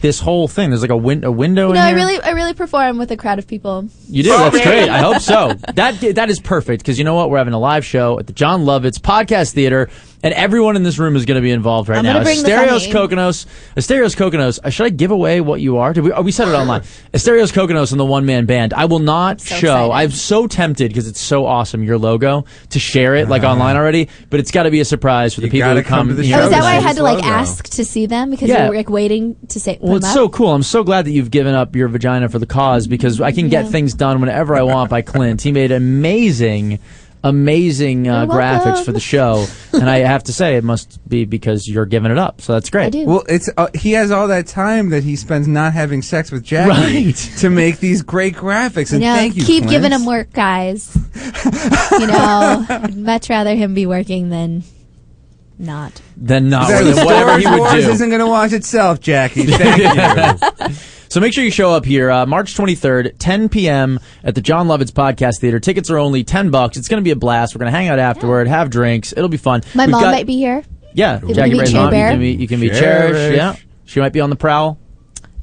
this 0.00 0.18
whole 0.18 0.48
thing. 0.48 0.70
There's 0.70 0.82
like 0.82 0.90
a, 0.90 0.96
win- 0.96 1.22
a 1.22 1.30
window 1.30 1.66
You 1.68 1.74
in 1.74 1.74
know, 1.76 1.82
I 1.82 1.92
really, 1.92 2.20
I 2.20 2.30
really 2.30 2.54
perform 2.54 2.98
with 2.98 3.12
a 3.12 3.16
crowd 3.16 3.38
of 3.38 3.46
people. 3.46 3.88
You 4.08 4.24
do. 4.24 4.30
That's 4.30 4.60
great. 4.64 4.88
I 4.88 4.98
hope 4.98 5.22
so. 5.22 5.52
That 5.74 6.00
that 6.16 6.30
is 6.30 6.40
perfect 6.40 6.82
because 6.82 6.98
you 6.98 7.04
know 7.04 7.14
what? 7.14 7.30
We're 7.30 7.38
having 7.38 7.54
a 7.54 7.60
live 7.60 7.84
show 7.84 8.18
at 8.18 8.26
the 8.26 8.32
Jon 8.32 8.64
Lovitz 8.64 8.98
Podcast 8.98 9.52
Theater, 9.52 9.88
and 10.22 10.34
everyone 10.34 10.74
in 10.76 10.82
this 10.82 10.98
room 10.98 11.14
is 11.16 11.24
going 11.24 11.36
to 11.36 11.40
be 11.42 11.50
involved 11.52 11.88
right 11.88 11.98
I'm 11.98 12.04
now. 12.04 12.14
gonna 12.14 12.24
bring 12.24 12.42
the 12.42 12.48
Asterios 12.48 12.92
funny. 12.92 13.08
Kokkinos. 13.08 13.46
Asterios 13.76 14.16
Kokkinos. 14.16 14.58
Uh, 14.64 14.70
should 14.70 14.86
I 14.86 14.90
give 14.90 15.10
away 15.10 15.40
what 15.40 15.60
you 15.60 15.78
are? 15.78 15.92
Did 15.92 16.04
we? 16.04 16.12
Oh, 16.12 16.22
we 16.22 16.32
said 16.32 16.48
it 16.48 16.52
online. 16.54 16.80
Asterios 17.12 17.52
Kokkinos 17.52 17.92
and 17.92 18.00
the 18.00 18.04
one 18.04 18.26
man 18.26 18.46
band. 18.46 18.74
I 18.74 18.86
will 18.86 18.98
not 18.98 19.40
So 19.40 19.54
show. 19.54 19.86
excited. 19.86 19.92
I'm 19.92 20.10
so 20.10 20.46
tempted 20.46 20.88
because 20.88 21.06
it's 21.06 21.20
so 21.20 21.46
awesome. 21.46 21.82
Your 21.84 21.98
logo 21.98 22.44
to 22.70 22.78
share 22.78 23.14
it 23.14 23.28
like 23.28 23.42
online 23.44 23.76
already, 23.76 24.08
but 24.30 24.40
it's 24.40 24.50
got 24.50 24.64
to 24.64 24.70
be 24.70 24.80
a 24.80 24.84
surprise 24.84 25.34
for 25.34 25.40
the 25.40 25.48
people 25.50 25.68
gotta 25.68 25.82
who 25.82 25.88
come. 25.88 25.98
come 26.00 26.08
to 26.08 26.14
the 26.14 26.22
here 26.24 26.36
Oh, 26.36 26.40
show 26.40 26.44
is 26.46 26.50
that 26.50 26.62
why 26.62 26.76
I 26.76 26.80
had 26.80 26.96
to 26.96 27.02
like 27.02 27.18
logo. 27.18 27.28
ask 27.28 27.68
to 27.70 27.84
see 27.84 28.06
them 28.06 28.30
because 28.30 28.48
Yeah. 28.48 28.64
you 28.64 28.70
were 28.70 28.76
like 28.76 28.90
waiting 28.90 29.36
to 29.48 29.60
say? 29.60 29.78
Well, 29.80 29.92
put 29.92 29.96
it's 29.98 30.06
them 30.06 30.14
so 30.14 30.28
cool. 30.28 30.52
I'm 30.52 30.62
so 30.62 30.82
glad 30.82 31.04
that 31.06 31.12
you've 31.12 31.30
given 31.30 31.54
up 31.54 31.76
your 31.76 31.88
vagina 31.88 32.28
for 32.28 32.38
the 32.38 32.46
cause 32.46 32.86
because 32.86 33.20
I 33.20 33.30
can 33.32 33.48
get 33.48 33.64
Yeah. 33.66 33.70
things 33.70 33.94
done 33.94 34.20
whenever 34.20 34.56
I 34.56 34.62
want 34.62 34.90
by 34.90 35.02
Clint. 35.02 35.42
He 35.42 35.52
made 35.52 35.70
amazing, 35.70 36.78
amazing 37.24 38.08
uh, 38.08 38.26
graphics 38.26 38.84
for 38.84 38.92
the 38.92 39.00
show, 39.00 39.46
and 39.72 39.88
I 39.88 39.98
have 39.98 40.24
to 40.24 40.32
say 40.32 40.56
it 40.56 40.64
must 40.64 41.06
be 41.08 41.24
because 41.24 41.66
you're 41.68 41.86
giving 41.86 42.10
it 42.12 42.18
up. 42.18 42.40
So 42.40 42.52
that's 42.54 42.70
great. 42.70 42.86
I 42.86 42.90
do. 42.90 43.04
Well, 43.06 43.24
it's 43.28 43.50
uh, 43.56 43.68
he 43.74 43.92
has 43.92 44.10
all 44.10 44.28
that 44.28 44.46
time 44.46 44.90
that 44.90 45.02
he 45.04 45.16
spends 45.16 45.48
not 45.48 45.72
having 45.72 46.02
sex 46.02 46.30
with 46.30 46.44
Jackie 46.44 47.06
Right. 47.06 47.14
to 47.38 47.50
make 47.50 47.78
these 47.80 48.02
great 48.02 48.34
graphics. 48.34 48.90
You 48.90 48.96
And 48.96 49.04
know, 49.04 49.14
thank 49.14 49.36
you. 49.36 49.44
keep 49.44 49.64
Clint. 49.64 49.70
giving 49.70 49.92
him 49.92 50.06
work, 50.06 50.32
guys. 50.32 50.96
you 51.98 52.06
know, 52.06 52.66
I'd 52.68 52.96
much 52.96 53.28
rather 53.30 53.54
him 53.54 53.74
be 53.74 53.86
working 53.86 54.28
than 54.30 54.62
not. 55.58 56.00
Than 56.16 56.48
not 56.48 56.68
That 56.68 56.84
than 56.84 57.04
whatever 57.04 57.38
he 57.38 57.46
would 57.46 57.58
Wars 57.58 57.84
do. 57.84 57.90
isn't 57.90 58.08
going 58.08 58.20
to 58.20 58.26
watch 58.26 58.52
itself, 58.52 59.00
Jackie. 59.00 59.46
Thank 59.46 60.40
you. 60.70 60.74
So 61.10 61.20
make 61.20 61.32
sure 61.32 61.42
you 61.42 61.50
show 61.50 61.70
up 61.72 61.84
here 61.86 62.10
uh, 62.10 62.26
March 62.26 62.54
23rd, 62.54 63.14
10 63.18 63.48
p.m. 63.48 63.98
at 64.22 64.34
the 64.34 64.40
Jon 64.42 64.66
Lovitz 64.68 64.90
Podcast 64.92 65.40
Theater. 65.40 65.58
Tickets 65.58 65.88
are 65.90 65.96
only 65.98 66.22
10 66.22 66.50
bucks. 66.50 66.76
It's 66.76 66.86
going 66.88 67.00
to 67.00 67.04
be 67.04 67.10
a 67.12 67.16
blast. 67.16 67.54
We're 67.54 67.60
going 67.60 67.72
to 67.72 67.76
hang 67.76 67.88
out 67.88 67.98
afterward, 67.98 68.46
have 68.46 68.68
drinks. 68.68 69.12
It'll 69.12 69.28
be 69.30 69.38
fun. 69.38 69.62
My 69.74 69.86
We've 69.86 69.92
mom 69.92 70.02
got- 70.02 70.10
might 70.12 70.26
be 70.26 70.36
here. 70.36 70.62
Yeah, 70.94 71.18
Maybe 71.22 71.34
Jackie 71.34 71.50
meet 71.52 71.56
Bray's 71.58 71.70
Cher 71.70 71.80
mom. 71.82 71.86
You 71.86 71.90
Bear. 71.98 72.10
can 72.10 72.20
meet. 72.20 72.40
You 72.40 72.48
can 72.48 72.60
meet 72.60 72.72
Cherish. 72.72 73.12
Cherish. 73.12 73.36
Yeah, 73.36 73.56
she 73.84 74.00
might 74.00 74.12
be 74.12 74.20
on 74.20 74.30
the 74.30 74.36
prowl. 74.36 74.78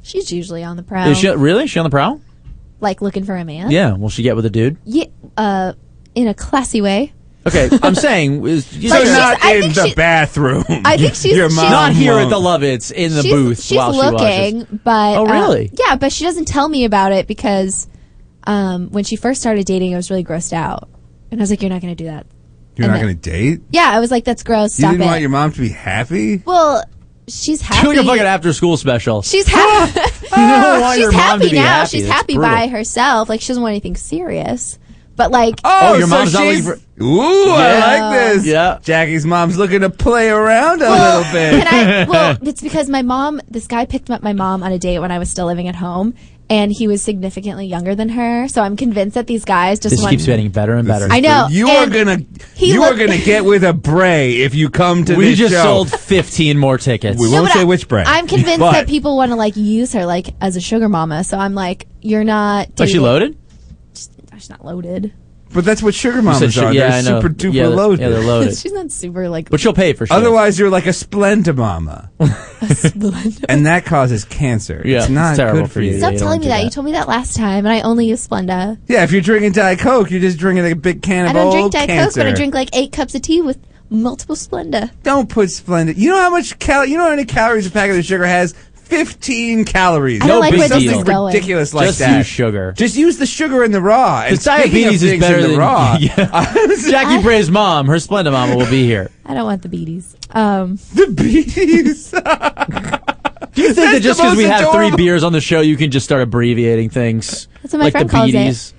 She's 0.02 0.30
usually 0.30 0.62
on 0.64 0.76
the 0.76 0.82
prowl, 0.82 1.08
Is 1.10 1.18
she 1.18 1.28
really? 1.28 1.64
Is 1.64 1.70
she 1.70 1.78
on 1.78 1.84
the 1.84 1.90
prowl? 1.90 2.20
like 2.78 3.00
looking 3.00 3.24
for 3.24 3.34
a 3.34 3.44
man. 3.44 3.70
Yeah. 3.70 3.94
Will 3.94 4.10
she 4.10 4.22
get 4.22 4.36
with 4.36 4.44
a 4.44 4.50
dude? 4.50 4.76
Yeah, 4.84 5.06
uh, 5.36 5.72
in 6.14 6.28
a 6.28 6.34
classy 6.34 6.80
way. 6.82 7.12
Okay, 7.46 7.68
I'm 7.82 7.94
saying 7.94 8.44
is 8.46 8.76
you 8.76 8.90
Like 8.90 9.00
so 9.00 9.04
she's- 9.04 9.18
not 9.18 9.42
I 9.44 9.54
in 9.56 9.62
think 9.62 9.74
the 9.74 9.88
she- 9.88 9.94
bathroom. 9.94 10.64
I 10.68 10.96
think 10.96 11.14
she's- 11.14 11.36
Your 11.36 11.48
she's- 11.48 11.56
mom 11.62 11.70
not 11.70 11.92
here 11.92 12.14
at 12.18 12.28
the 12.28 12.40
won't. 12.40 12.62
Lovitz 12.62 12.90
in 12.92 13.14
the 13.14 13.22
she's, 13.22 13.32
booth 13.32 13.62
She's 13.62 13.76
while 13.78 13.92
looking, 13.94 14.50
she 14.50 14.56
watches. 14.58 14.78
but 14.84 15.16
Oh, 15.18 15.26
uh, 15.26 15.32
really? 15.32 15.70
yeah, 15.72 15.96
but 15.96 16.12
she 16.12 16.24
doesn't 16.24 16.46
tell 16.46 16.68
me 16.68 16.84
about 16.84 17.12
it 17.12 17.26
because 17.26 17.86
um, 18.46 18.90
when 18.90 19.04
she 19.04 19.16
first 19.16 19.40
started 19.40 19.64
dating, 19.66 19.94
I 19.94 19.96
was 19.96 20.10
really 20.10 20.24
grossed 20.24 20.52
out, 20.52 20.88
and 21.30 21.40
I 21.40 21.42
was 21.42 21.50
like, 21.50 21.62
"You're 21.62 21.70
not 21.70 21.80
going 21.82 21.96
to 21.96 22.02
do 22.04 22.08
that." 22.10 22.26
You're 22.76 22.84
And 22.84 22.92
not 22.92 22.98
then- 22.98 23.06
going 23.06 23.18
to 23.18 23.30
date. 23.30 23.60
Yeah, 23.70 23.90
I 23.90 24.00
was 24.00 24.10
like, 24.10 24.24
"That's 24.24 24.42
gross. 24.42 24.78
You 24.78 24.82
Stop 24.82 24.92
didn't 24.92 25.02
it." 25.02 25.06
want 25.06 25.20
your 25.20 25.30
mom 25.30 25.52
to 25.52 25.60
be 25.60 25.68
happy. 25.70 26.42
well, 26.44 26.82
she's 27.28 27.60
happy. 27.60 27.82
Doing 27.86 27.98
a 27.98 28.04
fucking 28.04 28.22
after 28.22 28.52
school 28.52 28.76
special. 28.76 29.22
She's 29.22 29.46
happy. 29.48 29.98
you 30.00 30.36
don't 30.36 30.80
want 30.80 30.94
she's 30.94 31.02
your 31.02 31.12
mom 31.12 31.20
happy 31.20 31.44
to 31.44 31.50
be 31.50 31.56
now. 31.56 31.62
happy. 31.62 31.88
She's 31.90 32.06
That's 32.06 32.16
happy 32.20 32.34
brutal. 32.34 32.50
by 32.54 32.66
herself. 32.68 33.28
Like 33.28 33.40
she 33.40 33.48
doesn't 33.48 33.62
want 33.62 33.72
anything 33.72 33.96
serious. 33.96 34.78
But 35.16 35.30
like, 35.30 35.60
oh, 35.64 35.80
oh, 35.82 35.94
your 35.94 36.06
so 36.08 36.14
mom's 36.14 36.32
not 36.34 36.42
she's- 36.42 36.66
looking 36.66 36.82
Ooh, 37.02 37.46
Yeah. 37.46 37.52
I 37.54 37.98
like 38.00 38.18
this. 38.34 38.46
Yeah. 38.46 38.78
Jackie's 38.82 39.26
mom's 39.26 39.58
looking 39.58 39.80
to 39.80 39.90
play 39.90 40.30
around 40.30 40.80
a 40.80 40.86
well, 40.86 41.18
little 41.18 41.32
bit. 41.32 41.62
can 41.62 41.74
I? 41.74 42.04
Well, 42.08 42.38
it's 42.42 42.62
because 42.62 42.88
my 42.88 43.02
mom. 43.02 43.40
This 43.48 43.66
guy 43.66 43.84
picked 43.86 44.10
up 44.10 44.22
my 44.22 44.32
mom 44.32 44.62
on 44.62 44.72
a 44.72 44.78
date 44.78 44.98
when 45.00 45.10
I 45.10 45.18
was 45.18 45.28
still 45.30 45.44
living 45.46 45.68
at 45.68 45.74
home, 45.74 46.14
and 46.48 46.72
he 46.72 46.86
was 46.88 47.02
significantly 47.02 47.66
younger 47.66 47.94
than 47.94 48.08
her. 48.10 48.48
So 48.48 48.62
I'm 48.62 48.76
convinced 48.78 49.14
that 49.14 49.26
these 49.26 49.44
guys 49.44 49.78
just 49.78 49.92
This 49.94 50.00
want. 50.00 50.12
keeps 50.12 50.24
getting 50.24 50.48
better 50.50 50.74
and 50.74 50.88
better. 50.88 51.08
I 51.10 51.20
know. 51.20 51.48
You 51.50 51.68
are 51.68 51.82
and 51.84 51.92
gonna 51.92 52.18
he 52.54 52.72
you 52.72 52.82
are 52.82 52.90
looked- 52.94 53.00
gonna 53.00 53.18
get 53.18 53.44
with 53.44 53.62
a 53.64 53.74
Bray 53.74 54.36
if 54.38 54.54
you 54.54 54.70
come 54.70 55.04
to 55.04 55.16
we 55.16 55.30
this 55.30 55.38
just 55.38 55.52
show. 55.54 55.62
sold 55.64 55.90
15 55.90 56.56
more 56.56 56.78
tickets. 56.78 57.18
We 57.20 57.26
No, 57.30 57.38
won't 57.42 57.46
but 57.48 57.52
say 57.54 57.60
I- 57.60 57.64
which 57.64 57.88
Bray. 57.88 58.04
I'm 58.06 58.26
convinced 58.26 58.58
but 58.60 58.72
that 58.72 58.86
people 58.88 59.16
want 59.18 59.32
to 59.32 59.36
like 59.36 59.56
use 59.56 59.92
her 59.92 60.06
like 60.06 60.34
as 60.40 60.56
a 60.56 60.60
sugar 60.62 60.88
mama. 60.88 61.24
So 61.24 61.36
I'm 61.38 61.54
like, 61.54 61.86
you're 62.00 62.24
not. 62.24 62.68
Oh, 62.80 62.86
she 62.86 62.98
loaded? 62.98 63.36
She's 64.38 64.50
not 64.50 64.64
loaded. 64.64 65.12
But 65.54 65.64
that's 65.64 65.80
what 65.80 65.94
sugar 65.94 66.16
You 66.16 66.22
mamas 66.22 66.40
said 66.54 66.64
are. 66.64 66.72
she- 66.72 66.78
yeah, 66.78 66.88
they're 66.88 66.98
I 66.98 67.00
know. 67.02 67.20
super 67.20 67.32
duper 67.32 67.52
yeah, 67.54 67.62
they're- 67.68 67.76
loaded. 67.76 68.00
Yeah, 68.00 68.08
they're 68.08 68.24
loaded. 68.24 68.56
She's 68.58 68.72
not 68.72 68.90
super 68.90 69.28
like. 69.28 69.48
but 69.48 69.60
she'll 69.60 69.72
pay 69.72 69.92
for 69.92 70.04
sure. 70.04 70.16
Otherwise, 70.16 70.58
you're 70.58 70.70
like 70.70 70.86
a 70.86 70.90
Splenda 70.90 71.54
mama, 71.56 72.10
and 73.48 73.66
that 73.66 73.84
causes 73.84 74.24
cancer. 74.24 74.82
Yeah, 74.84 74.98
it's 74.98 75.08
not 75.08 75.30
it's 75.30 75.38
terrible 75.38 75.60
good 75.62 75.66
for 75.68 75.72
for 75.74 75.80
you. 75.82 75.92
you. 75.92 75.98
Stop 75.98 76.12
you 76.14 76.18
don't 76.18 76.26
telling 76.26 76.40
me 76.40 76.46
do 76.46 76.48
that. 76.50 76.56
that. 76.58 76.64
You 76.64 76.70
told 76.70 76.84
me 76.86 76.92
that 76.92 77.06
last 77.08 77.36
time, 77.36 77.64
and 77.66 77.68
I 77.68 77.80
only 77.82 78.06
use 78.06 78.26
Splenda. 78.26 78.78
Yeah, 78.88 79.04
if 79.04 79.12
you're 79.12 79.20
drinking 79.22 79.52
Diet 79.52 79.78
Coke, 79.78 80.10
you're 80.10 80.20
just 80.20 80.38
drinking 80.38 80.70
a 80.70 80.74
big 80.74 81.02
can 81.02 81.26
of 81.26 81.30
I 81.30 81.32
don't 81.34 81.50
drink 81.52 81.62
old 81.64 81.72
Diet 81.72 81.88
cancer. 81.88 82.20
Coke, 82.20 82.26
but 82.26 82.32
I 82.32 82.34
drink 82.34 82.54
like 82.54 82.70
eight 82.74 82.92
cups 82.92 83.14
of 83.14 83.22
tea 83.22 83.40
with 83.40 83.58
multiple 83.88 84.34
Splenda. 84.36 84.90
Don't 85.04 85.28
put 85.28 85.48
Splenda. 85.50 85.96
You 85.96 86.10
know 86.10 86.18
how 86.20 86.30
much 86.30 86.58
cal? 86.58 86.84
You 86.84 86.96
know 86.98 87.04
how 87.04 87.10
many 87.10 87.24
calories 87.24 87.66
a 87.66 87.70
packet 87.70 87.96
of 87.98 88.04
sugar 88.04 88.26
has? 88.26 88.54
Fifteen 88.86 89.64
calories. 89.64 90.22
I 90.22 90.26
don't 90.28 90.36
No 90.36 90.40
like 90.40 90.52
big 90.52 90.60
where 90.60 90.68
this 90.68 90.78
deal. 90.78 90.90
is 90.90 90.96
Something 90.98 91.12
going. 91.14 91.34
ridiculous 91.34 91.74
like 91.74 91.86
Just 91.88 91.98
that. 91.98 92.18
use 92.18 92.26
sugar. 92.26 92.72
Just 92.76 92.96
use 92.96 93.18
the 93.18 93.26
sugar 93.26 93.64
in 93.64 93.72
the 93.72 93.80
raw. 93.80 94.20
And 94.22 94.30
Because 94.30 94.44
diabetes 94.44 95.00
speaking 95.00 95.08
is 95.08 95.12
of 95.14 95.20
better 95.20 95.34
things 95.34 95.44
in 95.44 95.50
than 95.50 95.52
the 95.52 95.58
raw. 95.58 95.96
Yeah. 96.00 96.90
Jackie 96.90 97.22
Bray's 97.22 97.50
mom, 97.50 97.86
her 97.88 97.96
Splenda 97.96 98.30
mama, 98.30 98.56
will 98.56 98.70
be 98.70 98.84
here. 98.86 99.10
I 99.24 99.34
don't 99.34 99.44
want 99.44 99.62
the 99.62 99.68
beaties. 99.68 100.14
Um, 100.30 100.76
the 100.94 101.08
bees. 101.08 102.10
Do 103.56 103.62
you 103.62 103.72
think 103.72 103.76
that 103.76 103.92
That's 103.92 104.04
just 104.04 104.20
because 104.20 104.36
we 104.36 104.46
most 104.46 104.60
have 104.60 104.72
three 104.74 104.90
beers 104.96 105.24
on 105.24 105.32
the 105.32 105.40
show, 105.40 105.60
you 105.62 105.76
can 105.76 105.90
just 105.90 106.04
start 106.04 106.22
abbreviating 106.22 106.90
things? 106.90 107.48
That's 107.62 107.72
what 107.72 107.78
my 107.80 107.84
like 107.86 107.92
friend 107.92 108.08
the 108.08 108.12
calls 108.12 108.28
it. 108.28 108.32
beaties. 108.32 108.74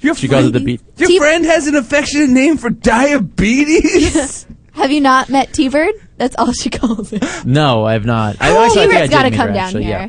Your 0.00 0.14
She 0.16 0.28
calls 0.28 0.46
it 0.46 0.52
the 0.52 0.60
beat. 0.60 0.80
Your 0.96 1.08
T- 1.08 1.18
friend 1.18 1.44
has 1.44 1.66
an 1.68 1.74
affectionate 1.76 2.30
name 2.30 2.56
for 2.56 2.70
diabetes. 2.70 4.46
have 4.72 4.90
you 4.90 5.00
not 5.00 5.28
met 5.28 5.52
T-Bird? 5.52 5.94
That's 6.16 6.36
all 6.36 6.52
she 6.52 6.70
calls 6.78 7.12
it. 7.12 7.24
No, 7.44 7.84
I 7.84 7.92
have 7.94 8.04
not. 8.04 8.36
I, 8.40 8.48
actually, 8.64 8.64
I 8.64 8.68
think 8.68 8.78
I 8.78 9.06
T-Bird's 9.06 9.10
did 9.10 9.10
got 9.10 9.22
to 9.24 9.30
meet 9.30 9.36
come 9.36 9.48
her, 9.48 9.54
down 9.54 9.64
actually, 9.66 9.84
here. 9.84 9.98
Yeah. 9.98 10.08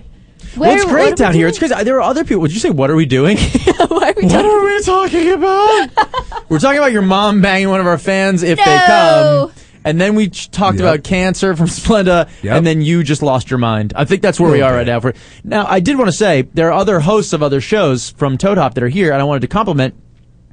Where, 0.56 0.70
well, 0.70 0.76
it's 0.78 0.86
what 0.86 0.91
great 0.93 1.14
are 1.14 1.16
down 1.16 1.32
we 1.34 1.38
here. 1.39 1.47
It's 1.47 1.58
crazy. 1.60 1.84
there 1.84 1.95
are 1.97 2.01
other 2.01 2.24
people. 2.24 2.39
Would 2.41 2.53
you 2.53 2.60
say 2.60 2.70
what 2.70 2.89
are 2.89 2.95
we 2.95 3.06
doing? 3.06 3.36
doing? 3.38 3.47
Why 3.89 4.10
are 4.10 4.14
we 4.16 4.24
what 4.24 4.32
talking? 4.32 4.51
are 4.51 4.66
we 4.66 4.82
talking 4.84 5.32
about? 5.34 6.45
We're 6.49 6.60
talking 6.60 6.78
about 6.78 6.91
your 6.93 7.01
mom 7.01 7.41
banging 7.41 7.70
one 7.70 7.80
of 7.82 7.88
our 7.88 7.97
fans 7.97 8.41
if 8.43 8.58
they 8.58 8.64
No. 8.66 9.51
come. 9.51 9.62
And 9.84 9.99
then 10.01 10.16
we 10.16 10.30
ch- 10.30 10.49
talked 10.49 10.80
Yep. 10.80 10.84
about 10.88 11.03
cancer 11.03 11.56
from 11.56 11.68
Splenda, 11.68 12.28
Yep. 12.41 12.58
and 12.58 12.66
then 12.66 12.82
you 12.82 13.03
just 13.03 13.22
lost 13.22 13.51
your 13.51 13.60
mind. 13.60 13.93
I 13.95 14.06
think 14.06 14.22
that's 14.24 14.39
where 14.39 14.51
we 14.51 14.62
are 14.62 14.74
right 14.74 14.88
now. 14.88 14.99
For 14.99 15.14
now, 15.43 15.66
I 15.68 15.80
did 15.80 15.97
want 15.97 16.10
to 16.10 16.16
say 16.16 16.43
there 16.53 16.70
are 16.70 16.74
other 16.80 16.99
hosts 17.01 17.34
of 17.34 17.43
other 17.43 17.62
shows 17.62 18.10
from 18.12 18.38
Toad 18.38 18.58
Hop 18.58 18.74
that 18.76 18.84
are 18.84 18.88
here, 18.88 19.12
and 19.12 19.22
I 19.22 19.26
wanted 19.26 19.41
to 19.41 19.47
compliment 19.47 19.93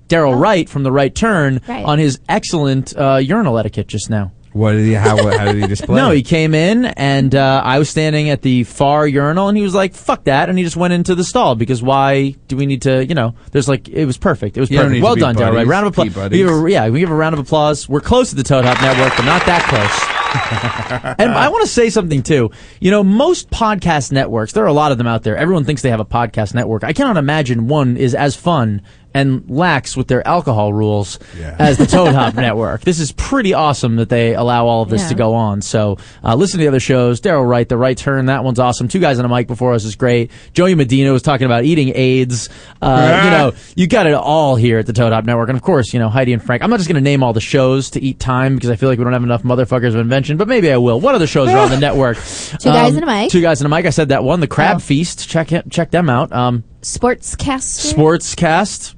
Daryl 0.08 0.38
Wright 0.38 0.68
from 0.68 0.82
The 0.82 0.92
Right 0.92 1.14
Turn 1.14 1.60
Oh. 1.66 1.72
Right. 1.72 1.84
on 1.84 1.98
his 1.98 2.18
excellent 2.28 2.94
uh, 2.96 3.16
urinal 3.22 3.56
etiquette 3.58 3.86
just 3.86 4.10
now. 4.10 4.32
What 4.52 4.72
did 4.72 4.86
he? 4.86 4.92
How, 4.92 5.16
how 5.16 5.52
did 5.52 5.62
he 5.62 5.66
display? 5.68 5.96
No, 5.96 6.10
he 6.10 6.22
came 6.22 6.54
in 6.54 6.84
and 6.84 7.34
uh, 7.34 7.62
I 7.64 7.78
was 7.78 7.88
standing 7.88 8.30
at 8.30 8.42
the 8.42 8.64
far 8.64 9.06
urinal 9.06 9.48
and 9.48 9.56
he 9.56 9.62
was 9.62 9.74
like, 9.74 9.94
"Fuck 9.94 10.24
that!" 10.24 10.48
and 10.48 10.58
he 10.58 10.64
just 10.64 10.76
went 10.76 10.92
into 10.92 11.14
the 11.14 11.24
stall 11.24 11.54
because 11.54 11.82
why 11.82 12.36
do 12.48 12.56
we 12.56 12.66
need 12.66 12.82
to? 12.82 13.04
You 13.04 13.14
know, 13.14 13.34
there's 13.50 13.68
like 13.68 13.88
it 13.88 14.06
was 14.06 14.18
perfect. 14.18 14.56
It 14.56 14.60
was 14.60 14.70
You 14.70 14.78
perfect. 14.78 15.02
Well 15.02 15.16
done. 15.16 15.36
Right? 15.36 15.66
Round 15.66 15.86
of 15.86 15.92
applause. 15.92 16.30
We 16.30 16.38
give 16.38 16.48
a, 16.48 16.70
yeah, 16.70 16.88
we 16.88 17.00
give 17.00 17.10
a 17.10 17.14
round 17.14 17.34
of 17.34 17.38
applause. 17.38 17.88
We're 17.88 18.00
close 18.00 18.30
to 18.30 18.36
the 18.36 18.42
Toad 18.42 18.64
Hop 18.64 18.80
Network, 18.80 19.16
but 19.16 19.24
not 19.24 19.44
that 19.46 19.62
close. 19.68 20.22
and 21.18 21.32
I 21.32 21.48
want 21.48 21.62
to 21.62 21.68
say 21.68 21.90
something 21.90 22.22
too. 22.22 22.50
You 22.80 22.90
know, 22.90 23.02
most 23.02 23.50
podcast 23.50 24.12
networks, 24.12 24.52
there 24.52 24.64
are 24.64 24.68
a 24.68 24.72
lot 24.72 24.92
of 24.92 24.98
them 24.98 25.06
out 25.06 25.22
there. 25.22 25.36
Everyone 25.36 25.64
thinks 25.64 25.82
they 25.82 25.90
have 25.90 26.00
a 26.00 26.04
podcast 26.06 26.54
network. 26.54 26.84
I 26.84 26.92
cannot 26.92 27.16
imagine 27.16 27.68
one 27.68 27.96
is 27.96 28.14
as 28.14 28.34
fun 28.34 28.82
and 29.14 29.48
lax 29.50 29.96
with 29.96 30.08
their 30.08 30.26
alcohol 30.26 30.72
rules 30.72 31.18
Yeah. 31.38 31.56
as 31.58 31.78
the 31.78 31.86
Toad 31.96 32.14
Hop 32.14 32.34
Network. 32.34 32.82
This 32.82 32.98
is 33.00 33.12
pretty 33.12 33.54
awesome 33.54 33.96
that 33.96 34.08
they 34.08 34.34
allow 34.34 34.66
all 34.66 34.82
of 34.82 34.88
this 34.88 35.02
Yeah. 35.02 35.08
to 35.08 35.14
go 35.14 35.34
on. 35.34 35.62
So 35.62 35.98
uh, 36.24 36.34
listen 36.34 36.58
to 36.58 36.64
the 36.64 36.68
other 36.68 36.80
shows. 36.80 37.20
Daryl 37.20 37.48
Wright, 37.48 37.68
The 37.68 37.76
Right 37.76 37.96
Turn, 37.96 38.26
that 38.26 38.44
one's 38.44 38.58
awesome. 38.58 38.88
Two 38.88 39.00
guys 39.00 39.18
on 39.18 39.24
a 39.24 39.28
mic 39.28 39.46
before 39.46 39.74
us 39.74 39.84
is 39.84 39.96
great. 39.96 40.30
Joey 40.54 40.74
Medina 40.74 41.12
was 41.12 41.22
talking 41.22 41.44
about 41.46 41.64
eating 41.64 41.92
AIDS. 41.94 42.48
Uh, 42.80 43.22
you 43.24 43.30
know, 43.30 43.52
you 43.76 43.86
got 43.86 44.06
it 44.06 44.14
all 44.14 44.56
here 44.56 44.78
at 44.78 44.86
the 44.86 44.92
Toad 44.92 45.12
Hop 45.12 45.24
Network. 45.24 45.48
And 45.48 45.56
of 45.56 45.62
course, 45.62 45.92
you 45.92 45.98
know, 45.98 46.08
Heidi 46.08 46.32
and 46.32 46.42
Frank. 46.42 46.62
I'm 46.62 46.70
not 46.70 46.78
just 46.78 46.88
going 46.88 47.02
to 47.02 47.04
name 47.04 47.22
all 47.22 47.32
the 47.32 47.40
shows 47.40 47.90
to 47.90 48.00
eat 48.00 48.18
time 48.18 48.54
because 48.54 48.70
I 48.70 48.76
feel 48.76 48.88
like 48.88 48.98
we 48.98 49.04
don't 49.04 49.12
have 49.12 49.22
enough 49.22 49.42
motherfuckers 49.42 49.88
of 49.88 49.96
invention, 49.96 50.36
but 50.36 50.48
maybe 50.48 50.70
I 50.72 50.76
will. 50.78 51.00
What 51.00 51.14
other 51.14 51.26
shows 51.26 51.48
are 51.48 51.58
on 51.58 51.70
the 51.70 51.78
network? 51.80 52.16
Two 52.18 52.70
Guys 52.70 52.94
and 52.94 53.04
a 53.04 53.06
Mic. 53.06 53.30
Two 53.30 53.40
guys 53.42 53.60
and 53.60 53.72
a 53.72 53.76
mic. 53.76 53.86
I 53.86 53.90
said 53.90 54.08
that 54.08 54.24
one. 54.24 54.40
The 54.40 54.46
Crab 54.48 54.76
Oh. 54.76 54.78
Feast. 54.80 55.28
Check 55.28 55.52
it, 55.52 55.70
check 55.70 55.90
them 55.90 56.08
out. 56.08 56.32
Um, 56.32 56.64
Sportscaster. 56.82 57.94
Sportscast. 57.94 58.94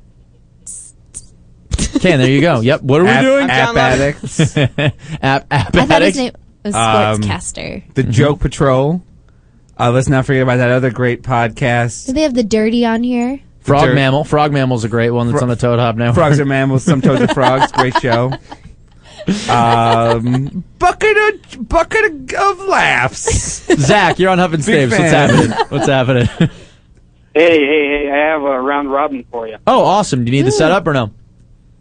Okay, 1.97 2.17
there 2.17 2.29
you 2.29 2.41
go. 2.41 2.61
Yep. 2.61 2.83
What 2.83 3.01
are 3.01 3.05
we 3.05 3.11
App, 3.11 3.23
doing? 3.23 3.51
app 3.51 3.77
addicts. 3.77 4.57
app, 4.59 5.47
app 5.51 5.75
I 5.75 5.87
thought 5.87 6.03
his 6.03 6.17
name 6.17 6.33
was 6.65 6.75
Um, 6.75 6.81
Sportscaster. 7.21 7.95
the 7.95 8.03
Joke 8.03 8.41
Patrol. 8.41 9.03
Uh, 9.79 9.91
let's 9.91 10.09
not 10.09 10.25
forget 10.27 10.43
about 10.43 10.57
that 10.59 10.71
other 10.71 10.91
great 10.91 11.23
podcast. 11.23 12.07
Do 12.07 12.13
they 12.13 12.23
have 12.23 12.35
the 12.35 12.45
dirty 12.45 12.85
on 12.87 13.03
here? 13.03 13.41
Frog 13.61 13.87
Dirt. 13.87 13.95
Mammal. 13.95 14.25
Frog 14.25 14.53
Mammal's 14.53 14.85
a 14.85 14.89
great 14.89 15.11
one 15.11 15.27
that's 15.29 15.39
Fro- 15.39 15.45
on 15.45 15.49
the 15.49 15.57
Toad 15.57 15.79
Hop 15.79 15.97
now. 15.97 16.13
Frogs 16.13 16.39
are 16.39 16.45
mammals, 16.45 16.85
some 16.85 17.01
toads 17.01 17.23
are 17.23 17.29
frogs. 17.35 17.73
Great 17.73 17.97
show. 17.99 18.33
Um, 19.49 20.65
bucket 20.79 21.17
of 21.17 21.69
bucket 21.69 22.05
of, 22.05 22.33
of 22.35 22.59
laughs. 22.69 23.65
Zach, 23.77 24.19
you're 24.19 24.31
on 24.31 24.39
Huff 24.39 24.53
and 24.53 24.65
Big 24.65 24.91
Stapes. 24.91 24.99
What's 24.99 25.11
happening? 25.11 25.51
What's 25.71 25.87
happening? 25.87 26.27
Hey, 27.35 27.59
hey, 27.59 27.89
hey! 27.89 28.11
I 28.13 28.17
have 28.33 28.43
a 28.43 28.61
round 28.61 28.91
robin 28.93 29.25
for 29.31 29.49
you. 29.49 29.57
oh, 29.67 29.83
awesome. 29.85 30.25
Do 30.25 30.31
you 30.31 30.39
need 30.39 30.47
the 30.47 30.53
setup 30.53 30.87
or 30.87 30.93
no? 30.93 31.11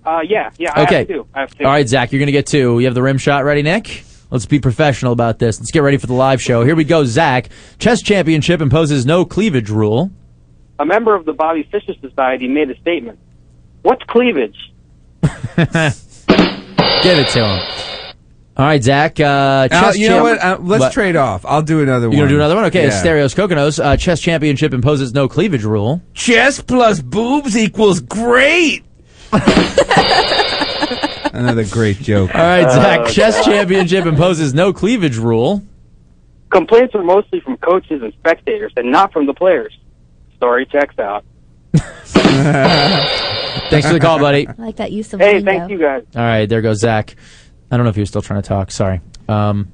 Uh, 0.05 0.19
yeah, 0.27 0.49
yeah. 0.57 0.71
I 0.75 0.83
Okay. 0.83 0.97
have 0.99 1.07
two. 1.07 1.27
I 1.33 1.39
have 1.41 1.57
two. 1.57 1.63
All 1.65 1.71
right, 1.71 1.87
Zach, 1.87 2.11
you're 2.11 2.19
going 2.19 2.27
to 2.27 2.31
get 2.33 2.45
two. 2.47 2.79
You 2.79 2.85
have 2.85 2.95
the 2.95 3.01
rim 3.01 3.17
shot 3.17 3.43
ready, 3.45 3.61
Nick? 3.61 4.03
Let's 4.31 4.45
be 4.45 4.59
professional 4.59 5.13
about 5.13 5.39
this. 5.39 5.59
Let's 5.59 5.71
get 5.71 5.83
ready 5.83 5.97
for 5.97 6.07
the 6.07 6.13
live 6.13 6.41
show. 6.41 6.63
Here 6.65 6.75
we 6.75 6.83
go, 6.83 7.05
Zach. 7.05 7.49
Chess 7.77 8.01
championship 8.01 8.61
imposes 8.61 9.05
no 9.05 9.25
cleavage 9.25 9.69
rule. 9.69 10.09
A 10.79 10.85
member 10.85 11.13
of 11.15 11.25
the 11.25 11.33
Bobby 11.33 11.63
Fischer 11.71 11.93
Society 12.01 12.47
made 12.47 12.69
a 12.71 12.77
statement. 12.79 13.19
What's 13.83 14.01
cleavage? 14.05 14.57
Give 17.03 17.19
it 17.19 17.27
to 17.29 17.45
him. 17.45 17.59
All 18.55 18.65
right, 18.65 18.83
Zach. 18.83 19.19
Uh, 19.19 19.23
Uh, 19.23 19.67
chess 19.67 19.97
you 19.97 20.09
know 20.09 20.25
champ- 20.25 20.41
what? 20.41 20.61
Uh, 20.61 20.63
let's 20.63 20.81
What? 20.81 20.93
trade 20.93 21.15
off. 21.15 21.45
I'll 21.45 21.61
do 21.61 21.81
another 21.81 22.07
one. 22.07 22.17
You're 22.17 22.25
gonna 22.27 22.35
do 22.35 22.39
another 22.39 22.55
one? 22.55 22.65
Okay, 22.65 22.83
Yeah. 22.85 22.89
Stereos 22.91 23.33
Kokkinos. 23.33 23.83
Uh, 23.83 23.97
chess 23.97 24.19
championship 24.19 24.73
imposes 24.73 25.13
no 25.13 25.27
cleavage 25.27 25.63
rule. 25.63 26.01
Chess 26.13 26.61
plus 26.61 27.01
boobs 27.01 27.57
equals 27.57 27.99
great. 27.99 28.83
Another 31.33 31.65
great 31.65 31.97
joke. 31.97 32.33
All 32.35 32.41
right, 32.41 32.69
Zach. 32.71 32.99
Uh, 33.01 33.09
chess 33.09 33.43
championship 33.43 34.05
imposes 34.05 34.53
no 34.53 34.71
cleavage 34.71 35.17
rule. 35.17 35.63
Complaints 36.51 36.93
are 36.93 37.03
mostly 37.03 37.39
from 37.41 37.57
coaches 37.57 38.01
and 38.03 38.13
spectators, 38.13 38.71
and 38.77 38.91
not 38.91 39.11
from 39.11 39.25
the 39.25 39.33
players. 39.33 39.75
Story 40.37 40.67
checks 40.67 40.99
out. 40.99 41.25
Thanks 41.73 43.87
for 43.87 43.93
the 43.93 43.99
call, 43.99 44.19
buddy. 44.19 44.47
I 44.47 44.53
like 44.57 44.75
that 44.75 44.91
use 44.91 45.11
of 45.13 45.19
Hey, 45.19 45.35
lingo. 45.39 45.51
thank 45.51 45.71
you 45.71 45.79
guys. 45.79 46.03
All 46.15 46.21
right, 46.21 46.45
there 46.47 46.61
goes 46.61 46.79
Zach. 46.79 47.15
I 47.71 47.77
don't 47.77 47.83
know 47.85 47.89
if 47.89 47.95
he 47.95 48.01
was 48.01 48.09
still 48.09 48.21
trying 48.21 48.41
to 48.43 48.47
talk. 48.47 48.69
Sorry. 48.69 49.01
Um, 49.27 49.71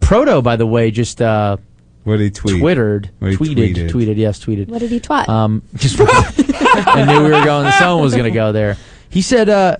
Proto, 0.00 0.40
by 0.42 0.54
the 0.56 0.66
way, 0.66 0.92
just 0.92 1.20
uh, 1.20 1.56
what 2.04 2.18
did 2.18 2.24
he 2.24 2.30
tweet? 2.30 2.60
Twittered, 2.60 3.10
What 3.18 3.32
he 3.32 3.36
tweeted, 3.36 3.74
tweeted? 3.74 3.90
tweeted, 3.90 4.16
yes, 4.16 4.44
tweeted. 4.44 4.68
What 4.68 4.78
did 4.78 4.90
he 4.90 5.00
twat? 5.00 5.28
Um, 5.28 5.62
just 5.74 5.96
I 6.00 7.04
knew 7.04 7.24
we 7.24 7.30
were 7.32 7.44
going. 7.44 7.70
Someone 7.72 8.02
was 8.04 8.12
going 8.14 8.24
to 8.24 8.30
go 8.30 8.52
there. 8.52 8.76
He 9.10 9.20
said, 9.22 9.48
uh, 9.50 9.76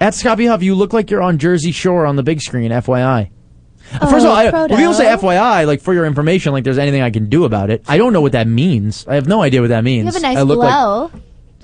"At 0.00 0.14
Scotty 0.14 0.46
Huff, 0.46 0.62
you 0.62 0.74
look 0.76 0.92
like 0.92 1.10
you're 1.10 1.22
on 1.22 1.38
Jersey 1.38 1.72
Shore 1.72 2.06
on 2.06 2.14
the 2.16 2.22
big 2.22 2.40
screen." 2.40 2.70
FYI. 2.70 3.30
Oh, 4.00 4.10
First 4.10 4.24
of 4.26 4.30
all, 4.30 4.36
I, 4.36 4.50
Proto. 4.50 4.72
when 4.72 4.80
people 4.80 4.94
say 4.94 5.06
FYI, 5.06 5.66
like 5.66 5.80
for 5.80 5.94
your 5.94 6.06
information, 6.06 6.52
like 6.52 6.64
there's 6.64 6.78
anything 6.78 7.02
I 7.02 7.10
can 7.10 7.28
do 7.28 7.44
about 7.44 7.70
it. 7.70 7.82
I 7.88 7.98
don't 7.98 8.12
know 8.12 8.20
what 8.20 8.32
that 8.32 8.46
means. 8.48 9.06
I 9.08 9.14
have 9.14 9.26
no 9.28 9.42
idea 9.42 9.60
what 9.60 9.68
that 9.70 9.84
means. 9.84 10.06
you 10.06 10.12
have 10.12 10.16
a 10.16 10.20
nice 10.20 10.36
I 10.38 10.42
look 10.42 10.58
like 10.58 10.70
glow. 10.70 11.10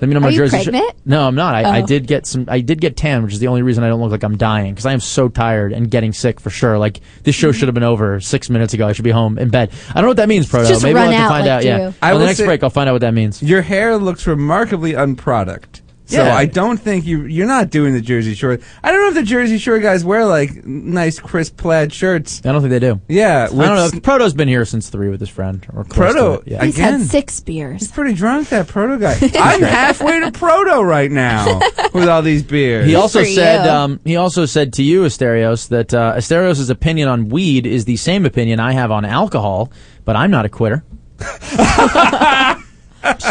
I 0.01 0.05
mean, 0.05 0.17
I'm 0.17 0.23
Are 0.23 0.27
on 0.27 0.33
you 0.33 0.39
Jersey 0.39 0.57
Shore- 0.57 0.71
pregnant? 0.73 0.93
No, 1.05 1.25
I'm 1.27 1.35
not. 1.35 1.55
I, 1.55 1.77
I 1.77 1.81
Oh. 1.81 1.85
did 1.85 2.07
get 2.07 2.25
some. 2.25 2.45
I 2.49 2.59
did 2.61 2.81
get 2.81 2.97
tan, 2.97 3.23
which 3.23 3.33
is 3.33 3.39
the 3.39 3.47
only 3.47 3.61
reason 3.61 3.83
I 3.85 3.89
don't 3.89 4.01
look 4.01 4.11
like 4.11 4.23
I'm 4.23 4.35
dying 4.37 4.73
because 4.73 4.85
I 4.85 4.91
am 4.91 4.99
so 4.99 5.29
tired 5.29 5.71
and 5.71 5.89
getting 5.89 6.11
sick 6.11 6.39
for 6.41 6.49
sure. 6.49 6.77
Like 6.77 6.99
this 7.23 7.35
show 7.35 7.51
should 7.53 7.67
have 7.69 7.75
been 7.75 7.83
over 7.83 8.19
six 8.19 8.49
minutes 8.49 8.73
ago. 8.73 8.87
I 8.87 8.91
should 8.93 9.05
be 9.05 9.11
home 9.11 9.37
in 9.37 9.49
bed. 9.49 9.71
I 9.91 9.93
don't 9.95 10.03
know 10.03 10.07
what 10.09 10.17
that 10.17 10.27
means, 10.29 10.47
Proto. 10.49 10.67
Just 10.67 10.83
Maybe 10.83 10.95
run 10.95 11.07
I'll 11.09 11.13
have 11.13 11.23
to 11.23 11.29
find 11.29 11.45
like 11.45 11.51
out. 11.51 11.63
Yeah, 11.63 11.77
Drew. 11.77 11.93
I 12.01 12.11
on 12.13 12.19
the 12.19 12.25
next 12.25 12.41
break, 12.41 12.63
I'll 12.63 12.69
find 12.69 12.89
out 12.89 12.93
what 12.93 13.01
that 13.01 13.13
means. 13.13 13.41
Your 13.43 13.61
hair 13.61 13.97
looks 13.97 14.25
remarkably 14.27 14.93
unproduct. 14.93 15.81
So 16.05 16.21
Yeah. 16.21 16.35
I 16.35 16.45
don't 16.45 16.77
think 16.77 17.05
you 17.05 17.23
you're 17.25 17.47
not 17.47 17.69
doing 17.69 17.93
the 17.93 18.01
Jersey 18.01 18.35
Shore. 18.35 18.59
I 18.83 18.91
don't 18.91 19.01
know 19.01 19.07
if 19.07 19.13
the 19.15 19.23
Jersey 19.23 19.57
Shore 19.57 19.79
guys 19.79 20.03
wear 20.03 20.25
like 20.25 20.65
nice 20.65 21.17
crisp 21.17 21.55
plaid 21.55 21.93
shirts. 21.93 22.41
I 22.45 22.51
don't 22.51 22.61
think 22.61 22.71
they 22.71 22.79
do. 22.79 22.99
Yeah, 23.07 23.45
I 23.45 23.47
don't 23.55 23.93
know. 23.93 23.99
Proto's 24.01 24.33
been 24.33 24.49
here 24.49 24.65
since 24.65 24.89
three 24.89 25.07
with 25.07 25.21
his 25.21 25.29
friend. 25.29 25.65
Or 25.73 25.85
Proto, 25.85 26.43
Yeah. 26.45 26.65
He's 26.65 26.75
Again. 26.75 26.99
had 26.99 27.09
six 27.09 27.39
beers. 27.39 27.79
He's 27.81 27.91
pretty 27.91 28.13
drunk, 28.15 28.49
that 28.49 28.67
proto 28.67 28.99
guy. 28.99 29.17
I'm 29.39 29.61
halfway 29.61 30.19
to 30.19 30.31
proto 30.33 30.83
right 30.83 31.09
now 31.09 31.61
with 31.93 32.09
all 32.09 32.21
these 32.21 32.43
beers. 32.43 32.85
He 32.85 32.95
also 32.95 33.19
for 33.21 33.25
said 33.25 33.65
um, 33.67 34.01
he 34.03 34.17
also 34.17 34.45
said 34.45 34.73
to 34.73 34.83
you, 34.83 35.03
Asterios, 35.03 35.69
that 35.69 35.93
uh, 35.93 36.15
Asterios' 36.17 36.69
opinion 36.69 37.07
on 37.07 37.29
weed 37.29 37.65
is 37.65 37.85
the 37.85 37.95
same 37.95 38.25
opinion 38.25 38.59
I 38.59 38.73
have 38.73 38.91
on 38.91 39.05
alcohol, 39.05 39.71
but 40.03 40.17
I'm 40.17 40.31
not 40.31 40.43
a 40.45 40.49
quitter. 40.49 40.83
so, 41.19 41.29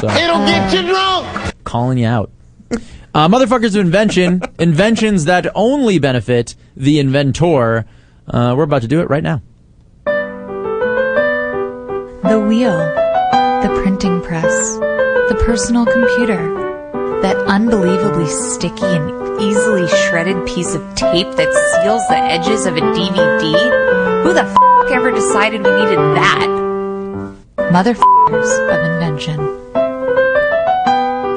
It'll 0.08 0.46
get 0.46 0.72
you 0.72 0.88
drunk. 0.88 1.54
calling 1.64 1.98
you 1.98 2.06
out. 2.06 2.30
Uh, 3.14 3.28
motherfuckers 3.28 3.74
of 3.74 3.82
invention, 3.82 4.40
inventions 4.58 5.26
that 5.26 5.46
only 5.54 5.98
benefit 5.98 6.54
the 6.74 6.98
inventor. 6.98 7.84
Uh, 8.26 8.54
we're 8.56 8.62
about 8.62 8.80
to 8.80 8.88
do 8.88 9.02
it 9.02 9.10
right 9.10 9.22
now. 9.22 9.42
The 12.22 12.40
wheel, 12.40 12.72
the 12.72 13.68
printing 13.82 14.22
press, 14.22 14.78
the 14.78 15.38
personal 15.44 15.84
computer, 15.84 17.20
that 17.20 17.36
unbelievably 17.36 18.28
sticky 18.28 18.86
and 18.86 19.22
easily 19.42 19.86
shredded 19.88 20.46
piece 20.46 20.74
of 20.74 20.82
tape 20.94 21.30
that 21.36 21.52
seals 21.82 22.06
the 22.08 22.16
edges 22.16 22.64
of 22.64 22.76
a 22.76 22.80
DVD? 22.80 24.22
Who 24.22 24.32
the 24.32 24.44
f 24.44 24.56
ever 24.90 25.10
decided 25.10 25.62
we 25.62 25.70
needed 25.70 25.98
that? 26.16 26.48
Motherfuckers 27.58 28.74
of 28.74 28.92
invention. 28.92 29.61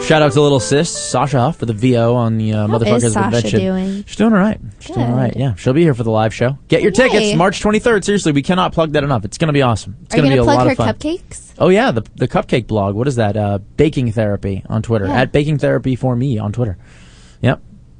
Shout 0.06 0.22
out 0.22 0.34
to 0.34 0.41
little 0.41 0.60
sis 0.60 0.88
Sasha 0.90 1.40
Huff 1.40 1.57
for 1.57 1.65
the 1.65 1.73
VO 1.73 2.14
on 2.14 2.38
the 2.38 2.53
uh, 2.53 2.68
How 2.68 2.77
motherfuckers 2.77 3.03
is 3.06 3.14
Sasha 3.14 3.26
invention. 3.38 3.60
doing? 3.60 4.03
She's 4.06 4.15
doing 4.18 4.34
all 4.34 4.40
right. 4.40 4.60
She's 4.80 4.94
doing 4.95 5.07
all 5.10 5.18
right. 5.18 5.36
Yeah, 5.36 5.56
she'll 5.56 5.73
be 5.73 5.82
here 5.82 5.95
for 5.95 6.03
the 6.03 6.11
live 6.11 6.32
show. 6.32 6.60
Get 6.68 6.84
your 6.84 6.91
Yay. 6.91 7.10
tickets 7.10 7.36
March 7.36 7.60
23rd. 7.64 8.03
Seriously, 8.03 8.32
we 8.32 8.44
cannot 8.44 8.72
plug 8.72 8.91
that 8.91 9.03
enough. 9.03 9.26
It's 9.26 9.40
going 9.40 9.48
to 9.48 9.53
be 9.53 9.64
awesome. 9.64 9.98
It's 10.03 10.14
Are 10.14 10.18
going 10.18 10.30
to 10.30 10.36
be 10.36 10.40
a 10.40 10.44
plug 10.44 10.57
lot 10.57 10.65
her 10.68 10.72
of 10.73 10.77
fun. 10.77 10.94
cupcakes? 10.94 11.53
Oh 11.57 11.69
yeah, 11.69 11.90
the 11.90 12.03
the 12.15 12.27
cupcake 12.27 12.68
blog. 12.68 12.94
What 12.94 13.07
is 13.07 13.15
that? 13.15 13.36
Uh, 13.36 13.57
baking 13.77 14.11
therapy 14.11 14.64
on 14.69 14.84
Twitter 14.84 15.07
Yeah. 15.07 15.22
at 15.22 15.32
baking 15.32 15.57
therapy 15.57 15.95
for 15.95 16.15
me 16.15 16.38
on 16.38 16.52
Twitter. 16.53 16.77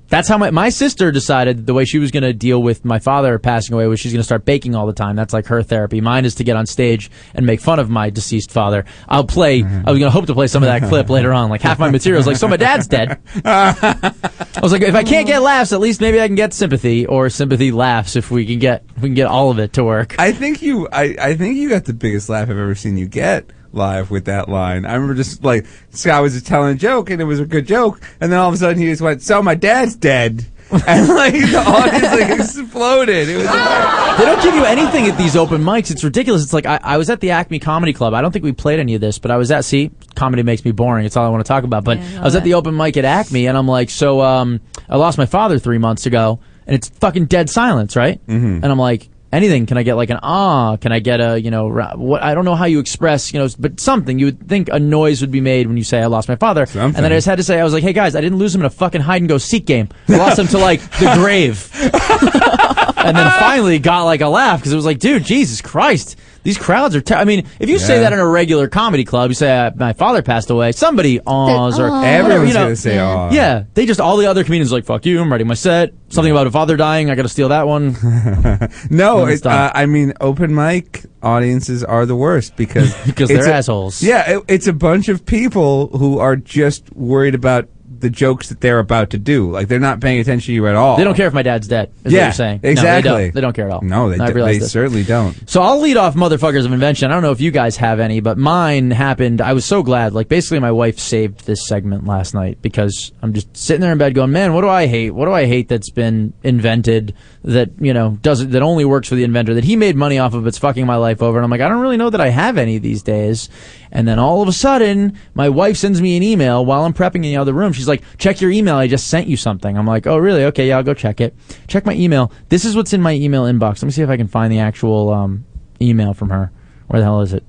That's 0.08 0.28
how 0.28 0.38
my 0.38 0.52
my 0.52 0.70
sister 0.70 1.12
decided 1.12 1.66
the 1.66 1.74
way 1.74 1.86
she 1.86 2.00
was 2.00 2.12
going 2.12 2.24
to 2.24 2.34
deal 2.34 2.62
with 2.62 2.86
my 2.86 3.00
father 3.00 3.40
passing 3.40 3.74
away 3.74 3.88
was 3.88 4.00
she's 4.00 4.14
going 4.14 4.20
to 4.20 4.26
start 4.26 4.46
baking 4.46 4.76
all 4.76 4.86
the 4.86 4.94
time. 4.94 5.16
That's 5.16 5.34
like 5.34 5.48
her 5.48 5.64
therapy. 5.64 6.02
Mine 6.02 6.26
is 6.26 6.36
to 6.36 6.44
get 6.44 6.56
on 6.56 6.66
stage 6.66 7.10
and 7.34 7.46
make 7.46 7.60
fun 7.60 7.80
of 7.80 7.90
my 7.90 8.10
deceased 8.10 8.52
father. 8.52 8.86
I'll 9.10 9.26
play. 9.26 9.62
Mm-hmm. 9.62 9.88
I 9.88 9.92
was 9.92 10.00
going 10.00 10.12
to 10.12 10.12
hope 10.12 10.28
to 10.28 10.34
play 10.34 10.48
some 10.48 10.64
of 10.64 10.68
that 10.68 10.88
clip 10.88 11.10
later 11.10 11.34
on. 11.34 11.50
Like 11.50 11.62
half 11.62 11.80
my 11.80 11.90
material 11.90 12.20
is 12.20 12.28
like, 12.28 12.38
so 12.38 12.48
my 12.48 12.58
dad's 12.58 12.88
dead. 12.88 13.20
I 13.46 14.60
was 14.62 14.72
like, 14.72 14.82
if 14.82 14.96
I 14.96 15.04
can't 15.04 15.28
get 15.28 15.42
laughs, 15.42 15.74
at 15.74 15.80
least 15.80 16.02
maybe 16.02 16.22
I 16.22 16.28
can 16.28 16.36
get 16.36 16.54
sympathy 16.54 17.06
or 17.06 17.30
sympathy 17.30 17.72
laughs 17.72 18.16
if 18.16 18.32
we 18.32 18.46
can 18.46 18.60
get 18.60 18.84
we 18.98 19.10
can 19.10 19.16
get 19.16 19.28
all 19.28 19.52
of 19.52 19.60
it 19.60 19.74
to 19.74 19.84
work. 19.84 20.16
I 20.20 20.32
think 20.32 20.62
you. 20.62 20.88
I, 20.92 21.16
I 21.20 21.36
think 21.36 21.58
you 21.58 21.70
got 21.70 21.86
the 21.86 21.94
biggest 21.94 22.30
laugh 22.30 22.44
I've 22.44 22.58
ever 22.58 22.76
seen 22.76 22.98
you 22.98 23.08
get 23.08 23.50
live 23.76 24.12
with 24.12 24.26
that 24.26 24.50
line. 24.50 24.86
I 24.86 24.94
remember 24.94 25.16
just 25.16 25.44
like 25.44 25.66
Scott 25.92 26.22
was 26.22 26.34
just 26.34 26.48
telling 26.48 26.74
a 26.74 26.78
joke 26.78 27.10
and 27.10 27.22
it 27.22 27.26
was 27.26 27.40
a 27.40 27.46
good 27.46 27.68
joke, 27.68 28.02
and 28.20 28.32
then 28.32 28.40
all 28.40 28.50
of 28.50 28.54
a 28.54 28.58
sudden 28.58 28.78
he 28.82 28.86
just 28.86 29.02
went, 29.02 29.22
"So 29.22 29.42
my 29.42 29.56
dad's 29.56 29.96
dead," 29.96 30.46
and 30.88 31.08
like 31.10 31.34
the 31.34 31.64
audience 31.66 32.04
like 32.04 32.40
exploded. 32.40 33.30
It 33.30 33.38
was. 33.38 33.46
They 33.46 34.26
don't 34.26 34.42
give 34.42 34.56
you 34.56 34.64
anything 34.66 35.08
at 35.08 35.18
these 35.18 35.36
open 35.36 35.62
mics. 35.62 35.92
It's 35.92 36.04
ridiculous. 36.04 36.44
It's 36.44 36.54
like 36.54 36.66
I, 36.66 36.80
I 36.82 36.98
was 36.98 37.10
at 37.10 37.20
the 37.20 37.32
Acme 37.32 37.60
Comedy 37.60 37.94
Club. 37.94 38.14
I 38.14 38.22
don't 38.22 38.32
think 38.32 38.46
we 38.46 38.52
played 38.52 38.80
any 38.80 38.96
of 38.96 39.02
this, 39.02 39.20
but 39.20 39.30
I 39.30 39.38
was 39.38 39.52
at. 39.52 39.66
See, 39.66 39.92
comedy 40.16 40.42
makes 40.44 40.64
me 40.66 40.72
boring. 40.72 41.06
It's 41.06 41.18
all 41.18 41.26
I 41.26 41.30
want 41.30 41.46
to 41.46 41.48
talk 41.48 41.64
about. 41.64 41.84
But 41.84 42.00
I 42.00 42.24
was 42.24 42.36
at 42.36 42.44
the 42.44 42.56
open 42.56 42.76
mic 42.76 42.98
at 42.98 43.06
Acme, 43.06 43.48
and 43.48 43.58
I'm 43.58 43.68
like, 43.68 43.90
so 43.90 44.22
um, 44.22 44.62
I 44.90 44.98
lost 44.98 45.18
my 45.18 45.26
father 45.26 45.60
three 45.60 45.78
months 45.78 46.06
ago, 46.06 46.40
and 46.66 46.76
it's 46.76 46.90
fucking 46.90 47.26
dead 47.26 47.50
silence, 47.50 47.96
right? 47.96 48.26
Mm-hmm. 48.26 48.64
And 48.64 48.66
I'm 48.66 48.80
like. 48.80 49.10
Anything? 49.36 49.66
Can 49.66 49.78
I 49.78 49.84
get 49.84 49.96
like 49.96 50.10
an 50.10 50.20
ah? 50.24 50.78
Can 50.78 50.94
I 50.94 51.00
get 51.00 51.20
a 51.20 51.40
you 51.40 51.52
know 51.52 51.68
what? 51.96 52.24
I 52.24 52.34
don't 52.34 52.46
know 52.46 52.56
how 52.56 52.66
you 52.66 52.80
express 52.80 53.34
you 53.34 53.40
know, 53.40 53.50
but 53.60 53.82
something 53.82 54.18
you 54.18 54.28
would 54.28 54.48
think 54.48 54.70
a 54.72 54.80
noise 54.80 55.20
would 55.20 55.32
be 55.32 55.42
made 55.42 55.68
when 55.68 55.76
you 55.76 55.84
say 55.84 56.02
I 56.02 56.06
lost 56.06 56.30
my 56.30 56.38
father. 56.38 56.66
And 56.96 56.96
then 56.96 57.12
I 57.12 57.18
just 57.18 57.28
had 57.28 57.36
to 57.38 57.44
say 57.44 57.60
I 57.60 57.64
was 57.66 57.74
like, 57.74 57.84
hey 57.84 57.92
guys, 57.92 58.16
I 58.16 58.22
didn't 58.22 58.38
lose 58.38 58.56
him 58.56 58.62
in 58.62 58.66
a 58.66 58.70
fucking 58.70 59.02
hide 59.02 59.22
and 59.22 59.28
go 59.28 59.38
seek 59.38 59.66
game. 59.66 59.90
I 60.08 60.16
lost 60.16 60.40
him 60.40 60.48
to 60.48 60.58
like 60.58 60.80
the 60.92 61.12
grave. 61.16 61.70
and 63.06 63.16
then 63.18 63.30
finally 63.40 63.78
got 63.78 64.04
like 64.04 64.22
a 64.22 64.30
laugh 64.30 64.60
because 64.60 64.72
it 64.72 64.78
was 64.78 64.86
like, 64.86 65.00
dude, 65.00 65.26
Jesus 65.26 65.62
Christ, 65.62 66.18
these 66.46 66.58
crowds 66.58 66.96
are. 66.96 67.02
Ter- 67.02 67.16
I 67.16 67.26
mean, 67.26 67.46
if 67.60 67.70
you 67.70 67.78
say 67.80 68.00
that 68.00 68.14
in 68.14 68.20
a 68.20 68.26
regular 68.28 68.70
comedy 68.70 69.04
club, 69.04 69.30
you 69.30 69.36
say 69.36 69.52
uh, 69.52 69.72
my 69.76 69.92
father 69.92 70.22
passed 70.22 70.50
away, 70.50 70.72
somebody 70.72 71.20
awes 71.20 71.78
or 71.80 71.88
Everyone's 71.88 72.48
you 72.48 72.54
know, 72.54 72.64
gonna 72.66 72.76
say 72.78 72.98
"Aw." 72.98 73.32
Yeah, 73.32 73.64
they 73.74 73.86
just 73.86 74.00
all 74.00 74.16
the 74.16 74.28
other 74.28 74.44
comedians 74.46 74.72
are 74.72 74.76
like 74.76 74.86
fuck 74.86 75.06
you. 75.06 75.20
I'm 75.20 75.30
writing 75.30 75.48
my 75.48 75.56
set. 75.56 75.94
Something 76.08 76.32
about 76.32 76.48
a 76.48 76.52
father 76.52 76.78
dying. 76.78 77.10
I 77.10 77.16
got 77.16 77.24
to 77.24 77.30
steal 77.30 77.50
that 77.50 77.68
one. 77.68 77.96
No, 78.90 79.26
it's 79.26 79.42
it, 79.42 79.48
uh. 79.48 79.72
I 79.74 79.86
mean, 79.86 80.14
open 80.22 80.54
mic 80.54 81.04
audiences 81.22 81.84
are 81.84 82.06
the 82.06 82.16
worst 82.16 82.56
because 82.56 82.94
Because 83.06 83.30
it's 83.32 83.46
they're 83.46 83.54
a- 83.54 83.58
assholes. 83.58 84.02
Yeah, 84.04 84.38
it, 84.38 84.44
it's 84.48 84.68
a 84.68 84.74
bunch 84.74 85.10
of 85.10 85.26
people 85.26 85.88
who 85.98 86.20
are 86.20 86.36
just 86.36 86.94
worried 86.96 87.36
about 87.36 87.68
the 88.00 88.10
jokes 88.10 88.50
that 88.50 88.62
they're 88.62 88.80
about 88.80 89.12
to 89.12 89.18
do. 89.18 89.52
Like 89.52 89.68
they're 89.68 89.80
not 89.80 90.00
paying 90.02 90.20
attention 90.20 90.48
to 90.48 90.54
you 90.54 90.68
at 90.68 90.76
all. 90.76 90.98
They 90.98 91.04
don't 91.04 91.16
care 91.16 91.28
if 91.28 91.34
my 91.34 91.44
dad's 91.44 91.68
dead. 91.68 91.92
Is 92.04 92.14
yeah, 92.14 92.20
what 92.20 92.26
you're 92.26 92.34
saying. 92.34 92.60
No, 92.64 92.70
exactly. 92.70 93.12
they, 93.12 93.24
don't. 93.26 93.34
They 93.36 93.42
don't 93.42 93.54
care 93.54 93.66
at 93.68 93.74
all. 93.74 93.82
No, 93.82 94.10
they, 94.10 94.18
d- 94.18 94.34
they 94.34 94.60
this. 94.60 94.72
certainly 94.72 95.04
don't. 95.04 95.50
So 95.50 95.62
I'll 95.62 95.80
lead 95.80 95.98
off 95.98 96.16
motherfuckers 96.16 96.66
of 96.66 96.74
invention. 96.74 97.12
I 97.12 97.14
don't 97.14 97.24
know 97.24 97.32
if 97.32 97.42
you 97.42 97.52
guys 97.52 97.78
have 97.78 98.00
any, 98.00 98.20
but 98.20 98.38
mine 98.38 98.92
happened. 98.92 99.42
I 99.42 99.54
was 99.54 99.66
so 99.66 99.84
glad. 99.84 100.14
Like 100.14 100.28
basically, 100.28 100.60
my 100.60 100.72
wife 100.72 101.00
saved 101.00 101.46
this 101.46 101.68
segment 101.68 102.06
last 102.06 102.34
night 102.34 102.62
because 102.62 103.12
I'm 103.22 103.34
just 103.34 103.56
sitting 103.56 103.82
there 103.82 103.92
in 103.92 103.98
bed 103.98 104.14
going, 104.14 104.32
"Man, 104.32 104.54
what 104.54 104.62
do 104.62 104.70
I 104.70 104.88
hate? 104.88 105.12
What 105.12 105.26
do 105.26 105.32
I 105.32 105.46
hate 105.46 105.70
that's 105.70 105.90
been 105.90 106.34
invented 106.44 107.14
that 107.44 107.70
you 107.80 107.94
know 107.94 108.18
doesn't 108.22 108.52
that 108.52 108.62
only 108.62 108.86
works 108.86 109.10
for 109.10 109.16
the 109.16 109.24
inventor 109.24 109.54
that 109.54 109.64
he 109.64 109.76
made 109.76 109.96
money 109.96 110.20
off 110.20 110.34
of? 110.34 110.48
It's 110.48 110.58
fucking 110.58 110.86
my 110.86 110.96
life 110.98 111.22
over." 111.22 111.38
And 111.38 111.44
I'm 111.44 111.52
like, 111.52 111.62
I 111.62 111.70
don't 111.70 111.82
really 111.82 111.98
know 111.98 112.10
that 112.10 112.22
I 112.22 112.30
have 112.30 112.58
any 112.58 112.78
these 112.78 113.04
days. 113.04 113.50
And 113.96 114.06
then 114.06 114.20
all 114.20 114.42
of 114.42 114.50
a 114.50 114.52
sudden, 114.52 115.18
my 115.36 115.48
wife 115.48 115.78
sends 115.78 116.02
me 116.02 116.18
an 116.18 116.22
email 116.22 116.66
while 116.66 116.84
I'm 116.84 116.94
prepping 116.94 117.16
in 117.16 117.22
the 117.22 117.38
other 117.38 117.54
room. 117.54 117.72
She's 117.72 117.88
like, 117.88 118.04
"Check 118.18 118.42
your 118.42 118.52
email. 118.52 118.76
I 118.76 118.88
just 118.88 119.08
sent 119.08 119.28
you 119.28 119.38
something." 119.38 119.78
I'm 119.78 119.88
like, 119.88 120.06
"Oh, 120.06 120.18
really? 120.18 120.44
Okay, 120.44 120.68
yeah, 120.68 120.76
I'll 120.76 120.84
go 120.84 120.94
check 120.94 121.22
it." 121.22 121.34
Check 121.70 121.86
my 121.86 121.94
email. 121.94 122.30
This 122.50 122.66
is 122.66 122.76
what's 122.76 122.92
in 122.92 123.02
my 123.02 123.14
email 123.14 123.44
inbox. 123.46 123.76
Let 123.76 123.84
me 123.84 123.92
see 123.92 124.02
if 124.02 124.10
I 124.10 124.18
can 124.18 124.28
find 124.28 124.52
the 124.52 124.60
actual 124.60 125.14
um, 125.14 125.46
email 125.82 126.14
from 126.14 126.30
her. 126.30 126.52
Where 126.88 127.00
the 127.00 127.06
hell 127.06 127.22
is 127.22 127.32
it? 127.32 127.46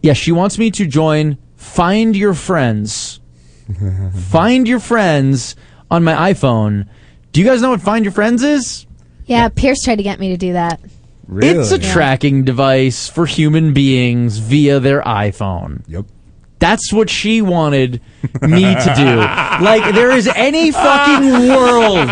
Yeah, 0.00 0.12
she 0.12 0.30
wants 0.30 0.58
me 0.58 0.70
to 0.70 0.86
join 0.86 1.38
Find 1.56 2.16
Your 2.16 2.34
Friends. 2.34 3.20
Find 4.14 4.68
Your 4.68 4.78
Friends 4.78 5.56
on 5.90 6.04
my 6.04 6.32
iPhone. 6.32 6.86
Do 7.32 7.40
you 7.40 7.46
guys 7.48 7.60
know 7.60 7.70
what 7.70 7.80
Find 7.80 8.04
Your 8.04 8.12
Friends 8.12 8.44
is? 8.44 8.86
Yeah, 9.26 9.48
Pierce 9.48 9.82
tried 9.82 9.96
to 9.96 10.04
get 10.04 10.20
me 10.20 10.28
to 10.28 10.36
do 10.36 10.52
that. 10.52 10.78
It's 11.40 11.72
a 11.72 11.78
tracking 11.78 12.44
device 12.44 13.08
for 13.08 13.26
human 13.26 13.72
beings 13.72 14.38
via 14.38 14.80
their 14.80 15.02
iPhone. 15.02 15.82
Yep. 15.88 16.06
That's 16.58 16.92
what 16.92 17.10
she 17.10 17.42
wanted 17.42 18.00
me 18.40 18.62
to 18.62 18.94
do. 18.96 19.16
like, 19.64 19.94
there 19.94 20.12
is 20.12 20.28
any 20.28 20.70
fucking 20.70 21.48
world 21.48 22.08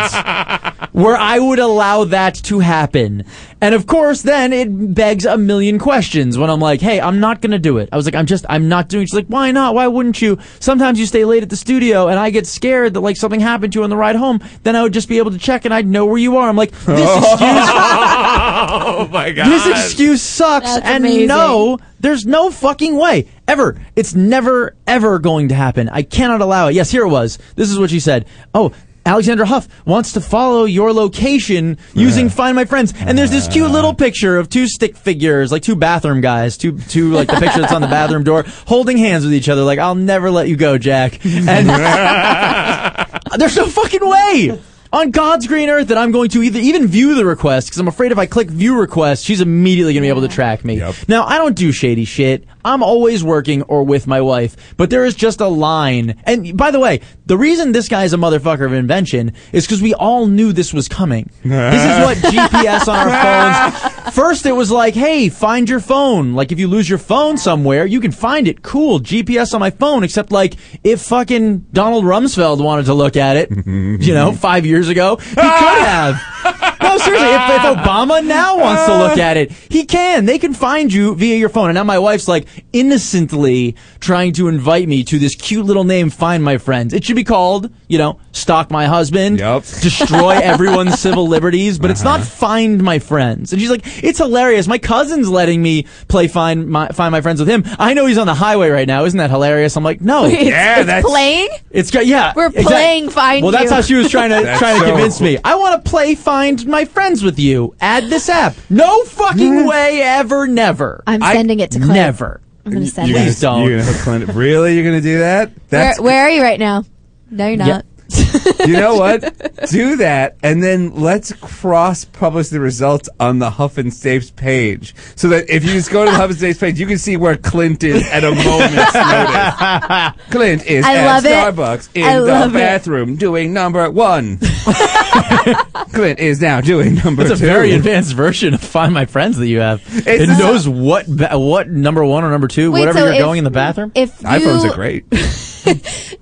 where 0.91 1.15
I 1.15 1.39
would 1.39 1.59
allow 1.59 2.03
that 2.05 2.35
to 2.35 2.59
happen. 2.59 3.23
And 3.61 3.75
of 3.75 3.85
course, 3.87 4.21
then 4.23 4.51
it 4.53 4.93
begs 4.95 5.25
a 5.25 5.37
million 5.37 5.77
questions 5.79 6.37
when 6.37 6.49
I'm 6.49 6.59
like, 6.59 6.81
hey, 6.81 6.99
I'm 6.99 7.19
not 7.19 7.41
going 7.41 7.51
to 7.51 7.59
do 7.59 7.77
it. 7.77 7.89
I 7.91 7.95
was 7.95 8.05
like, 8.05 8.15
I'm 8.15 8.25
just, 8.25 8.45
I'm 8.49 8.67
not 8.67 8.89
doing 8.89 9.03
it. 9.03 9.07
She's 9.09 9.13
like, 9.15 9.27
why 9.27 9.51
not? 9.51 9.75
Why 9.75 9.87
wouldn't 9.87 10.21
you? 10.21 10.39
Sometimes 10.59 10.99
you 10.99 11.05
stay 11.05 11.23
late 11.25 11.43
at 11.43 11.49
the 11.49 11.55
studio 11.55 12.07
and 12.07 12.17
I 12.19 12.29
get 12.31 12.47
scared 12.47 12.95
that 12.95 13.01
like 13.01 13.17
something 13.17 13.39
happened 13.39 13.73
to 13.73 13.79
you 13.79 13.83
on 13.83 13.89
the 13.89 13.97
ride 13.97 14.15
home. 14.15 14.39
Then 14.63 14.75
I 14.75 14.83
would 14.83 14.93
just 14.93 15.07
be 15.07 15.19
able 15.19 15.31
to 15.31 15.37
check 15.37 15.65
and 15.65 15.73
I'd 15.73 15.85
know 15.87 16.05
where 16.05 16.17
you 16.17 16.37
are. 16.37 16.49
I'm 16.49 16.55
like, 16.57 16.71
this 16.71 16.81
oh 16.87 17.17
excuse. 17.17 17.41
oh 17.41 19.07
my 19.11 19.31
god. 19.31 19.47
This 19.51 19.67
excuse 19.67 20.21
sucks, 20.21 20.65
That's 20.73 20.85
and 20.85 21.03
amazing. 21.05 21.27
no, 21.27 21.77
there's 21.99 22.25
no 22.25 22.49
fucking 22.49 22.95
way 22.95 23.27
ever. 23.47 23.79
It's 23.95 24.15
never 24.15 24.75
ever 24.87 25.19
going 25.19 25.49
to 25.49 25.55
happen. 25.55 25.89
I 25.89 26.03
cannot 26.03 26.41
allow 26.41 26.67
it. 26.67 26.73
Yes, 26.73 26.89
here 26.89 27.03
it 27.03 27.09
was. 27.09 27.37
This 27.55 27.69
is 27.69 27.77
what 27.77 27.89
she 27.89 27.99
said. 27.99 28.25
Oh. 28.53 28.71
Alexandra 29.05 29.45
Huff 29.45 29.67
wants 29.85 30.13
to 30.13 30.21
follow 30.21 30.65
your 30.65 30.93
location 30.93 31.77
using 31.93 32.29
Find 32.29 32.55
My 32.55 32.65
Friends, 32.65 32.93
and 32.99 33.17
there's 33.17 33.31
this 33.31 33.47
cute 33.47 33.71
little 33.71 33.93
picture 33.93 34.37
of 34.37 34.49
two 34.49 34.67
stick 34.67 34.95
figures, 34.95 35.51
like 35.51 35.63
two 35.63 35.75
bathroom 35.75 36.21
guys, 36.21 36.57
two 36.57 36.77
two 36.77 37.11
like 37.11 37.27
the 37.27 37.37
picture 37.37 37.61
that's 37.61 37.73
on 37.73 37.81
the 37.81 37.87
bathroom 37.99 38.23
door, 38.23 38.45
holding 38.67 38.97
hands 38.97 39.23
with 39.23 39.33
each 39.33 39.49
other, 39.49 39.63
like 39.63 39.79
I'll 39.79 39.95
never 39.95 40.29
let 40.29 40.47
you 40.47 40.55
go, 40.55 40.77
Jack. 40.77 41.25
And 41.25 41.67
there's 43.39 43.55
no 43.55 43.67
fucking 43.67 44.07
way 44.07 44.59
on 44.93 45.11
God's 45.11 45.47
green 45.47 45.69
earth 45.69 45.87
that 45.87 45.97
I'm 45.97 46.11
going 46.11 46.29
to 46.29 46.41
either 46.43 46.59
even 46.59 46.87
view 46.87 47.15
the 47.15 47.25
request 47.25 47.67
because 47.67 47.79
I'm 47.79 47.87
afraid 47.87 48.11
if 48.11 48.17
I 48.17 48.25
click 48.25 48.49
view 48.49 48.77
request, 48.79 49.23
she's 49.25 49.41
immediately 49.41 49.93
going 49.93 50.01
to 50.01 50.05
be 50.05 50.09
able 50.09 50.21
to 50.21 50.27
track 50.33 50.65
me. 50.65 50.77
Now 51.07 51.23
I 51.23 51.37
don't 51.37 51.55
do 51.55 51.71
shady 51.71 52.05
shit. 52.05 52.45
I'm 52.63 52.83
always 52.83 53.23
working 53.23 53.63
or 53.63 53.83
with 53.83 54.05
my 54.05 54.21
wife, 54.21 54.75
but 54.77 54.89
there 54.89 55.05
is 55.05 55.15
just 55.15 55.41
a 55.41 55.47
line. 55.47 56.21
And 56.25 56.55
by 56.57 56.71
the 56.71 56.79
way, 56.79 57.01
the 57.25 57.37
reason 57.37 57.71
this 57.71 57.87
guy 57.87 58.03
is 58.03 58.13
a 58.13 58.17
motherfucker 58.17 58.65
of 58.65 58.73
invention 58.73 59.33
is 59.51 59.65
because 59.65 59.81
we 59.81 59.93
all 59.95 60.27
knew 60.27 60.53
this 60.53 60.73
was 60.73 60.87
coming. 60.87 61.29
this 61.43 61.81
is 61.81 62.05
what 62.05 62.17
GPS 62.33 62.87
on 62.87 63.07
our 63.07 63.71
phones. 63.81 63.93
First, 64.13 64.45
it 64.45 64.51
was 64.51 64.69
like, 64.69 64.93
hey, 64.93 65.29
find 65.29 65.69
your 65.69 65.79
phone. 65.79 66.33
Like 66.33 66.51
if 66.51 66.59
you 66.59 66.67
lose 66.67 66.89
your 66.89 66.99
phone 66.99 67.37
somewhere, 67.37 67.85
you 67.85 67.99
can 68.01 68.11
find 68.11 68.47
it. 68.47 68.61
Cool, 68.61 68.99
GPS 68.99 69.53
on 69.53 69.59
my 69.59 69.69
phone. 69.69 70.03
Except 70.03 70.31
like 70.31 70.55
if 70.83 71.01
fucking 71.01 71.59
Donald 71.71 72.03
Rumsfeld 72.03 72.63
wanted 72.63 72.85
to 72.87 72.93
look 72.93 73.15
at 73.15 73.37
it, 73.37 73.49
you 73.65 74.13
know, 74.13 74.33
five 74.33 74.65
years 74.65 74.80
ago, 74.89 75.17
he 75.17 75.35
ah! 75.37 75.59
could 75.59 75.85
have. 75.87 76.67
No, 76.81 76.97
seriously, 76.97 77.27
if, 77.29 77.41
if 77.41 77.77
Obama 77.77 78.25
now 78.25 78.57
wants 78.59 78.85
to 78.85 78.97
look 78.97 79.17
ah! 79.17 79.21
at 79.21 79.37
it, 79.37 79.51
he 79.51 79.85
can. 79.85 80.25
They 80.25 80.39
can 80.39 80.53
find 80.53 80.91
you 80.91 81.15
via 81.15 81.37
your 81.37 81.47
phone. 81.47 81.69
And 81.69 81.75
now 81.75 81.83
my 81.83 81.99
wife's 81.99 82.27
like 82.27 82.47
innocently 82.73 83.75
trying 83.99 84.33
to 84.33 84.47
invite 84.47 84.87
me 84.87 85.03
to 85.05 85.19
this 85.19 85.35
cute 85.35 85.65
little 85.65 85.83
name, 85.83 86.09
Find 86.09 86.43
My 86.43 86.57
Friends. 86.57 86.93
It 86.93 87.05
should 87.05 87.15
be 87.15 87.23
called, 87.23 87.71
you 87.87 87.97
know, 87.97 88.19
Stalk 88.31 88.71
My 88.71 88.87
Husband, 88.87 89.37
Destroy 89.37 90.31
Everyone's 90.43 90.99
Civil 90.99 91.27
Liberties, 91.27 91.77
but 91.79 91.91
it's 91.91 92.03
not 92.03 92.19
uh-huh. 92.19 92.29
Find 92.29 92.83
My 92.83 92.99
Friends. 92.99 93.53
And 93.53 93.61
she's 93.61 93.69
like, 93.69 93.83
it's 94.03 94.17
hilarious. 94.17 94.67
My 94.67 94.79
cousin's 94.79 95.29
letting 95.29 95.61
me 95.61 95.85
play 96.07 96.27
Find 96.27 96.67
My, 96.67 96.87
Find 96.89 97.11
My 97.11 97.21
Friends 97.21 97.39
with 97.39 97.47
him. 97.47 97.63
I 97.79 97.93
know 97.93 98.05
he's 98.07 98.17
on 98.17 98.27
the 98.27 98.33
highway 98.33 98.69
right 98.69 98.87
now. 98.87 99.05
Isn't 99.05 99.19
that 99.19 99.29
hilarious? 99.29 99.77
I'm 99.77 99.83
like, 99.83 100.01
no. 100.01 100.23
Wait, 100.31 100.47
it's- 100.47 100.87
it's 100.87 101.07
playing? 101.07 101.49
It's 101.69 101.93
yeah. 101.93 102.33
We're 102.35 102.47
exact- 102.47 102.67
playing 102.67 103.09
Find 103.09 103.43
Well, 103.43 103.51
that's 103.51 103.65
You. 103.65 103.75
how 103.75 103.81
she 103.81 103.93
was 103.93 104.09
trying 104.09 104.31
to, 104.31 104.43
That's 104.43 104.59
trying 104.71 104.81
to 104.81 104.85
so 104.85 104.91
convince 104.91 105.21
me. 105.21 105.37
I 105.43 105.55
want 105.55 105.83
to 105.83 105.89
play 105.89 106.15
Find 106.15 106.65
My 106.67 106.85
Friends 106.85 107.23
with 107.23 107.39
you. 107.39 107.75
Add 107.79 108.05
this 108.05 108.29
app. 108.29 108.55
No 108.69 109.03
fucking 109.03 109.65
way, 109.67 110.01
ever, 110.01 110.47
never. 110.47 111.03
I'm 111.07 111.21
sending 111.21 111.59
it 111.59 111.71
to 111.71 111.79
Clint. 111.79 111.93
Never. 111.93 112.41
I'm 112.65 112.71
going 112.71 112.83
to 112.85 112.89
send 112.89 113.09
You're 113.09 113.19
it. 113.19 113.23
Please 113.23 113.39
don't. 113.39 113.67
You're 113.67 113.79
gonna 113.79 113.91
hook 113.91 114.01
Clint- 114.03 114.27
really? 114.35 114.75
You're 114.75 114.83
going 114.83 115.01
to 115.01 115.01
do 115.01 115.19
that? 115.19 115.49
Where, 115.49 115.57
That's 115.69 115.99
where 115.99 116.23
are 116.25 116.29
you 116.29 116.41
right 116.41 116.59
now? 116.59 116.83
No, 117.29 117.47
you're 117.47 117.57
not. 117.57 117.85
you 118.67 118.73
know 118.73 118.95
what? 118.95 119.21
Do 119.69 119.95
that, 119.97 120.37
and 120.43 120.61
then 120.63 120.95
let's 120.95 121.31
cross 121.33 122.05
publish 122.05 122.49
the 122.49 122.59
results 122.59 123.09
on 123.19 123.39
the 123.39 123.49
Huff 123.49 123.77
and 123.77 123.91
Stapes 123.91 124.35
page, 124.35 124.93
so 125.15 125.27
that 125.29 125.49
if 125.49 125.63
you 125.63 125.71
just 125.71 125.91
go 125.91 126.05
to 126.05 126.11
the 126.11 126.17
Huff 126.17 126.29
and 126.31 126.39
Stapes 126.39 126.59
page, 126.59 126.79
you 126.79 126.87
can 126.87 126.97
see 126.97 127.17
where 127.17 127.35
Clint 127.37 127.83
is 127.83 128.03
at 128.09 128.23
a 128.23 128.31
moment's 128.31 128.93
notice. 128.93 130.31
Clint 130.31 130.65
is 130.65 130.85
I 130.85 130.95
at 130.97 131.05
love 131.05 131.25
it. 131.25 131.29
Starbucks 131.29 131.89
in 131.95 132.03
I 132.03 132.19
the 132.19 132.25
love 132.25 132.51
it. 132.55 132.59
bathroom 132.59 133.15
doing 133.15 133.53
number 133.53 133.89
one. 133.89 134.37
Clint 135.93 136.19
is 136.19 136.41
now 136.41 136.61
doing 136.61 136.95
number 136.95 137.23
It's 137.23 137.31
a 137.31 137.35
very 137.35 137.73
advanced 137.73 138.13
version 138.13 138.53
of 138.53 138.61
Find 138.61 138.93
My 138.93 139.05
Friends 139.05 139.37
that 139.37 139.47
you 139.47 139.59
have. 139.59 139.81
it 139.91 140.07
It's- 140.21 140.39
knows 140.39 140.67
what 140.67 141.05
ba- 141.07 141.37
what 141.37 141.69
number 141.69 142.03
one 142.05 142.23
or 142.23 142.29
number 142.31 142.47
two, 142.47 142.71
Wait, 142.71 142.81
whatever 142.81 142.99
so 142.99 143.05
you're 143.05 143.13
if- 143.15 143.19
going 143.19 143.37
in 143.39 143.43
the 143.43 143.49
bathroom. 143.51 143.91
If 143.95 144.21
you, 144.21 144.27
iPhones 144.27 144.69
are 144.69 144.73
great. 144.75 145.05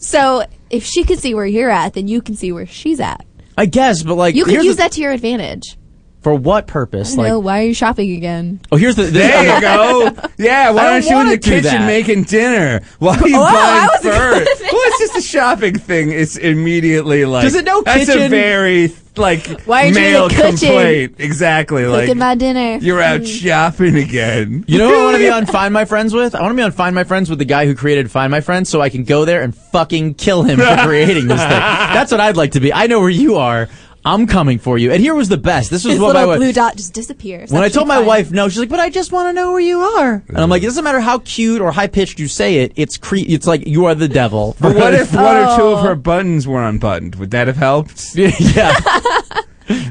So 0.01 0.43
if 0.69 0.83
she 0.85 1.03
can 1.03 1.17
see 1.17 1.33
where 1.33 1.45
you're 1.45 1.69
at, 1.69 1.93
then 1.93 2.07
you 2.07 2.21
can 2.21 2.35
see 2.35 2.51
where 2.51 2.65
she's 2.65 2.99
at. 2.99 3.25
I 3.57 3.65
guess, 3.65 4.03
but 4.03 4.15
like, 4.15 4.35
You 4.35 4.45
could 4.45 4.63
use 4.63 4.75
the- 4.77 4.83
that 4.83 4.91
to 4.93 5.01
your 5.01 5.11
advantage. 5.11 5.77
For 6.21 6.35
what 6.35 6.65
I 6.65 6.67
purpose? 6.71 7.09
don't 7.09 7.19
Like, 7.23 7.29
know. 7.29 7.39
Why 7.39 7.61
are 7.61 7.65
you 7.67 7.73
shopping 7.73 8.11
again? 8.11 8.59
oh, 8.71 8.75
here's 8.77 8.95
the. 8.95 9.03
this- 9.03 9.13
There 9.13 9.55
you 9.55 9.61
go. 9.61 10.11
Yeah, 10.37 10.71
why 10.71 10.81
I 10.81 10.83
don't 10.83 10.93
aren't 10.93 11.05
you 11.05 11.11
in 11.11 11.15
wanna 11.17 11.29
the 11.31 11.37
do 11.37 11.49
kitchen 11.51 11.63
that. 11.71 11.85
making 11.87 12.23
dinner? 12.23 12.81
Why 12.99 13.17
are 13.17 13.27
you 13.27 13.37
Oh, 13.37 13.43
I 13.43 13.53
buying 13.53 13.87
was 13.87 14.03
gonna 14.03 14.45
first? 14.45 14.57
say 14.59 14.67
Well, 14.71 14.81
it's 14.85 14.99
just 14.99 15.17
a 15.17 15.21
shopping 15.21 15.77
thing. 15.77 16.11
It's 16.11 16.37
immediately 16.37 17.25
like 17.25 17.43
Does 17.43 17.55
it 17.55 17.65
know 17.65 17.81
That's 17.81 18.07
a 18.09 18.13
kitchen? 18.13 18.29
very 18.31 18.91
like 19.17 19.63
Why 19.63 19.83
aren't 19.85 19.95
you 19.97 20.01
in 20.05 20.13
the 20.13 20.19
male 20.19 20.29
kitchen? 20.29 20.57
complaint. 20.57 21.15
Exactly. 21.19 21.85
Like 21.85 22.03
Cooking 22.05 22.19
my 22.19 22.35
dinner. 22.35 22.77
you're 22.83 23.01
out 23.01 23.21
mm. 23.21 23.27
shopping 23.41 23.95
again. 23.97 24.63
You 24.67 24.77
know 24.77 24.87
who 24.89 24.99
I 24.99 25.03
want 25.03 25.15
to 25.15 25.19
be 25.23 25.29
on 25.29 25.45
Find 25.47 25.73
My 25.73 25.83
Friends 25.85 26.13
with? 26.13 26.35
I 26.35 26.41
want 26.41 26.51
to 26.51 26.55
be 26.55 26.61
on 26.61 26.71
Find 26.71 26.95
My 26.95 27.03
Friends 27.03 27.29
with 27.29 27.39
the 27.39 27.45
guy 27.45 27.65
who 27.65 27.75
created 27.75 28.09
Find 28.09 28.31
My 28.31 28.39
Friends 28.41 28.69
so 28.69 28.79
I 28.81 28.87
can 28.89 29.03
go 29.03 29.25
there 29.25 29.41
and 29.41 29.53
fucking 29.53 30.13
kill 30.13 30.43
him 30.43 30.59
for 30.59 30.77
creating 30.85 31.27
this 31.27 31.41
thing. 31.41 31.49
That's 31.49 32.11
what 32.11 32.21
I'd 32.21 32.37
like 32.37 32.51
to 32.51 32.59
be. 32.61 32.71
I 32.71 32.87
know 32.87 32.99
where 33.01 33.09
you 33.09 33.35
are. 33.35 33.67
I'm 34.13 34.27
coming 34.27 34.59
for 34.59 34.77
you. 34.77 34.91
And 34.91 35.01
here 35.01 35.13
was 35.15 35.29
the 35.29 35.37
best. 35.37 35.69
This 35.69 35.83
was 35.85 35.93
His 35.93 36.01
what 36.01 36.13
my 36.13 36.25
wife. 36.25 36.37
blue 36.37 36.51
dot 36.53 36.75
just 36.75 36.93
disappears. 36.93 37.51
When 37.51 37.63
I 37.63 37.69
told 37.69 37.87
my 37.87 37.97
fine. 37.97 38.05
wife 38.05 38.31
no, 38.31 38.49
she's 38.49 38.59
like, 38.59 38.69
"But 38.69 38.79
I 38.79 38.89
just 38.89 39.11
want 39.11 39.29
to 39.29 39.33
know 39.33 39.51
where 39.51 39.59
you 39.59 39.79
are." 39.81 40.23
And 40.27 40.37
I'm 40.37 40.49
like, 40.49 40.63
"It 40.63 40.67
doesn't 40.67 40.83
matter 40.83 40.99
how 40.99 41.19
cute 41.19 41.61
or 41.61 41.71
high 41.71 41.87
pitched 41.87 42.19
you 42.19 42.27
say 42.27 42.57
it. 42.63 42.73
It's 42.75 42.97
cre- 42.97 43.17
It's 43.27 43.47
like 43.47 43.67
you 43.67 43.85
are 43.85 43.95
the 43.95 44.07
devil." 44.07 44.55
But 44.61 44.75
what 44.75 44.93
if 44.93 45.13
one 45.13 45.23
or 45.37 45.55
two 45.57 45.63
of 45.67 45.79
Oh. 45.79 45.83
her 45.83 45.95
buttons 45.95 46.47
were 46.47 46.63
unbuttoned? 46.63 47.15
Would 47.15 47.31
that 47.31 47.47
have 47.47 47.57
helped? 47.57 48.11
yeah. 48.15 48.75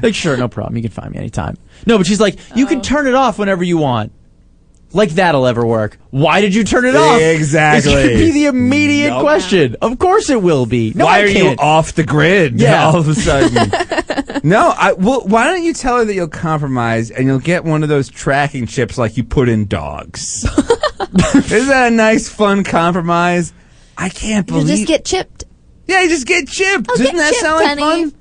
like, 0.03 0.13
sure, 0.15 0.35
no 0.37 0.47
problem. 0.47 0.75
You 0.75 0.83
can 0.83 0.91
find 0.91 1.11
me 1.11 1.17
anytime. 1.17 1.57
No, 1.85 1.97
but 1.97 2.05
she's 2.07 2.19
like, 2.19 2.37
you 2.55 2.65
Oh. 2.65 2.69
can 2.69 2.81
turn 2.81 3.07
it 3.07 3.15
off 3.15 3.39
whenever 3.39 3.63
you 3.63 3.77
want. 3.77 4.11
Like 4.91 5.11
that'll 5.11 5.45
ever 5.45 5.63
work. 5.65 5.99
Why 6.09 6.41
did 6.41 6.55
you 6.55 6.63
turn 6.63 6.83
it 6.85 6.95
off? 6.95 7.21
Exactly. 7.21 7.91
It's 7.93 8.03
gonna 8.07 8.17
be 8.17 8.31
the 8.31 8.45
immediate 8.45 9.09
Nope. 9.09 9.21
question. 9.21 9.75
Of 9.83 9.99
course 9.99 10.31
it 10.31 10.41
will 10.41 10.65
be. 10.65 10.93
No, 10.95 11.05
why 11.05 11.19
I 11.19 11.21
are 11.21 11.27
you 11.27 11.33
can't. 11.43 11.59
off 11.59 11.93
the 11.93 12.03
grid? 12.03 12.59
Yeah. 12.59 12.85
all 12.87 12.97
of 12.97 13.07
a 13.07 13.13
sudden. 13.13 14.41
no, 14.43 14.73
I, 14.75 14.93
well, 14.93 15.21
why 15.27 15.43
don't 15.45 15.63
you 15.63 15.73
tell 15.73 15.97
her 15.97 16.05
that 16.05 16.13
you'll 16.15 16.27
compromise 16.27 17.11
and 17.11 17.27
you'll 17.27 17.37
get 17.39 17.63
one 17.65 17.83
of 17.83 17.89
those 17.89 18.09
tracking 18.09 18.65
chips 18.65 18.97
like 18.97 19.15
you 19.15 19.23
put 19.23 19.47
in 19.47 19.67
dogs? 19.67 20.43
Isn't 21.35 21.67
that 21.69 21.91
a 21.91 21.95
nice, 21.95 22.27
fun 22.27 22.63
compromise? 22.63 23.53
I 23.97 24.09
can't 24.09 24.47
believe. 24.47 24.69
You 24.69 24.75
just 24.77 24.87
get 24.87 25.05
chipped. 25.05 25.43
yeah, 25.85 26.01
you 26.01 26.09
just 26.09 26.25
get 26.25 26.47
chipped. 26.47 26.87
Oh, 26.89 26.95
Doesn't 26.97 27.05
get 27.05 27.15
that 27.17 27.29
chipped, 27.29 27.41
sound 27.41 27.55
like 27.63 27.79
honey. 27.79 28.09
fun? 28.09 28.15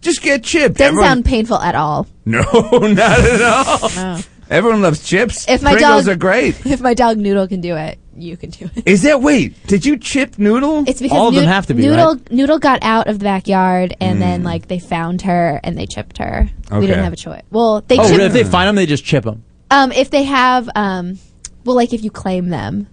Just 0.00 0.22
get 0.22 0.44
chipped. 0.44 0.76
Doesn't 0.76 0.88
Everyone- 0.94 1.08
sound 1.08 1.24
painful 1.24 1.58
at 1.58 1.74
all. 1.74 2.06
No, 2.26 2.40
not 2.40 3.20
at 3.20 3.42
all. 3.42 4.20
Everyone 4.50 4.82
loves 4.82 5.06
chips. 5.06 5.46
If 5.48 5.62
my 5.62 5.72
Pringles 5.72 6.04
dog 6.06 6.14
are 6.14 6.18
great. 6.18 6.64
If 6.66 6.80
my 6.80 6.94
dog 6.94 7.16
Noodle 7.18 7.48
can 7.48 7.60
do 7.60 7.76
it, 7.76 7.98
you 8.16 8.36
can 8.36 8.50
do 8.50 8.70
it. 8.74 8.86
Is 8.86 9.02
that 9.02 9.20
wait? 9.22 9.66
Did 9.66 9.84
you 9.86 9.96
chip 9.98 10.38
Noodle? 10.38 10.84
It's 10.86 11.00
because 11.00 11.16
All 11.16 11.28
of 11.28 11.34
Nood- 11.34 11.42
them 11.44 11.48
have 11.48 11.66
to 11.66 11.74
be, 11.74 11.82
Noodle 11.86 12.14
right? 12.14 12.32
Noodle 12.32 12.58
got 12.58 12.82
out 12.82 13.08
of 13.08 13.18
the 13.18 13.24
backyard 13.24 13.96
and 14.00 14.20
then 14.20 14.42
Mm. 14.42 14.44
like 14.44 14.68
they 14.68 14.78
found 14.78 15.22
her 15.22 15.60
and 15.64 15.76
they 15.78 15.86
chipped 15.86 16.18
her. 16.18 16.48
We 16.70 16.86
didn't 16.86 17.04
have 17.04 17.12
a 17.12 17.16
choice. 17.16 17.42
Well, 17.50 17.80
they 17.86 17.98
oh, 17.98 18.02
chip- 18.02 18.12
really? 18.12 18.24
If 18.26 18.32
they 18.32 18.44
find 18.44 18.68
them, 18.68 18.76
they 18.76 18.86
just 18.86 19.04
chip 19.04 19.24
them. 19.24 19.42
um 19.70 19.90
if 19.92 20.10
they 20.10 20.24
have 20.24 20.68
um 20.74 21.18
well 21.64 21.76
like 21.76 21.92
if 21.92 22.04
you 22.04 22.10
claim 22.10 22.50
them. 22.50 22.86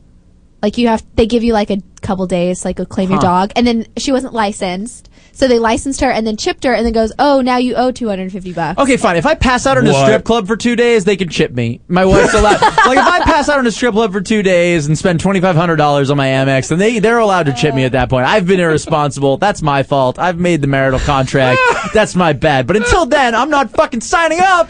Like 0.64 0.78
you 0.78 0.88
have 0.88 1.04
they 1.16 1.26
give 1.26 1.44
you 1.44 1.54
like 1.54 1.70
a 1.72 1.78
couple 2.02 2.26
days 2.28 2.64
like 2.64 2.78
to 2.78 2.86
claim 2.86 3.10
your 3.10 3.20
dog 3.20 3.52
and 3.56 3.66
then 3.68 3.88
she 3.98 4.12
wasn't 4.12 4.34
licensed. 4.34 5.10
So 5.42 5.48
they 5.48 5.58
licensed 5.58 6.02
her 6.02 6.12
and 6.12 6.28
then 6.28 6.38
chipped 6.38 6.64
her 6.66 6.74
and 6.76 6.86
then 6.86 6.94
goes, 6.94 7.12
"Oh, 7.18 7.42
now 7.42 7.58
you 7.58 7.74
owe 7.74 7.90
250 7.90 8.54
bucks." 8.54 8.80
Okay, 8.80 8.96
fine. 8.96 9.16
If 9.16 9.26
I 9.26 9.34
pass 9.34 9.66
out 9.66 9.76
in 9.76 9.88
a 9.88 9.92
What? 9.92 10.06
strip 10.06 10.24
club 10.24 10.46
for 10.46 10.56
two 10.56 10.76
days, 10.76 11.04
they 11.04 11.18
can 11.18 11.30
chip 11.30 11.52
me. 11.52 11.82
My 11.88 12.06
wife's 12.06 12.36
allowed. 12.36 12.62
like 12.62 13.00
if 13.00 13.08
I 13.08 13.22
pass 13.24 13.50
out 13.50 13.58
in 13.58 13.66
a 13.66 13.72
strip 13.72 13.96
club 13.96 14.12
for 14.12 14.22
two 14.22 14.44
days 14.44 14.86
and 14.86 14.96
spend 14.96 15.20
twenty 15.20 15.42
five 15.42 15.56
hundred 15.56 15.78
dollars 15.78 16.12
on 16.12 16.18
my 16.18 16.28
Amex, 16.28 16.68
then 16.70 16.78
they 16.78 17.00
they're 17.00 17.18
allowed 17.18 17.48
to 17.48 17.54
chip 17.54 17.74
me 17.74 17.86
at 17.86 17.94
that 17.94 18.08
point. 18.08 18.28
I've 18.28 18.46
been 18.46 18.60
irresponsible. 18.60 19.38
That's 19.38 19.64
my 19.64 19.82
fault. 19.82 20.20
I've 20.20 20.38
made 20.38 20.62
the 20.62 20.68
marital 20.68 21.00
contract. 21.00 21.60
That's 21.96 22.16
my 22.16 22.34
bad. 22.34 22.68
But 22.68 22.76
until 22.76 23.08
then, 23.08 23.34
I'm 23.34 23.50
not 23.50 23.72
fucking 23.72 24.02
signing 24.02 24.42
up 24.42 24.70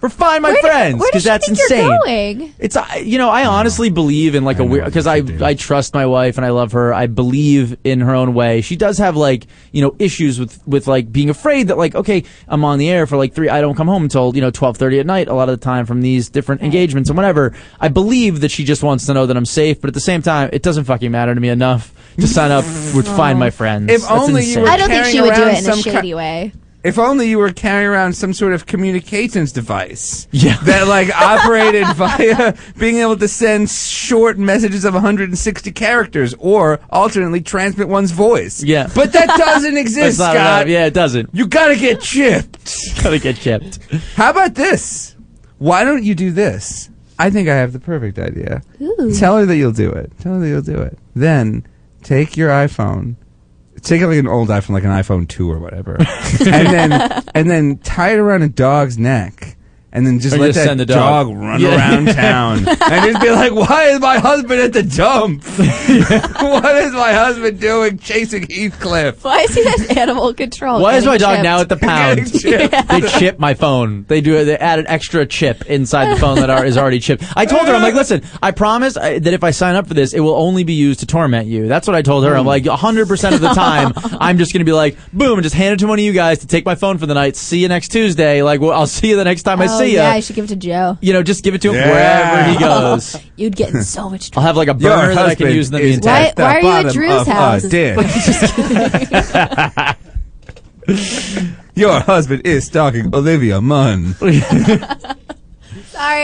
for 0.00 0.08
Find 0.08 0.42
My 0.42 0.52
Where 0.52 0.60
Friends 0.62 1.04
because 1.04 1.24
that's 1.24 1.46
think 1.46 1.58
insane. 1.58 1.84
You're 1.86 1.98
going? 1.98 2.54
It's 2.58 2.76
I- 2.76 2.96
you 2.96 3.18
know 3.18 3.28
I 3.30 3.44
honestly 3.46 3.90
believe 3.90 4.34
in 4.34 4.44
like 4.44 4.58
a 4.58 4.64
weird 4.64 4.86
because 4.86 5.06
I 5.06 5.22
I 5.42 5.54
trust 5.54 5.94
my 5.94 6.06
wife 6.06 6.36
and 6.38 6.44
I 6.46 6.50
love 6.50 6.72
her. 6.72 6.92
I 6.92 7.06
believe 7.06 7.76
in 7.84 8.00
her 8.00 8.14
own 8.14 8.34
way. 8.34 8.60
She 8.62 8.76
does 8.76 8.98
have 8.98 9.16
like 9.16 9.46
you 9.72 9.82
know 9.82 9.94
issues 9.98 10.40
with 10.40 10.66
with 10.66 10.86
like 10.86 11.12
being 11.12 11.30
afraid 11.30 11.68
that 11.68 11.78
like 11.78 11.94
okay 11.94 12.24
I'm 12.48 12.64
on 12.64 12.78
the 12.78 12.88
air 12.90 13.06
for 13.06 13.16
like 13.16 13.34
three 13.34 13.48
I 13.48 13.60
don't 13.60 13.74
come 13.76 13.88
home 13.88 14.02
until 14.02 14.34
you 14.34 14.40
know 14.40 14.50
twelve 14.50 14.76
thirty 14.76 14.98
at 14.98 15.06
night 15.06 15.28
a 15.28 15.34
lot 15.34 15.48
of 15.48 15.58
the 15.58 15.64
time 15.64 15.84
from 15.86 16.00
these 16.00 16.28
different 16.30 16.62
engagements 16.62 17.10
and 17.10 17.16
whatever. 17.16 17.54
I 17.80 17.88
believe 17.88 18.40
that 18.40 18.50
she 18.50 18.64
just 18.64 18.82
wants 18.82 19.06
to 19.06 19.14
know 19.14 19.26
that 19.26 19.36
I'm 19.36 19.44
safe, 19.46 19.80
but 19.80 19.88
at 19.88 19.94
the 19.94 20.00
same 20.00 20.22
time 20.22 20.50
it 20.52 20.62
doesn't 20.62 20.84
fucking 20.84 21.10
matter 21.10 21.34
to 21.34 21.40
me 21.40 21.48
enough 21.50 21.92
to 22.18 22.26
sign 22.26 22.50
up 22.50 22.64
with 22.94 23.06
Find 23.16 23.38
My 23.38 23.50
Friends. 23.50 23.90
If 23.92 24.00
That's 24.00 24.10
only 24.12 24.42
you 24.42 24.48
insane. 24.48 24.62
were 24.62 24.68
I 24.68 24.76
don't 24.76 24.88
think 24.88 25.04
she 25.06 25.20
would 25.20 25.34
do 25.34 25.42
it 25.42 25.48
in 25.48 25.54
a 25.56 25.62
some 25.62 25.82
ki- 25.82 25.90
shady 25.90 26.14
way. 26.14 26.52
If 26.82 26.98
only 26.98 27.28
you 27.28 27.38
were 27.38 27.52
carrying 27.52 27.88
around 27.88 28.14
some 28.14 28.32
sort 28.32 28.54
of 28.54 28.64
communications 28.66 29.52
device. 29.52 30.26
Yeah. 30.30 30.56
That 30.64 30.86
like 30.88 31.10
operated 31.14 31.86
via 31.96 32.54
being 32.78 32.96
able 32.96 33.16
to 33.18 33.28
send 33.28 33.68
short 33.70 34.38
messages 34.38 34.84
of 34.84 34.94
160 34.94 35.72
characters 35.72 36.34
or 36.38 36.80
alternately 36.90 37.40
transmit 37.42 37.88
one's 37.88 38.12
voice. 38.12 38.62
Yeah. 38.62 38.88
But 38.94 39.12
that 39.12 39.26
doesn't 39.38 39.76
exist, 39.76 40.18
Scott. 40.18 40.36
enough. 40.36 40.68
Yeah, 40.68 40.86
it 40.86 40.94
doesn't. 40.94 41.30
You 41.32 41.46
gotta 41.46 41.76
get 41.76 42.00
chipped. 42.00 42.74
gotta 43.02 43.18
get 43.18 43.36
chipped. 43.36 43.78
How 44.14 44.30
about 44.30 44.54
this? 44.54 45.16
Why 45.58 45.84
don't 45.84 46.04
you 46.04 46.14
do 46.14 46.30
this? 46.32 46.88
I 47.18 47.28
think 47.28 47.48
I 47.50 47.54
have 47.56 47.72
the 47.74 47.80
perfect 47.80 48.18
idea. 48.18 48.62
Ooh. 48.80 49.12
Tell 49.18 49.36
her 49.36 49.44
that 49.44 49.56
you'll 49.56 49.72
do 49.72 49.90
it. 49.90 50.10
Tell 50.20 50.34
her 50.34 50.40
that 50.40 50.48
you'll 50.48 50.62
do 50.62 50.80
it. 50.80 50.98
Then 51.14 51.66
take 52.02 52.36
your 52.36 52.48
iPhone, 52.48 53.16
take 53.82 54.02
like 54.02 54.18
an 54.18 54.28
old 54.28 54.48
iPhone, 54.48 54.70
like 54.70 54.84
an 54.84 54.90
iPhone 54.90 55.28
two 55.28 55.50
or 55.50 55.58
whatever, 55.58 55.96
and 56.00 56.66
then 56.66 56.92
and 57.34 57.50
then 57.50 57.78
tie 57.78 58.12
it 58.12 58.18
around 58.18 58.42
a 58.42 58.48
dog's 58.48 58.98
neck. 58.98 59.56
And 59.92 60.06
then 60.06 60.20
just 60.20 60.36
Or 60.36 60.38
let 60.38 60.46
just 60.48 60.58
that 60.60 60.66
send 60.66 60.80
the 60.80 60.86
dog. 60.86 61.28
run 61.34 61.60
Yeah. 61.60 61.76
around 61.76 62.06
town, 62.14 62.58
and 62.68 63.12
just 63.12 63.20
be 63.20 63.30
like, 63.30 63.52
"Why 63.52 63.86
is 63.86 64.00
my 64.00 64.18
husband 64.18 64.60
at 64.60 64.72
the 64.72 64.84
dump? 64.84 65.42
what 66.40 66.76
is 66.76 66.92
my 66.92 67.12
husband 67.12 67.60
doing 67.60 67.98
chasing 67.98 68.46
Heathcliff?" 68.48 69.24
Why 69.24 69.40
is 69.40 69.54
he 69.54 69.66
at 69.66 69.96
animal 69.96 70.32
control? 70.32 70.80
Why 70.80 70.96
is 70.96 71.04
my 71.04 71.18
dog 71.18 71.36
chipped? 71.36 71.42
now 71.42 71.60
at 71.60 71.68
the 71.68 71.76
pound? 71.76 72.26
they 72.26 73.00
chip 73.18 73.40
my 73.40 73.54
phone. 73.54 74.04
They 74.06 74.20
do. 74.20 74.44
They 74.44 74.56
add 74.56 74.78
an 74.78 74.86
extra 74.86 75.26
chip 75.26 75.66
inside 75.66 76.14
the 76.14 76.20
phone 76.20 76.36
that 76.36 76.50
are, 76.50 76.64
is 76.64 76.78
already 76.78 77.00
chipped. 77.00 77.24
I 77.36 77.44
told 77.46 77.66
her, 77.66 77.74
I'm 77.74 77.82
like, 77.82 77.94
listen, 77.94 78.22
I 78.42 78.52
promise 78.52 78.96
I, 78.96 79.18
that 79.18 79.34
if 79.34 79.42
I 79.42 79.50
sign 79.50 79.74
up 79.74 79.88
for 79.88 79.94
this, 79.94 80.12
it 80.12 80.20
will 80.20 80.34
only 80.36 80.62
be 80.62 80.74
used 80.74 81.00
to 81.00 81.06
torment 81.06 81.48
you. 81.48 81.66
That's 81.66 81.88
what 81.88 81.96
I 81.96 82.02
told 82.02 82.24
her. 82.24 82.36
I'm 82.36 82.46
like, 82.46 82.64
100 82.64 83.08
percent 83.08 83.34
of 83.34 83.40
the 83.40 83.48
time, 83.54 83.92
I'm 84.20 84.38
just 84.38 84.52
going 84.52 84.60
to 84.60 84.64
be 84.64 84.72
like, 84.72 84.96
boom, 85.12 85.34
and 85.34 85.42
just 85.42 85.56
hand 85.56 85.74
it 85.74 85.78
to 85.80 85.88
one 85.88 85.98
of 85.98 86.04
you 86.04 86.12
guys 86.12 86.38
to 86.38 86.46
take 86.46 86.64
my 86.64 86.76
phone 86.76 86.98
for 86.98 87.06
the 87.06 87.14
night. 87.14 87.34
See 87.34 87.58
you 87.58 87.68
next 87.68 87.88
Tuesday. 87.88 88.42
Like, 88.42 88.60
well, 88.60 88.72
I'll 88.72 88.86
see 88.86 89.10
you 89.10 89.16
the 89.16 89.24
next 89.24 89.42
time 89.42 89.60
I 89.60 89.64
oh, 89.64 89.79
see 89.84 89.90
you. 89.92 89.96
Yeah, 89.98 90.10
I 90.10 90.20
should 90.20 90.36
give 90.36 90.44
it 90.46 90.48
to 90.48 90.56
Joe. 90.56 90.96
You 91.00 91.12
know, 91.12 91.22
just 91.22 91.44
give 91.44 91.54
it 91.54 91.60
to 91.62 91.68
him 91.70 91.74
Yeah. 91.76 91.90
wherever 91.90 92.50
he 92.52 92.58
goes. 92.64 93.16
You'd 93.36 93.56
get 93.56 93.74
in 93.74 93.82
so 93.82 94.08
much 94.10 94.26
I'll 94.26 94.30
trouble. 94.42 94.46
have 94.46 94.56
like 94.56 94.68
a 94.68 94.74
Your 94.78 94.96
burner 94.96 95.14
that 95.14 95.26
I 95.26 95.34
can 95.34 95.46
husband 95.48 95.54
use 95.54 95.68
in 95.68 95.72
the 95.74 95.80
is 95.80 95.90
meantime. 95.96 96.12
Why, 96.12 96.26
at 96.28 96.36
the 96.36 96.42
why 96.42 96.54
are 96.56 96.60
you 96.60 96.68
at 96.68 96.82
bottom 96.84 96.92
Drew's 96.92 97.20
of 97.20 97.28
a 97.28 97.32
house? 97.32 97.62
dish. 100.90 101.42
Your 101.74 102.00
husband 102.00 102.42
is 102.44 102.66
stalking 102.66 103.14
Olivia 103.14 103.60
Munn. 103.60 104.14
Sorry, 104.14 104.42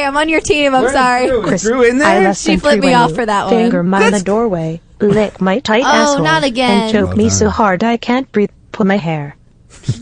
I'm 0.05 0.17
on 0.17 0.29
your 0.29 0.41
team. 0.41 0.75
I'm 0.75 0.83
Where's 0.83 0.93
sorry. 0.95 1.27
Drew? 1.29 1.47
Is 1.49 1.63
Drew 1.63 1.83
in 1.83 1.99
there? 1.99 2.09
I 2.09 2.19
less 2.25 2.43
She 2.43 2.53
than 2.53 2.61
flipped 2.61 2.83
me 2.83 2.89
when 2.89 2.97
off 2.97 3.11
you 3.11 3.17
for 3.17 3.27
that 3.27 3.49
Finger 3.51 3.83
one. 3.83 4.01
me 4.01 4.07
in 4.07 4.13
the 4.15 4.23
doorway, 4.23 4.81
lick 5.01 5.41
my 5.41 5.59
tight 5.61 5.85
Oh, 5.85 5.89
asshole, 5.89 6.25
not 6.25 6.45
again. 6.45 6.83
and 6.85 6.93
choke 6.93 7.09
Well 7.09 7.17
me 7.17 7.29
so 7.31 7.49
hard 7.51 7.85
I 7.85 7.97
can't 7.97 8.31
breathe. 8.33 8.51
Pull 8.73 8.87
my 8.87 8.97
hair. 8.97 9.37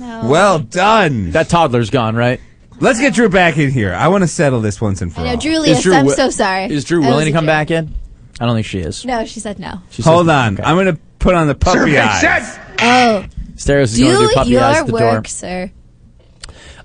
Well 0.00 0.58
done. 0.60 1.32
That 1.32 1.48
toddler's 1.48 1.90
gone, 1.90 2.14
right? 2.16 2.40
Let's 2.80 3.00
get 3.00 3.14
Drew 3.14 3.28
back 3.28 3.56
in 3.56 3.70
here. 3.70 3.94
I 3.94 4.08
want 4.08 4.22
to 4.22 4.28
settle 4.28 4.60
this 4.60 4.80
once 4.80 5.00
and 5.00 5.12
for 5.12 5.20
I 5.20 5.24
know, 5.24 5.30
all. 5.30 5.36
Julius, 5.36 5.82
Drew 5.82 5.94
I'm 5.94 6.00
wi- 6.06 6.16
so 6.16 6.30
sorry. 6.30 6.64
Is 6.66 6.84
Drew 6.84 7.00
That 7.00 7.08
willing 7.08 7.24
was 7.24 7.26
to 7.26 7.32
come 7.32 7.44
joke. 7.44 7.48
back 7.52 7.70
in? 7.70 7.94
I 8.40 8.46
don't 8.46 8.54
think 8.56 8.66
she 8.66 8.80
is. 8.80 9.04
No, 9.04 9.24
she 9.24 9.40
said 9.40 9.58
no. 9.58 9.80
She 9.90 10.02
Hold 10.02 10.26
says- 10.26 10.34
on. 10.34 10.60
I'm 10.64 10.74
going 10.76 10.86
to 10.94 10.98
put 11.20 11.34
on 11.34 11.46
the 11.46 11.54
puppy 11.54 11.96
eyes. 11.98 12.58
Oh, 12.80 13.24
Stereos 13.56 13.92
is 13.94 14.00
going 14.00 14.12
to 14.12 14.18
do 14.18 14.28
do 14.28 14.34
puppy 14.34 14.50
your 14.50 14.62
eyes 14.62 14.76
at 14.78 14.86
the 14.88 14.92
work, 14.92 15.00
door. 15.00 15.24
sir. 15.26 15.70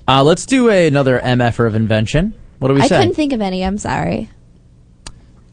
Uh, 0.07 0.23
let's 0.23 0.45
do 0.45 0.69
a, 0.69 0.87
another 0.87 1.19
MFer 1.19 1.67
of 1.67 1.75
invention. 1.75 2.33
What 2.59 2.69
do 2.69 2.75
we 2.75 2.81
I 2.81 2.87
say? 2.87 2.99
couldn't 2.99 3.15
think 3.15 3.33
of 3.33 3.41
any. 3.41 3.63
I'm 3.65 3.77
sorry. 3.77 4.29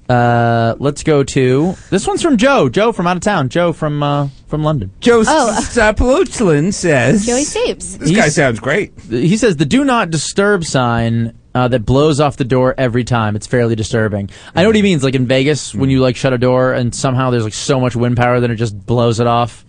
Uh, 0.09 0.77
let's 0.79 1.03
go 1.03 1.25
to 1.25 1.75
this 1.91 2.07
one's 2.07 2.23
from 2.23 2.37
Joe. 2.37 2.69
Joe 2.69 2.93
from 2.93 3.07
out 3.07 3.17
of 3.17 3.23
town. 3.23 3.49
Joe 3.49 3.73
from 3.73 4.03
uh, 4.03 4.29
from 4.47 4.63
London. 4.63 4.93
Joe 5.01 5.25
Oh. 5.27 5.59
Sapoluchlin 5.63 6.73
says. 6.73 7.27
Joey 7.27 7.43
Stapes. 7.43 7.99
This 7.99 8.15
guy 8.15 8.29
sounds 8.29 8.61
great. 8.61 8.93
He 9.09 9.37
says 9.37 9.57
the 9.57 9.65
"Do 9.65 9.85
Not 9.85 10.11
Disturb" 10.11 10.65
sign 10.65 11.37
uh, 11.55 11.69
that 11.69 11.85
blows 11.85 12.21
off 12.21 12.37
the 12.37 12.45
door 12.45 12.75
every 12.79 13.03
time. 13.03 13.35
It's 13.35 13.47
fairly 13.49 13.75
disturbing. 13.75 14.31
I 14.55 14.63
know 14.63 14.69
what 14.69 14.77
he 14.77 14.83
means. 14.83 15.03
Like 15.03 15.15
in 15.17 15.27
Vegas, 15.27 15.75
when 15.75 15.91
you 15.91 16.01
like 16.01 16.15
shut 16.17 16.33
a 16.33 16.39
door 16.39 16.73
and 16.73 16.95
somehow 16.95 17.31
there's 17.31 17.45
like 17.45 17.55
so 17.55 17.81
much 17.81 17.97
wind 17.97 18.17
power 18.17 18.39
that 18.41 18.51
it 18.51 18.57
just 18.57 18.79
blows 18.87 19.19
it 19.19 19.27
off. 19.27 19.65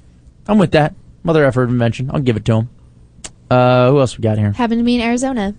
I'm 0.47 0.59
with 0.59 0.71
that. 0.73 0.93
Mother 1.23 1.45
effort 1.45 1.63
of 1.63 1.69
invention. 1.69 2.11
I'll 2.13 2.19
give 2.21 2.37
it 2.37 2.45
to 2.45 2.53
him. 2.57 2.69
Uh, 3.49 3.89
who 3.89 3.99
else 3.99 4.17
we 4.17 4.21
got 4.21 4.37
here? 4.37 4.51
Happened 4.51 4.79
to 4.79 4.83
me 4.83 4.95
in 4.95 5.01
Arizona. 5.01 5.55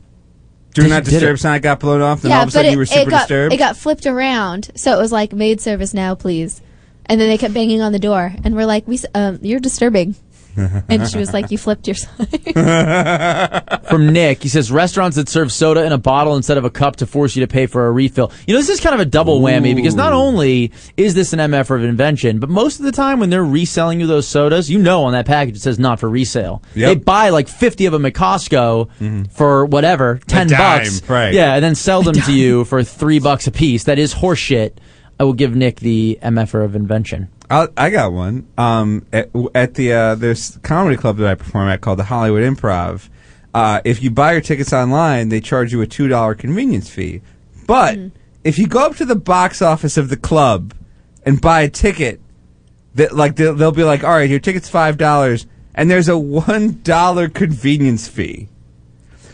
Do 0.82 0.88
not 0.88 1.04
Did 1.04 1.14
it. 1.14 1.16
disturb 1.20 1.38
sign 1.38 1.60
got 1.60 1.80
blown 1.80 2.00
off, 2.02 2.22
then 2.22 2.30
yeah, 2.30 2.38
all 2.38 2.42
of 2.42 2.48
a 2.48 2.48
but 2.48 2.52
sudden 2.52 2.68
it, 2.68 2.72
you 2.72 2.78
were 2.78 2.84
it 2.84 3.08
got 3.10 3.20
disturbed. 3.20 3.54
it 3.54 3.58
got 3.58 3.76
flipped 3.76 4.06
around, 4.06 4.70
so 4.74 4.92
it 4.92 5.00
was 5.00 5.12
like 5.12 5.32
maid 5.32 5.60
service 5.60 5.92
now, 5.94 6.14
please. 6.14 6.60
And 7.06 7.20
then 7.20 7.28
they 7.28 7.38
kept 7.38 7.54
banging 7.54 7.80
on 7.80 7.92
the 7.92 7.98
door, 7.98 8.34
and 8.44 8.54
we're 8.54 8.66
like, 8.66 8.86
"We, 8.86 8.98
um, 9.14 9.38
you're 9.42 9.60
disturbing." 9.60 10.14
and 10.88 11.08
she 11.08 11.18
was 11.18 11.32
like, 11.32 11.50
"You 11.50 11.58
flipped 11.58 11.86
your 11.86 11.94
sign." 11.94 12.26
from 13.88 14.12
Nick. 14.12 14.42
He 14.42 14.48
says 14.48 14.70
restaurants 14.70 15.16
that 15.16 15.28
serve 15.28 15.52
soda 15.52 15.84
in 15.84 15.92
a 15.92 15.98
bottle 15.98 16.36
instead 16.36 16.58
of 16.58 16.64
a 16.64 16.70
cup 16.70 16.96
to 16.96 17.06
force 17.06 17.36
you 17.36 17.44
to 17.44 17.52
pay 17.52 17.66
for 17.66 17.86
a 17.86 17.92
refill. 17.92 18.32
You 18.46 18.54
know, 18.54 18.60
this 18.60 18.68
is 18.68 18.80
kind 18.80 18.94
of 18.94 19.00
a 19.00 19.04
double 19.04 19.40
whammy 19.40 19.74
because 19.74 19.94
not 19.94 20.12
only 20.12 20.72
is 20.96 21.14
this 21.14 21.32
an 21.32 21.38
MF 21.38 21.70
of 21.70 21.84
invention, 21.84 22.38
but 22.38 22.48
most 22.48 22.78
of 22.78 22.84
the 22.84 22.92
time 22.92 23.20
when 23.20 23.30
they're 23.30 23.44
reselling 23.44 24.00
you 24.00 24.06
those 24.06 24.26
sodas, 24.26 24.70
you 24.70 24.78
know 24.78 25.04
on 25.04 25.12
that 25.12 25.26
package 25.26 25.56
it 25.56 25.60
says 25.60 25.78
not 25.78 26.00
for 26.00 26.08
resale. 26.08 26.62
Yep. 26.74 26.88
They 26.88 26.94
buy 26.96 27.30
like 27.30 27.48
50 27.48 27.86
of 27.86 27.92
them 27.92 28.06
at 28.06 28.14
Costco 28.14 28.88
mm-hmm. 29.00 29.22
for 29.24 29.66
whatever, 29.66 30.20
10 30.26 30.48
dime, 30.48 30.58
bucks. 30.58 31.08
right. 31.08 31.32
Yeah, 31.32 31.54
and 31.54 31.64
then 31.64 31.74
sell 31.74 32.02
them 32.02 32.14
to 32.14 32.32
you 32.32 32.64
for 32.64 32.82
3 32.82 33.18
bucks 33.18 33.46
a 33.46 33.52
piece. 33.52 33.84
That 33.84 33.98
is 33.98 34.14
horseshit. 34.14 34.72
I 35.20 35.24
will 35.24 35.32
give 35.32 35.54
Nick 35.54 35.80
the 35.80 36.18
MF 36.22 36.64
of 36.64 36.76
invention. 36.76 37.28
I'll, 37.50 37.68
I 37.76 37.90
got 37.90 38.12
one. 38.12 38.46
Um, 38.58 39.06
at, 39.12 39.30
at 39.54 39.74
the 39.74 39.92
uh, 39.92 40.14
there's 40.16 40.58
comedy 40.62 40.96
club 40.96 41.16
that 41.18 41.26
I 41.28 41.34
perform 41.34 41.68
at 41.68 41.80
called 41.80 41.98
the 41.98 42.04
Hollywood 42.04 42.42
Improv. 42.42 43.08
Uh, 43.54 43.80
if 43.84 44.02
you 44.02 44.10
buy 44.10 44.32
your 44.32 44.40
tickets 44.42 44.72
online, 44.72 45.30
they 45.30 45.40
charge 45.40 45.72
you 45.72 45.80
a 45.80 45.86
two 45.86 46.08
dollar 46.08 46.34
convenience 46.34 46.90
fee. 46.90 47.22
But 47.66 47.98
if 48.44 48.58
you 48.58 48.66
go 48.66 48.84
up 48.86 48.96
to 48.96 49.04
the 49.04 49.16
box 49.16 49.62
office 49.62 49.96
of 49.96 50.08
the 50.10 50.16
club 50.16 50.74
and 51.24 51.40
buy 51.40 51.62
a 51.62 51.68
ticket, 51.70 52.20
that 52.94 53.14
like 53.16 53.36
they'll, 53.36 53.54
they'll 53.54 53.72
be 53.72 53.84
like, 53.84 54.04
"All 54.04 54.10
right, 54.10 54.28
your 54.28 54.40
ticket's 54.40 54.68
five 54.68 54.98
dollars," 54.98 55.46
and 55.74 55.90
there's 55.90 56.08
a 56.08 56.18
one 56.18 56.80
dollar 56.82 57.28
convenience 57.28 58.06
fee. 58.08 58.48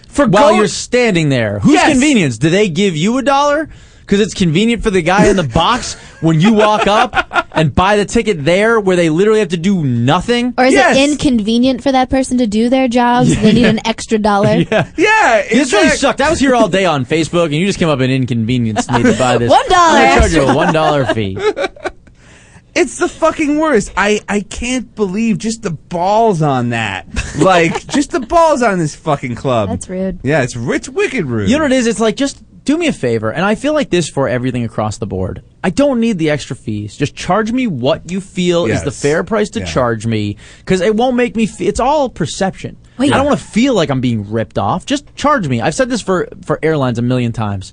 For 0.09 0.27
While 0.28 0.51
go- 0.51 0.57
you're 0.59 0.69
standing 0.69 1.28
there, 1.28 1.59
whose 1.59 1.74
Yes. 1.74 1.91
convenience? 1.91 2.39
Do 2.39 2.49
they 2.51 2.69
give 2.69 2.97
you 2.97 3.19
a 3.19 3.23
dollar? 3.23 3.69
Because 4.01 4.20
it's 4.20 4.35
convenient 4.35 4.82
for 4.82 4.91
the 4.91 5.03
guy 5.03 5.27
in 5.28 5.36
the 5.36 5.43
box 5.43 5.95
when 6.20 6.41
you 6.41 6.53
walk 6.53 6.86
up 6.86 7.12
and 7.55 7.74
buy 7.74 7.97
the 7.97 8.05
ticket 8.05 8.44
there, 8.44 8.78
where 8.81 8.97
they 8.97 9.09
literally 9.10 9.39
have 9.40 9.48
to 9.51 9.56
do 9.56 9.85
nothing. 9.85 10.55
or 10.59 10.64
is 10.66 10.74
Yes. 10.74 10.97
it 10.97 11.10
inconvenient 11.10 11.82
for 11.82 11.93
that 11.93 12.10
person 12.10 12.39
to 12.39 12.47
do 12.47 12.68
their 12.68 12.89
jobs? 12.89 13.35
They 13.40 13.52
need 13.52 13.66
an 13.66 13.86
extra 13.86 14.18
dollar. 14.18 14.56
Yeah. 14.70 14.90
yeah, 14.97 15.43
This 15.51 15.72
really 15.72 15.85
exact- 15.86 16.01
sucked. 16.01 16.20
I 16.20 16.31
was 16.31 16.40
here 16.40 16.55
all 16.55 16.68
day 16.68 16.85
on 16.85 17.05
Facebook, 17.06 17.47
and 17.47 17.55
you 17.55 17.66
just 17.66 17.78
came 17.78 17.89
up 17.89 18.01
and 18.01 18.10
inconvenienced 18.12 18.90
me 18.93 19.02
to 19.05 19.16
buy 19.16 19.39
this. 19.39 19.51
One 19.59 19.68
dollar 19.68 19.98
I'm 19.98 20.18
charge 20.20 20.32
you 20.32 20.43
a 20.43 20.55
one 20.55 20.72
dollar 20.72 21.05
fee. 21.06 21.39
It's 22.76 22.98
the 22.98 23.06
fucking 23.09 23.60
worst. 23.60 23.93
I, 23.97 24.20
I 24.28 24.40
can't 24.40 24.93
believe 24.97 25.39
just 25.39 25.62
the 25.62 25.70
balls 25.70 26.43
on 26.43 26.70
that. 26.70 27.06
Like, 27.39 27.86
just 27.86 28.10
the 28.10 28.18
balls 28.18 28.62
on 28.62 28.81
this 28.81 28.97
fucking 28.97 29.36
club. 29.36 29.68
That's 29.68 29.89
rude. 29.89 30.18
Yeah, 30.24 30.43
it's 30.43 30.56
it's 30.56 30.89
wicked 30.89 31.24
rude. 31.26 31.48
You 31.51 31.59
know 31.59 31.64
what 31.66 31.72
it 31.72 31.76
is? 31.76 31.86
It's 31.86 32.01
like 32.01 32.16
just 32.16 32.43
do 32.65 32.78
me 32.78 32.86
a 32.86 32.93
favor, 32.93 33.31
and 33.31 33.45
I 33.45 33.55
feel 33.57 33.74
like 33.74 33.91
this 33.91 34.09
for 34.09 34.27
everything 34.28 34.65
across 34.65 34.97
the 34.99 35.07
board. 35.07 35.43
I 35.62 35.70
don't 35.70 36.01
need 36.01 36.19
the 36.19 36.31
extra 36.31 36.57
fees. 36.57 36.97
Just 36.97 37.15
charge 37.15 37.53
me 37.53 37.66
what 37.66 38.11
you 38.11 38.20
feel 38.20 38.65
is 38.66 38.82
the 38.82 38.91
fair 38.91 39.23
price 39.23 39.51
to 39.51 39.61
Yeah. 39.61 39.66
charge 39.66 40.07
me, 40.07 40.36
because 40.61 40.81
it 40.81 40.97
won't 40.97 41.16
make 41.16 41.36
me. 41.36 41.47
Fe- 41.47 41.66
it's 41.66 41.81
all 41.81 42.09
perception. 42.09 42.77
Wait. 42.99 43.12
I 43.12 43.16
don't 43.16 43.27
want 43.27 43.39
to 43.39 43.45
feel 43.45 43.74
like 43.74 43.91
I'm 43.91 44.01
being 44.01 44.31
ripped 44.31 44.57
off. 44.59 44.86
Just 44.86 45.15
charge 45.16 45.47
me. 45.49 45.61
I've 45.61 45.74
said 45.74 45.89
this 45.91 46.01
for 46.01 46.28
for 46.45 46.59
airlines 46.62 46.99
a 46.99 47.03
million 47.03 47.32
times. 47.32 47.73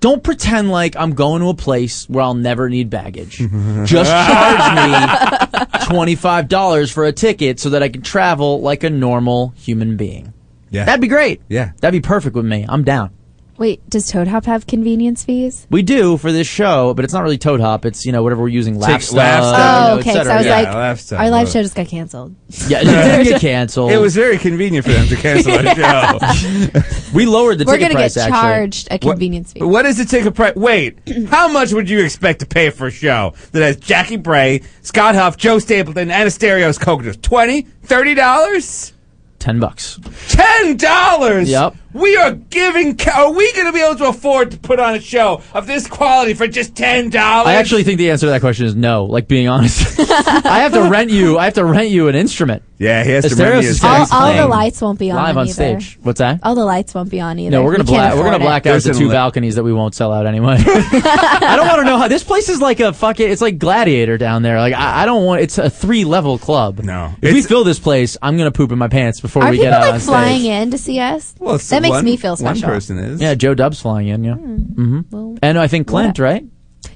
Don't 0.00 0.22
pretend 0.22 0.70
like 0.70 0.94
I'm 0.96 1.14
going 1.14 1.40
to 1.40 1.48
a 1.48 1.54
place 1.54 2.08
where 2.08 2.22
I'll 2.24 2.34
never 2.34 2.68
need 2.68 2.90
baggage. 2.90 3.36
Just 3.84 4.10
charge 4.10 4.90
me 4.90 5.86
twenty-five 5.86 6.48
dollars 6.48 6.90
for 6.90 7.04
a 7.04 7.12
ticket 7.12 7.60
so 7.60 7.70
that 7.70 7.82
I 7.82 7.88
can 7.88 8.02
travel 8.02 8.60
like 8.60 8.82
a 8.84 8.90
normal 8.90 9.52
human 9.56 9.96
being. 9.96 10.32
Yeah. 10.70 10.84
That'd 10.84 11.00
be 11.00 11.08
great. 11.08 11.40
Yeah. 11.48 11.72
That'd 11.80 12.00
be 12.02 12.06
perfect 12.06 12.34
with 12.36 12.44
me. 12.44 12.66
I'm 12.68 12.82
down. 12.84 13.10
Wait, 13.58 13.88
does 13.88 14.10
Toad 14.10 14.28
Hop 14.28 14.44
have 14.44 14.66
convenience 14.66 15.24
fees? 15.24 15.66
We 15.70 15.82
do 15.82 16.16
for 16.18 16.30
this 16.30 16.46
show, 16.46 16.92
but 16.94 17.04
it's 17.04 17.14
not 17.14 17.22
really 17.22 17.38
Toad 17.38 17.60
Hop. 17.60 17.84
It's 17.86 18.04
you 18.04 18.12
know 18.12 18.22
whatever 18.22 18.42
we're 18.42 18.48
using. 18.48 18.78
Laugh 18.78 18.90
Take- 19.00 19.02
stuff. 19.02 19.16
Laugh 19.16 19.42
oh, 19.42 19.46
you 19.46 19.52
know, 19.52 19.92
Oh, 19.94 19.96
et 19.96 20.00
okay. 20.00 20.12
So 20.12 20.18
cetera. 20.18 20.32
I 20.32 20.36
was 20.36 20.46
yeah. 20.46 20.56
like, 20.56 20.74
Laugh 20.74 21.00
Stuff, 21.00 21.20
our 21.20 21.30
live 21.30 21.46
but- 21.46 21.52
show 21.52 21.62
just 21.62 21.74
got 21.74 21.86
canceled. 21.86 22.34
yeah, 22.68 22.80
it 22.80 22.84
didn't 22.84 23.24
get 23.24 23.40
canceled. 23.40 23.92
It 23.92 23.98
was 23.98 24.14
very 24.14 24.38
convenient 24.38 24.84
for 24.86 24.92
them 24.92 25.06
to 25.08 25.16
cancel 25.16 25.52
our 25.52 25.74
show. 25.74 26.80
we 27.14 27.24
lowered 27.26 27.58
the 27.58 27.64
We're 27.64 27.74
ticket 27.78 27.88
gonna 27.88 27.94
price. 28.00 28.14
get 28.14 28.30
actually. 28.30 28.40
charged 28.40 28.88
a 28.90 28.94
What- 28.94 29.00
convenience 29.12 29.52
fee. 29.52 29.62
What 29.62 29.86
is 29.86 29.96
the 29.98 30.04
ticket 30.04 30.34
price? 30.34 30.54
Wait, 30.54 30.98
how 31.28 31.48
much 31.48 31.72
would 31.72 31.88
you 31.88 32.00
expect 32.04 32.40
to 32.40 32.46
pay 32.46 32.70
for 32.70 32.88
a 32.88 32.90
show 32.90 33.32
that 33.52 33.62
has 33.62 33.76
Jackie 33.76 34.16
Bray, 34.16 34.62
Scott 34.82 35.14
Huff, 35.14 35.36
Joe 35.36 35.58
Stapleton, 35.58 36.10
and 36.10 36.28
Asterios 36.28 36.78
Coconuts? 36.78 37.18
Twenty, 37.22 37.62
thirty 37.84 38.14
dollars, 38.14 38.92
Ten 39.38 39.60
bucks. 39.60 39.98
ten 40.28 40.76
dollars. 40.76 41.48
Yep. 41.48 41.74
We 41.96 42.16
are 42.16 42.32
giving. 42.32 42.96
ca- 42.96 43.24
Are 43.26 43.32
we 43.32 43.52
going 43.52 43.66
to 43.66 43.72
be 43.72 43.80
able 43.80 43.96
to 43.96 44.08
afford 44.08 44.50
to 44.52 44.58
put 44.58 44.78
on 44.78 44.94
a 44.94 45.00
show 45.00 45.42
of 45.54 45.66
this 45.66 45.86
quality 45.86 46.34
for 46.34 46.46
just 46.46 46.76
ten 46.76 47.10
dollars? 47.10 47.48
I 47.48 47.54
actually 47.54 47.84
think 47.84 47.98
the 47.98 48.10
answer 48.10 48.26
to 48.26 48.30
that 48.30 48.40
question 48.40 48.66
is 48.66 48.74
no. 48.74 49.04
Like 49.04 49.28
being 49.28 49.48
honest, 49.48 49.98
I 50.10 50.60
have 50.60 50.72
to 50.72 50.88
rent 50.90 51.10
you. 51.10 51.38
I 51.38 51.44
have 51.44 51.54
to 51.54 51.64
rent 51.64 51.88
you 51.90 52.08
an 52.08 52.14
instrument. 52.14 52.62
Yeah, 52.78 53.04
he 53.04 53.10
has 53.12 53.24
to 53.24 53.30
Asterios 53.30 53.38
rent 53.38 53.60
me 53.60 53.66
a 53.66 53.70
is 53.70 53.80
sax 53.80 54.12
all, 54.12 54.22
all 54.26 54.34
the 54.34 54.46
lights 54.46 54.82
won't 54.82 54.98
be 54.98 55.10
on 55.10 55.16
live 55.16 55.38
on 55.38 55.44
either. 55.48 55.52
stage. 55.80 55.98
What's 56.02 56.18
that? 56.18 56.40
All 56.42 56.54
the 56.54 56.64
lights 56.66 56.92
won't 56.94 57.08
be 57.10 57.20
on 57.22 57.38
either. 57.38 57.50
No, 57.50 57.62
we're 57.64 57.72
gonna 57.72 57.84
We 57.84 57.88
can't 57.96 58.10
black. 58.10 58.12
We're 58.12 58.24
gonna 58.24 58.36
afford 58.36 58.42
it. 58.42 58.44
black 58.44 58.66
out 58.66 58.70
There's 58.72 58.84
the 58.84 58.90
an 58.90 58.96
two 58.98 59.08
li- 59.08 59.14
balconies 59.14 59.54
that 59.54 59.64
we 59.64 59.72
won't 59.72 59.94
sell 59.94 60.12
out 60.12 60.26
anyway. 60.26 60.56
I 60.60 61.54
don't 61.56 61.66
want 61.66 61.78
to 61.78 61.84
know 61.84 61.96
how 61.96 62.08
this 62.08 62.22
place 62.22 62.50
is 62.50 62.60
like 62.60 62.80
a 62.80 62.92
fucking. 62.92 63.30
It's 63.30 63.40
like 63.40 63.58
Gladiator 63.58 64.18
down 64.18 64.42
there. 64.42 64.58
Like 64.58 64.74
I, 64.74 65.02
I 65.02 65.06
don't 65.06 65.24
want. 65.24 65.40
It's 65.40 65.56
a 65.56 65.70
three 65.70 66.04
level 66.04 66.36
club. 66.38 66.80
No. 66.80 67.14
if 67.16 67.22
we 67.22 67.28
It's- 67.30 67.46
fill 67.46 67.64
this 67.64 67.78
place, 67.78 68.18
I'm 68.20 68.36
gonna 68.36 68.50
poop 68.50 68.72
in 68.72 68.78
my 68.78 68.88
pants 68.88 69.20
before 69.22 69.42
Are 69.44 69.50
we 69.50 69.56
people 69.56 69.70
get 69.70 69.72
out 69.72 69.80
like 69.82 69.94
on 69.94 70.00
flying 70.00 70.40
stage. 70.40 70.50
in 70.50 70.70
to 70.72 70.78
see 70.78 70.98
us? 71.00 71.34
Well, 71.38 71.54
it's 71.54 71.68
that 71.70 71.80
makes 71.86 71.96
one- 71.96 72.04
me 72.04 72.16
feel 72.16 72.36
special. 72.36 72.68
One 72.68 72.74
person 72.74 72.98
is. 72.98 73.20
Yeah, 73.20 73.34
Joe 73.34 73.54
Dub's 73.54 73.80
flying 73.80 74.08
in. 74.08 74.24
Yeah, 74.24 74.34
hmm 74.34 75.00
Well, 75.10 75.36
and 75.42 75.58
I 75.58 75.66
think 75.66 75.86
Clint, 75.86 76.18
right? 76.18 76.44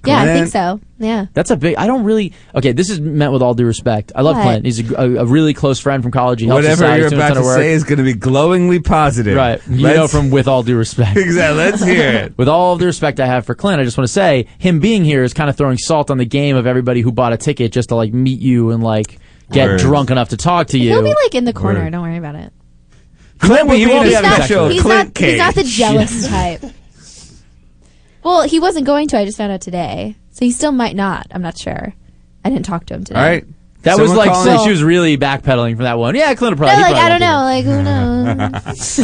yeah, 0.04 0.20
I 0.22 0.26
think 0.26 0.46
so. 0.48 0.80
Yeah. 0.98 1.26
That's 1.34 1.50
a 1.50 1.56
big. 1.56 1.76
I 1.76 1.86
don't 1.86 2.04
really. 2.04 2.32
Okay, 2.54 2.72
this 2.72 2.90
is 2.90 3.00
meant 3.00 3.32
with 3.32 3.42
all 3.42 3.54
due 3.54 3.64
respect. 3.66 4.12
I 4.14 4.22
love 4.22 4.36
What? 4.36 4.42
Clint. 4.44 4.64
He's 4.64 4.90
a, 4.90 4.94
a, 4.94 5.14
a 5.22 5.24
really 5.26 5.52
close 5.52 5.80
friend 5.80 6.02
from 6.02 6.12
college. 6.12 6.40
He 6.40 6.46
helps 6.46 6.64
us 6.66 6.78
Whatever 6.78 6.84
out. 6.84 6.94
you're 6.96 7.04
He's 7.06 7.10
doing 7.10 7.22
a 7.22 7.24
about 7.26 7.34
to 7.34 7.42
work. 7.42 7.56
say 7.58 7.72
is 7.72 7.84
going 7.84 7.98
to 7.98 8.04
be 8.04 8.14
glowingly 8.14 8.80
positive. 8.80 9.36
Right. 9.36 9.60
You 9.68 9.78
Let's- 9.82 9.96
know 9.96 10.06
from 10.08 10.30
with 10.30 10.46
all 10.48 10.62
due 10.62 10.76
respect. 10.76 11.16
Exactly. 11.16 11.58
Let's 11.58 11.82
hear 11.84 12.08
it. 12.10 12.38
With 12.38 12.48
all 12.48 12.76
the 12.76 12.86
respect 12.86 13.18
I 13.20 13.26
have 13.26 13.44
for 13.46 13.54
Clint, 13.54 13.80
I 13.80 13.84
just 13.84 13.98
want 13.98 14.06
to 14.06 14.12
say 14.12 14.46
him 14.58 14.78
being 14.80 15.04
here 15.04 15.22
is 15.24 15.34
kind 15.34 15.50
of 15.50 15.56
throwing 15.56 15.76
salt 15.78 16.10
on 16.10 16.18
the 16.18 16.24
game 16.26 16.54
of 16.56 16.66
everybody 16.66 17.00
who 17.00 17.10
bought 17.12 17.32
a 17.32 17.36
ticket 17.36 17.72
just 17.72 17.88
to 17.88 17.94
like 17.96 18.12
meet 18.14 18.40
you 18.40 18.70
and 18.70 18.82
like 18.82 19.18
get 19.50 19.68
Word. 19.68 19.80
drunk 19.80 20.10
enough 20.10 20.28
to 20.30 20.36
talk 20.36 20.68
to 20.68 20.78
you. 20.78 20.90
He'll 20.90 21.02
be 21.02 21.14
like 21.24 21.34
in 21.34 21.44
the 21.44 21.52
corner. 21.52 21.80
Word. 21.80 21.92
Don't 21.92 22.02
worry 22.02 22.16
about 22.18 22.36
it. 22.36 22.52
Clint 23.40 23.66
will 23.68 23.76
He 23.76 23.84
be 23.86 23.90
won't 23.90 24.04
be 24.06 24.12
having 24.12 24.30
special 24.30 24.64
sex 24.68 24.72
he's 24.74 24.82
Clint 24.82 25.20
not. 25.20 25.28
He's 25.28 25.38
not 25.38 25.54
the 25.54 25.64
jealous 25.66 26.28
type. 26.28 26.62
Well, 28.22 28.42
he 28.42 28.60
wasn't 28.60 28.86
going 28.86 29.08
to. 29.08 29.18
I 29.18 29.24
just 29.24 29.38
found 29.38 29.50
out 29.52 29.60
today, 29.62 30.14
so 30.30 30.44
he 30.44 30.50
still 30.52 30.72
might 30.72 30.94
not. 30.94 31.26
I'm 31.30 31.42
not 31.42 31.56
sure. 31.56 31.94
I 32.44 32.50
didn't 32.50 32.64
talk 32.66 32.86
to 32.86 32.94
him 32.94 33.04
today. 33.04 33.18
All 33.18 33.26
right. 33.26 33.44
that 33.82 33.98
was 33.98 34.12
like 34.14 34.34
so 34.34 34.62
she 34.64 34.70
was 34.70 34.82
really 34.84 35.16
backpedaling 35.16 35.76
from 35.76 35.84
that 35.84 35.98
one. 35.98 36.14
Yeah, 36.14 36.34
Clint 36.34 36.58
will 36.58 36.66
No, 36.66 36.74
probably. 36.74 36.92
like 36.92 37.02
I 37.02 37.08
don't 37.08 37.20
know. 37.20 37.40
be 37.40 37.44
Like 37.44 37.64
who 37.64 37.82
knows? 37.82 39.00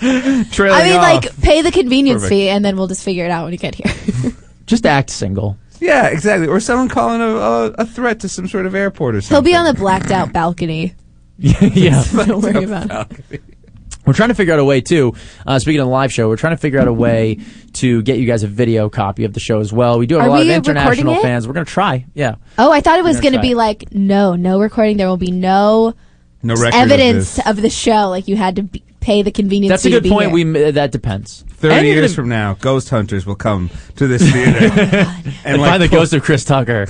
I 0.00 0.84
mean, 0.84 0.96
off. 0.96 1.02
like 1.02 1.40
pay 1.42 1.62
the 1.62 1.70
convenience 1.70 2.22
Perfect. 2.22 2.30
fee, 2.30 2.48
and 2.48 2.64
then 2.64 2.76
we'll 2.76 2.86
just 2.86 3.04
figure 3.04 3.24
it 3.24 3.30
out 3.30 3.44
when 3.44 3.52
you 3.52 3.58
get 3.58 3.74
here. 3.74 4.32
Just 4.66 4.86
act 4.86 5.10
single. 5.10 5.56
Yeah, 5.80 6.06
exactly. 6.08 6.46
Or 6.46 6.60
someone 6.60 6.88
calling 6.88 7.20
a, 7.20 7.24
a, 7.26 7.64
a 7.78 7.84
threat 7.86 8.20
to 8.20 8.28
some 8.28 8.46
sort 8.46 8.66
of 8.66 8.74
airport 8.76 9.16
or 9.16 9.20
something. 9.20 9.34
He'll 9.34 9.42
be 9.42 9.56
on 9.56 9.64
the 9.64 9.74
blacked 9.74 10.12
out 10.12 10.32
balcony. 10.32 10.94
yeah. 11.60 12.04
Don't 12.12 12.42
worry 12.42 12.64
about 12.64 13.10
it. 13.30 13.42
We're 14.06 14.14
trying 14.14 14.30
to 14.30 14.34
figure 14.34 14.54
out 14.54 14.58
a 14.60 14.64
way 14.64 14.80
too. 14.80 15.14
Uh, 15.46 15.58
speaking 15.58 15.80
of 15.80 15.86
the 15.86 15.92
live 15.92 16.10
show, 16.12 16.26
we're 16.26 16.36
trying 16.38 16.54
to 16.54 16.60
figure 16.60 16.80
out 16.80 16.88
a 16.88 16.92
way 16.92 17.38
to 17.74 18.00
get 18.02 18.18
you 18.18 18.26
guys 18.26 18.42
a 18.42 18.48
video 18.48 18.88
copy 18.88 19.24
of 19.24 19.34
the 19.34 19.40
show 19.40 19.60
as 19.60 19.72
well. 19.74 19.98
We 19.98 20.06
do 20.06 20.14
have 20.16 20.24
Are 20.24 20.28
a 20.28 20.30
lot 20.32 20.40
of 20.40 20.48
international 20.48 21.16
fans. 21.16 21.46
We're 21.46 21.52
gonna 21.52 21.66
try. 21.66 22.06
Yeah. 22.14 22.36
Oh, 22.58 22.72
I 22.72 22.80
thought 22.80 22.98
it 22.98 23.04
was 23.04 23.20
going 23.20 23.34
gonna 23.34 23.42
be 23.42 23.54
like 23.54 23.92
no, 23.92 24.36
no 24.36 24.58
recording. 24.58 24.96
There 24.96 25.06
will 25.06 25.18
be 25.18 25.30
no 25.30 25.94
no 26.42 26.54
evidence 26.54 27.38
Of 27.40 27.46
of, 27.46 27.62
the 27.62 27.68
show. 27.68 28.08
Like 28.08 28.26
you 28.26 28.36
had 28.36 28.56
to 28.56 28.62
be, 28.62 28.82
pay 29.00 29.20
the 29.22 29.30
convenience. 29.30 29.70
That's 29.70 29.84
a 29.84 29.88
fee 29.88 29.94
to 29.94 29.96
good 29.98 30.04
be 30.04 30.08
point. 30.10 30.32
here. 30.34 30.44
We 30.54 30.64
uh, 30.64 30.70
that 30.72 30.92
depends. 30.92 31.44
Thirty 31.48 31.74
And 31.74 31.86
years 31.86 32.00
gonna- 32.00 32.14
from 32.14 32.28
now, 32.30 32.54
ghost 32.54 32.88
hunters 32.88 33.26
will 33.26 33.36
come 33.36 33.68
to 33.96 34.06
this 34.08 34.22
theater 34.22 34.64
and, 34.80 35.34
and 35.44 35.60
like, 35.60 35.70
find 35.70 35.82
the 35.82 35.88
pull- 35.88 35.98
ghost 35.98 36.14
of 36.14 36.22
Chris 36.22 36.44
Tucker. 36.46 36.86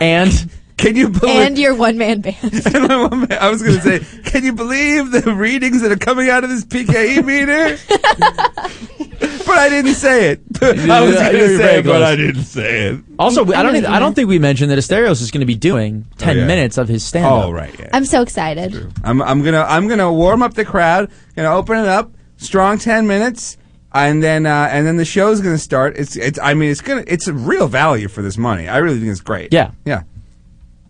and 0.00 0.50
Can 0.80 0.96
you 0.96 1.08
believe? 1.10 1.36
and 1.36 1.58
your 1.58 1.74
one 1.74 1.98
man 1.98 2.20
band. 2.20 2.36
And 2.66 2.88
my 2.88 3.02
one 3.06 3.20
man- 3.20 3.38
I 3.38 3.50
was 3.50 3.62
going 3.62 3.78
to 3.78 3.82
say, 3.82 4.22
can 4.22 4.44
you 4.44 4.52
believe 4.52 5.10
the 5.10 5.34
readings 5.34 5.82
that 5.82 5.92
are 5.92 5.96
coming 5.96 6.30
out 6.30 6.42
of 6.42 6.50
this 6.50 6.64
PKE 6.64 7.24
meter? 7.24 7.78
but 9.46 9.58
I 9.58 9.68
didn't 9.68 9.94
say 9.94 10.30
it. 10.30 10.40
I 10.62 11.00
was 11.02 11.14
going 11.14 11.32
to 11.32 11.56
say 11.58 11.78
it, 11.78 11.84
but. 11.84 12.02
I 12.02 12.16
didn't 12.16 12.44
say 12.44 12.88
it. 12.88 13.00
also, 13.18 13.44
I 13.52 13.62
don't. 13.62 13.76
Even, 13.76 13.90
I 13.90 13.98
don't 13.98 14.14
think 14.14 14.28
we 14.28 14.38
mentioned 14.38 14.70
that 14.70 14.78
Asterios 14.78 15.20
is 15.20 15.30
going 15.30 15.40
to 15.40 15.46
be 15.46 15.54
doing 15.54 16.06
ten 16.16 16.38
yeah. 16.38 16.46
minutes 16.46 16.78
of 16.78 16.88
his 16.88 17.04
stand 17.04 17.26
up. 17.26 17.44
Oh, 17.44 17.50
right. 17.50 17.78
Yeah. 17.78 17.90
I'm 17.92 18.04
so 18.04 18.22
excited. 18.22 18.74
I'm, 19.04 19.20
I'm 19.22 19.42
gonna 19.42 19.62
I'm 19.62 19.86
gonna 19.86 20.12
warm 20.12 20.42
up 20.42 20.54
the 20.54 20.64
crowd. 20.64 21.10
Gonna 21.36 21.54
open 21.54 21.78
it 21.78 21.86
up, 21.86 22.10
strong 22.38 22.78
ten 22.78 23.06
minutes, 23.06 23.58
and 23.92 24.22
then 24.22 24.46
uh, 24.46 24.68
and 24.70 24.86
then 24.86 24.96
the 24.96 25.04
show's 25.04 25.40
gonna 25.40 25.58
start. 25.58 25.96
It's 25.96 26.16
it's 26.16 26.38
I 26.38 26.54
mean 26.54 26.70
it's 26.70 26.80
gonna 26.80 27.04
it's 27.06 27.28
a 27.28 27.32
real 27.32 27.68
value 27.68 28.08
for 28.08 28.22
this 28.22 28.38
money. 28.38 28.66
I 28.66 28.78
really 28.78 28.98
think 28.98 29.10
it's 29.10 29.20
great. 29.20 29.52
Yeah. 29.52 29.72
yeah. 29.84 30.02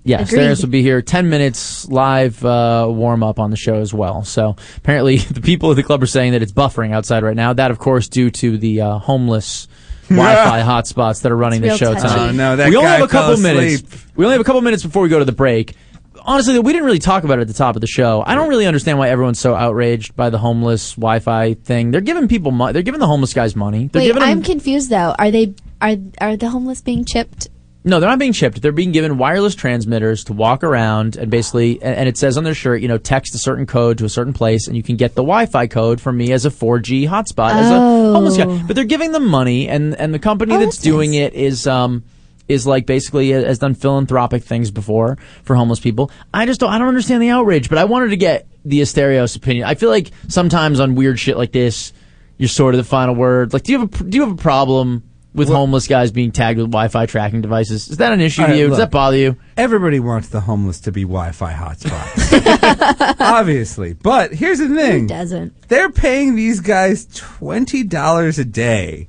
Yeah, 0.03 0.23
Agreed. 0.23 0.39
Asterios 0.41 0.63
will 0.63 0.71
be 0.71 0.83
here. 0.83 1.03
Ten 1.03 1.29
minutes 1.29 1.87
live 1.89 2.43
uh, 2.45 2.87
warm 2.89 3.23
up 3.23 3.39
on 3.39 3.51
the 3.51 3.57
show 3.57 3.75
as 3.75 3.93
well. 3.93 4.25
So 4.25 4.57
apparently, 4.79 5.19
the 5.19 5.41
people 5.43 5.71
at 5.71 5.77
the 5.77 5.83
club 5.83 6.03
are 6.03 6.07
saying 6.07 6.33
that 6.33 6.43
it's 6.43 6.53
buffering 6.53 6.93
outside 6.93 7.23
right 7.23 7.37
now. 7.37 7.53
That, 7.53 7.71
of 7.71 7.79
course, 7.79 8.09
due 8.09 8.31
to 8.31 8.57
the 8.57 8.81
uh, 8.81 8.99
homeless 8.99 9.69
Wi-Fi 10.09 10.63
hotspots 10.63 11.23
that 11.23 11.31
are 11.31 11.37
running 11.37 11.63
It's 11.63 11.75
the 11.79 11.85
show 11.85 11.93
touchy. 11.95 12.09
tonight. 12.09 12.29
Oh, 12.31 12.33
no, 12.33 12.57
that 12.57 12.71
we 12.71 12.77
only 12.77 12.89
have 12.89 13.03
a 13.03 13.09
couple 13.09 13.37
minutes. 13.37 13.83
asleep. 13.85 14.03
We 14.17 14.25
only 14.25 14.35
have 14.35 14.41
a 14.41 14.45
couple 14.45 14.61
minutes 14.63 14.83
before 14.83 15.03
we 15.03 15.09
go 15.11 15.19
to 15.19 15.25
the 15.25 15.33
break. 15.33 15.75
Honestly, 16.23 16.59
we 16.59 16.73
didn't 16.73 16.85
really 16.85 16.99
talk 16.99 17.25
about 17.25 17.39
it 17.39 17.43
at 17.43 17.49
the 17.49 17.55
top 17.55 17.77
of 17.77 17.81
the 17.81 17.87
show. 17.87 18.23
I 18.27 18.35
don't 18.35 18.49
really 18.49 18.67
understand 18.67 18.99
why 18.99 19.09
everyone's 19.11 19.39
so 19.39 19.55
outraged 19.55 20.17
by 20.17 20.29
the 20.31 20.37
homeless 20.39 20.95
Wi-Fi 20.95 21.55
thing. 21.55 21.91
They're 21.93 22.01
giving 22.01 22.27
people 22.29 22.51
money. 22.53 22.73
They're 22.73 22.83
giving 22.83 23.01
the 23.01 23.07
homeless 23.07 23.33
guys 23.33 23.55
money. 23.57 23.89
They're 23.93 24.01
Wait, 24.01 24.07
giving 24.09 24.21
them 24.21 24.29
I'm 24.31 24.43
confused 24.43 24.91
though. 24.91 25.15
Are 25.19 25.31
they 25.31 25.55
are 25.81 25.97
are 26.21 26.37
the 26.37 26.51
homeless 26.51 26.83
being 26.83 27.05
chipped? 27.05 27.49
No, 27.83 27.99
they're 27.99 28.11
not 28.11 28.19
being 28.19 28.35
chipped. 28.35 28.61
They're 28.61 28.73
being 28.73 28.93
given 28.93 29.17
wireless 29.17 29.55
transmitters 29.55 30.25
to 30.25 30.35
walk 30.35 30.63
around 30.63 31.17
and 31.17 31.31
basically, 31.31 31.83
and, 31.83 32.09
it 32.09 32.19
says 32.19 32.37
on 32.37 32.45
their 32.45 32.53
shirt, 32.55 32.83
you 32.83 32.89
know, 32.89 32.99
text 32.99 33.35
a 33.35 33.39
certain 33.39 33.65
code 33.65 33.97
to 33.99 34.05
a 34.05 34.09
certain 34.11 34.35
place, 34.35 34.69
and 34.69 34.77
you 34.77 34.83
can 34.83 34.97
get 34.97 35.15
the 35.15 35.23
Wi-Fi 35.23 35.67
code 35.67 35.99
from 36.01 36.19
me 36.19 36.31
as 36.33 36.45
a 36.45 36.51
4G 36.51 37.09
hotspot 37.09 37.53
as 37.55 37.71
a 37.71 37.75
Oh. 37.77 38.13
homeless 38.13 38.37
guy. 38.37 38.45
But 38.67 38.77
they're 38.77 38.85
giving 38.85 39.13
them 39.13 39.27
money, 39.27 39.67
and 39.69 39.95
and 39.95 40.13
the 40.13 40.19
company 40.19 40.55
Oh, 40.55 40.59
that's, 40.59 40.77
that's 40.77 40.83
doing 40.85 41.13
nice. 41.13 41.21
it 41.29 41.35
is 41.35 41.67
um 41.67 42.05
is 42.49 42.67
like 42.67 42.85
basically 42.85 43.33
uh, 43.33 43.45
has 43.45 43.59
done 43.61 43.75
philanthropic 43.75 44.43
things 44.43 44.71
before 44.71 45.17
for 45.45 45.57
homeless 45.57 45.81
people. 45.81 46.11
I 46.35 46.45
just 46.45 46.61
don't 46.61 46.71
I 46.71 46.79
don't 46.79 46.89
understand 46.89 47.23
the 47.23 47.31
outrage, 47.31 47.71
but 47.71 47.79
I 47.79 47.85
wanted 47.85 48.09
to 48.11 48.17
get 48.19 48.47
the 48.65 48.83
Asterios 48.83 49.37
opinion. 49.37 49.65
I 49.67 49.75
feel 49.75 49.89
like 49.89 50.11
sometimes 50.29 50.81
on 50.81 50.97
weird 50.97 51.19
shit 51.19 51.39
like 51.39 51.53
this, 51.53 51.95
you're 52.37 52.49
sort 52.49 52.75
of 52.75 52.79
the 52.79 52.85
final 52.85 53.15
word. 53.15 53.55
Like, 53.55 53.63
do 53.63 53.73
you 53.73 53.79
have 53.81 53.89
a 53.89 53.97
pr- 53.97 54.05
do 54.05 54.17
you 54.19 54.23
have 54.25 54.33
a 54.33 54.43
problem? 54.43 55.05
With 55.33 55.49
homeless 55.49 55.87
guys 55.87 56.11
being 56.11 56.33
tagged 56.33 56.59
with 56.59 56.73
Wi-Fi 56.73 57.07
tracking 57.07 57.41
devices, 57.41 57.89
is 57.89 57.99
that 57.99 58.13
an 58.13 58.21
issue 58.21 58.41
All 58.43 58.49
to 58.49 58.53
right, 58.53 58.59
you? 58.59 58.69
Does 58.69 58.79
that 58.79 58.91
bother 58.91 59.17
you? 59.17 59.37
Everybody 59.57 60.01
wants 60.01 60.29
the 60.29 60.41
homeless 60.41 60.81
to 60.81 60.93
be 60.93 61.03
Wi-Fi 61.03 61.53
hotspots, 61.53 63.17
obviously. 63.21 63.93
But 63.95 64.33
here's 64.35 64.59
the 64.59 64.67
Who 64.67 64.77
thing: 64.77 65.07
doesn't? 65.07 65.69
they're 65.69 65.91
paying 65.91 66.35
these 66.35 66.61
guys 66.61 67.07
twenty 67.15 67.83
dollars 67.85 68.39
a 68.39 68.45
day 68.45 69.09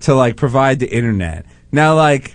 to 0.00 0.14
like 0.14 0.36
provide 0.36 0.80
the 0.80 0.88
internet. 0.92 1.46
Now, 1.70 1.94
like, 1.94 2.34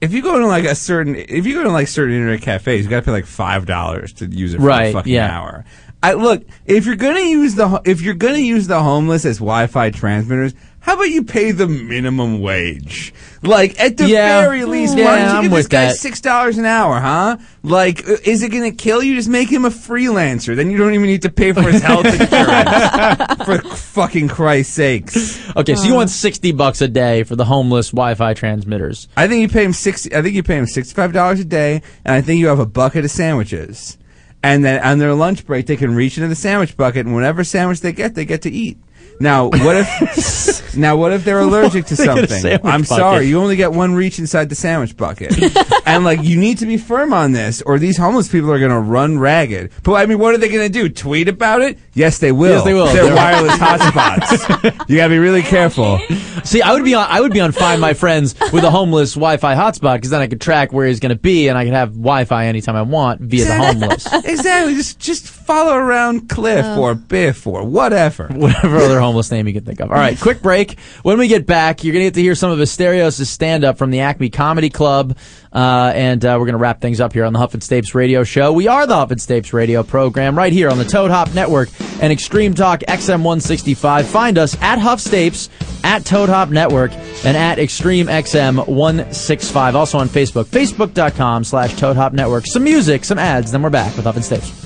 if 0.00 0.12
you 0.12 0.22
go 0.22 0.38
to 0.38 0.46
like 0.46 0.64
a 0.64 0.74
certain, 0.74 1.14
if 1.16 1.46
you 1.46 1.54
go 1.54 1.64
to 1.64 1.70
like 1.70 1.88
certain 1.88 2.14
internet 2.14 2.40
cafes, 2.42 2.84
you 2.84 2.90
got 2.90 3.00
to 3.00 3.02
pay 3.02 3.10
like 3.12 3.26
five 3.26 3.66
dollars 3.66 4.12
to 4.14 4.26
use 4.26 4.54
it 4.54 4.58
for 4.58 4.64
Right, 4.64 4.86
a 4.88 4.92
fucking 4.92 5.12
yeah. 5.12 5.38
hour. 5.38 5.64
I 6.02 6.12
look 6.14 6.44
if 6.66 6.84
you're 6.84 6.96
gonna 6.96 7.20
use 7.20 7.54
the 7.54 7.80
if 7.86 8.02
you're 8.02 8.12
gonna 8.14 8.36
use 8.38 8.66
the 8.66 8.82
homeless 8.82 9.24
as 9.24 9.38
Wi-Fi 9.38 9.88
transmitters, 9.90 10.52
how 10.84 10.94
about 10.94 11.04
you 11.10 11.24
pay 11.24 11.50
the 11.50 11.66
minimum 11.66 12.40
wage? 12.40 13.12
Like 13.42 13.78
at 13.80 13.96
the 13.96 14.06
Yeah. 14.06 14.42
very 14.42 14.64
least, 14.64 14.96
Yeah, 14.96 15.04
why 15.04 15.18
don't 15.18 15.28
you 15.28 15.34
I'm 15.36 15.42
give 15.44 15.52
this 15.52 15.66
guy 15.66 15.86
that. 15.86 15.96
six 15.96 16.20
dollars 16.20 16.56
an 16.58 16.64
hour, 16.66 17.00
huh? 17.00 17.36
Like, 17.62 18.02
is 18.26 18.42
it 18.42 18.50
going 18.50 18.70
to 18.70 18.76
kill 18.76 19.02
you? 19.02 19.14
Just 19.14 19.28
make 19.28 19.50
him 19.50 19.64
a 19.64 19.70
freelancer. 19.70 20.54
Then 20.56 20.70
you 20.70 20.76
don't 20.78 20.92
even 20.94 21.06
need 21.06 21.22
to 21.22 21.30
pay 21.30 21.52
for 21.52 21.62
his 21.62 21.82
health 21.82 22.04
insurance. 22.20 23.44
for 23.44 23.58
fucking 23.76 24.28
Christ's 24.28 24.74
sakes. 24.74 25.56
Okay, 25.56 25.74
so 25.74 25.84
you 25.84 25.94
want 25.94 26.10
sixty 26.10 26.52
bucks 26.52 26.80
a 26.80 26.88
day 26.88 27.22
for 27.22 27.36
the 27.36 27.44
homeless 27.46 27.90
Wi-Fi 27.90 28.34
transmitters? 28.34 29.08
I 29.16 29.26
think 29.28 29.40
you 29.42 29.48
pay 29.48 29.64
him 29.64 29.72
sixty. 29.72 30.14
I 30.14 30.22
think 30.22 30.34
you 30.34 30.42
pay 30.42 30.56
him 30.58 30.66
sixty-five 30.66 31.12
dollars 31.12 31.40
a 31.40 31.44
day, 31.44 31.82
and 32.04 32.14
I 32.14 32.20
think 32.20 32.40
you 32.40 32.46
have 32.48 32.58
a 32.60 32.66
bucket 32.66 33.04
of 33.04 33.10
sandwiches. 33.10 33.96
And 34.42 34.62
then 34.64 34.82
on 34.84 34.98
their 34.98 35.14
lunch 35.14 35.46
break, 35.46 35.66
they 35.66 35.76
can 35.76 35.94
reach 35.94 36.18
into 36.18 36.28
the 36.28 36.34
sandwich 36.34 36.76
bucket, 36.76 37.06
and 37.06 37.14
whatever 37.14 37.44
sandwich 37.44 37.80
they 37.80 37.92
get, 37.92 38.14
they 38.14 38.26
get 38.26 38.42
to 38.42 38.50
eat. 38.50 38.76
Now, 39.20 39.46
what 39.46 39.76
if? 39.76 40.76
now, 40.76 40.96
what 40.96 41.12
if 41.12 41.24
they're 41.24 41.40
allergic 41.40 41.86
to 41.86 41.94
They 41.94 42.04
get 42.04 42.18
a 42.24 42.28
something? 42.28 42.52
I'm 42.64 42.82
bucket. 42.82 42.86
sorry, 42.86 43.26
you 43.26 43.40
only 43.40 43.56
get 43.56 43.72
one 43.72 43.94
reach 43.94 44.18
inside 44.18 44.48
the 44.48 44.54
sandwich 44.54 44.96
bucket, 44.96 45.32
and 45.86 46.04
like 46.04 46.22
you 46.22 46.38
need 46.38 46.58
to 46.58 46.66
be 46.66 46.76
firm 46.76 47.12
on 47.12 47.32
this, 47.32 47.62
or 47.62 47.78
these 47.78 47.96
homeless 47.96 48.28
people 48.28 48.50
are 48.52 48.58
going 48.58 48.70
to 48.70 48.78
run 48.80 49.18
ragged. 49.18 49.70
But 49.82 49.94
I 49.94 50.06
mean, 50.06 50.18
what 50.18 50.34
are 50.34 50.38
they 50.38 50.48
going 50.48 50.66
to 50.70 50.72
do? 50.72 50.88
Tweet 50.88 51.28
about 51.28 51.62
it? 51.62 51.78
Yes, 51.94 52.18
they 52.18 52.32
will. 52.32 52.50
Yes, 52.56 52.64
they 52.64 52.74
will. 52.74 52.86
They're 52.86 53.04
They're- 53.04 53.14
wireless 53.14 53.52
hotspots. 53.56 54.64
you 54.88 54.96
got 54.96 55.04
to 55.04 55.10
be 55.10 55.18
really 55.18 55.42
careful. 55.42 55.98
See, 56.44 56.60
I 56.62 56.72
would 56.72 56.84
be 56.84 56.94
on. 56.94 57.06
I 57.08 57.20
would 57.20 57.32
be 57.32 57.40
on 57.40 57.52
Find 57.52 57.80
My 57.80 57.94
Friends 57.94 58.34
with 58.52 58.64
a 58.64 58.70
homeless 58.70 59.14
Wi-Fi 59.14 59.54
hotspot 59.54 59.96
because 59.96 60.10
then 60.10 60.20
I 60.20 60.26
could 60.26 60.40
track 60.40 60.72
where 60.72 60.86
he's 60.86 61.00
going 61.00 61.10
to 61.14 61.20
be 61.20 61.48
and 61.48 61.56
I 61.56 61.64
could 61.64 61.74
have 61.74 61.90
Wi-Fi 61.92 62.46
anytime 62.46 62.76
I 62.76 62.82
want 62.82 63.20
via 63.20 63.44
the 63.44 63.54
homeless. 63.56 64.06
exactly. 64.24 64.74
Just 64.74 64.98
just 64.98 65.26
follow 65.28 65.74
around 65.74 66.28
Cliff 66.28 66.64
Oh. 66.66 66.82
or 66.82 66.94
Biff 66.94 67.46
or 67.46 67.64
whatever. 67.64 68.28
Whatever 68.28 68.76
other 68.78 69.00
homeless 69.00 69.30
name 69.30 69.46
you 69.46 69.52
can 69.54 69.64
think 69.64 69.80
of. 69.80 69.90
All 69.90 69.96
right, 69.96 70.18
quick 70.20 70.42
break. 70.42 70.78
When 71.02 71.18
we 71.18 71.28
get 71.28 71.46
back, 71.46 71.84
you're 71.84 71.92
going 71.92 72.02
to 72.04 72.06
get 72.06 72.14
to 72.14 72.22
hear 72.22 72.34
some 72.34 72.50
of 72.50 72.58
Asterios' 72.58 73.24
stand-up 73.26 73.78
from 73.78 73.90
the 73.90 74.00
Acme 74.00 74.28
Comedy 74.30 74.70
Club, 74.70 75.16
uh, 75.54 75.92
and 75.94 76.24
uh, 76.24 76.36
we're 76.38 76.46
going 76.46 76.54
to 76.54 76.58
wrap 76.58 76.80
things 76.80 77.00
up 77.00 77.12
here 77.12 77.24
on 77.24 77.32
the 77.32 77.38
Huff 77.38 77.54
and 77.54 77.62
Stapes 77.62 77.94
Radio 77.94 78.24
Show. 78.24 78.52
We 78.52 78.66
are 78.66 78.86
the 78.86 78.96
Huff 78.96 79.10
and 79.10 79.20
Stapes 79.20 79.52
Radio 79.52 79.82
program 79.82 80.36
right 80.36 80.52
here 80.52 80.68
on 80.68 80.78
the 80.78 80.84
Toad 80.84 81.10
Hop 81.10 81.32
Network 81.32 81.68
and 82.00 82.12
Extreme 82.12 82.54
Talk 82.54 82.80
XM165. 82.80 84.04
Find 84.04 84.36
us 84.36 84.60
at 84.60 84.78
Huff 84.78 84.98
Stapes, 84.98 85.48
at 85.84 86.04
Toad 86.04 86.28
Hop 86.28 86.50
Network, 86.50 86.92
and 87.24 87.36
at 87.36 87.58
Extreme 87.58 88.08
XM165. 88.08 89.74
Also 89.74 89.98
on 89.98 90.08
Facebook, 90.08 90.46
facebook.com 90.46 91.44
slash 91.44 91.76
Toad 91.76 91.96
Hop 91.96 92.12
Network. 92.12 92.46
Some 92.46 92.64
music, 92.64 93.04
some 93.04 93.18
ads, 93.18 93.52
then 93.52 93.62
we're 93.62 93.70
back 93.70 93.94
with 93.96 94.06
Huff 94.06 94.16
and 94.16 94.24
Stapes. 94.24 94.60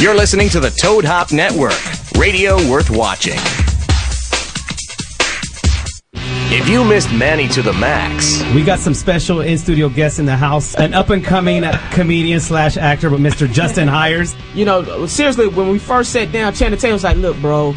You're 0.00 0.14
listening 0.14 0.48
to 0.50 0.60
the 0.60 0.70
Toad 0.70 1.04
Hop 1.04 1.32
Network, 1.32 1.78
radio 2.18 2.56
worth 2.70 2.90
watching. 2.90 3.63
If 6.56 6.68
you 6.68 6.84
missed 6.84 7.12
Manny 7.12 7.48
to 7.48 7.62
the 7.62 7.72
Max, 7.72 8.40
We 8.54 8.62
got 8.62 8.78
some 8.78 8.94
special 8.94 9.40
in 9.40 9.58
studio 9.58 9.88
guests 9.88 10.20
in 10.20 10.26
the 10.26 10.36
house. 10.36 10.76
An 10.76 10.94
up 10.94 11.10
and 11.10 11.22
coming 11.24 11.64
comedian 11.90 12.38
slash 12.38 12.76
actor, 12.76 13.10
but 13.10 13.18
Mr. 13.18 13.50
Justin 13.50 13.88
Hires. 13.88 14.34
You 14.54 14.64
know, 14.64 15.06
seriously, 15.06 15.48
when 15.48 15.68
we 15.70 15.80
first 15.80 16.12
sat 16.12 16.30
down, 16.30 16.54
Channing 16.54 16.78
Tatum 16.78 16.92
was 16.92 17.02
like, 17.02 17.16
"Look, 17.16 17.36
bro, 17.40 17.74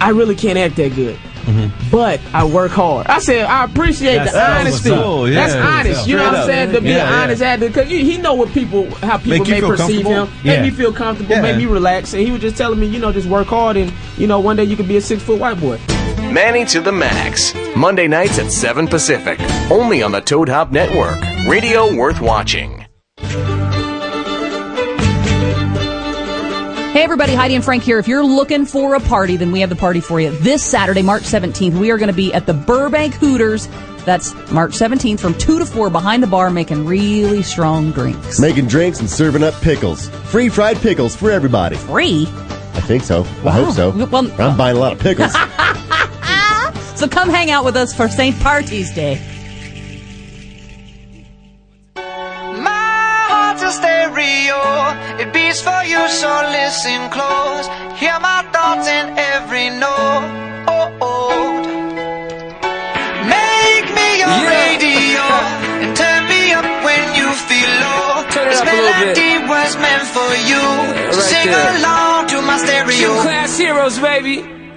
I 0.00 0.08
really 0.08 0.34
can't 0.34 0.56
act 0.58 0.76
that 0.76 0.94
good." 0.94 1.16
Mm-hmm. 1.44 1.90
But 1.90 2.18
I 2.32 2.44
work 2.44 2.70
hard. 2.72 3.08
I 3.08 3.18
said 3.18 3.44
I 3.44 3.64
appreciate 3.66 4.14
That's- 4.16 4.32
the 4.32 4.38
oh, 4.38 4.42
that's 4.46 4.60
honesty. 4.60 4.90
what's. 4.90 5.02
Cool, 5.02 5.28
yeah. 5.28 5.46
That's 5.46 5.54
honest. 5.54 6.08
You 6.08 6.16
know 6.16 6.24
what 6.24 6.34
I'm 6.36 6.46
saying? 6.46 6.68
up. 6.70 6.74
To 6.76 6.80
be 6.80 6.88
Yeah, 6.88 6.94
an 7.06 7.12
yeah. 7.12 7.22
honest 7.24 7.42
actor, 7.42 7.68
because 7.68 7.88
he 7.90 8.16
know 8.16 8.32
what 8.32 8.48
people, 8.54 8.90
how 9.00 9.18
people 9.18 9.40
Make 9.40 9.48
may 9.48 9.60
perceive 9.60 10.06
him. 10.06 10.26
comfortable? 10.28 10.44
Make 10.46 10.62
me 10.62 10.70
feel 10.70 10.92
comfortable. 10.94 11.34
Yeah. 11.34 11.42
Make 11.42 11.56
me 11.58 11.66
relax. 11.66 12.14
And 12.14 12.22
he 12.22 12.30
was 12.32 12.40
just 12.40 12.56
telling 12.56 12.80
me, 12.80 12.86
you 12.86 12.98
know, 13.00 13.12
just 13.12 13.28
work 13.28 13.48
hard, 13.48 13.76
and 13.76 13.92
you 14.16 14.26
know, 14.26 14.40
one 14.40 14.56
day 14.56 14.64
you 14.64 14.76
could 14.76 14.88
be 14.88 14.96
a 14.96 15.00
six 15.02 15.22
foot 15.22 15.38
white 15.38 15.60
boy. 15.60 15.78
Manny 16.32 16.64
to 16.64 16.80
the 16.80 16.92
Max, 16.92 17.54
Monday 17.76 18.08
nights 18.08 18.38
at 18.38 18.50
7 18.50 18.86
Pacific, 18.86 19.38
only 19.70 20.02
on 20.02 20.12
the 20.12 20.20
Toad 20.20 20.48
Hop 20.48 20.70
Network, 20.72 21.20
radio 21.46 21.94
worth 21.94 22.22
watching. 22.22 22.86
Hey 26.92 27.02
everybody, 27.02 27.34
Heidi 27.34 27.54
and 27.54 27.62
Frank 27.62 27.82
here. 27.82 27.98
If 27.98 28.08
you're 28.08 28.24
looking 28.24 28.64
for 28.64 28.94
a 28.94 29.00
party, 29.00 29.36
then 29.36 29.52
we 29.52 29.60
have 29.60 29.68
the 29.68 29.76
party 29.76 30.00
for 30.00 30.20
you. 30.20 30.30
This 30.38 30.64
Saturday, 30.64 31.02
March 31.02 31.24
17th, 31.24 31.78
we 31.78 31.90
are 31.90 31.98
going 31.98 32.08
to 32.10 32.14
be 32.14 32.32
at 32.32 32.46
the 32.46 32.54
Burbank 32.54 33.12
Hooters. 33.14 33.66
That's 34.06 34.32
March 34.50 34.72
17th 34.72 35.20
from 35.20 35.34
2 35.34 35.58
to 35.58 35.66
4 35.66 35.90
behind 35.90 36.22
the 36.22 36.26
bar 36.26 36.48
making 36.50 36.86
really 36.86 37.42
strong 37.42 37.92
drinks. 37.92 38.40
Making 38.40 38.68
drinks 38.68 39.00
and 39.00 39.08
serving 39.10 39.42
up 39.42 39.52
pickles. 39.60 40.08
Free 40.30 40.48
fried 40.48 40.78
pickles 40.78 41.14
for 41.14 41.30
everybody. 41.30 41.76
Free? 41.76 42.26
I 42.74 42.80
think 42.80 43.02
so. 43.02 43.20
I 43.44 43.50
hope 43.50 43.74
so. 43.74 43.90
Well- 43.90 44.40
I'm 44.40 44.56
buying 44.56 44.78
a 44.78 44.80
lot 44.80 44.92
of 44.92 44.98
pickles. 44.98 45.34
So 47.02 47.08
come 47.08 47.30
hang 47.30 47.50
out 47.50 47.64
with 47.64 47.74
us 47.74 47.92
for 47.92 48.08
St. 48.08 48.38
Party's 48.38 48.94
Day. 48.94 49.18
My 51.96 53.26
heart's 53.26 53.60
a 53.64 53.72
stereo. 53.72 54.62
It 55.18 55.32
beats 55.34 55.60
for 55.60 55.82
you, 55.82 55.98
so 56.06 56.30
listen 56.54 57.10
close. 57.10 57.66
Hear 57.98 58.14
my 58.22 58.46
thoughts 58.54 58.86
in 58.86 59.18
every 59.18 59.70
note. 59.82 60.30
Oh, 60.70 60.94
oh. 61.02 61.58
Make 63.26 63.86
me 63.98 64.08
your 64.22 64.38
radio 64.46 65.26
and 65.82 65.96
turn 65.98 66.22
me 66.30 66.54
up 66.54 66.70
when 66.86 67.02
you 67.18 67.26
feel 67.34 67.72
low. 67.82 68.30
Turn 68.30 68.46
it 68.46 68.50
this 68.54 68.60
up 68.62 68.68
a 68.68 68.78
little 68.78 69.10
bit. 69.10 69.18
melody 69.18 69.42
was 69.50 69.74
meant 69.74 70.06
for 70.06 70.30
you. 70.46 70.62
So 71.10 71.18
right 71.18 71.34
sing 71.34 71.50
there. 71.50 71.78
along 71.82 72.28
to 72.28 72.42
my 72.42 72.58
stereo. 72.58 72.94
Gym 72.94 73.22
Class 73.26 73.58
Heroes, 73.58 73.98
baby. 73.98 74.61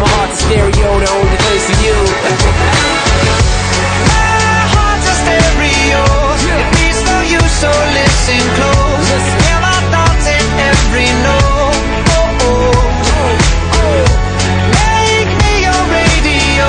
my 0.00 0.08
heart's 0.08 0.40
a 0.40 0.44
stereo, 0.46 0.90
the 1.02 1.08
only 1.10 1.38
place 1.44 1.64
for 1.68 1.78
you. 1.84 1.96
My 4.06 4.62
heart's 4.74 5.06
a 5.10 5.14
stereo. 5.22 6.02
It 6.58 6.68
beats 6.76 7.00
for 7.02 7.22
you, 7.32 7.40
so 7.60 7.70
listen 7.98 8.42
close. 8.58 9.26
Hear 9.44 9.58
my 9.58 9.78
thoughts 9.92 10.26
in 10.26 10.46
every 10.70 11.10
note. 11.26 11.82
Oh, 12.14 12.46
oh. 12.46 12.78
oh. 13.78 14.04
Make 14.78 15.30
me 15.42 15.52
your 15.66 15.82
radio 15.98 16.68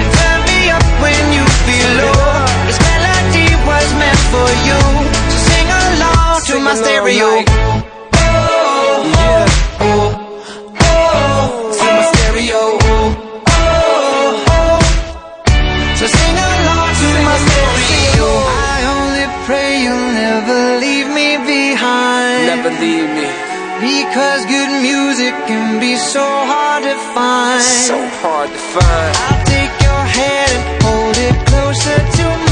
and 0.00 0.08
turn 0.16 0.40
me 0.48 0.60
up 0.72 0.86
when 1.04 1.22
you 1.36 1.44
feel 1.66 1.90
low. 2.00 2.46
This 2.68 2.80
melody 2.88 3.48
was 3.68 3.88
meant 4.00 4.22
for 4.32 4.48
you, 4.68 4.80
so 5.28 5.38
sing 5.50 5.68
along 5.68 6.40
to 6.48 6.54
my 6.60 6.74
stereo. 6.74 7.61
Believe 22.82 23.10
me. 23.14 23.30
Because 23.80 24.44
good 24.46 24.72
music 24.82 25.34
can 25.46 25.80
be 25.80 25.96
so 25.96 26.22
hard 26.22 26.82
to 26.82 26.96
find. 27.14 27.62
So 27.62 27.98
hard 28.22 28.50
to 28.50 28.62
find. 28.74 29.16
I'll 29.26 29.44
take 29.46 29.74
your 29.86 30.04
hand 30.18 30.50
and 30.58 30.82
hold 30.82 31.16
it 31.16 31.36
closer 31.46 31.98
to 32.18 32.24
mine. 32.24 32.51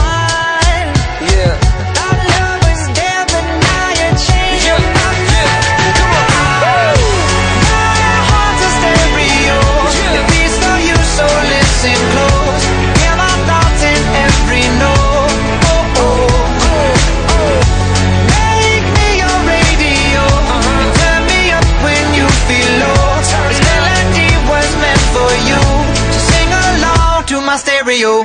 My 28.03 28.25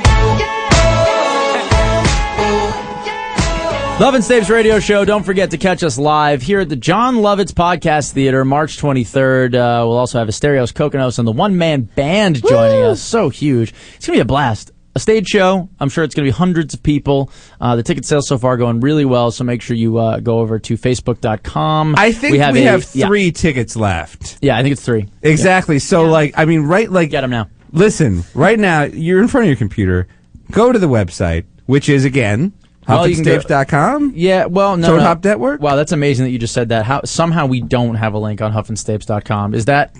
Love 3.98 4.14
and 4.14 4.22
Stapes 4.22 4.50
Radio 4.50 4.78
Show. 4.78 5.04
Don't 5.06 5.22
forget 5.22 5.50
to 5.52 5.58
catch 5.58 5.82
us 5.82 5.98
live 5.98 6.42
here 6.42 6.60
at 6.60 6.68
the 6.68 6.76
Jon 6.76 7.16
Lovitz 7.16 7.52
Podcast 7.52 8.12
Theater, 8.12 8.44
March 8.44 8.76
23rd. 8.78 9.54
Uh, 9.54 9.86
we'll 9.86 9.96
also 9.96 10.18
have 10.18 10.28
Asterios 10.28 10.72
Kokkinos 10.72 11.18
and 11.18 11.26
the 11.26 11.32
one 11.32 11.56
man 11.56 11.82
band 11.82 12.42
joining 12.46 12.82
us. 12.84 13.00
So 13.00 13.30
huge. 13.30 13.72
It's 13.96 14.06
going 14.06 14.18
to 14.18 14.18
be 14.18 14.20
a 14.20 14.24
blast. 14.26 14.72
A 14.94 14.98
stage 14.98 15.28
show. 15.28 15.68
I'm 15.78 15.90
sure 15.90 16.04
it's 16.04 16.14
going 16.14 16.24
to 16.26 16.32
be 16.32 16.34
hundreds 16.36 16.72
of 16.72 16.82
people. 16.82 17.30
Uh, 17.60 17.76
the 17.76 17.82
ticket 17.82 18.06
sales 18.06 18.26
so 18.28 18.38
far 18.38 18.56
going 18.56 18.80
really 18.80 19.04
well, 19.04 19.30
so 19.30 19.44
make 19.44 19.60
sure 19.60 19.76
you 19.76 19.98
uh, 19.98 20.20
go 20.20 20.38
over 20.38 20.58
to 20.58 20.74
facebook.com. 20.78 21.94
I 21.98 22.12
think 22.12 22.32
we 22.32 22.38
have, 22.38 22.56
a- 22.56 22.60
yeah. 22.94 23.06
three 23.06 23.30
tickets 23.30 23.76
left. 23.76 24.38
Yeah, 24.40 24.56
I 24.56 24.62
think 24.62 24.72
it's 24.72 24.82
three. 24.82 25.06
Exactly. 25.20 25.78
So, 25.80 26.04
like, 26.04 26.32
I 26.38 26.46
mean, 26.46 26.62
right, 26.62 26.90
like, 26.90 27.10
get 27.10 27.20
them 27.20 27.30
now. 27.30 27.48
Listen, 27.72 28.22
right 28.34 28.58
now, 28.58 28.82
you're 28.84 29.20
in 29.22 29.28
front 29.28 29.44
of 29.44 29.48
your 29.48 29.56
computer. 29.56 30.06
Go 30.50 30.72
to 30.72 30.78
the 30.78 30.88
website, 30.88 31.44
which 31.66 31.88
is 31.88 32.04
again 32.04 32.52
Well, 32.88 33.06
you 33.08 33.14
can 33.16 33.24
go- 33.24 33.38
HuffandStapes.com. 33.38 34.12
Yeah, 34.14 34.44
well, 34.46 34.76
no, 34.76 34.86
Toad 34.88 34.98
no. 34.98 35.02
Hop 35.04 35.24
Network? 35.24 35.60
Wow, 35.60 35.74
that's 35.76 35.90
amazing 35.92 36.24
that 36.26 36.30
you 36.30 36.38
just 36.38 36.54
said 36.54 36.68
that. 36.68 36.84
How 36.84 37.00
somehow 37.04 37.46
we 37.46 37.60
don't 37.60 37.96
have 37.96 38.14
a 38.14 38.18
link 38.18 38.40
on 38.40 38.52
huffandstapes.com. 38.52 39.54
Is 39.54 39.64
that 39.64 39.92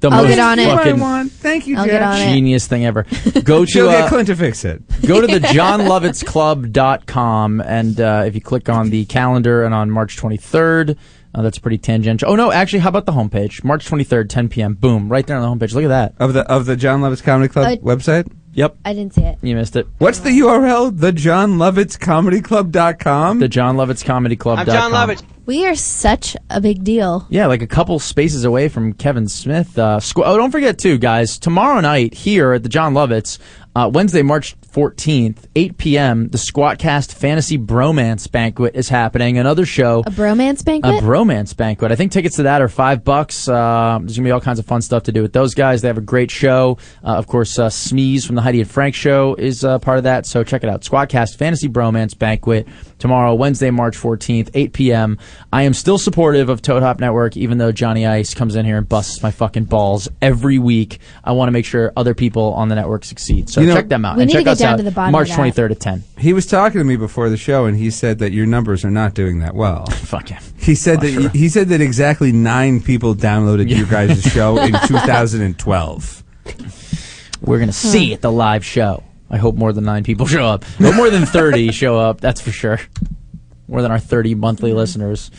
the 0.00 0.08
I'll 0.10 0.22
most 0.22 0.28
get 0.30 0.38
on 0.40 0.58
it. 0.58 0.64
fucking 0.66 0.98
One. 0.98 1.28
Thank 1.28 1.68
you, 1.68 1.78
I'll 1.78 1.86
get 1.86 2.02
on 2.02 2.18
it. 2.20 2.32
genius 2.32 2.66
thing 2.66 2.84
ever? 2.84 3.06
Go 3.44 3.64
She'll 3.64 3.86
to 3.90 3.92
get 3.92 4.04
uh, 4.06 4.08
Clint 4.08 4.26
to 4.26 4.34
fix 4.36 4.64
it. 4.64 4.82
go 5.06 5.20
to 5.20 5.26
the 5.28 5.38
johnlovitzclub.com 5.38 7.60
and 7.60 8.00
uh, 8.00 8.24
if 8.26 8.34
you 8.34 8.40
click 8.40 8.68
on 8.68 8.90
the 8.90 9.04
calendar 9.04 9.62
and 9.64 9.72
on 9.72 9.88
March 9.90 10.16
23rd, 10.16 10.96
uh, 11.34 11.42
that's 11.42 11.58
pretty 11.58 11.78
tangential. 11.78 12.30
Oh 12.30 12.36
no, 12.36 12.52
actually, 12.52 12.80
how 12.80 12.88
about 12.90 13.06
the 13.06 13.12
homepage? 13.12 13.64
March 13.64 13.88
23rd, 13.88 14.28
10 14.28 14.48
p.m. 14.48 14.74
Boom, 14.74 15.08
right 15.10 15.26
there 15.26 15.36
on 15.38 15.42
the 15.58 15.66
homepage. 15.66 15.74
Look 15.74 15.84
at 15.84 15.88
that. 15.88 16.14
Of 16.18 16.32
the 16.34 16.42
of 16.50 16.66
the 16.66 16.76
Jon 16.76 17.00
Lovitz 17.00 17.22
Comedy 17.22 17.48
Club 17.52 17.66
Uh, 17.66 17.76
website. 17.82 18.30
Yep, 18.54 18.76
I 18.84 18.92
didn't 18.92 19.14
see 19.14 19.22
it. 19.22 19.38
you 19.40 19.54
missed 19.56 19.76
it. 19.76 19.86
What's 19.96 20.18
the 20.18 20.28
URL? 20.28 20.94
The 20.94 21.10
Jon 21.10 21.52
Lovitz 21.52 21.98
Comedy 21.98 22.42
Club.com. 22.42 23.38
The 23.38 23.48
Jon 23.48 23.76
Lovitz 23.78 24.04
Comedy 24.04 24.36
Club. 24.36 24.58
I'm 24.58 24.66
Jon 24.66 24.92
Lovitz. 24.92 25.22
We 25.46 25.66
are 25.66 25.74
such 25.74 26.36
a 26.50 26.60
big 26.60 26.84
deal. 26.84 27.26
Yeah, 27.30 27.46
like 27.46 27.62
a 27.62 27.66
couple 27.66 27.98
spaces 27.98 28.44
away 28.44 28.68
from 28.68 28.92
Kevin 28.92 29.26
Smith. 29.26 29.76
Uh, 29.78 29.98
squ- 29.98 30.22
oh, 30.24 30.36
don't 30.36 30.50
forget 30.52 30.78
too, 30.78 30.98
guys. 30.98 31.38
Tomorrow 31.38 31.80
night 31.80 32.12
here 32.14 32.52
at 32.52 32.62
the 32.62 32.68
Jon 32.68 32.92
Lovitz, 32.94 33.38
uh, 33.74 33.90
Wednesday, 33.92 34.22
March 34.22 34.54
14th, 34.60 35.44
8 35.56 35.78
p.m. 35.78 36.28
The 36.28 36.38
Squatcast 36.38 37.14
Fantasy 37.14 37.58
Bromance 37.58 38.30
Banquet 38.30 38.74
is 38.74 38.88
happening. 38.88 39.38
Another 39.38 39.64
show. 39.64 40.00
A 40.00 40.10
bromance 40.10 40.64
banquet? 40.64 40.94
A 40.94 40.98
bromance 40.98 41.56
banquet. 41.56 41.90
I 41.92 41.96
think 41.96 42.12
tickets 42.12 42.36
to 42.36 42.44
that 42.44 42.60
are 42.60 42.68
five 42.68 43.04
bucks. 43.04 43.48
Uh, 43.48 43.98
there's 44.00 44.16
gonna 44.16 44.26
be 44.26 44.30
all 44.30 44.40
kinds 44.40 44.58
of 44.58 44.66
fun 44.66 44.82
stuff 44.82 45.04
to 45.04 45.12
do 45.12 45.22
with 45.22 45.32
those 45.32 45.54
guys. 45.54 45.82
They 45.82 45.88
have 45.88 45.98
a 45.98 46.02
great 46.02 46.30
show. 46.30 46.78
Uh, 47.04 47.16
of 47.16 47.26
course, 47.26 47.58
uh, 47.58 47.68
Smeeze 47.68 48.26
from 48.26 48.36
the 48.36 48.42
Heidi 48.42 48.60
and 48.60 48.70
Frank 48.70 48.94
show 48.94 49.34
is 49.34 49.64
uh, 49.64 49.78
part 49.78 49.98
of 49.98 50.04
that. 50.04 50.26
So 50.26 50.44
check 50.44 50.62
it 50.64 50.68
out. 50.68 50.82
Squadcast 50.82 51.36
Fantasy 51.36 51.68
Bromance 51.68 52.18
Banquet 52.18 52.66
tomorrow, 53.02 53.34
Wednesday, 53.34 53.70
March 53.70 53.98
14th, 53.98 54.50
8 54.54 54.72
p.m. 54.72 55.18
I 55.52 55.62
am 55.62 55.74
still 55.74 55.98
supportive 55.98 56.48
of 56.48 56.62
Toad 56.62 56.84
Hop 56.84 57.00
Network, 57.00 57.36
even 57.36 57.58
though 57.58 57.72
Johnny 57.72 58.06
Ice 58.06 58.32
comes 58.32 58.54
in 58.54 58.64
here 58.64 58.78
and 58.78 58.88
busts 58.88 59.20
my 59.24 59.32
fucking 59.32 59.64
balls 59.64 60.08
every 60.22 60.60
week. 60.60 61.00
I 61.24 61.32
want 61.32 61.48
to 61.48 61.52
make 61.52 61.64
sure 61.64 61.92
other 61.96 62.14
people 62.14 62.54
on 62.54 62.68
the 62.68 62.76
network 62.76 63.04
succeed. 63.04 63.50
So 63.50 63.60
You 63.60 63.66
know- 63.66 63.74
check 63.74 63.88
them 63.88 64.04
out 64.04 64.16
We 64.16 64.22
and 64.22 64.28
need 64.28 64.34
to 64.34 64.38
check 64.38 64.44
get 64.44 64.52
us 64.52 64.58
down 64.60 64.74
out 64.74 64.76
to 64.76 64.82
the 64.84 64.92
bottom 64.92 65.10
March 65.10 65.30
that. 65.30 65.36
23rd 65.36 65.72
at 65.72 65.80
10. 65.80 66.04
He 66.16 66.32
was 66.32 66.46
talking 66.46 66.78
to 66.78 66.84
me 66.84 66.94
before 66.94 67.28
the 67.28 67.36
show, 67.36 67.66
and 67.66 67.76
he 67.76 67.90
said 67.90 68.20
that 68.20 68.30
your 68.30 68.46
numbers 68.46 68.84
are 68.84 68.90
not 68.90 69.14
doing 69.14 69.40
that 69.40 69.56
well. 69.56 69.86
Fuck 69.90 70.30
yeah. 70.30 70.38
He 70.58 70.76
said 70.76 71.00
that 71.00 71.32
he 71.34 71.48
said 71.48 71.70
that 71.70 71.80
exactly 71.80 72.30
nine 72.30 72.80
people 72.80 73.16
downloaded 73.16 73.68
your 73.68 73.86
guys' 73.86 74.22
show 74.32 74.58
in 74.58 74.74
2012. 74.86 76.24
We're 77.40 77.58
gonna 77.58 77.72
see 77.72 78.08
hmm. 78.08 78.14
at 78.14 78.20
the 78.20 78.30
live 78.30 78.64
show. 78.64 79.02
I 79.32 79.38
hope 79.38 79.56
more 79.56 79.72
than 79.72 79.84
nine 79.84 80.04
people 80.04 80.26
show 80.36 80.44
up. 80.44 80.64
Hope 80.64 80.94
more 80.94 81.10
than 81.10 81.26
thirty 81.26 81.72
show 81.82 81.98
up. 81.98 82.20
That's 82.20 82.40
for 82.40 82.52
sure. 82.52 82.78
More 83.66 83.82
than 83.82 83.90
our 83.90 83.98
thirty 83.98 84.34
monthly 84.36 84.72
listeners. 84.72 85.30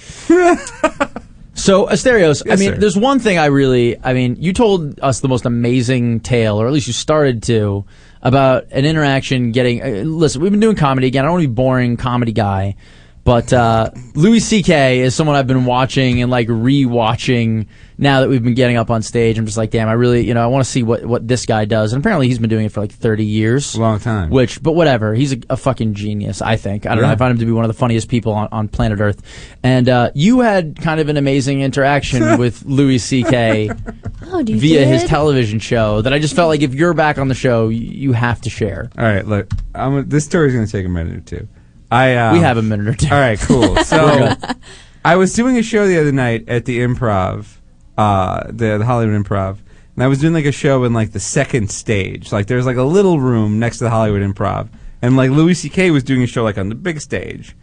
So, 1.55 1.85
Asterios, 1.85 2.41
I 2.51 2.55
mean, 2.55 2.73
sir. 2.73 2.77
there's 2.77 2.97
one 2.97 3.19
thing 3.19 3.37
I 3.37 3.45
really, 3.45 3.95
I 4.03 4.13
mean, 4.13 4.37
you 4.39 4.53
told 4.53 4.99
us 5.01 5.19
the 5.19 5.27
most 5.27 5.45
amazing 5.45 6.19
tale, 6.21 6.59
or 6.59 6.65
at 6.65 6.73
least 6.73 6.87
you 6.87 6.93
started 6.93 7.43
to, 7.43 7.85
about 8.23 8.65
an 8.71 8.85
interaction 8.85 9.51
getting. 9.51 9.81
Uh, 9.83 9.87
listen, 10.03 10.41
we've 10.41 10.51
been 10.51 10.59
doing 10.59 10.75
comedy 10.75 11.07
again. 11.07 11.23
I 11.23 11.27
don't 11.27 11.33
want 11.33 11.43
to 11.43 11.49
be 11.49 11.53
boring 11.53 11.95
comedy 11.95 12.31
guy, 12.31 12.75
but 13.23 13.53
uh, 13.53 13.89
Louis 14.15 14.39
C.K. 14.41 14.99
is 15.01 15.15
someone 15.15 15.35
I've 15.35 15.47
been 15.47 15.65
watching 15.65 16.21
and 16.21 16.29
like 16.29 16.47
re-watching 16.49 17.67
now 17.97 18.19
that 18.21 18.29
we've 18.29 18.43
been 18.43 18.53
getting 18.53 18.75
up 18.75 18.89
on 18.89 19.01
stage. 19.01 19.37
I'm 19.37 19.45
just 19.45 19.57
like, 19.57 19.69
damn, 19.71 19.87
I 19.87 19.93
really, 19.93 20.25
you 20.27 20.33
know, 20.33 20.43
I 20.43 20.47
want 20.47 20.65
to 20.65 20.69
see 20.69 20.83
what 20.83 21.05
what 21.05 21.27
this 21.27 21.45
guy 21.45 21.65
does. 21.65 21.93
And 21.93 22.01
apparently, 22.01 22.27
he's 22.27 22.39
been 22.39 22.49
doing 22.49 22.65
it 22.65 22.71
for 22.71 22.81
like 22.81 22.91
30 22.91 23.23
years. 23.23 23.77
Long 23.77 23.99
time. 23.99 24.29
Which, 24.29 24.61
but 24.61 24.73
whatever. 24.73 25.13
He's 25.13 25.33
a, 25.33 25.37
a 25.51 25.57
fucking 25.57 25.93
genius. 25.93 26.41
I 26.41 26.57
think. 26.57 26.85
I 26.85 26.95
don't 26.95 27.03
know. 27.03 27.09
I 27.09 27.15
find 27.15 27.31
him 27.31 27.37
to 27.39 27.45
be 27.45 27.51
one 27.51 27.63
of 27.63 27.69
the 27.69 27.77
funniest 27.77 28.09
people 28.09 28.33
on, 28.33 28.49
on 28.51 28.67
planet 28.67 28.99
Earth. 28.99 29.21
And 29.63 29.87
uh, 29.87 30.11
you 30.15 30.41
had 30.41 30.77
kind 30.81 30.99
of 30.99 31.07
an 31.07 31.15
amazing 31.17 31.61
interaction 31.61 32.37
with 32.37 32.63
Louis 32.65 32.97
C.K. 32.99 33.71
Oh, 34.35 34.41
do 34.41 34.53
you 34.53 34.59
via 34.59 34.85
his 34.85 35.03
television 35.03 35.59
show 35.59 36.01
that 36.01 36.11
I 36.13 36.17
just 36.17 36.35
felt 36.35 36.47
like 36.47 36.61
if 36.61 36.73
you're 36.73 36.93
back 36.93 37.19
on 37.19 37.27
the 37.27 37.35
show, 37.35 37.67
y- 37.67 37.73
you 37.73 38.13
have 38.13 38.41
to 38.41 38.49
share. 38.49 38.89
All 38.97 39.03
right, 39.03 39.23
look, 39.27 39.51
I'm, 39.75 40.07
this 40.09 40.25
story's 40.25 40.53
going 40.53 40.65
to 40.65 40.71
take 40.71 40.85
a 40.85 40.89
minute 40.89 41.17
or 41.17 41.19
two. 41.19 41.47
I 41.93 42.15
uh, 42.15 42.33
we 42.33 42.39
have 42.39 42.57
a 42.57 42.61
minute 42.61 42.87
or 42.87 42.93
two. 42.93 43.13
All 43.13 43.19
right, 43.19 43.39
cool. 43.39 43.77
So. 43.83 44.35
I 45.05 45.17
was 45.17 45.33
doing 45.33 45.57
a 45.57 45.63
show 45.63 45.85
the 45.85 45.99
other 45.99 46.13
night 46.13 46.47
at 46.47 46.63
the 46.63 46.79
Improv, 46.79 47.57
uh, 47.97 48.45
the 48.47 48.77
the 48.77 48.85
Hollywood 48.85 49.21
Improv, 49.21 49.57
and 49.95 50.03
I 50.03 50.07
was 50.07 50.19
doing 50.19 50.33
like 50.33 50.45
a 50.45 50.51
show 50.53 50.85
in 50.85 50.93
like 50.93 51.11
the 51.11 51.19
second 51.19 51.69
stage. 51.71 52.31
Like 52.31 52.47
there's 52.47 52.65
like 52.65 52.77
a 52.77 52.83
little 52.83 53.19
room 53.19 53.59
next 53.59 53.79
to 53.79 53.83
the 53.83 53.89
Hollywood 53.89 54.21
Improv, 54.21 54.69
and 55.01 55.17
like 55.17 55.29
Louis 55.29 55.55
C.K. 55.55 55.91
was 55.91 56.05
doing 56.05 56.23
a 56.23 56.27
show 56.27 56.43
like 56.43 56.57
on 56.57 56.69
the 56.69 56.75
big 56.75 57.01
stage, 57.01 57.53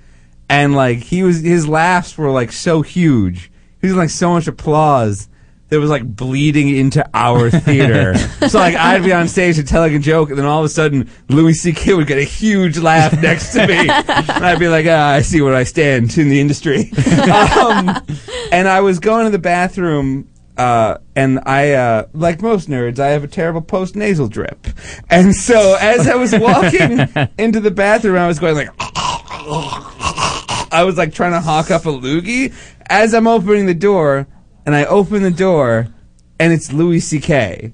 and 0.50 0.76
like 0.76 0.98
he 0.98 1.22
was 1.22 1.40
his 1.40 1.66
laughs 1.66 2.18
were 2.18 2.30
like 2.30 2.52
so 2.52 2.82
huge. 2.82 3.50
He 3.80 3.86
was 3.86 3.96
like 3.96 4.10
so 4.10 4.32
much 4.32 4.46
applause. 4.46 5.29
That 5.70 5.78
was 5.78 5.90
like 5.90 6.04
bleeding 6.04 6.68
into 6.76 7.08
our 7.14 7.50
theater. 7.50 8.16
so 8.48 8.58
like 8.58 8.74
I'd 8.74 9.04
be 9.04 9.12
on 9.12 9.28
stage 9.28 9.58
and 9.58 9.66
telling 9.66 9.94
a 9.94 9.98
joke, 9.98 10.30
and 10.30 10.38
then 10.38 10.46
all 10.46 10.58
of 10.58 10.64
a 10.64 10.68
sudden 10.68 11.08
Louis 11.28 11.54
C.K. 11.54 11.94
would 11.94 12.06
get 12.06 12.18
a 12.18 12.24
huge 12.24 12.78
laugh 12.78 13.12
next 13.22 13.52
to 13.52 13.66
me, 13.66 13.88
and 13.88 14.44
I'd 14.44 14.58
be 14.58 14.68
like, 14.68 14.86
ah, 14.88 15.10
I 15.10 15.22
see 15.22 15.40
where 15.40 15.54
I 15.54 15.64
stand 15.64 16.16
in 16.18 16.28
the 16.28 16.40
industry. 16.40 16.90
um, 17.62 17.96
and 18.52 18.68
I 18.68 18.80
was 18.80 18.98
going 18.98 19.24
to 19.24 19.30
the 19.30 19.38
bathroom. 19.38 20.28
Uh, 20.56 20.98
and 21.16 21.40
I, 21.46 21.72
uh, 21.72 22.06
like 22.12 22.42
most 22.42 22.68
nerds, 22.68 22.98
I 22.98 23.08
have 23.08 23.24
a 23.24 23.28
terrible 23.28 23.62
post 23.62 23.96
nasal 23.96 24.28
drip. 24.28 24.66
And 25.08 25.34
so 25.34 25.78
as 25.80 26.06
I 26.06 26.16
was 26.16 26.34
walking 26.36 27.08
into 27.38 27.60
the 27.60 27.70
bathroom, 27.70 28.16
I 28.16 28.26
was 28.26 28.38
going 28.38 28.56
like, 28.56 28.68
I 30.72 30.82
was 30.84 30.98
like 30.98 31.14
trying 31.14 31.32
to 31.32 31.40
hawk 31.40 31.70
up 31.70 31.86
a 31.86 31.88
loogie 31.88 32.52
as 32.90 33.14
I'm 33.14 33.26
opening 33.26 33.66
the 33.66 33.74
door, 33.74 34.26
and 34.70 34.76
I 34.76 34.84
open 34.84 35.24
the 35.24 35.32
door, 35.32 35.88
and 36.38 36.52
it's 36.52 36.72
Louis 36.72 37.00
C.K. 37.00 37.72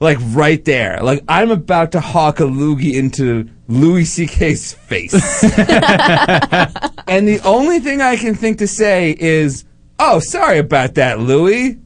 Like 0.00 0.18
right 0.20 0.64
there, 0.64 0.98
like 1.00 1.22
I'm 1.28 1.52
about 1.52 1.92
to 1.92 2.00
hawk 2.00 2.40
a 2.40 2.42
loogie 2.42 2.94
into 2.94 3.48
Louis 3.68 4.04
C.K.'s 4.04 4.72
face, 4.72 5.14
and 5.44 7.28
the 7.28 7.40
only 7.44 7.78
thing 7.78 8.00
I 8.00 8.16
can 8.16 8.34
think 8.34 8.58
to 8.58 8.66
say 8.66 9.14
is, 9.16 9.64
"Oh, 10.00 10.18
sorry 10.18 10.58
about 10.58 10.96
that, 10.96 11.20
Louis." 11.20 11.78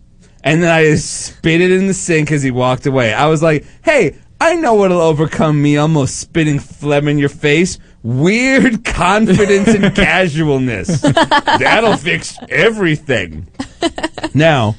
And 0.43 0.63
then 0.63 0.73
I 0.73 0.85
just 0.85 1.11
spit 1.37 1.61
it 1.61 1.71
in 1.71 1.87
the 1.87 1.93
sink 1.93 2.33
as 2.33 2.43
he 2.43 2.51
walked 2.51 2.87
away. 2.87 3.13
I 3.13 3.27
was 3.27 3.43
like, 3.43 3.67
"Hey, 3.85 4.17
I 4.41 4.55
know 4.55 4.73
what'll 4.73 5.03
overcome 5.03 5.61
me 5.61 5.77
almost 5.77 6.19
spitting 6.19 6.61
phlegm 6.61 7.09
in 7.09 7.19
your 7.19 7.29
face. 7.29 7.79
Weird 8.03 8.87
confidence 8.87 9.69
and 9.69 9.95
casualness. 9.95 11.03
That'll 11.03 11.99
fix 11.99 12.39
everything." 12.49 13.49
Now, 14.35 14.77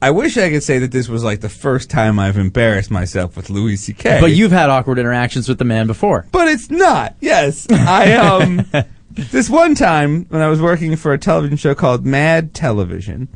I 0.00 0.10
wish 0.10 0.36
I 0.36 0.50
could 0.50 0.62
say 0.62 0.78
that 0.78 0.92
this 0.92 1.08
was 1.08 1.24
like 1.24 1.40
the 1.40 1.48
first 1.48 1.90
time 1.90 2.18
I've 2.18 2.36
embarrassed 2.36 2.90
myself 2.90 3.36
with 3.36 3.50
Louis 3.50 3.76
C.K. 3.76 4.18
But 4.20 4.32
you've 4.32 4.52
had 4.52 4.70
awkward 4.70 4.98
interactions 4.98 5.48
with 5.48 5.58
the 5.58 5.64
man 5.64 5.86
before. 5.86 6.26
But 6.32 6.48
it's 6.48 6.70
not. 6.70 7.16
Yes, 7.20 7.66
I 7.70 8.14
um. 8.14 8.66
this 9.14 9.48
one 9.48 9.74
time 9.74 10.26
when 10.28 10.42
I 10.42 10.48
was 10.48 10.60
working 10.60 10.96
for 10.96 11.12
a 11.12 11.18
television 11.18 11.56
show 11.56 11.74
called 11.74 12.04
Mad 12.04 12.52
Television. 12.52 13.28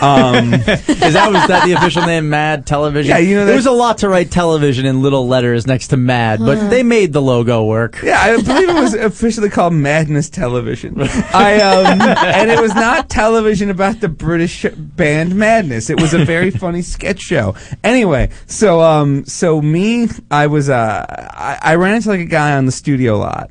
Um, 0.00 0.52
Is 0.54 1.14
that 1.14 1.30
was 1.32 1.46
that 1.48 1.64
the 1.64 1.72
official 1.72 2.02
name? 2.02 2.28
Mad 2.28 2.66
Television. 2.66 3.10
Yeah, 3.10 3.18
you 3.18 3.36
know 3.36 3.46
there 3.46 3.56
was 3.56 3.66
a 3.66 3.72
lot 3.72 3.98
to 3.98 4.08
write 4.08 4.30
television 4.30 4.84
in 4.84 5.02
little 5.02 5.26
letters 5.26 5.66
next 5.66 5.88
to 5.88 5.96
Mad, 5.96 6.40
but 6.40 6.68
they 6.68 6.82
made 6.82 7.12
the 7.12 7.22
logo 7.22 7.64
work. 7.64 8.00
Yeah, 8.02 8.20
I 8.20 8.40
believe 8.40 8.68
it 8.68 8.74
was 8.74 8.94
officially 8.94 9.48
called 9.48 9.72
Madness 9.72 10.28
Television. 10.28 11.00
I 11.00 11.60
um, 11.60 12.00
and 12.02 12.50
it 12.50 12.60
was 12.60 12.74
not 12.74 13.08
television 13.08 13.70
about 13.70 14.00
the 14.00 14.08
British 14.08 14.66
band 14.76 15.34
Madness. 15.34 15.88
It 15.88 16.00
was 16.00 16.12
a 16.12 16.24
very 16.24 16.50
funny 16.62 16.82
sketch 16.82 17.20
show. 17.20 17.54
Anyway, 17.82 18.30
so 18.46 18.80
um, 18.80 19.24
so 19.24 19.62
me, 19.62 20.08
I 20.30 20.46
was 20.46 20.68
uh, 20.68 21.06
I, 21.08 21.58
I 21.62 21.74
ran 21.76 21.96
into 21.96 22.08
like 22.10 22.20
a 22.20 22.26
guy 22.26 22.56
on 22.56 22.66
the 22.66 22.72
studio 22.72 23.18
lot. 23.18 23.50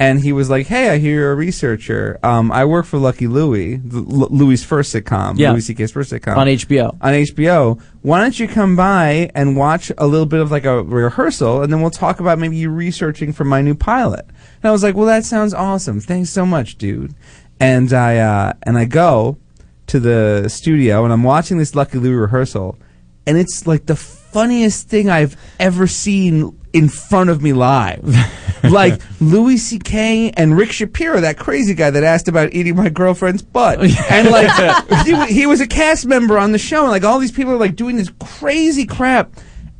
And 0.00 0.20
he 0.20 0.32
was 0.32 0.48
like, 0.48 0.66
"Hey, 0.68 0.90
I 0.90 0.98
hear 0.98 1.14
you're 1.14 1.32
a 1.32 1.34
researcher. 1.34 2.20
Um, 2.22 2.52
I 2.52 2.64
work 2.64 2.86
for 2.86 2.98
Lucky 2.98 3.26
Louie, 3.26 3.74
L- 3.92 4.28
Louie's 4.30 4.62
first 4.64 4.94
sitcom, 4.94 5.36
Yeah. 5.38 5.50
Louis 5.50 5.62
C.K.'s 5.62 5.90
first 5.90 6.12
sitcom 6.12 6.36
On 6.36 6.46
HBO. 6.46 6.96
On 7.00 7.12
HBO. 7.12 7.80
Why 8.02 8.20
don't 8.20 8.38
you 8.38 8.46
come 8.46 8.76
by 8.76 9.30
and 9.34 9.56
watch 9.56 9.90
a 9.98 10.06
little 10.06 10.26
bit 10.26 10.40
of 10.40 10.50
like 10.52 10.64
a 10.64 10.82
rehearsal, 10.84 11.62
and 11.62 11.72
then 11.72 11.80
we'll 11.80 11.90
talk 11.90 12.20
about 12.20 12.38
maybe 12.38 12.56
you 12.56 12.70
researching 12.70 13.32
for 13.32 13.44
my 13.44 13.60
new 13.60 13.74
pilot." 13.74 14.24
And 14.62 14.68
I 14.68 14.70
was 14.70 14.82
like, 14.84 14.94
"Well, 14.94 15.06
that 15.06 15.24
sounds 15.24 15.52
awesome. 15.52 16.00
Thanks 16.00 16.30
so 16.30 16.46
much, 16.46 16.76
dude." 16.78 17.14
And 17.58 17.92
I 17.92 18.18
uh, 18.18 18.52
and 18.62 18.78
I 18.78 18.84
go 18.84 19.36
to 19.88 19.98
the 19.98 20.48
studio, 20.48 21.04
and 21.04 21.12
I'm 21.12 21.22
watching 21.24 21.58
this 21.58 21.74
Lucky 21.74 21.98
Louie 21.98 22.14
rehearsal, 22.14 22.78
and 23.26 23.36
it's 23.38 23.66
like 23.66 23.86
the 23.86 23.96
funniest 23.96 24.88
thing 24.88 25.08
I've 25.08 25.36
ever 25.58 25.86
seen 25.86 26.57
in 26.72 26.88
front 26.88 27.30
of 27.30 27.42
me 27.42 27.52
live. 27.52 28.04
like 28.64 29.00
Louis 29.20 29.56
C.K. 29.56 30.30
and 30.30 30.56
Rick 30.56 30.72
Shapiro, 30.72 31.20
that 31.20 31.38
crazy 31.38 31.74
guy 31.74 31.90
that 31.90 32.02
asked 32.04 32.28
about 32.28 32.52
eating 32.52 32.76
my 32.76 32.88
girlfriend's 32.88 33.42
butt, 33.42 33.78
oh, 33.80 34.06
and 34.10 34.30
like 34.30 35.06
he, 35.28 35.34
he 35.34 35.46
was 35.46 35.60
a 35.60 35.66
cast 35.66 36.06
member 36.06 36.38
on 36.38 36.52
the 36.52 36.58
show, 36.58 36.82
and 36.82 36.90
like 36.90 37.04
all 37.04 37.18
these 37.18 37.32
people 37.32 37.52
are 37.52 37.58
like 37.58 37.76
doing 37.76 37.96
this 37.96 38.10
crazy 38.20 38.86
crap, 38.86 39.32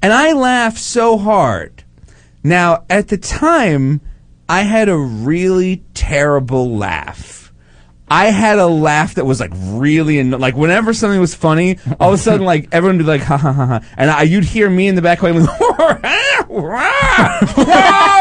and 0.02 0.12
I 0.12 0.32
laughed 0.32 0.78
so 0.78 1.18
hard. 1.18 1.84
Now 2.44 2.84
at 2.88 3.08
the 3.08 3.18
time, 3.18 4.00
I 4.48 4.62
had 4.62 4.88
a 4.88 4.96
really 4.96 5.84
terrible 5.94 6.76
laugh. 6.76 7.37
I 8.10 8.26
had 8.26 8.58
a 8.58 8.66
laugh 8.66 9.14
that 9.14 9.24
was 9.26 9.40
like 9.40 9.52
really 9.54 10.18
and 10.18 10.30
like 10.38 10.56
whenever 10.56 10.94
something 10.94 11.20
was 11.20 11.34
funny, 11.34 11.78
all 12.00 12.08
of 12.12 12.14
a 12.14 12.22
sudden 12.22 12.44
like 12.44 12.68
everyone 12.72 12.96
would 12.98 13.04
be 13.04 13.08
like 13.08 13.22
ha 13.22 13.36
ha 13.36 13.52
ha 13.52 13.66
ha, 13.66 13.80
and 13.96 14.10
I, 14.10 14.22
you'd 14.22 14.44
hear 14.44 14.68
me 14.70 14.88
in 14.88 14.94
the 14.94 15.02
back 15.02 15.20
going, 15.20 15.46
"Oh 15.48 15.98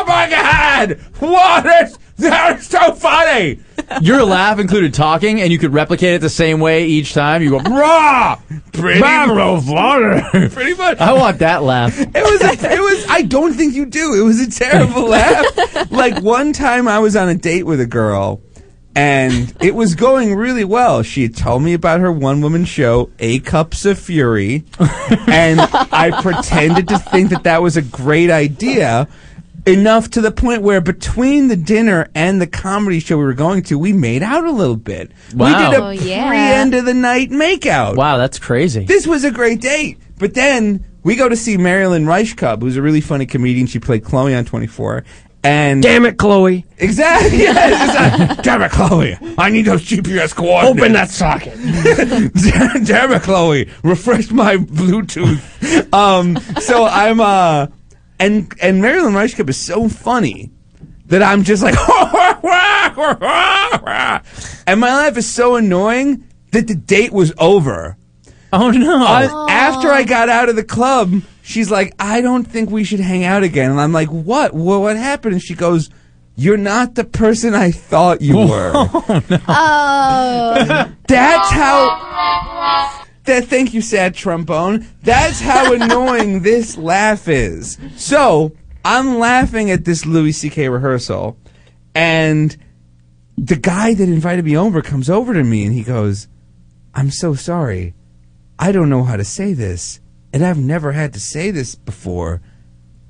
my 0.08 0.28
god, 0.30 1.00
what 1.20 1.66
is 1.66 1.98
that? 2.18 2.60
Is 2.60 2.68
so 2.68 2.94
funny!" 2.94 3.60
Your 4.02 4.24
laugh 4.26 4.60
included 4.60 4.94
talking, 4.94 5.40
and 5.42 5.52
you 5.52 5.58
could 5.58 5.74
replicate 5.74 6.16
it 6.16 6.22
the 6.22 6.30
same 6.30 6.60
way 6.60 6.86
each 6.86 7.14
time. 7.14 7.42
You 7.42 7.52
go, 7.52 7.60
"Rah, 7.60 8.38
Pretty 8.74 9.00
Barbara 9.00 9.62
Pretty 10.52 10.74
much. 10.76 11.00
I 11.00 11.14
want 11.14 11.40
that 11.40 11.64
laugh. 11.64 11.98
It 12.00 12.14
was. 12.14 12.42
A, 12.42 12.74
it 12.74 12.80
was. 12.80 13.06
I 13.10 13.22
don't 13.22 13.54
think 13.54 13.74
you 13.76 13.86
do. 13.86 14.14
It 14.14 14.24
was 14.24 14.42
a 14.42 14.50
terrible 14.52 15.08
laugh. 15.10 15.92
Like 15.92 16.22
one 16.22 16.54
time, 16.54 16.88
I 16.88 17.00
was 17.00 17.16
on 17.16 17.30
a 17.30 17.36
date 17.36 17.64
with 17.64 17.80
a 17.80 17.86
girl, 17.88 18.42
and 18.98 19.54
it 19.62 19.76
was 19.76 19.94
going 19.96 20.34
really 20.36 20.64
well. 20.64 21.04
She 21.04 21.22
had 21.22 21.36
told 21.36 21.62
me 21.62 21.74
about 21.74 22.00
her 22.00 22.12
one-woman 22.12 22.66
show, 22.66 23.12
A 23.20 23.40
Cups 23.40 23.86
of 23.86 24.00
Fury, 24.00 24.64
and 25.28 25.62
I 25.62 26.20
pretended 26.22 26.88
to 26.88 26.98
think 26.98 27.30
that 27.30 27.44
that 27.44 27.62
was 27.62 27.78
a 27.78 27.82
great 27.84 28.32
idea. 28.32 29.08
Enough 29.68 30.12
to 30.12 30.22
the 30.22 30.32
point 30.32 30.62
where 30.62 30.80
between 30.80 31.50
the 31.50 31.58
dinner 31.58 32.08
and 32.16 32.42
the 32.42 32.48
comedy 32.48 33.00
show 33.02 33.18
we 33.18 33.26
were 33.26 33.34
going 33.34 33.64
to, 33.64 33.78
we 33.78 33.92
made 33.92 34.24
out 34.24 34.46
a 34.46 34.52
little 34.52 34.78
bit. 34.78 35.12
We 35.34 35.40
Wow. 35.40 35.70
did 35.72 35.80
a 35.80 35.84
Oh, 35.84 35.90
yeah. 35.90 36.30
pre-end 36.30 36.74
of 36.74 36.86
the 36.86 36.94
night 36.94 37.32
makeout. 37.32 37.98
Wow, 37.98 38.18
that's 38.18 38.40
crazy. 38.40 38.86
This 38.86 39.06
was 39.06 39.26
a 39.26 39.32
great 39.32 39.60
date. 39.60 39.98
But 40.20 40.36
then 40.36 40.86
we 41.04 41.18
go 41.18 41.28
to 41.28 41.36
see 41.36 41.58
Mary 41.58 41.86
Lynn 41.86 42.06
Rajskub, 42.06 42.62
who's 42.62 42.78
a 42.78 42.82
really 42.82 43.02
funny 43.02 43.26
comedian. 43.26 43.68
She 43.68 43.80
played 43.80 44.06
Chloe 44.06 44.34
on 44.34 44.46
24. 44.46 45.04
And 45.44 45.82
Damn 45.82 46.06
it, 46.06 46.18
Chloe. 46.18 46.66
Exactly. 46.78 47.46
Like, 47.48 48.44
Damn 48.44 48.62
it, 48.62 48.72
Chloe. 48.72 49.18
I 49.38 49.50
need 49.50 49.64
those 49.64 49.84
GPS 49.84 50.36
coordinates. 50.36 50.80
Open 50.80 50.94
that 50.94 51.10
socket. 51.10 51.54
Damn 52.86 53.14
it, 53.14 53.22
Chloe. 53.22 53.70
Refresh 53.84 54.32
my 54.32 54.58
Bluetooth. 54.58 55.94
Um, 55.94 56.38
so 56.62 56.86
I'm, 56.86 57.22
uh, 57.22 57.68
and, 58.20 58.52
and 58.62 58.82
Mary 58.82 59.02
Lynn 59.02 59.14
Rajskub 59.14 59.50
is 59.50 59.58
so 59.58 59.88
funny 59.88 60.52
that 61.08 61.24
I'm 61.24 61.44
just 61.44 61.64
like, 61.64 61.76
and 64.68 64.80
my 64.80 64.94
life 64.94 65.18
is 65.18 65.30
so 65.30 65.56
annoying 65.56 66.26
that 66.52 66.68
the 66.68 66.76
date 66.76 67.12
was 67.12 67.34
over. 67.38 67.98
Oh 68.54 68.72
no! 68.72 69.06
after 69.50 69.90
I 69.90 70.04
got 70.04 70.30
out 70.30 70.48
of 70.48 70.56
the 70.56 70.64
club, 70.64 71.22
she's 71.48 71.72
like, 71.72 71.94
"I 71.98 72.22
don't 72.22 72.44
think 72.44 72.70
we 72.70 72.84
should 72.84 73.00
hang 73.00 73.24
out 73.24 73.44
again." 73.44 73.72
And 73.72 73.80
I'm 73.80 73.94
like, 73.94 74.10
"What? 74.10 74.54
What, 74.54 74.82
what 74.82 74.98
happened?" 74.98 75.34
And 75.34 75.42
she 75.42 75.56
goes, 75.56 75.90
"You're 76.36 76.58
not 76.58 76.96
the 76.96 77.06
person 77.06 77.56
I 77.56 77.72
thought 77.72 78.22
you 78.22 78.38
oh, 78.40 78.48
were." 78.48 78.72
Oh. 78.76 80.56
no! 80.68 80.92
That's 81.08 81.52
how. 81.52 83.06
That 83.24 83.46
thank 83.46 83.74
you, 83.74 83.82
sad 83.82 84.16
trombone. 84.16 84.88
That's 85.04 85.42
how 85.42 85.74
annoying 85.80 86.44
this 86.44 86.78
laugh 86.78 87.28
is. 87.28 87.78
So 87.98 88.54
I'm 88.86 89.20
laughing 89.20 89.70
at 89.70 89.84
this 89.84 90.06
Louis 90.06 90.32
C.K. 90.32 90.70
rehearsal, 90.70 91.38
and 91.94 92.56
the 93.38 93.58
guy 93.58 93.94
that 93.94 94.08
invited 94.08 94.46
me 94.46 94.56
over 94.56 94.82
comes 94.82 95.10
over 95.10 95.34
to 95.34 95.44
me 95.44 95.66
and 95.66 95.74
he 95.74 95.84
goes, 95.84 96.28
"I'm 96.94 97.12
so 97.12 97.34
sorry. 97.34 97.96
I 98.60 98.72
don't 98.72 98.90
know 98.90 99.04
how 99.04 99.18
to 99.18 99.26
say 99.26 99.54
this, 99.54 100.00
and 100.38 100.46
I've 100.46 100.60
never 100.60 100.92
had 100.92 101.14
to 101.14 101.20
say 101.20 101.50
this 101.50 101.74
before, 101.74 102.44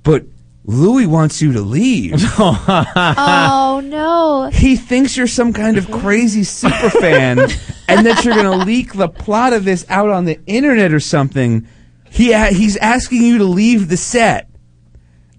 but 0.02 0.24
Louis 0.64 1.06
wants 1.06 1.42
you 1.42 1.52
to 1.54 1.62
leave." 1.62 2.24
Oh. 2.40 2.64
oh 2.68 3.80
no. 3.82 4.50
He 4.50 4.78
thinks 4.78 5.18
you're 5.18 5.28
some 5.28 5.52
kind 5.52 5.78
of 5.78 5.92
crazy 5.92 6.46
super 6.46 6.90
fan 6.90 7.40
and 7.90 8.06
that 8.06 8.24
you're 8.24 8.34
going 8.34 8.60
to 8.60 8.66
leak 8.66 8.94
the 8.94 9.10
plot 9.10 9.52
of 9.52 9.66
this 9.66 9.86
out 9.90 10.10
on 10.10 10.24
the 10.24 10.40
internet 10.46 10.94
or 10.94 11.02
something. 11.02 11.68
He 12.10 12.34
he's 12.54 12.78
asking 12.78 13.24
you 13.24 13.40
to 13.40 13.44
leave 13.44 13.90
the 13.90 13.98
set. 13.98 14.50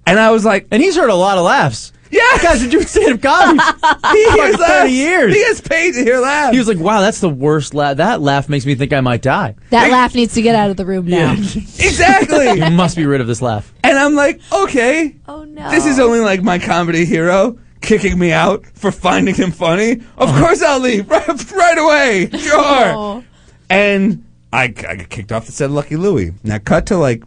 And 0.06 0.20
I 0.20 0.30
was 0.30 0.44
like, 0.44 0.68
and 0.70 0.82
he's 0.82 0.96
heard 0.96 1.10
a 1.10 1.14
lot 1.14 1.38
of 1.38 1.44
laughs. 1.44 1.92
Yeah, 2.10 2.38
guys 2.42 2.64
are 2.64 2.70
doing 2.70 2.86
stand-up 2.86 3.22
comedy. 3.22 3.60
he 3.60 4.24
for 4.24 4.32
hears 4.32 4.52
like 4.52 4.60
laughs. 4.60 4.80
30 4.82 4.92
years. 4.92 5.34
He 5.34 5.40
gets 5.40 5.60
paid 5.60 5.94
to 5.94 6.02
hear 6.02 6.20
laughs. 6.20 6.52
He 6.52 6.58
was 6.58 6.68
like, 6.68 6.78
"Wow, 6.78 7.00
that's 7.00 7.20
the 7.20 7.28
worst 7.28 7.74
laugh. 7.74 7.98
That 7.98 8.20
laugh 8.20 8.48
makes 8.48 8.66
me 8.66 8.74
think 8.74 8.92
I 8.92 9.00
might 9.00 9.22
die." 9.22 9.56
That 9.70 9.90
laugh 9.90 10.14
needs 10.14 10.34
to 10.34 10.42
get 10.42 10.54
out 10.54 10.70
of 10.70 10.76
the 10.76 10.86
room 10.86 11.06
now. 11.06 11.32
exactly. 11.32 12.50
you 12.64 12.70
must 12.70 12.96
be 12.96 13.06
rid 13.06 13.20
of 13.20 13.26
this 13.26 13.42
laugh. 13.42 13.72
And 13.84 13.98
I'm 13.98 14.14
like, 14.14 14.40
okay. 14.52 15.16
Oh 15.26 15.44
no. 15.44 15.70
This 15.70 15.86
is 15.86 15.98
only 15.98 16.20
like 16.20 16.42
my 16.42 16.58
comedy 16.58 17.04
hero 17.04 17.58
kicking 17.80 18.18
me 18.18 18.32
out 18.32 18.66
for 18.74 18.90
finding 18.90 19.34
him 19.34 19.50
funny. 19.50 19.92
Of 19.92 20.02
uh-huh. 20.28 20.40
course 20.40 20.62
I'll 20.62 20.80
leave 20.80 21.08
right, 21.10 21.52
right 21.52 21.78
away. 21.78 22.30
Sure. 22.38 22.54
Oh. 22.58 23.24
And 23.70 24.24
I, 24.52 24.64
I 24.64 24.68
got 24.68 25.08
kicked 25.08 25.32
off 25.32 25.46
the 25.46 25.52
set 25.52 25.66
of 25.66 25.72
Lucky 25.72 25.96
Louie. 25.96 26.32
Now 26.42 26.58
cut 26.58 26.86
to 26.86 26.96
like 26.96 27.22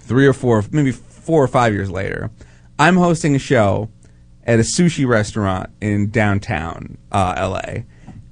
three 0.00 0.26
or 0.26 0.32
four, 0.32 0.64
maybe 0.70 0.92
four 0.92 1.42
or 1.42 1.48
five 1.48 1.72
years 1.72 1.90
later. 1.90 2.30
I'm 2.78 2.96
hosting 2.96 3.34
a 3.34 3.38
show 3.38 3.88
at 4.44 4.58
a 4.58 4.62
sushi 4.62 5.06
restaurant 5.06 5.70
in 5.80 6.10
downtown 6.10 6.98
uh, 7.12 7.34
LA. 7.38 7.82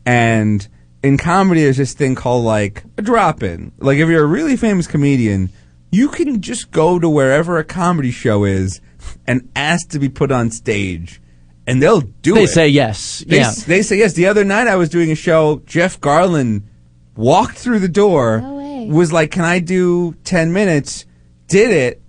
And 0.04 0.66
in 1.02 1.16
comedy, 1.18 1.62
there's 1.62 1.76
this 1.76 1.94
thing 1.94 2.14
called 2.14 2.44
like 2.44 2.84
a 2.98 3.02
drop 3.02 3.42
in. 3.42 3.72
Like 3.78 3.98
if 3.98 4.08
you're 4.08 4.24
a 4.24 4.26
really 4.26 4.56
famous 4.56 4.86
comedian, 4.86 5.50
you 5.90 6.08
can 6.08 6.40
just 6.40 6.70
go 6.70 6.98
to 6.98 7.08
wherever 7.08 7.58
a 7.58 7.64
comedy 7.64 8.10
show 8.10 8.44
is 8.44 8.80
and 9.26 9.48
ask 9.54 9.88
to 9.90 9.98
be 9.98 10.08
put 10.08 10.30
on 10.32 10.50
stage. 10.50 11.20
And 11.66 11.80
they'll 11.80 12.00
do 12.00 12.34
They 12.34 12.40
it. 12.44 12.46
They 12.46 12.52
say 12.52 12.68
yes. 12.68 13.24
They, 13.26 13.36
yeah. 13.36 13.48
s- 13.48 13.64
they 13.64 13.82
say 13.82 13.98
yes. 13.98 14.14
The 14.14 14.26
other 14.26 14.42
night 14.44 14.66
I 14.66 14.74
was 14.76 14.88
doing 14.88 15.12
a 15.12 15.14
show. 15.14 15.62
Jeff 15.64 16.00
Garlin 16.00 16.64
walked 17.16 17.56
through 17.56 17.78
the 17.78 17.88
door, 17.88 18.40
No 18.40 18.56
way. 18.56 18.88
was 18.90 19.12
like, 19.12 19.30
"Can 19.30 19.44
I 19.44 19.60
do 19.60 20.14
ten 20.24 20.52
minutes?" 20.52 21.04
Did 21.46 21.70
it 21.70 22.01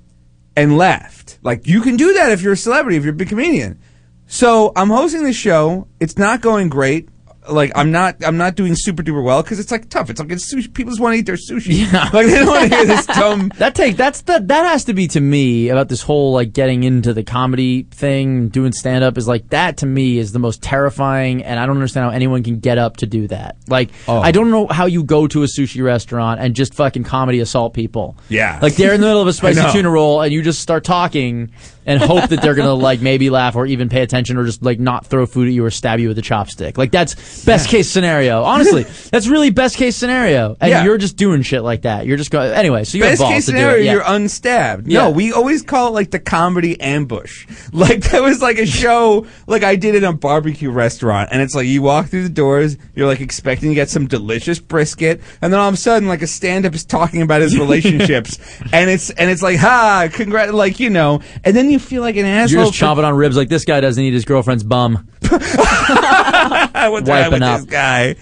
and 0.55 0.77
left. 0.77 1.39
Like 1.41 1.67
you 1.67 1.81
can 1.81 1.97
do 1.97 2.13
that 2.13 2.31
if 2.31 2.41
you're 2.41 2.53
a 2.53 2.57
celebrity, 2.57 2.97
if 2.97 3.03
you're 3.03 3.13
a 3.13 3.17
big 3.17 3.29
comedian. 3.29 3.79
So 4.27 4.71
I'm 4.75 4.89
hosting 4.89 5.23
the 5.23 5.33
show. 5.33 5.87
It's 5.99 6.17
not 6.17 6.41
going 6.41 6.69
great. 6.69 7.09
Like 7.49 7.71
I'm 7.75 7.91
not 7.91 8.15
I'm 8.25 8.37
not 8.37 8.55
doing 8.55 8.73
super 8.75 9.03
duper 9.03 9.23
well 9.23 9.43
because 9.43 9.59
it's 9.59 9.71
like 9.71 9.89
tough. 9.89 10.09
It's 10.09 10.19
like 10.19 10.31
it's 10.31 10.53
sushi. 10.53 10.73
People 10.73 10.91
just 10.91 11.01
want 11.01 11.13
to 11.13 11.19
eat 11.19 11.25
their 11.25 11.35
sushi. 11.35 11.83
Like 12.13 12.27
they 12.27 12.35
don't 12.35 12.47
want 12.47 12.69
to 12.69 12.75
hear 12.75 12.85
this 12.85 13.05
dumb. 13.07 13.51
That 13.57 13.75
take 13.75 13.97
that's 13.97 14.21
the 14.21 14.39
that 14.45 14.63
has 14.65 14.85
to 14.85 14.93
be 14.93 15.07
to 15.09 15.19
me 15.19 15.69
about 15.69 15.89
this 15.89 16.01
whole 16.01 16.33
like 16.33 16.53
getting 16.53 16.83
into 16.83 17.13
the 17.13 17.23
comedy 17.23 17.83
thing, 17.91 18.49
doing 18.49 18.71
stand 18.71 19.03
up 19.03 19.17
is 19.17 19.27
like 19.27 19.49
that 19.49 19.77
to 19.77 19.85
me 19.85 20.17
is 20.17 20.31
the 20.31 20.39
most 20.39 20.61
terrifying 20.61 21.43
and 21.43 21.59
I 21.59 21.65
don't 21.65 21.75
understand 21.75 22.05
how 22.05 22.09
anyone 22.11 22.43
can 22.43 22.59
get 22.59 22.77
up 22.77 22.97
to 22.97 23.05
do 23.07 23.27
that. 23.27 23.57
Like 23.67 23.89
Oh. 24.07 24.19
I 24.19 24.31
don't 24.31 24.51
know 24.51 24.67
how 24.67 24.85
you 24.85 25.03
go 25.03 25.27
to 25.27 25.43
a 25.43 25.47
sushi 25.47 25.83
restaurant 25.83 26.39
and 26.39 26.55
just 26.55 26.73
fucking 26.73 27.03
comedy 27.03 27.39
assault 27.39 27.73
people. 27.73 28.17
Yeah. 28.29 28.59
Like 28.61 28.75
they're 28.75 28.93
in 28.93 29.01
the 29.01 29.07
middle 29.07 29.21
of 29.21 29.27
a 29.27 29.33
spicy 29.43 29.71
tuna 29.71 29.89
roll 29.89 30.21
and 30.21 30.31
you 30.33 30.41
just 30.41 30.59
start 30.61 30.83
talking 30.83 31.51
and 31.85 32.01
hope 32.01 32.29
that 32.29 32.41
they're 32.41 32.55
gonna 32.55 32.73
like 32.73 33.01
maybe 33.01 33.29
laugh 33.29 33.55
or 33.55 33.65
even 33.65 33.89
pay 33.89 34.01
attention 34.01 34.37
or 34.37 34.45
just 34.45 34.63
like 34.63 34.79
not 34.79 35.05
throw 35.05 35.25
food 35.25 35.47
at 35.47 35.53
you 35.53 35.63
or 35.65 35.71
stab 35.71 35.99
you 35.99 36.07
with 36.07 36.17
a 36.17 36.21
chopstick. 36.21 36.77
Like 36.77 36.91
that's 36.91 37.43
best 37.45 37.69
case 37.69 37.89
scenario. 37.89 38.43
Honestly, 38.43 38.83
that's 39.11 39.27
really 39.27 39.49
best 39.49 39.75
case 39.77 39.95
scenario. 39.95 40.55
And 40.61 40.69
Yeah. 40.69 40.83
you're 40.83 40.97
just 40.97 41.17
doing 41.17 41.41
shit 41.41 41.63
like 41.63 41.83
that. 41.83 42.05
You're 42.05 42.17
just 42.17 42.31
going 42.31 42.51
anyway. 42.51 42.83
So 42.83 42.97
you 42.97 43.03
Best 43.03 43.21
have 43.21 43.25
balls 43.27 43.33
case 43.33 43.45
to 43.47 43.51
do 43.51 43.57
scenario, 43.57 43.77
it. 43.81 43.85
Yeah. 43.85 43.91
you're 43.93 44.03
unstabbed. 44.03 44.87
Yeah. 44.87 44.99
No, 45.03 45.09
we 45.11 45.31
always 45.33 45.61
call 45.61 45.87
it 45.89 45.91
like 45.91 46.11
the 46.11 46.19
comedy 46.19 46.79
ambush. 46.79 47.47
Like 47.73 48.01
that 48.11 48.21
was 48.21 48.41
like 48.41 48.59
a 48.59 48.65
show 48.67 49.25
like 49.47 49.63
I 49.63 49.75
did 49.75 49.95
in 49.95 50.03
a 50.03 50.13
barbecue 50.13 50.69
restaurant, 50.69 51.29
and 51.31 51.41
it's 51.41 51.55
like 51.55 51.65
you 51.65 51.81
walk 51.81 52.07
through 52.07 52.23
the 52.23 52.29
doors, 52.29 52.77
you're 52.95 53.07
like 53.07 53.19
expecting 53.19 53.69
to 53.69 53.75
get 53.75 53.89
some 53.89 54.07
delicious 54.07 54.59
brisket, 54.59 55.21
and 55.41 55.51
then 55.51 55.59
all 55.59 55.67
of 55.67 55.73
a 55.73 55.77
sudden 55.77 56.07
like 56.07 56.21
a 56.21 56.27
stand 56.27 56.65
up 56.65 56.75
is 56.75 56.85
talking 56.85 57.21
about 57.23 57.41
his 57.41 57.57
relationships, 57.87 58.37
and 58.71 58.89
it's 58.89 59.09
and 59.09 59.29
it's 59.29 59.41
like 59.41 59.57
ha, 59.57 60.07
congrat, 60.13 60.53
like 60.53 60.79
you 60.79 60.89
know, 60.89 61.21
and 61.43 61.55
then 61.55 61.71
you 61.71 61.72
feel 61.79 62.01
like 62.01 62.15
an 62.17 62.25
asshole. 62.25 62.55
You're 62.57 62.65
just 62.67 62.79
for- 62.79 62.85
chomping 62.85 63.03
on 63.03 63.15
ribs 63.15 63.35
like 63.37 63.49
this 63.49 63.65
guy 63.65 63.79
doesn't 63.81 64.03
eat 64.03 64.13
his 64.13 64.25
girlfriend's 64.25 64.63
bum. 64.63 65.07
What's 65.29 65.43
wrong 65.55 67.03
Wiping 67.05 67.31
with 67.33 67.41
up. 67.43 67.59
this 67.61 67.65
guy? 67.69 68.15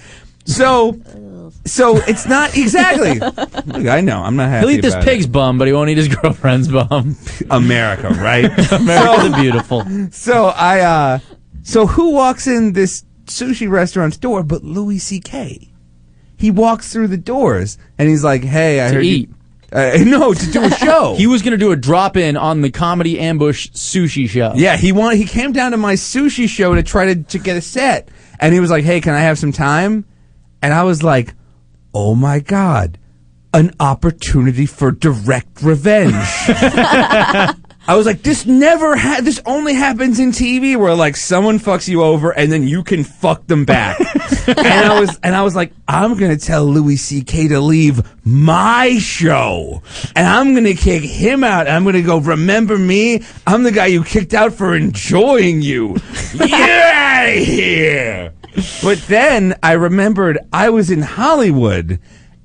So, 0.45 0.99
so 1.65 1.97
it's 1.97 2.25
not 2.27 2.57
exactly. 2.57 3.19
Look, 3.19 3.87
I 3.87 4.01
know 4.01 4.21
I'm 4.21 4.35
not 4.35 4.49
happy. 4.49 4.67
He'll 4.67 4.77
eat 4.77 4.81
this 4.81 4.93
about 4.93 5.05
pig's 5.05 5.27
bum, 5.27 5.57
but 5.57 5.67
he 5.67 5.73
won't 5.73 5.89
eat 5.89 5.97
his 5.97 6.07
girlfriend's 6.15 6.67
bum. 6.67 7.15
America, 7.49 8.09
right? 8.09 8.45
America 8.71 9.29
the 9.29 9.37
beautiful. 9.39 9.85
So 10.11 10.45
I, 10.47 10.79
uh, 10.81 11.19
so 11.63 11.87
who 11.87 12.11
walks 12.11 12.47
in 12.47 12.73
this 12.73 13.03
sushi 13.25 13.69
restaurant's 13.69 14.17
door 14.17 14.43
but 14.43 14.63
Louis 14.63 14.99
C.K.? 14.99 15.69
He 16.37 16.49
walks 16.51 16.91
through 16.91 17.07
the 17.07 17.17
doors 17.17 17.77
and 17.99 18.09
he's 18.09 18.23
like, 18.23 18.43
"Hey, 18.43 18.83
I 18.83 18.89
To 18.89 18.95
heard 18.95 19.05
eat. 19.05 19.29
Uh, 19.71 19.97
no, 20.05 20.33
to 20.33 20.51
do 20.51 20.63
a 20.63 20.69
show. 20.85 21.15
He 21.15 21.27
was 21.27 21.41
going 21.41 21.51
to 21.51 21.57
do 21.57 21.71
a 21.71 21.75
drop 21.75 22.17
in 22.17 22.35
on 22.37 22.61
the 22.61 22.69
comedy 22.71 23.19
ambush 23.19 23.69
sushi 23.69 24.27
show. 24.29 24.51
yeah, 24.55 24.75
he 24.77 24.91
wanted. 24.91 25.17
He 25.17 25.25
came 25.25 25.51
down 25.53 25.71
to 25.71 25.77
my 25.77 25.93
sushi 25.93 26.47
show 26.49 26.75
to 26.75 26.83
try 26.83 27.13
to 27.13 27.23
to 27.23 27.39
get 27.39 27.55
a 27.57 27.61
set, 27.61 28.09
and 28.39 28.53
he 28.53 28.59
was 28.59 28.69
like, 28.69 28.83
"Hey, 28.83 28.99
can 29.01 29.13
I 29.13 29.21
have 29.21 29.39
some 29.39 29.51
time?" 29.51 30.05
And 30.61 30.73
I 30.73 30.83
was 30.83 31.03
like, 31.03 31.33
"Oh 31.93 32.15
my 32.15 32.39
god." 32.39 32.97
An 33.53 33.73
opportunity 33.81 34.65
for 34.65 34.91
direct 34.93 35.61
revenge. 35.61 36.15
I 37.87 37.95
was 37.95 38.05
like, 38.05 38.21
this 38.21 38.45
never 38.45 38.95
ha- 38.95 39.21
this 39.23 39.41
only 39.45 39.73
happens 39.73 40.19
in 40.19 40.31
TV 40.31 40.77
where 40.77 40.93
like 40.93 41.15
someone 41.15 41.57
fucks 41.57 41.87
you 41.87 42.03
over 42.03 42.31
and 42.31 42.51
then 42.51 42.67
you 42.67 42.83
can 42.83 43.03
fuck 43.03 43.47
them 43.47 43.65
back. 43.65 43.99
and 44.47 44.59
I 44.59 44.99
was 44.99 45.19
and 45.23 45.35
I 45.35 45.41
was 45.41 45.55
like, 45.55 45.73
I'm 45.87 46.15
gonna 46.15 46.37
tell 46.37 46.63
Louis 46.63 46.97
C.K. 46.97 47.47
to 47.49 47.59
leave 47.59 48.01
my 48.23 48.97
show. 48.99 49.81
And 50.15 50.27
I'm 50.27 50.53
gonna 50.53 50.75
kick 50.75 51.03
him 51.03 51.43
out. 51.43 51.67
I'm 51.67 51.83
gonna 51.83 52.03
go, 52.03 52.19
remember 52.19 52.77
me? 52.77 53.23
I'm 53.47 53.63
the 53.63 53.71
guy 53.71 53.87
you 53.87 54.03
kicked 54.03 54.35
out 54.35 54.53
for 54.53 54.75
enjoying 54.75 55.61
you. 55.63 55.97
Get 56.37 56.51
out 56.53 57.29
of 57.29 57.43
here. 57.43 58.33
But 58.83 58.99
then 59.07 59.55
I 59.63 59.73
remembered 59.73 60.37
I 60.53 60.69
was 60.69 60.91
in 60.91 61.01
Hollywood 61.01 61.99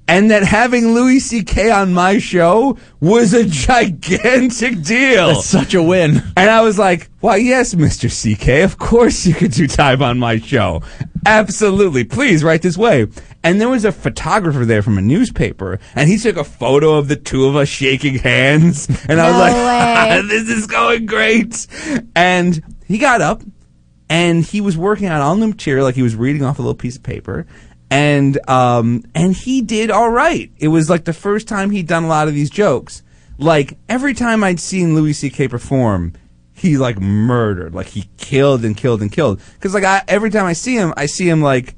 and 0.08 0.30
that 0.30 0.44
having 0.44 0.94
Louis 0.94 1.18
C.K. 1.20 1.70
on 1.70 1.92
my 1.92 2.18
show 2.18 2.78
was 3.00 3.34
a 3.34 3.44
gigantic 3.44 4.82
deal. 4.82 5.28
That's 5.28 5.46
such 5.46 5.74
a 5.74 5.82
win. 5.82 6.22
And 6.36 6.50
I 6.50 6.62
was 6.62 6.78
like, 6.78 7.10
why, 7.20 7.36
yes, 7.36 7.74
Mr. 7.74 8.08
CK, 8.08 8.64
of 8.64 8.78
course 8.78 9.26
you 9.26 9.34
could 9.34 9.52
do 9.52 9.66
time 9.66 10.02
on 10.02 10.18
my 10.18 10.38
show. 10.38 10.82
Absolutely. 11.26 12.04
Please 12.04 12.44
write 12.44 12.62
this 12.62 12.78
way. 12.78 13.08
And 13.42 13.60
there 13.60 13.68
was 13.68 13.84
a 13.84 13.92
photographer 13.92 14.64
there 14.64 14.82
from 14.82 14.98
a 14.98 15.02
newspaper, 15.02 15.78
and 15.94 16.08
he 16.08 16.18
took 16.18 16.36
a 16.36 16.44
photo 16.44 16.94
of 16.94 17.08
the 17.08 17.16
two 17.16 17.46
of 17.46 17.56
us 17.56 17.68
shaking 17.68 18.16
hands. 18.18 18.88
And 19.08 19.20
I 19.20 19.30
was 19.30 19.34
No 19.34 19.40
like, 19.40 19.54
way. 19.54 20.22
this 20.28 20.48
is 20.48 20.66
going 20.66 21.06
great. 21.06 21.66
And 22.14 22.62
he 22.86 22.98
got 22.98 23.20
up, 23.20 23.42
and 24.08 24.44
he 24.44 24.60
was 24.60 24.76
working 24.76 25.08
on 25.08 25.20
on 25.20 25.40
the 25.40 25.46
material, 25.48 25.84
like 25.84 25.94
he 25.94 26.02
was 26.02 26.14
reading 26.16 26.44
off 26.44 26.58
a 26.58 26.62
little 26.62 26.74
piece 26.74 26.96
of 26.96 27.02
paper. 27.02 27.46
And 27.96 28.38
um 28.46 29.04
and 29.14 29.34
he 29.34 29.62
did 29.62 29.90
all 29.90 30.10
right. 30.10 30.50
It 30.58 30.68
was 30.68 30.90
like 30.90 31.06
the 31.06 31.14
first 31.14 31.48
time 31.48 31.70
he'd 31.70 31.86
done 31.86 32.04
a 32.04 32.08
lot 32.08 32.28
of 32.28 32.34
these 32.34 32.50
jokes. 32.50 33.02
Like 33.38 33.78
every 33.88 34.12
time 34.12 34.44
I'd 34.44 34.60
seen 34.60 34.94
Louis 34.94 35.14
C.K. 35.14 35.48
perform, 35.48 36.12
he 36.52 36.76
like 36.76 37.00
murdered, 37.00 37.74
like 37.74 37.86
he 37.86 38.10
killed 38.18 38.66
and 38.66 38.76
killed 38.76 39.00
and 39.00 39.10
killed. 39.10 39.40
Because 39.54 39.72
like 39.72 39.84
I, 39.84 40.02
every 40.08 40.28
time 40.28 40.44
I 40.44 40.52
see 40.52 40.74
him, 40.74 40.92
I 40.94 41.06
see 41.06 41.26
him 41.26 41.40
like 41.40 41.74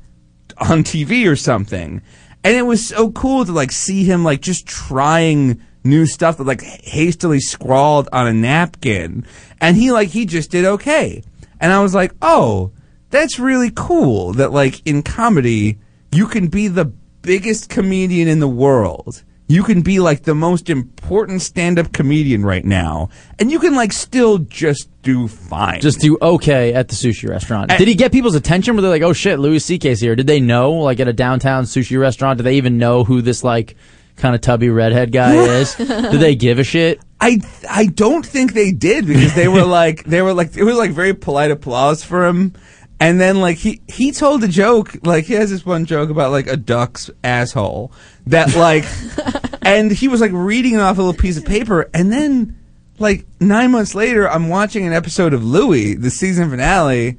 on 0.56 0.82
TV 0.82 1.30
or 1.30 1.36
something, 1.36 2.02
and 2.42 2.56
it 2.56 2.62
was 2.62 2.84
so 2.84 3.12
cool 3.12 3.44
to 3.44 3.52
like 3.52 3.70
see 3.70 4.02
him 4.02 4.24
like 4.24 4.40
just 4.40 4.66
trying 4.66 5.60
new 5.84 6.04
stuff 6.04 6.36
that 6.38 6.48
like 6.48 6.62
hastily 6.62 7.38
scrawled 7.38 8.08
on 8.12 8.26
a 8.26 8.32
napkin, 8.32 9.24
and 9.60 9.76
he 9.76 9.92
like 9.92 10.08
he 10.08 10.26
just 10.26 10.50
did 10.50 10.64
okay, 10.64 11.22
and 11.60 11.72
I 11.72 11.80
was 11.80 11.94
like, 11.94 12.12
oh, 12.20 12.72
that's 13.10 13.38
really 13.38 13.70
cool 13.72 14.32
that 14.32 14.50
like 14.50 14.84
in 14.84 15.02
comedy 15.02 15.78
you 16.12 16.26
can 16.26 16.48
be 16.48 16.68
the 16.68 16.86
biggest 17.22 17.68
comedian 17.68 18.28
in 18.28 18.40
the 18.40 18.48
world. 18.48 19.22
You 19.50 19.62
can 19.62 19.80
be 19.80 19.98
like 19.98 20.24
the 20.24 20.34
most 20.34 20.68
important 20.68 21.40
stand-up 21.40 21.92
comedian 21.94 22.44
right 22.44 22.64
now, 22.64 23.08
and 23.38 23.50
you 23.50 23.58
can 23.58 23.74
like 23.74 23.92
still 23.94 24.36
just 24.38 24.90
do 25.02 25.26
fine. 25.26 25.80
Just 25.80 26.00
do 26.00 26.18
okay 26.20 26.74
at 26.74 26.88
the 26.88 26.94
sushi 26.94 27.26
restaurant. 27.30 27.70
And- 27.70 27.78
Did 27.78 27.88
he 27.88 27.94
get 27.94 28.12
people's 28.12 28.34
attention? 28.34 28.76
Were 28.76 28.82
they 28.82 28.88
like, 28.88 29.00
"Oh 29.02 29.14
shit, 29.14 29.38
Louis 29.38 29.58
C.K.'s 29.60 30.00
here"? 30.02 30.14
Did 30.16 30.26
they 30.26 30.38
know, 30.40 30.72
like, 30.72 31.00
at 31.00 31.08
a 31.08 31.14
downtown 31.14 31.64
sushi 31.64 31.98
restaurant? 31.98 32.36
Did 32.36 32.42
they 32.44 32.56
even 32.56 32.76
know 32.76 33.04
who 33.04 33.22
this 33.22 33.42
like 33.42 33.76
kind 34.16 34.34
of 34.34 34.42
tubby 34.42 34.68
redhead 34.68 35.12
guy 35.12 35.34
is? 35.60 35.74
Did 35.76 36.20
they 36.20 36.34
give 36.34 36.58
a 36.58 36.64
shit? 36.64 37.00
I 37.18 37.40
I 37.70 37.86
don't 37.86 38.26
think 38.26 38.52
they 38.52 38.70
did 38.70 39.06
because 39.06 39.34
they 39.34 39.48
were 39.48 39.64
like 39.64 40.04
they 40.04 40.20
were 40.20 40.34
like 40.34 40.58
it 40.58 40.64
was 40.64 40.76
like 40.76 40.90
very 40.90 41.14
polite 41.14 41.50
applause 41.50 42.04
for 42.04 42.26
him. 42.26 42.52
And 43.00 43.20
then 43.20 43.40
like 43.40 43.58
he 43.58 43.80
he 43.86 44.10
told 44.10 44.42
a 44.42 44.48
joke 44.48 44.96
like 45.02 45.24
he 45.24 45.34
has 45.34 45.50
this 45.50 45.64
one 45.64 45.84
joke 45.84 46.10
about 46.10 46.32
like 46.32 46.48
a 46.48 46.56
duck's 46.56 47.10
asshole 47.22 47.92
that 48.26 48.56
like 48.56 48.84
and 49.62 49.90
he 49.90 50.08
was 50.08 50.20
like 50.20 50.32
reading 50.34 50.74
it 50.74 50.80
off 50.80 50.98
a 50.98 51.02
little 51.02 51.18
piece 51.18 51.36
of 51.36 51.44
paper. 51.44 51.88
And 51.94 52.10
then 52.10 52.58
like 52.98 53.26
9 53.40 53.70
months 53.70 53.94
later 53.94 54.28
I'm 54.28 54.48
watching 54.48 54.86
an 54.86 54.92
episode 54.92 55.32
of 55.32 55.44
Louie 55.44 55.94
the 55.94 56.10
season 56.10 56.50
finale 56.50 57.18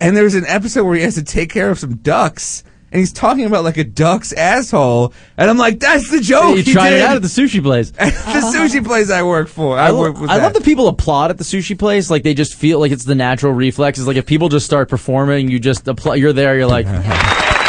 and 0.00 0.16
there's 0.16 0.34
an 0.34 0.46
episode 0.46 0.84
where 0.84 0.96
he 0.96 1.02
has 1.02 1.14
to 1.14 1.22
take 1.22 1.50
care 1.50 1.70
of 1.70 1.78
some 1.78 1.96
ducks 1.98 2.64
and 2.92 2.98
he's 2.98 3.12
talking 3.12 3.44
about 3.44 3.64
like 3.64 3.76
a 3.76 3.84
duck's 3.84 4.32
asshole 4.32 5.12
and 5.36 5.48
I'm 5.48 5.58
like 5.58 5.78
that's 5.80 6.10
the 6.10 6.20
joke 6.20 6.56
you 6.56 6.62
he 6.62 6.72
tried 6.72 6.92
it 6.94 7.02
out 7.02 7.16
at 7.16 7.22
the 7.22 7.28
sushi 7.28 7.62
place. 7.62 7.90
the 7.92 8.52
sushi 8.54 8.84
place 8.84 9.10
I 9.10 9.22
work 9.22 9.48
for. 9.48 9.78
I, 9.78 9.86
I, 9.86 9.90
lo- 9.90 10.12
with 10.12 10.30
I 10.30 10.38
love 10.38 10.54
that 10.54 10.64
people 10.64 10.88
applaud 10.88 11.30
at 11.30 11.38
the 11.38 11.44
sushi 11.44 11.78
place. 11.78 12.10
Like 12.10 12.22
they 12.22 12.34
just 12.34 12.54
feel 12.54 12.80
like 12.80 12.92
it's 12.92 13.04
the 13.04 13.14
natural 13.14 13.52
reflex. 13.52 13.98
It's 13.98 14.06
like 14.06 14.16
if 14.16 14.26
people 14.26 14.48
just 14.48 14.66
start 14.66 14.88
performing, 14.88 15.50
you 15.50 15.58
just 15.58 15.86
applaud. 15.86 16.14
You're 16.14 16.32
there. 16.32 16.56
You're 16.56 16.66
like, 16.66 16.86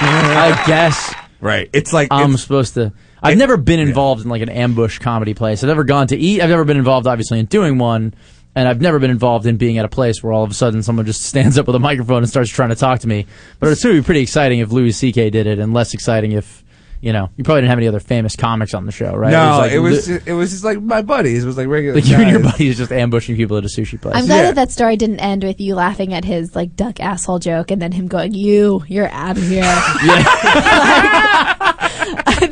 I 0.00 0.62
guess. 0.66 1.14
Right. 1.40 1.68
It's 1.72 1.92
like 1.92 2.08
I'm 2.10 2.36
supposed 2.36 2.74
to. 2.74 2.92
I've 3.22 3.38
never 3.38 3.56
been 3.56 3.80
involved 3.80 4.22
in 4.22 4.28
like 4.28 4.42
an 4.42 4.50
ambush 4.50 4.98
comedy 4.98 5.34
place. 5.34 5.62
I've 5.62 5.68
never 5.68 5.84
gone 5.84 6.08
to 6.08 6.16
eat. 6.16 6.40
I've 6.42 6.50
never 6.50 6.64
been 6.64 6.76
involved, 6.76 7.06
obviously, 7.06 7.38
in 7.38 7.46
doing 7.46 7.78
one. 7.78 8.14
And 8.56 8.68
I've 8.68 8.80
never 8.80 8.98
been 8.98 9.10
involved 9.10 9.46
in 9.46 9.56
being 9.56 9.78
at 9.78 9.84
a 9.84 9.88
place 9.88 10.22
where 10.22 10.32
all 10.32 10.44
of 10.44 10.50
a 10.50 10.54
sudden 10.54 10.82
someone 10.82 11.06
just 11.06 11.22
stands 11.26 11.58
up 11.58 11.66
with 11.66 11.76
a 11.76 11.80
microphone 11.80 12.18
and 12.18 12.28
starts 12.28 12.50
trying 12.50 12.70
to 12.70 12.76
talk 12.76 13.00
to 13.00 13.08
me. 13.08 13.26
But 13.58 13.70
it's 13.70 13.82
going 13.82 13.96
to 13.96 14.02
be 14.02 14.04
pretty 14.04 14.20
exciting 14.20 14.60
if 14.60 14.70
Louis 14.70 14.92
C.K. 14.92 15.30
did 15.30 15.46
it, 15.46 15.58
and 15.58 15.74
less 15.74 15.94
exciting 15.94 16.32
if, 16.32 16.62
you 17.00 17.12
know, 17.12 17.28
you 17.36 17.44
probably 17.44 17.62
didn't 17.62 17.70
have 17.70 17.78
any 17.78 17.88
other 17.88 18.00
famous 18.00 18.36
comics 18.36 18.72
on 18.72 18.86
the 18.86 18.92
show, 18.92 19.14
right? 19.14 19.32
No, 19.32 19.58
like 19.58 19.72
it 19.72 19.80
was 19.80 20.06
just, 20.06 20.26
it 20.26 20.32
was 20.32 20.52
just 20.52 20.64
like 20.64 20.80
my 20.80 21.02
buddies. 21.02 21.44
It 21.44 21.46
was 21.46 21.56
like 21.56 21.68
regular. 21.68 21.96
like 21.96 22.06
you 22.06 22.16
and 22.16 22.30
your 22.30 22.42
buddies 22.42 22.78
just 22.78 22.92
ambushing 22.92 23.36
people 23.36 23.56
at 23.56 23.64
a 23.64 23.68
sushi 23.68 24.00
place. 24.00 24.14
I'm 24.14 24.26
glad 24.26 24.44
that 24.44 24.54
that 24.54 24.70
story 24.70 24.96
didn't 24.96 25.20
end 25.20 25.44
with 25.44 25.60
you 25.60 25.74
laughing 25.74 26.14
at 26.14 26.24
his 26.24 26.54
like 26.54 26.76
duck 26.76 27.00
asshole 27.00 27.40
joke 27.40 27.70
and 27.70 27.82
then 27.82 27.92
him 27.92 28.06
going, 28.06 28.32
"You, 28.32 28.84
you're 28.86 29.08
out 29.08 29.36
of 29.36 29.42
here." 29.42 29.64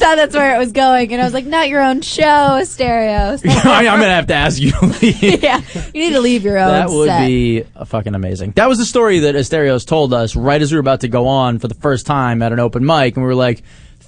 I 0.02 0.04
thought 0.04 0.16
that's 0.16 0.34
where 0.34 0.56
it 0.56 0.58
was 0.58 0.72
going, 0.72 1.12
and 1.12 1.22
I 1.22 1.24
was 1.24 1.32
like, 1.32 1.46
"Not 1.46 1.68
your 1.68 1.80
own 1.80 2.00
show, 2.00 2.22
Asterios." 2.22 3.42
I'm 3.64 3.84
gonna 3.84 4.08
have 4.08 4.26
to 4.26 4.34
ask 4.34 4.60
you. 4.60 4.72
to 4.72 4.86
leave. 5.00 5.42
yeah, 5.42 5.60
you 5.94 6.02
need 6.02 6.12
to 6.14 6.20
leave 6.20 6.42
your 6.42 6.58
own. 6.58 6.68
That 6.68 6.90
would 6.90 7.08
set. 7.08 7.26
be 7.26 7.62
fucking 7.86 8.14
amazing. 8.16 8.52
That 8.56 8.68
was 8.68 8.78
the 8.78 8.84
story 8.84 9.20
that 9.20 9.36
Asterios 9.36 9.86
told 9.86 10.12
us 10.12 10.34
right 10.34 10.60
as 10.60 10.72
we 10.72 10.76
were 10.76 10.80
about 10.80 11.02
to 11.02 11.08
go 11.08 11.28
on 11.28 11.60
for 11.60 11.68
the 11.68 11.74
first 11.74 12.04
time 12.04 12.42
at 12.42 12.52
an 12.52 12.58
open 12.58 12.84
mic, 12.84 13.14
and 13.14 13.22
we 13.22 13.28
were 13.28 13.36
like, 13.36 13.62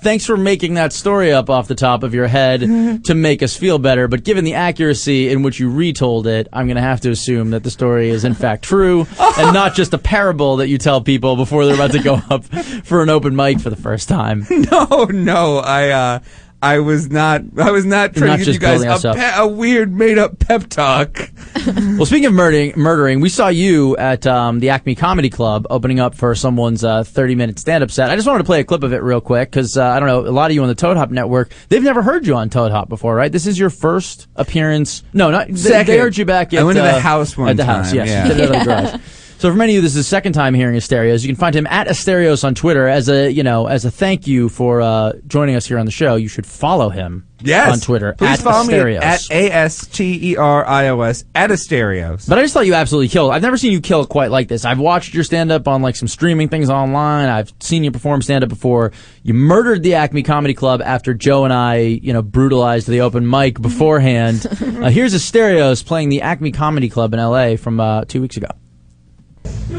thanks 0.05 0.27
for 0.27 0.37
making 0.37 0.75
that 0.75 0.93
story 0.93 1.33
up 1.33 1.51
off 1.51 1.67
the 1.67 1.75
top 1.75 2.03
of 2.03 2.15
your 2.15 2.29
head 2.29 2.61
to 3.05 3.15
make 3.15 3.43
us 3.43 3.57
feel 3.57 3.79
better. 3.79 4.07
But 4.07 4.23
given 4.23 4.45
the 4.45 4.55
accuracy 4.55 5.31
in 5.31 5.43
which 5.43 5.59
you 5.59 5.71
retold 5.71 6.27
it, 6.27 6.47
I'm 6.53 6.67
going 6.67 6.77
to 6.77 6.83
have 6.83 7.01
to 7.01 7.11
assume 7.11 7.51
that 7.51 7.65
the 7.65 7.71
story 7.71 8.11
is 8.11 8.25
in 8.25 8.35
fact 8.35 8.63
true 8.63 9.07
and 9.19 9.53
not 9.53 9.75
just 9.75 9.95
a 9.95 9.99
parable 9.99 10.59
that 10.59 10.69
you 10.69 10.79
tell 10.79 11.01
people 11.01 11.35
before 11.35 11.65
they're 11.65 11.75
about 11.75 11.93
to 11.93 12.03
go 12.03 12.15
up 12.31 12.45
for 12.45 13.03
an 13.03 13.09
open 13.09 13.35
mic 13.35 13.59
for 13.59 13.71
the 13.71 13.77
first 13.77 14.09
time. 14.09 14.47
No, 14.51 15.05
no, 15.11 15.59
I 15.59 15.89
uh 15.89 16.19
I 16.65 16.79
was 16.79 17.11
not 17.11 17.43
I 17.59 17.71
was 17.71 17.85
not 17.85 18.17
You're 18.17 18.27
trying 18.27 18.31
not 18.31 18.39
to 18.39 18.39
give 18.39 18.47
just 18.47 18.55
you 18.55 18.61
guys 18.61 18.73
building 18.83 18.89
us 18.91 19.05
a, 19.05 19.11
up. 19.11 19.17
pe- 19.17 19.33
a 19.37 19.47
weird 19.47 19.95
made 19.95 20.19
up 20.19 20.39
pep 20.39 20.69
talk. 20.69 21.31
well, 21.67 22.07
speaking 22.07 22.27
of 22.27 22.33
murdering, 22.33 22.73
murdering, 22.77 23.21
we 23.21 23.29
saw 23.29 23.49
you 23.49 23.97
at 23.97 24.27
um, 24.27 24.61
the 24.61 24.71
Acme 24.71 24.95
Comedy 24.95 25.31
Club 25.31 25.67
opening 25.71 26.01
up 26.01 26.15
for 26.15 26.35
someone's 26.35 26.83
uh, 26.85 27.05
30 27.05 27.35
minute 27.35 27.59
stand 27.59 27.85
up 27.85 27.91
set. 27.91 28.11
I 28.11 28.17
just 28.17 28.27
wanted 28.27 28.39
to 28.39 28.45
play 28.45 28.61
a 28.61 28.65
clip 28.65 28.83
of 28.83 28.93
it 28.93 29.03
real 29.03 29.21
quick 29.21 29.51
because 29.51 29.77
uh, 29.77 29.85
I 29.85 30.01
don't 30.01 30.09
know, 30.09 30.21
a 30.27 30.33
lot 30.33 30.51
of 30.51 30.55
you 30.55 30.63
on 30.63 30.69
the 30.69 30.75
Toad 30.75 30.97
Hop 30.97 31.11
Network, 31.11 31.53
they've 31.69 31.83
never 31.83 32.03
heard 32.03 32.27
you 32.27 32.35
on 32.35 32.51
Toad 32.51 32.73
Hop 32.73 32.89
before, 32.89 33.15
right? 33.15 33.31
This 33.31 33.47
is 33.47 33.59
your 33.59 33.71
first 33.71 34.27
appearance. 34.37 35.03
No, 35.13 35.31
not 35.31 35.49
they- 35.49 35.55
Second. 35.57 35.93
They 35.93 35.99
heard 35.99 36.17
you 36.17 36.25
back 36.25 36.53
at 36.55 36.61
I 36.61 36.65
went 36.65 36.77
to 36.77 36.83
the 36.83 36.89
uh, 36.97 37.01
house 37.01 37.37
one 37.37 37.49
At 37.51 37.57
the 37.57 37.65
house, 37.65 37.89
time, 37.89 37.97
yes. 37.97 38.09
yeah. 38.09 38.23
You 38.29 38.35
did 38.35 38.41
it 38.41 38.51
at 38.51 38.59
the 38.59 38.65
garage. 38.65 39.01
So 39.45 39.51
for 39.51 39.59
many 39.59 39.73
of 39.73 39.75
you, 39.75 39.81
this 39.83 39.91
is 39.91 39.97
the 39.97 40.03
second 40.05 40.33
time 40.33 40.55
hearing 40.55 40.75
Asterios. 40.75 41.21
You 41.21 41.29
can 41.29 41.37
find 41.37 41.55
him 41.55 41.67
at 41.67 41.87
Asterios 41.87 42.45
on 42.45 42.55
Twitter 42.55 42.89
as 42.89 43.11
a 43.11 43.31
you 43.31 43.43
know 43.43 43.67
as 43.67 43.85
a 43.85 43.91
thank 43.91 44.27
you 44.27 44.49
for 44.49 44.81
uh, 44.81 45.13
joining 45.27 45.55
us 45.55 45.67
here 45.67 45.79
on 45.79 45.85
the 45.85 45.93
show. 45.93 46.17
You 46.17 46.29
should 46.29 46.47
follow 46.47 46.89
him 46.89 47.27
Yes. 47.43 47.71
on 47.71 47.81
Twitter 47.81 48.15
Please 48.17 48.39
at 48.39 48.39
follow 48.39 48.65
Asterios. 48.67 48.87
me 48.87 48.97
at 48.97 49.31
A 49.31 49.53
S 49.53 49.87
T 49.89 50.31
E 50.31 50.37
R 50.39 50.65
I 50.67 50.89
O 50.89 51.03
S 51.03 51.25
at 51.35 51.51
Asterios. 51.51 52.27
But 52.27 52.39
I 52.39 52.41
just 52.41 52.55
thought 52.55 52.65
you 52.65 52.73
absolutely 52.73 53.09
killed. 53.09 53.33
I've 53.33 53.43
never 53.43 53.59
seen 53.59 53.73
you 53.73 53.83
kill 53.83 54.07
quite 54.07 54.31
like 54.31 54.49
this. 54.49 54.65
I've 54.65 54.79
watched 54.79 55.13
your 55.13 55.25
stand 55.25 55.53
up 55.53 55.69
on 55.69 55.83
like 55.83 55.97
some 55.97 56.09
streaming 56.09 56.49
things 56.49 56.71
online. 56.71 57.29
I've 57.29 57.53
seen 57.61 57.85
you 57.85 57.91
perform 57.91 58.23
stand 58.23 58.45
up 58.45 58.49
before. 58.49 58.93
You 59.25 59.35
murdered 59.35 59.83
the 59.83 59.97
Acme 59.97 60.23
Comedy 60.23 60.55
Club 60.55 60.81
after 60.81 61.13
Joe 61.13 61.45
and 61.45 61.53
I, 61.53 61.81
you 61.81 62.15
know, 62.15 62.23
brutalized 62.23 62.89
the 62.89 63.03
open 63.03 63.29
mic 63.29 63.61
beforehand. 63.61 64.47
uh, 64.51 64.89
here's 64.89 65.15
Asterios 65.15 65.85
playing 65.85 66.09
the 66.09 66.23
Acme 66.23 66.51
Comedy 66.51 66.89
Club 66.89 67.13
in 67.13 67.21
LA 67.21 67.57
from 67.57 67.79
uh, 67.79 68.07
two 68.07 68.23
weeks 68.23 68.39
ago. 68.39 68.49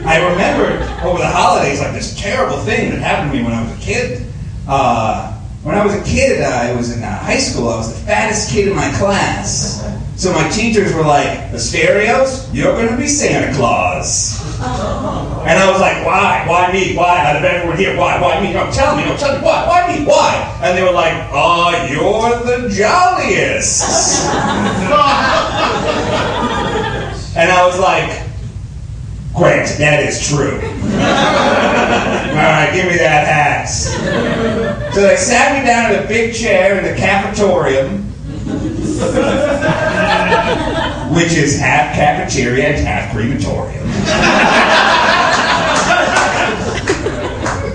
I 0.06 0.22
remembered 0.22 0.82
over 1.04 1.18
the 1.18 1.28
holidays 1.28 1.80
like 1.80 1.94
this 1.94 2.16
terrible 2.20 2.58
thing 2.58 2.92
that 2.92 3.00
happened 3.00 3.32
to 3.32 3.38
me 3.38 3.44
when 3.44 3.54
I 3.54 3.64
was 3.64 3.72
a 3.76 3.82
kid. 3.82 4.28
Uh, 4.68 5.32
when 5.64 5.76
I 5.76 5.84
was 5.84 5.96
a 5.96 6.04
kid, 6.04 6.42
uh, 6.42 6.46
I 6.46 6.76
was 6.76 6.96
in 6.96 7.04
uh, 7.04 7.18
high 7.20 7.40
school. 7.40 7.70
I 7.70 7.78
was 7.78 7.92
the 7.92 8.00
fattest 8.06 8.52
kid 8.52 8.68
in 8.68 8.76
my 8.76 8.92
class. 8.98 9.82
So 10.16 10.32
my 10.32 10.48
teachers 10.50 10.94
were 10.94 11.02
like, 11.02 11.28
"Asterios, 11.50 12.48
you're 12.54 12.74
going 12.74 12.90
to 12.90 12.98
be 12.98 13.08
Santa 13.08 13.52
Claus." 13.58 14.40
And 14.62 15.58
I 15.58 15.72
was 15.72 15.82
like, 15.82 16.06
"Why? 16.06 16.46
Why 16.48 16.72
me? 16.72 16.96
Why? 16.96 17.26
Out 17.26 17.38
of 17.38 17.44
everyone 17.44 17.78
here, 17.78 17.98
why? 17.98 18.22
Why 18.22 18.40
me? 18.42 18.54
No, 18.54 18.70
tell 18.72 18.96
me. 18.96 19.06
No, 19.06 19.18
tell 19.18 19.36
me. 19.36 19.42
Why? 19.44 19.66
Why 19.68 19.88
me? 19.96 20.06
Why?" 20.06 20.36
And 20.62 20.78
they 20.78 20.84
were 20.84 20.92
like, 20.92 21.14
"Oh, 21.32 21.72
you're 21.90 22.44
the 22.46 22.70
jolliest." 22.70 24.30
and 27.36 27.52
I 27.52 27.66
was 27.66 27.80
like. 27.80 28.25
Great, 29.36 29.68
that 29.80 30.02
is 30.08 30.26
true. 30.26 30.56
All 32.36 32.42
right, 32.42 32.72
give 32.74 32.86
me 32.86 32.98
that 32.98 33.28
hat. 33.28 33.66
So 34.94 35.02
they 35.02 35.18
sat 35.18 35.60
me 35.60 35.66
down 35.68 35.92
in 35.92 36.04
a 36.04 36.08
big 36.08 36.34
chair 36.34 36.78
in 36.78 36.86
the 36.86 36.96
cafetorium, 36.96 38.04
which 41.14 41.34
is 41.34 41.60
half 41.60 41.94
cafeteria 41.96 42.70
and 42.70 42.88
half 42.88 43.12
crematorium. 43.14 43.84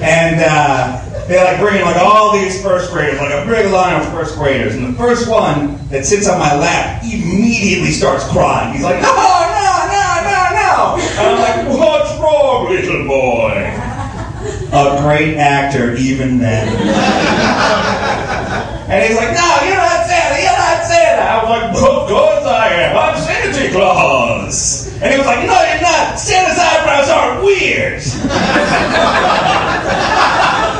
and 0.02 0.40
uh, 0.40 1.26
they 1.28 1.36
like 1.44 1.60
bringing 1.60 1.82
like 1.82 1.96
all 1.96 2.32
these 2.32 2.62
first 2.62 2.90
graders, 2.90 3.20
like 3.20 3.32
a 3.32 3.46
big 3.46 3.70
line 3.70 4.00
of 4.00 4.08
first 4.12 4.36
graders. 4.36 4.74
And 4.74 4.94
the 4.94 4.98
first 4.98 5.28
one 5.28 5.78
that 5.88 6.06
sits 6.06 6.26
on 6.28 6.38
my 6.38 6.56
lap 6.56 7.04
immediately 7.04 7.90
starts 7.90 8.26
crying. 8.28 8.72
He's 8.72 8.82
like, 8.82 9.00
no, 9.02 9.39
I'm 11.20 11.38
like, 11.38 11.78
what's 11.78 12.18
wrong, 12.18 12.68
little 12.70 13.06
boy? 13.06 13.52
A 14.72 15.02
great 15.02 15.36
actor, 15.36 15.94
even 15.96 16.38
then. 16.38 16.68
and 18.88 19.04
he's 19.04 19.16
like, 19.16 19.34
no, 19.34 19.48
you're 19.66 19.76
not 19.76 20.06
Santa, 20.06 20.40
you're 20.40 20.56
not 20.56 20.84
Santa. 20.86 21.22
I 21.22 21.42
was 21.42 21.50
like, 21.50 21.70
of 21.76 22.08
course 22.08 22.46
I 22.46 22.68
am. 22.72 22.96
I'm 22.96 23.16
Santa 23.20 23.70
Claus. 23.72 24.88
And 25.02 25.12
he 25.12 25.18
was 25.18 25.26
like, 25.26 25.44
no, 25.46 25.60
you're 25.60 25.82
not. 25.82 26.18
Santa's 26.18 26.58
eyebrows 26.58 27.08
aren't 27.10 27.44
weird. 27.44 28.00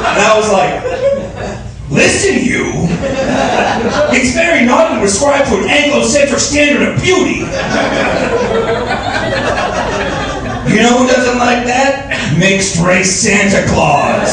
and 0.01 0.21
I 0.25 0.35
was 0.37 0.51
like, 0.53 0.83
listen, 1.91 2.43
you. 2.43 2.73
It's 4.12 4.33
very 4.35 4.65
naughty 4.65 4.97
to 5.01 5.05
ascribe 5.05 5.47
to 5.47 5.57
an 5.57 5.69
Anglo-centric 5.69 6.41
standard 6.41 6.89
of 6.89 7.03
beauty. 7.03 7.45
You 10.71 10.83
know 10.83 11.03
who 11.03 11.07
doesn't 11.09 11.39
like 11.39 11.67
that? 11.67 12.39
Mixed 12.39 12.79
race 12.79 13.11
Santa 13.11 13.67
Claus. 13.67 14.31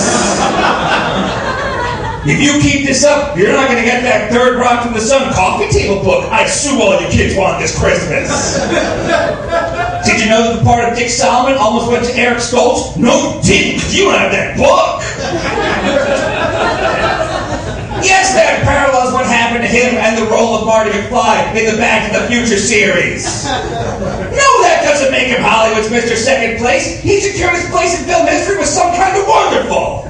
If 2.30 2.38
you 2.38 2.62
keep 2.62 2.86
this 2.86 3.04
up, 3.04 3.36
you're 3.36 3.54
not 3.54 3.66
going 3.70 3.80
to 3.82 3.86
get 3.86 4.04
that 4.04 4.30
third 4.30 4.60
rock 4.60 4.84
from 4.84 4.94
the 4.94 5.00
sun 5.00 5.34
coffee 5.34 5.68
table 5.72 6.04
book 6.04 6.30
I 6.30 6.46
sue 6.46 6.80
all 6.80 7.02
you 7.02 7.08
kids 7.08 7.36
want 7.36 7.60
this 7.60 7.74
Christmas. 7.74 8.30
Did 10.06 10.22
you 10.22 10.30
know 10.30 10.46
that 10.46 10.60
the 10.60 10.64
part 10.64 10.86
of 10.86 10.96
Dick 10.96 11.10
Solomon 11.10 11.58
almost 11.58 11.90
went 11.90 12.06
to 12.06 12.14
Eric 12.14 12.38
Stoltz? 12.38 12.98
No, 12.98 13.42
didn't, 13.42 13.82
you 13.92 14.06
don't 14.06 14.20
have 14.20 14.32
that 14.32 14.58
book. 14.58 15.02
Yes, 18.06 18.36
that 18.38 18.62
parallels 18.62 19.12
what 19.12 19.26
happened 19.26 19.66
to 19.66 19.72
him 19.72 19.96
and 19.98 20.22
the 20.22 20.30
role 20.30 20.54
of 20.54 20.68
Marty 20.68 20.92
McFly 20.92 21.56
in 21.58 21.66
the 21.66 21.78
Back 21.82 22.12
to 22.12 22.20
the 22.20 22.28
Future 22.28 22.62
series. 22.62 23.26
No, 23.46 24.48
doesn't 24.88 25.12
make 25.12 25.28
him 25.28 25.42
Hollywood's 25.42 25.90
Mr. 25.90 26.16
Second 26.16 26.58
Place. 26.60 27.02
He 27.02 27.20
secured 27.20 27.56
his 27.56 27.70
place 27.70 28.00
in 28.00 28.06
film 28.06 28.26
history 28.26 28.58
with 28.58 28.68
some 28.68 28.96
kind 28.96 29.18
of 29.18 29.28
wonderful. 29.28 30.08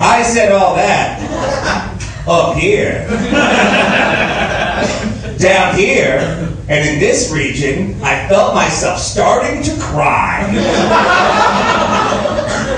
I 0.00 0.22
said 0.22 0.52
all 0.52 0.74
that 0.76 1.18
up 2.28 2.56
here. 2.56 3.08
Down 5.38 5.74
here, 5.76 6.18
and 6.68 6.88
in 6.88 6.98
this 6.98 7.30
region, 7.32 7.94
I 8.02 8.28
felt 8.28 8.54
myself 8.54 8.98
starting 8.98 9.62
to 9.62 9.70
cry. 9.80 10.44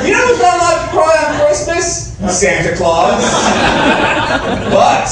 You 0.05 0.13
know 0.13 0.27
who's 0.27 0.39
not 0.39 0.57
allowed 0.57 0.85
to 0.85 0.91
cry 0.93 1.25
on 1.27 1.41
Christmas? 1.41 2.17
Santa 2.39 2.77
Claus. 2.77 3.23
But 4.71 5.09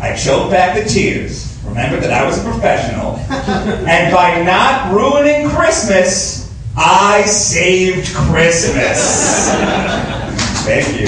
I 0.00 0.14
choked 0.14 0.50
back 0.50 0.76
the 0.76 0.84
tears, 0.88 1.43
remembered 1.74 2.04
that 2.04 2.12
I 2.12 2.24
was 2.24 2.38
a 2.38 2.42
professional, 2.44 3.16
and 3.88 4.14
by 4.14 4.42
not 4.42 4.92
ruining 4.94 5.48
Christmas, 5.50 6.52
I 6.76 7.24
saved 7.24 8.14
Christmas. 8.14 9.50
Thank 10.64 11.00
you. 11.00 11.06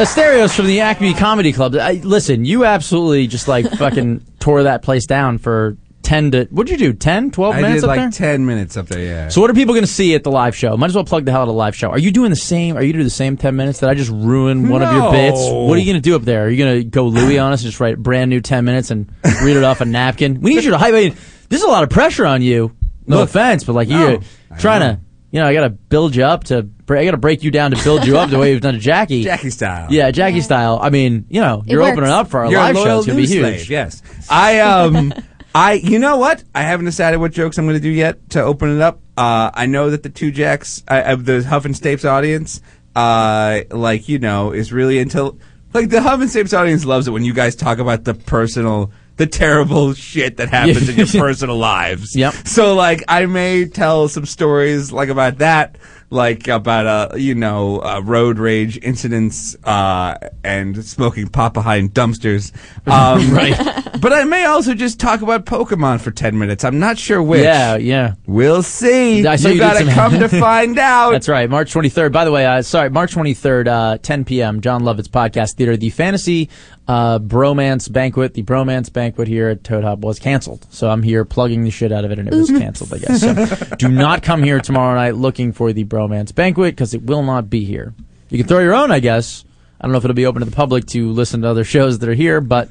Asterios 0.00 0.56
from 0.56 0.66
the 0.66 0.80
Acme 0.80 1.12
Comedy 1.12 1.52
Club. 1.52 1.76
I, 1.76 2.00
listen, 2.02 2.46
you 2.46 2.64
absolutely 2.64 3.26
just 3.26 3.46
like 3.46 3.70
fucking 3.72 4.24
tore 4.40 4.62
that 4.62 4.80
place 4.80 5.04
down 5.04 5.36
for 5.36 5.76
10 6.02 6.30
to, 6.32 6.44
what'd 6.50 6.70
you 6.70 6.76
do, 6.76 6.92
10, 6.92 7.30
12 7.30 7.54
I 7.54 7.60
minutes 7.62 7.82
did 7.82 7.84
up 7.84 7.88
like 7.96 8.00
there? 8.00 8.10
ten 8.10 8.46
minutes 8.46 8.76
up 8.76 8.86
there. 8.88 9.00
Yeah. 9.04 9.28
So 9.28 9.40
what 9.40 9.50
are 9.50 9.54
people 9.54 9.74
going 9.74 9.84
to 9.84 9.90
see 9.92 10.14
at 10.14 10.24
the 10.24 10.30
live 10.30 10.56
show? 10.56 10.76
Might 10.76 10.86
as 10.86 10.94
well 10.94 11.04
plug 11.04 11.24
the 11.24 11.30
hell 11.30 11.42
out 11.42 11.44
of 11.44 11.48
the 11.48 11.54
live 11.54 11.76
show. 11.76 11.88
Are 11.90 11.98
you 11.98 12.10
doing 12.10 12.30
the 12.30 12.36
same? 12.36 12.76
Are 12.76 12.82
you 12.82 12.92
doing 12.92 13.04
the 13.04 13.10
same 13.10 13.36
ten 13.36 13.54
minutes? 13.54 13.80
that 13.80 13.90
I 13.90 13.94
just 13.94 14.10
ruined 14.10 14.68
one 14.70 14.82
of 14.82 14.90
your 14.92 15.02
No. 15.02 15.12
bits? 15.12 15.38
What 15.40 15.74
are 15.74 15.78
you 15.78 15.84
going 15.86 16.02
to 16.02 16.08
do 16.08 16.16
up 16.16 16.22
there? 16.22 16.46
Are 16.46 16.48
you 16.48 16.56
going 16.64 16.78
to 16.78 16.84
go 16.84 17.06
Louis 17.06 17.38
on 17.38 17.52
us 17.52 17.60
and 17.62 17.68
just 17.70 17.80
write 17.80 17.98
brand 17.98 18.30
new 18.30 18.40
ten 18.40 18.64
minutes 18.64 18.90
and 18.90 19.08
read 19.44 19.56
it 19.56 19.62
off 19.64 19.80
a 19.80 19.84
napkin? 19.84 20.40
We 20.40 20.54
need 20.54 20.64
you 20.64 20.70
to 20.70 20.78
hype. 20.78 20.94
I 20.94 21.00
mean, 21.08 21.16
this 21.48 21.60
is 21.60 21.64
a 21.64 21.70
lot 21.70 21.82
of 21.84 21.90
pressure 21.90 22.26
on 22.26 22.42
you. 22.42 22.74
No 23.06 23.18
Look, 23.18 23.28
offense, 23.30 23.64
but 23.64 23.74
like 23.74 23.88
no, 23.88 24.08
you're 24.10 24.20
trying 24.58 24.80
to, 24.80 25.00
you 25.32 25.40
know, 25.40 25.46
I 25.46 25.52
got 25.52 25.62
to 25.62 25.70
build 25.70 26.14
you 26.16 26.24
up 26.24 26.44
to. 26.44 26.68
I 26.88 27.04
got 27.04 27.12
to 27.12 27.16
break 27.18 27.44
you 27.44 27.52
down 27.52 27.70
to 27.70 27.82
build 27.84 28.04
you 28.04 28.18
up 28.18 28.30
the 28.30 28.38
way 28.38 28.50
you've 28.52 28.62
done 28.62 28.74
to 28.74 28.80
Jackie. 28.80 29.22
Jackie 29.24 29.50
style. 29.50 29.86
Yeah, 29.92 30.10
Jackie 30.10 30.40
style. 30.40 30.80
I 30.82 30.90
mean, 30.90 31.24
you 31.28 31.40
know, 31.40 31.62
It 31.64 31.70
you're 31.70 31.82
works. 31.82 31.92
opening 31.92 32.10
up 32.10 32.28
for 32.28 32.40
our 32.40 32.50
You're 32.50 32.58
a 32.60 32.64
live 32.64 32.74
show. 32.76 32.82
loyal 32.82 32.98
It's 32.98 33.06
going 33.06 33.16
to 33.16 33.22
be 33.28 33.28
news 33.28 33.32
huge. 33.32 33.66
slave, 33.66 33.70
yes. 33.70 34.02
I 34.28 34.58
um 34.60 35.12
I 35.54 35.74
you 35.74 35.98
know 35.98 36.16
what? 36.16 36.44
I 36.54 36.62
haven't 36.62 36.86
decided 36.86 37.18
what 37.18 37.32
jokes 37.32 37.58
I'm 37.58 37.66
going 37.66 37.76
to 37.76 37.82
do 37.82 37.90
yet 37.90 38.30
to 38.30 38.42
open 38.42 38.74
it 38.74 38.80
up. 38.80 39.00
Uh, 39.16 39.50
I 39.52 39.66
know 39.66 39.90
that 39.90 40.02
the 40.02 40.08
two 40.08 40.30
jacks 40.30 40.82
uh, 40.88 41.02
of 41.06 41.24
the 41.24 41.42
Huff 41.42 41.64
and 41.64 41.74
Stapes 41.74 42.08
audience, 42.08 42.60
uh, 42.94 43.62
like 43.70 44.08
you 44.08 44.18
know, 44.18 44.52
is 44.52 44.72
really 44.72 44.98
into 44.98 45.36
like 45.72 45.90
the 45.90 46.02
Huff 46.02 46.20
and 46.20 46.30
Stapes 46.30 46.56
audience 46.56 46.84
loves 46.84 47.08
it 47.08 47.10
when 47.10 47.24
you 47.24 47.34
guys 47.34 47.56
talk 47.56 47.78
about 47.78 48.04
the 48.04 48.14
personal. 48.14 48.92
The 49.16 49.26
terrible 49.26 49.92
shit 49.92 50.38
that 50.38 50.48
happens 50.48 50.88
in 50.88 50.96
your 50.96 51.06
personal 51.22 51.58
lives. 51.58 52.16
Yep. 52.16 52.32
So 52.46 52.74
like, 52.74 53.04
I 53.06 53.26
may 53.26 53.66
tell 53.66 54.08
some 54.08 54.24
stories 54.24 54.92
like 54.92 55.10
about 55.10 55.38
that, 55.38 55.76
like 56.10 56.48
about 56.48 56.86
uh, 56.86 57.16
you 57.16 57.34
know 57.34 57.80
uh, 57.82 58.00
road 58.04 58.38
rage 58.38 58.78
incidents 58.82 59.56
uh, 59.64 60.16
and 60.44 60.84
smoking 60.84 61.28
pot 61.28 61.54
behind 61.54 61.94
dumpsters. 61.94 62.52
Um, 62.86 63.32
Right. 63.32 63.76
But 64.00 64.14
I 64.14 64.24
may 64.24 64.46
also 64.46 64.72
just 64.72 64.98
talk 64.98 65.20
about 65.20 65.44
Pokemon 65.44 66.00
for 66.00 66.10
ten 66.10 66.38
minutes. 66.38 66.64
I'm 66.64 66.78
not 66.78 66.96
sure 66.96 67.22
which. 67.22 67.42
Yeah, 67.42 67.76
yeah. 67.76 68.14
We'll 68.26 68.62
see. 68.62 69.26
I 69.26 69.36
saw 69.36 69.48
you 69.48 69.54
you 69.54 69.60
gotta 69.60 69.84
some- 69.84 69.88
come 69.90 70.12
to 70.20 70.28
find 70.40 70.78
out. 70.78 71.10
That's 71.10 71.28
right, 71.28 71.50
March 71.50 71.74
23rd. 71.74 72.10
By 72.10 72.24
the 72.24 72.32
way, 72.32 72.46
uh, 72.46 72.62
sorry, 72.62 72.88
March 72.88 73.14
23rd, 73.14 73.66
uh, 73.68 73.98
10 73.98 74.24
p.m., 74.24 74.62
Jon 74.62 74.82
Lovitz 74.82 75.08
Podcast 75.08 75.56
Theater. 75.56 75.76
The 75.76 75.90
Fantasy 75.90 76.48
uh, 76.90 77.20
Bromance 77.20 77.90
Banquet, 77.92 78.34
the 78.34 78.42
Bromance 78.42 78.92
Banquet 78.92 79.28
here 79.28 79.48
at 79.48 79.62
Toad 79.62 79.84
Hop 79.84 80.00
was 80.00 80.18
canceled. 80.18 80.66
So 80.70 80.90
I'm 80.90 81.04
here 81.04 81.24
plugging 81.24 81.62
the 81.62 81.70
shit 81.70 81.92
out 81.92 82.04
of 82.04 82.10
it, 82.10 82.18
and 82.18 82.26
it 82.26 82.34
was 82.34 82.50
canceled, 82.50 82.92
I 82.92 82.98
guess. 82.98 83.20
So 83.20 83.76
do 83.76 83.86
not 83.86 84.24
come 84.24 84.42
here 84.42 84.58
tomorrow 84.58 84.96
night 84.96 85.14
looking 85.14 85.52
for 85.52 85.72
the 85.72 85.84
Bromance 85.84 86.34
Banquet, 86.34 86.74
because 86.74 86.92
it 86.92 87.04
will 87.04 87.22
not 87.22 87.48
be 87.48 87.64
here. 87.64 87.94
You 88.28 88.38
can 88.38 88.48
throw 88.48 88.58
your 88.58 88.74
own, 88.74 88.90
I 88.90 88.98
guess. 88.98 89.44
I 89.80 89.84
don't 89.84 89.92
know 89.92 89.98
if 89.98 90.04
it'll 90.04 90.14
be 90.14 90.26
open 90.26 90.40
to 90.40 90.46
the 90.46 90.56
public 90.56 90.84
to 90.86 91.12
listen 91.12 91.42
to 91.42 91.48
other 91.48 91.62
shows 91.74 92.00
that 92.00 92.08
are 92.08 92.14
here, 92.14 92.40
but 92.40 92.68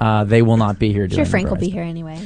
uh, 0.00 0.24
they 0.24 0.42
will 0.42 0.56
not 0.56 0.80
be 0.80 0.92
here. 0.92 1.08
Sure, 1.08 1.24
Frank 1.24 1.50
will 1.50 1.56
be 1.56 1.70
here 1.70 1.84
anyway. 1.84 2.20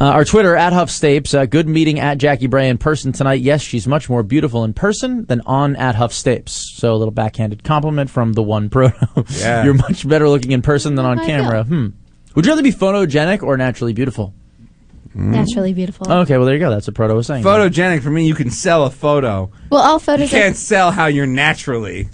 Uh, 0.00 0.04
our 0.04 0.24
Twitter 0.24 0.54
at 0.56 0.72
Huff 0.72 0.88
Stapes. 0.90 1.36
Uh, 1.36 1.46
good 1.46 1.68
meeting 1.68 1.98
at 2.00 2.18
Jackie 2.18 2.46
Bray 2.46 2.68
in 2.68 2.78
person 2.78 3.12
tonight. 3.12 3.40
Yes, 3.40 3.60
she's 3.62 3.86
much 3.88 4.08
more 4.08 4.22
beautiful 4.22 4.64
in 4.64 4.74
person 4.74 5.24
than 5.26 5.40
on 5.46 5.76
at 5.76 5.94
Huff 5.94 6.12
Stapes. 6.12 6.50
So 6.50 6.94
a 6.94 6.96
little 6.96 7.12
backhanded 7.12 7.64
compliment 7.64 8.10
from 8.10 8.32
the 8.34 8.42
one 8.42 8.68
proto. 8.70 8.96
Yeah. 9.30 9.64
You're 9.64 9.74
much 9.74 10.08
better 10.08 10.28
looking 10.28 10.52
in 10.52 10.62
person 10.62 10.94
than 10.94 11.04
on 11.04 11.18
I 11.18 11.26
camera. 11.26 11.64
Hmm. 11.64 11.88
Would 12.34 12.46
you 12.46 12.52
rather 12.52 12.62
be 12.62 12.72
photogenic 12.72 13.42
or 13.42 13.56
naturally 13.56 13.92
beautiful? 13.92 14.34
Naturally 15.14 15.72
beautiful. 15.72 16.10
Okay, 16.12 16.36
well 16.36 16.44
there 16.46 16.54
you 16.54 16.60
go. 16.60 16.70
That's 16.70 16.86
what 16.86 16.94
proto 16.94 17.14
was 17.14 17.26
saying. 17.26 17.42
Photogenic 17.42 18.02
for 18.02 18.10
me, 18.10 18.26
you 18.26 18.34
can 18.34 18.50
sell 18.50 18.84
a 18.84 18.90
photo. 18.90 19.50
Well, 19.70 19.80
all 19.82 19.94
You 19.94 19.98
photos 19.98 20.30
can't 20.30 20.54
are. 20.54 20.58
sell 20.58 20.90
how 20.92 21.06
you're 21.06 21.26
naturally. 21.26 22.08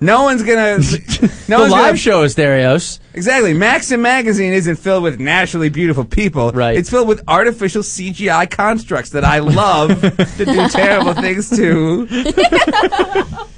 No 0.00 0.22
one's 0.22 0.42
gonna. 0.42 0.78
no 0.78 0.82
the 0.82 1.56
one's 1.58 1.72
live 1.72 1.86
gonna, 1.86 1.96
show 1.96 2.22
is 2.22 2.32
Stereos. 2.32 3.00
Exactly. 3.14 3.52
Maxim 3.52 4.00
magazine 4.00 4.52
isn't 4.52 4.76
filled 4.76 5.02
with 5.02 5.18
naturally 5.18 5.70
beautiful 5.70 6.04
people. 6.04 6.52
Right. 6.52 6.76
It's 6.76 6.88
filled 6.88 7.08
with 7.08 7.22
artificial 7.26 7.82
CGI 7.82 8.48
constructs 8.48 9.10
that 9.10 9.24
I 9.24 9.40
love 9.40 10.00
to 10.00 10.44
do 10.44 10.68
terrible 10.70 11.14
things 11.14 11.50
to. 11.56 12.06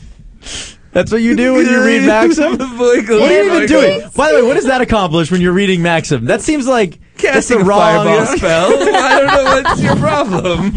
That's 0.93 1.13
what 1.13 1.23
you 1.23 1.37
do 1.37 1.55
when 1.55 1.67
you 1.67 1.85
read 1.85 2.05
Maxim. 2.05 2.59
What 2.59 3.09
are 3.09 3.33
you 3.33 3.53
even 3.55 3.69
doing? 3.69 4.11
By 4.17 4.33
the 4.33 4.39
way, 4.39 4.43
what 4.43 4.55
does 4.55 4.65
that 4.65 4.81
accomplish 4.81 5.31
when 5.31 5.41
you're 5.41 5.53
reading 5.53 5.83
Maxim? 5.83 6.25
That 6.25 6.41
seems 6.41 6.67
like 6.67 6.99
Casting 7.17 7.59
the 7.59 7.65
a 7.65 7.67
wrong 7.67 7.79
fireball 7.79 8.27
spell. 8.37 8.73
I 8.73 9.21
don't 9.21 9.27
know 9.27 9.45
what's 9.45 9.83
your 9.83 9.97
problem. 9.97 10.73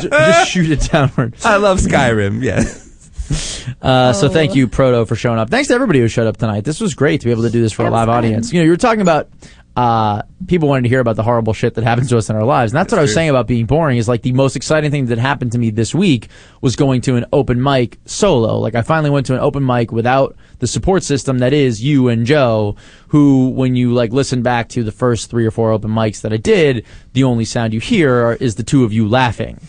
Ju- 0.00 0.08
Just 0.08 0.50
shoot 0.50 0.70
it 0.70 0.80
downward. 0.90 1.34
I 1.44 1.56
love 1.56 1.78
Skyrim. 1.78 2.42
Yes. 2.42 2.83
Uh, 3.80 4.12
So 4.12 4.28
thank 4.28 4.54
you, 4.54 4.68
Proto, 4.68 5.04
for 5.06 5.16
showing 5.16 5.38
up. 5.38 5.50
Thanks 5.50 5.68
to 5.68 5.74
everybody 5.74 6.00
who 6.00 6.08
showed 6.08 6.26
up 6.26 6.36
tonight. 6.36 6.64
This 6.64 6.80
was 6.80 6.94
great 6.94 7.20
to 7.20 7.24
be 7.26 7.30
able 7.30 7.42
to 7.44 7.50
do 7.50 7.60
this 7.62 7.72
for 7.72 7.86
a 7.86 7.90
live 7.90 8.08
audience. 8.08 8.52
You 8.52 8.60
know, 8.60 8.64
you 8.64 8.70
were 8.70 8.76
talking 8.76 9.00
about 9.00 9.28
uh, 9.76 10.22
people 10.46 10.68
wanting 10.68 10.84
to 10.84 10.88
hear 10.88 11.00
about 11.00 11.16
the 11.16 11.22
horrible 11.24 11.52
shit 11.52 11.74
that 11.74 11.82
happens 11.82 12.08
to 12.08 12.16
us 12.16 12.30
in 12.30 12.36
our 12.36 12.44
lives, 12.44 12.72
and 12.72 12.78
that's, 12.78 12.92
what 12.92 12.98
I 12.98 13.02
was 13.02 13.10
true. 13.10 13.14
saying 13.16 13.30
about 13.30 13.48
being 13.48 13.66
boring. 13.66 13.98
Is 13.98 14.06
like 14.06 14.22
the 14.22 14.32
most 14.32 14.54
exciting 14.54 14.90
thing 14.92 15.06
that 15.06 15.18
happened 15.18 15.52
to 15.52 15.58
me 15.58 15.70
this 15.70 15.92
week 15.94 16.28
was 16.60 16.76
going 16.76 17.00
to 17.02 17.16
an 17.16 17.24
open 17.32 17.60
mic 17.60 17.98
solo. 18.04 18.58
Like 18.58 18.74
I 18.76 18.82
finally 18.82 19.10
went 19.10 19.26
to 19.26 19.34
an 19.34 19.40
open 19.40 19.64
mic 19.66 19.90
without 19.90 20.36
the 20.60 20.66
support 20.68 21.02
system 21.02 21.38
that 21.38 21.52
is 21.52 21.82
you 21.82 22.08
and 22.08 22.24
Joe. 22.24 22.76
Who, 23.08 23.50
when 23.50 23.74
you 23.76 23.92
like 23.94 24.12
listen 24.12 24.42
back 24.42 24.68
to 24.70 24.82
the 24.84 24.92
first 24.92 25.30
three 25.30 25.46
or 25.46 25.50
four 25.50 25.70
open 25.72 25.90
mics 25.90 26.20
that 26.22 26.32
I 26.32 26.36
did, 26.36 26.84
the 27.12 27.24
only 27.24 27.44
sound 27.44 27.72
you 27.72 27.80
hear 27.80 28.26
are, 28.26 28.34
is 28.34 28.54
the 28.56 28.64
two 28.64 28.84
of 28.84 28.92
you 28.92 29.08
laughing. 29.08 29.60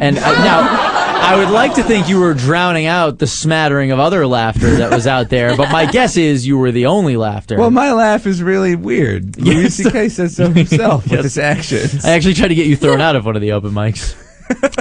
and 0.00 0.18
uh, 0.18 0.32
now. 0.44 1.09
I 1.22 1.36
would 1.36 1.50
like 1.50 1.74
to 1.74 1.82
think 1.82 2.08
you 2.08 2.18
were 2.18 2.34
drowning 2.34 2.86
out 2.86 3.18
the 3.18 3.26
smattering 3.26 3.92
of 3.92 4.00
other 4.00 4.26
laughter 4.26 4.76
that 4.76 4.90
was 4.90 5.06
out 5.06 5.28
there, 5.28 5.56
but 5.56 5.70
my 5.70 5.86
guess 5.86 6.16
is 6.16 6.46
you 6.46 6.58
were 6.58 6.72
the 6.72 6.86
only 6.86 7.16
laughter. 7.16 7.56
Well, 7.56 7.70
my 7.70 7.92
laugh 7.92 8.26
is 8.26 8.42
really 8.42 8.74
weird. 8.74 9.36
Louis 9.38 9.62
Yes. 9.62 9.74
C.K. 9.74 10.08
says 10.08 10.36
so 10.36 10.50
himself 10.50 11.08
with 11.10 11.22
his 11.22 11.38
actions. 11.38 12.04
I 12.04 12.10
actually 12.12 12.34
tried 12.34 12.48
to 12.48 12.54
get 12.54 12.66
you 12.66 12.76
thrown 12.76 13.00
out 13.00 13.14
of 13.16 13.24
one 13.24 13.36
of 13.36 13.42
the 13.42 13.52
open 13.52 13.70
mics. 13.70 14.16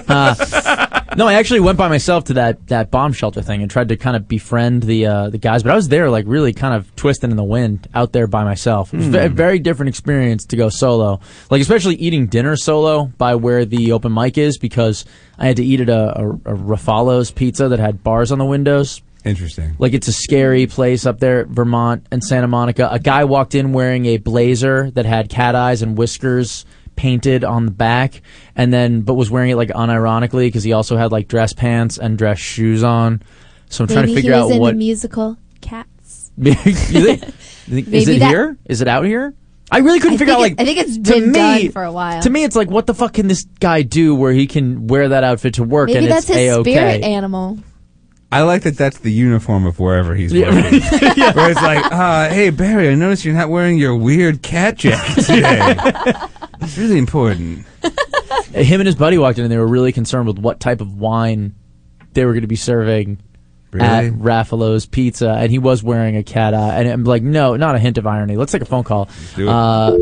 Uh, 0.07 0.33
no, 1.15 1.27
I 1.27 1.33
actually 1.35 1.59
went 1.59 1.77
by 1.77 1.87
myself 1.87 2.25
to 2.25 2.33
that, 2.33 2.67
that 2.67 2.91
bomb 2.91 3.13
shelter 3.13 3.41
thing 3.41 3.61
and 3.61 3.69
tried 3.69 3.89
to 3.89 3.97
kind 3.97 4.15
of 4.15 4.27
befriend 4.27 4.83
the 4.83 5.05
uh, 5.05 5.29
the 5.29 5.37
guys, 5.37 5.63
but 5.63 5.71
I 5.71 5.75
was 5.75 5.89
there 5.89 6.09
like 6.09 6.25
really 6.27 6.53
kind 6.53 6.73
of 6.73 6.95
twisting 6.95 7.31
in 7.31 7.37
the 7.37 7.43
wind 7.43 7.87
out 7.93 8.11
there 8.11 8.27
by 8.27 8.43
myself. 8.43 8.93
It 8.93 8.97
was 8.97 9.13
a 9.13 9.29
very 9.29 9.59
different 9.59 9.89
experience 9.89 10.45
to 10.45 10.55
go 10.55 10.69
solo, 10.69 11.19
like 11.49 11.61
especially 11.61 11.95
eating 11.95 12.27
dinner 12.27 12.55
solo 12.55 13.05
by 13.17 13.35
where 13.35 13.65
the 13.65 13.91
open 13.91 14.13
mic 14.13 14.37
is 14.37 14.57
because 14.57 15.05
I 15.37 15.47
had 15.47 15.57
to 15.57 15.63
eat 15.63 15.81
at 15.81 15.89
a, 15.89 16.19
a, 16.19 16.29
a 16.29 16.55
Raffalo's 16.55 17.31
pizza 17.31 17.69
that 17.69 17.79
had 17.79 18.03
bars 18.03 18.31
on 18.31 18.37
the 18.39 18.45
windows. 18.45 19.01
Interesting. 19.25 19.75
Like 19.79 19.93
it's 19.93 20.07
a 20.07 20.13
scary 20.13 20.65
place 20.67 21.05
up 21.05 21.19
there, 21.19 21.45
Vermont 21.45 22.05
and 22.11 22.23
Santa 22.23 22.47
Monica. 22.47 22.87
A 22.91 22.99
guy 22.99 23.25
walked 23.25 23.53
in 23.53 23.73
wearing 23.73 24.05
a 24.05 24.17
blazer 24.17 24.91
that 24.91 25.05
had 25.05 25.29
cat 25.29 25.55
eyes 25.55 25.81
and 25.81 25.97
whiskers 25.97 26.65
painted 26.99 27.43
on 27.45 27.65
the 27.65 27.71
back, 27.71 28.21
and 28.57 28.73
then 28.73 29.01
but 29.01 29.13
was 29.13 29.31
wearing 29.31 29.51
it 29.51 29.55
like 29.55 29.69
unironically 29.69 30.47
because 30.47 30.63
he 30.63 30.73
also 30.73 30.97
had 30.97 31.11
like 31.13 31.27
dress 31.29 31.53
pants 31.53 31.97
and 31.97 32.17
dress 32.17 32.37
shoes 32.39 32.83
on. 32.83 33.21
So 33.69 33.83
I'm 33.85 33.87
trying 33.87 34.07
to 34.07 34.13
figure 34.13 34.33
he 34.33 34.39
was 34.41 34.51
out 34.51 34.55
in 34.55 34.59
what. 34.59 34.71
the 34.71 34.77
musical 34.77 35.37
Cats. 35.61 36.31
you 36.37 36.53
think- 36.53 37.23
is 37.67 37.67
Maybe 37.67 37.87
it 38.15 38.19
that- 38.19 38.29
here? 38.29 38.57
Is 38.65 38.81
it 38.81 38.87
out 38.87 39.05
here? 39.05 39.33
I 39.71 39.77
really 39.79 39.99
couldn't 39.99 40.15
I 40.15 40.17
figure 40.17 40.33
out. 40.33 40.41
think 40.41 40.59
Like 40.59 40.67
it- 40.67 40.71
I 40.71 40.75
think 40.75 40.87
it's 40.87 41.09
to 41.09 41.13
been 41.19 41.31
me, 41.31 41.63
done 41.63 41.71
for 41.71 41.83
a 41.83 41.91
while. 41.91 42.21
To 42.23 42.29
me, 42.29 42.43
it's 42.43 42.55
like, 42.55 42.69
what 42.71 42.87
the 42.87 42.93
fuck 42.95 43.13
can 43.13 43.27
this 43.27 43.43
guy 43.59 43.83
do 43.83 44.15
where 44.15 44.31
he 44.33 44.47
can 44.47 44.87
wear 44.87 45.09
that 45.09 45.23
outfit 45.23 45.53
to 45.55 45.63
work 45.63 45.87
Maybe 45.87 45.99
and 45.99 46.07
that's 46.11 46.27
it's 46.29 46.37
his 46.39 46.55
a-okay? 46.55 46.71
spirit 46.73 47.03
animal. 47.03 47.59
I 48.31 48.41
like 48.43 48.61
that 48.63 48.77
that's 48.77 48.99
the 48.99 49.11
uniform 49.11 49.65
of 49.65 49.79
wherever 49.79 50.13
he's 50.15 50.31
Yeah. 50.33 50.53
working. 50.53 50.81
Where 51.35 51.49
it's 51.51 51.61
like, 51.63 51.83
uh, 51.91 52.29
hey, 52.29 52.51
Barry, 52.51 52.89
I 52.89 52.93
noticed 52.93 53.25
you're 53.25 53.33
not 53.33 53.49
wearing 53.49 53.79
your 53.79 53.95
weird 53.95 54.43
cat 54.43 54.77
jacket 54.77 55.23
today. 55.25 56.13
It's 56.61 56.77
really 56.77 56.97
important. 56.97 57.65
him 58.53 58.81
and 58.81 58.87
his 58.87 58.95
buddy 58.95 59.17
walked 59.17 59.37
in 59.37 59.45
and 59.45 59.51
they 59.51 59.57
were 59.57 59.67
really 59.67 59.91
concerned 59.91 60.27
with 60.27 60.39
what 60.39 60.59
type 60.59 60.81
of 60.81 60.95
wine 60.99 61.55
they 62.13 62.25
were 62.25 62.33
going 62.33 62.41
to 62.41 62.47
be 62.47 62.55
serving 62.55 63.19
Really? 63.71 63.85
at 63.85 64.13
Raffalo's 64.13 64.87
Pizza, 64.87 65.29
and 65.29 65.51
he 65.51 65.59
was 65.59 65.83
wearing 65.83 66.17
a 66.17 66.23
cat 66.23 66.55
eye. 66.55 66.79
And 66.79 66.89
I'm 66.89 67.03
like, 67.03 67.21
no, 67.21 67.55
not 67.55 67.75
a 67.75 67.79
hint 67.79 67.99
of 67.99 68.07
irony. 68.07 68.35
Let's 68.35 68.51
take 68.51 68.63
a 68.63 68.65
phone 68.65 68.83
call. 68.83 69.07
do 69.35 69.43
it. 69.47 69.49
Uh, 69.49 69.95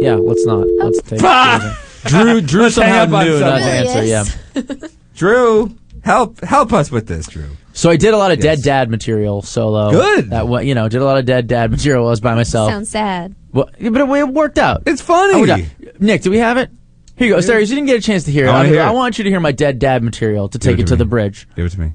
yeah, 0.00 0.14
let's 0.16 0.44
not. 0.44 0.66
Let's 0.78 1.00
take. 1.02 1.20
Drew, 2.10 2.40
Drew 2.42 2.62
Let's 2.62 2.74
hang 2.76 3.08
somehow 3.08 3.22
knew 3.22 3.38
not 3.38 3.58
to 3.58 3.62
something. 3.62 4.10
answer. 4.10 4.80
Yeah. 4.82 4.88
Drew, 5.14 5.76
help 6.02 6.40
help 6.40 6.72
us 6.72 6.90
with 6.90 7.06
this, 7.06 7.28
Drew. 7.28 7.48
So 7.72 7.88
I 7.90 7.96
did 7.96 8.14
a 8.14 8.16
lot 8.16 8.30
of 8.32 8.38
Yes. 8.42 8.58
dead 8.58 8.64
dad 8.64 8.90
material 8.90 9.42
solo. 9.42 9.90
Good. 9.92 10.30
That 10.30 10.46
wa- 10.48 10.58
you 10.58 10.74
know, 10.74 10.88
did 10.88 11.00
a 11.00 11.04
lot 11.04 11.18
of 11.18 11.24
dead 11.24 11.46
dad 11.46 11.70
material 11.70 12.02
while 12.02 12.08
I 12.08 12.10
was 12.10 12.20
by 12.20 12.34
myself. 12.34 12.70
Sounds 12.70 12.88
sad. 12.88 13.34
Well, 13.52 13.68
but 13.80 14.00
it, 14.00 14.08
it 14.08 14.28
worked 14.28 14.58
out. 14.58 14.82
It's 14.86 15.00
funny. 15.00 15.40
We 15.40 15.46
got- 15.46 15.60
Nick, 15.98 16.22
do 16.22 16.30
we 16.30 16.38
have 16.38 16.58
it? 16.58 16.70
Here 17.16 17.28
you 17.28 17.34
go. 17.34 17.40
Sarah, 17.40 17.60
you 17.60 17.66
didn't 17.66 17.86
get 17.86 17.98
a 17.98 18.02
chance 18.02 18.24
to 18.24 18.32
hear 18.32 18.46
it. 18.46 18.48
I 18.48 18.52
wanna 18.54 18.64
I, 18.64 18.72
hear 18.72 18.80
it. 18.80 18.84
I 18.84 18.90
want 18.90 19.18
you 19.18 19.24
to 19.24 19.30
hear 19.30 19.40
my 19.40 19.52
dead 19.52 19.78
dad 19.78 20.02
material 20.02 20.48
to 20.48 20.58
take 20.58 20.78
it 20.78 20.80
it 20.80 20.82
to 20.84 20.88
to 20.90 20.94
me. 20.94 20.98
the 20.98 21.04
bridge. 21.04 21.48
Give 21.54 21.66
it 21.66 21.70
to 21.70 21.80
me. 21.80 21.92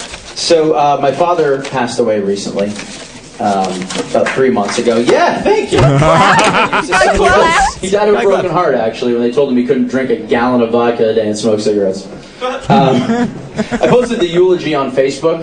So 0.00 0.74
uh, 0.74 0.98
my 1.02 1.10
father 1.10 1.62
passed 1.64 1.98
away 1.98 2.20
recently, 2.20 2.68
um, 3.40 3.72
about 4.10 4.28
three 4.28 4.50
months 4.50 4.78
ago. 4.78 4.98
Yeah, 4.98 5.42
thank 5.42 5.72
you. 5.72 5.78
he 7.80 7.90
died 7.90 8.08
of 8.08 8.14
a 8.14 8.20
broken 8.22 8.50
heart, 8.50 8.76
actually, 8.76 9.12
when 9.14 9.22
they 9.22 9.32
told 9.32 9.50
him 9.50 9.56
he 9.56 9.66
couldn't 9.66 9.88
drink 9.88 10.10
a 10.10 10.16
gallon 10.26 10.62
of 10.62 10.70
vodka 10.70 11.10
a 11.10 11.14
day 11.14 11.26
and 11.28 11.36
smoke 11.36 11.60
cigarettes. 11.60 12.08
Um, 12.40 13.02
I 13.72 13.88
posted 13.88 14.20
the 14.20 14.28
eulogy 14.28 14.72
on 14.72 14.92
Facebook, 14.92 15.42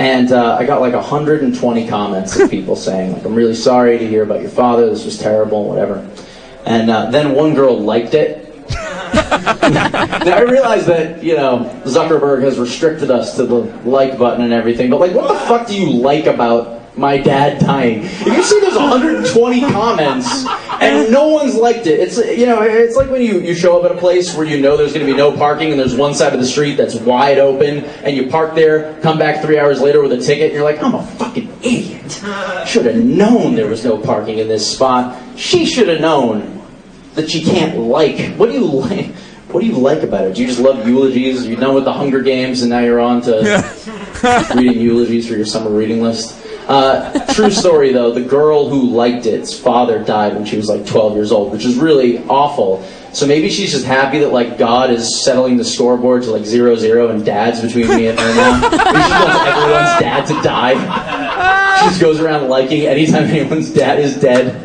and 0.00 0.32
uh, 0.32 0.56
I 0.58 0.64
got 0.64 0.80
like 0.80 0.94
120 0.94 1.86
comments 1.86 2.34
of 2.38 2.50
people 2.50 2.74
saying, 2.88 3.12
like, 3.12 3.24
"I'm 3.24 3.34
really 3.34 3.54
sorry 3.54 3.98
to 3.98 4.08
hear 4.08 4.22
about 4.22 4.40
your 4.40 4.50
father. 4.50 4.88
This 4.88 5.04
was 5.04 5.18
terrible, 5.18 5.68
whatever." 5.68 6.08
And 6.64 6.90
uh, 6.90 7.10
then 7.10 7.34
one 7.34 7.54
girl 7.54 7.78
liked 7.78 8.14
it. 8.14 8.46
now 8.70 10.36
I 10.36 10.42
realize 10.48 10.86
that 10.86 11.22
you 11.22 11.36
know 11.36 11.82
Zuckerberg 11.84 12.42
has 12.42 12.58
restricted 12.58 13.10
us 13.10 13.36
to 13.36 13.44
the 13.44 13.56
like 13.84 14.18
button 14.18 14.42
and 14.42 14.54
everything, 14.54 14.88
but 14.88 15.00
like, 15.00 15.12
what 15.12 15.28
the 15.28 15.38
fuck 15.40 15.68
do 15.68 15.78
you 15.78 15.90
like 15.90 16.24
about 16.24 16.79
my 16.96 17.16
dad 17.16 17.60
dying? 17.60 18.02
If 18.02 18.26
you 18.26 18.42
see 18.42 18.60
there's 18.60 18.76
120 18.76 19.60
comments 19.72 20.46
and 20.80 21.10
no 21.10 21.28
one's 21.28 21.54
liked 21.54 21.86
it, 21.86 22.00
it's 22.00 22.16
you 22.18 22.46
know 22.46 22.62
it's 22.62 22.96
like 22.96 23.10
when 23.10 23.22
you 23.22 23.40
you 23.40 23.54
show 23.54 23.78
up 23.78 23.90
at 23.90 23.96
a 23.96 23.98
place 24.00 24.34
where 24.34 24.46
you 24.46 24.60
know 24.60 24.76
there's 24.76 24.92
going 24.92 25.06
to 25.06 25.12
be 25.12 25.16
no 25.16 25.36
parking 25.36 25.70
and 25.70 25.78
there's 25.78 25.94
one 25.94 26.14
side 26.14 26.32
of 26.32 26.40
the 26.40 26.46
street 26.46 26.74
that's 26.74 26.94
wide 26.96 27.38
open 27.38 27.84
and 28.04 28.16
you 28.16 28.28
park 28.28 28.54
there, 28.54 29.00
come 29.00 29.18
back 29.18 29.42
three 29.42 29.58
hours 29.58 29.80
later 29.80 30.02
with 30.02 30.12
a 30.12 30.20
ticket, 30.20 30.46
and 30.46 30.54
you're 30.54 30.64
like, 30.64 30.82
I'm 30.82 30.94
a 30.94 31.06
fucking 31.06 31.48
idiot. 31.62 32.10
Should 32.66 32.86
have 32.86 32.96
known 32.96 33.54
there 33.54 33.68
was 33.68 33.84
no 33.84 33.98
parking 33.98 34.38
in 34.38 34.48
this 34.48 34.70
spot. 34.70 35.20
She 35.38 35.64
should 35.66 35.88
have 35.88 36.00
known 36.00 36.62
that 37.14 37.30
she 37.30 37.42
can't 37.42 37.78
like. 37.78 38.34
What 38.36 38.46
do 38.50 38.52
you 38.52 38.64
like? 38.64 39.14
What 39.50 39.60
do 39.62 39.66
you 39.66 39.78
like 39.78 40.02
about 40.04 40.26
it? 40.26 40.36
Do 40.36 40.42
you 40.42 40.46
just 40.46 40.60
love 40.60 40.86
eulogies? 40.86 41.44
You're 41.46 41.58
done 41.58 41.74
with 41.74 41.84
the 41.84 41.92
Hunger 41.92 42.20
Games, 42.22 42.62
and 42.62 42.70
now 42.70 42.80
you're 42.80 43.00
on 43.00 43.20
to 43.22 43.42
reading 44.54 44.80
eulogies 44.80 45.26
for 45.28 45.34
your 45.34 45.44
summer 45.44 45.70
reading 45.70 46.00
list. 46.00 46.39
Uh, 46.70 47.34
true 47.34 47.50
story, 47.50 47.92
though. 47.92 48.12
The 48.12 48.20
girl 48.22 48.68
who 48.68 48.90
liked 48.90 49.26
it's 49.26 49.58
father 49.58 50.02
died 50.02 50.34
when 50.34 50.44
she 50.44 50.56
was 50.56 50.68
like 50.68 50.86
12 50.86 51.14
years 51.14 51.32
old, 51.32 51.50
which 51.52 51.64
is 51.64 51.76
really 51.76 52.18
awful. 52.28 52.84
So 53.12 53.26
maybe 53.26 53.50
she's 53.50 53.72
just 53.72 53.84
happy 53.84 54.20
that 54.20 54.32
like 54.32 54.56
God 54.56 54.90
is 54.90 55.24
settling 55.24 55.56
the 55.56 55.64
scoreboard 55.64 56.22
to 56.22 56.30
like 56.30 56.44
zero 56.44 56.76
zero 56.76 57.08
and 57.08 57.24
dad's 57.24 57.60
between 57.60 57.88
me 57.88 58.06
and 58.06 58.18
her 58.18 58.34
now. 58.36 58.60
maybe 58.60 58.76
she 58.76 59.12
wants 59.12 59.48
everyone's 59.48 60.00
dad 60.00 60.26
to 60.26 60.34
die. 60.42 61.78
She 61.80 61.86
just 61.88 62.00
goes 62.00 62.20
around 62.20 62.48
liking 62.48 62.82
anytime 62.86 63.24
anyone's 63.24 63.74
dad 63.74 63.98
is 63.98 64.20
dead. 64.20 64.62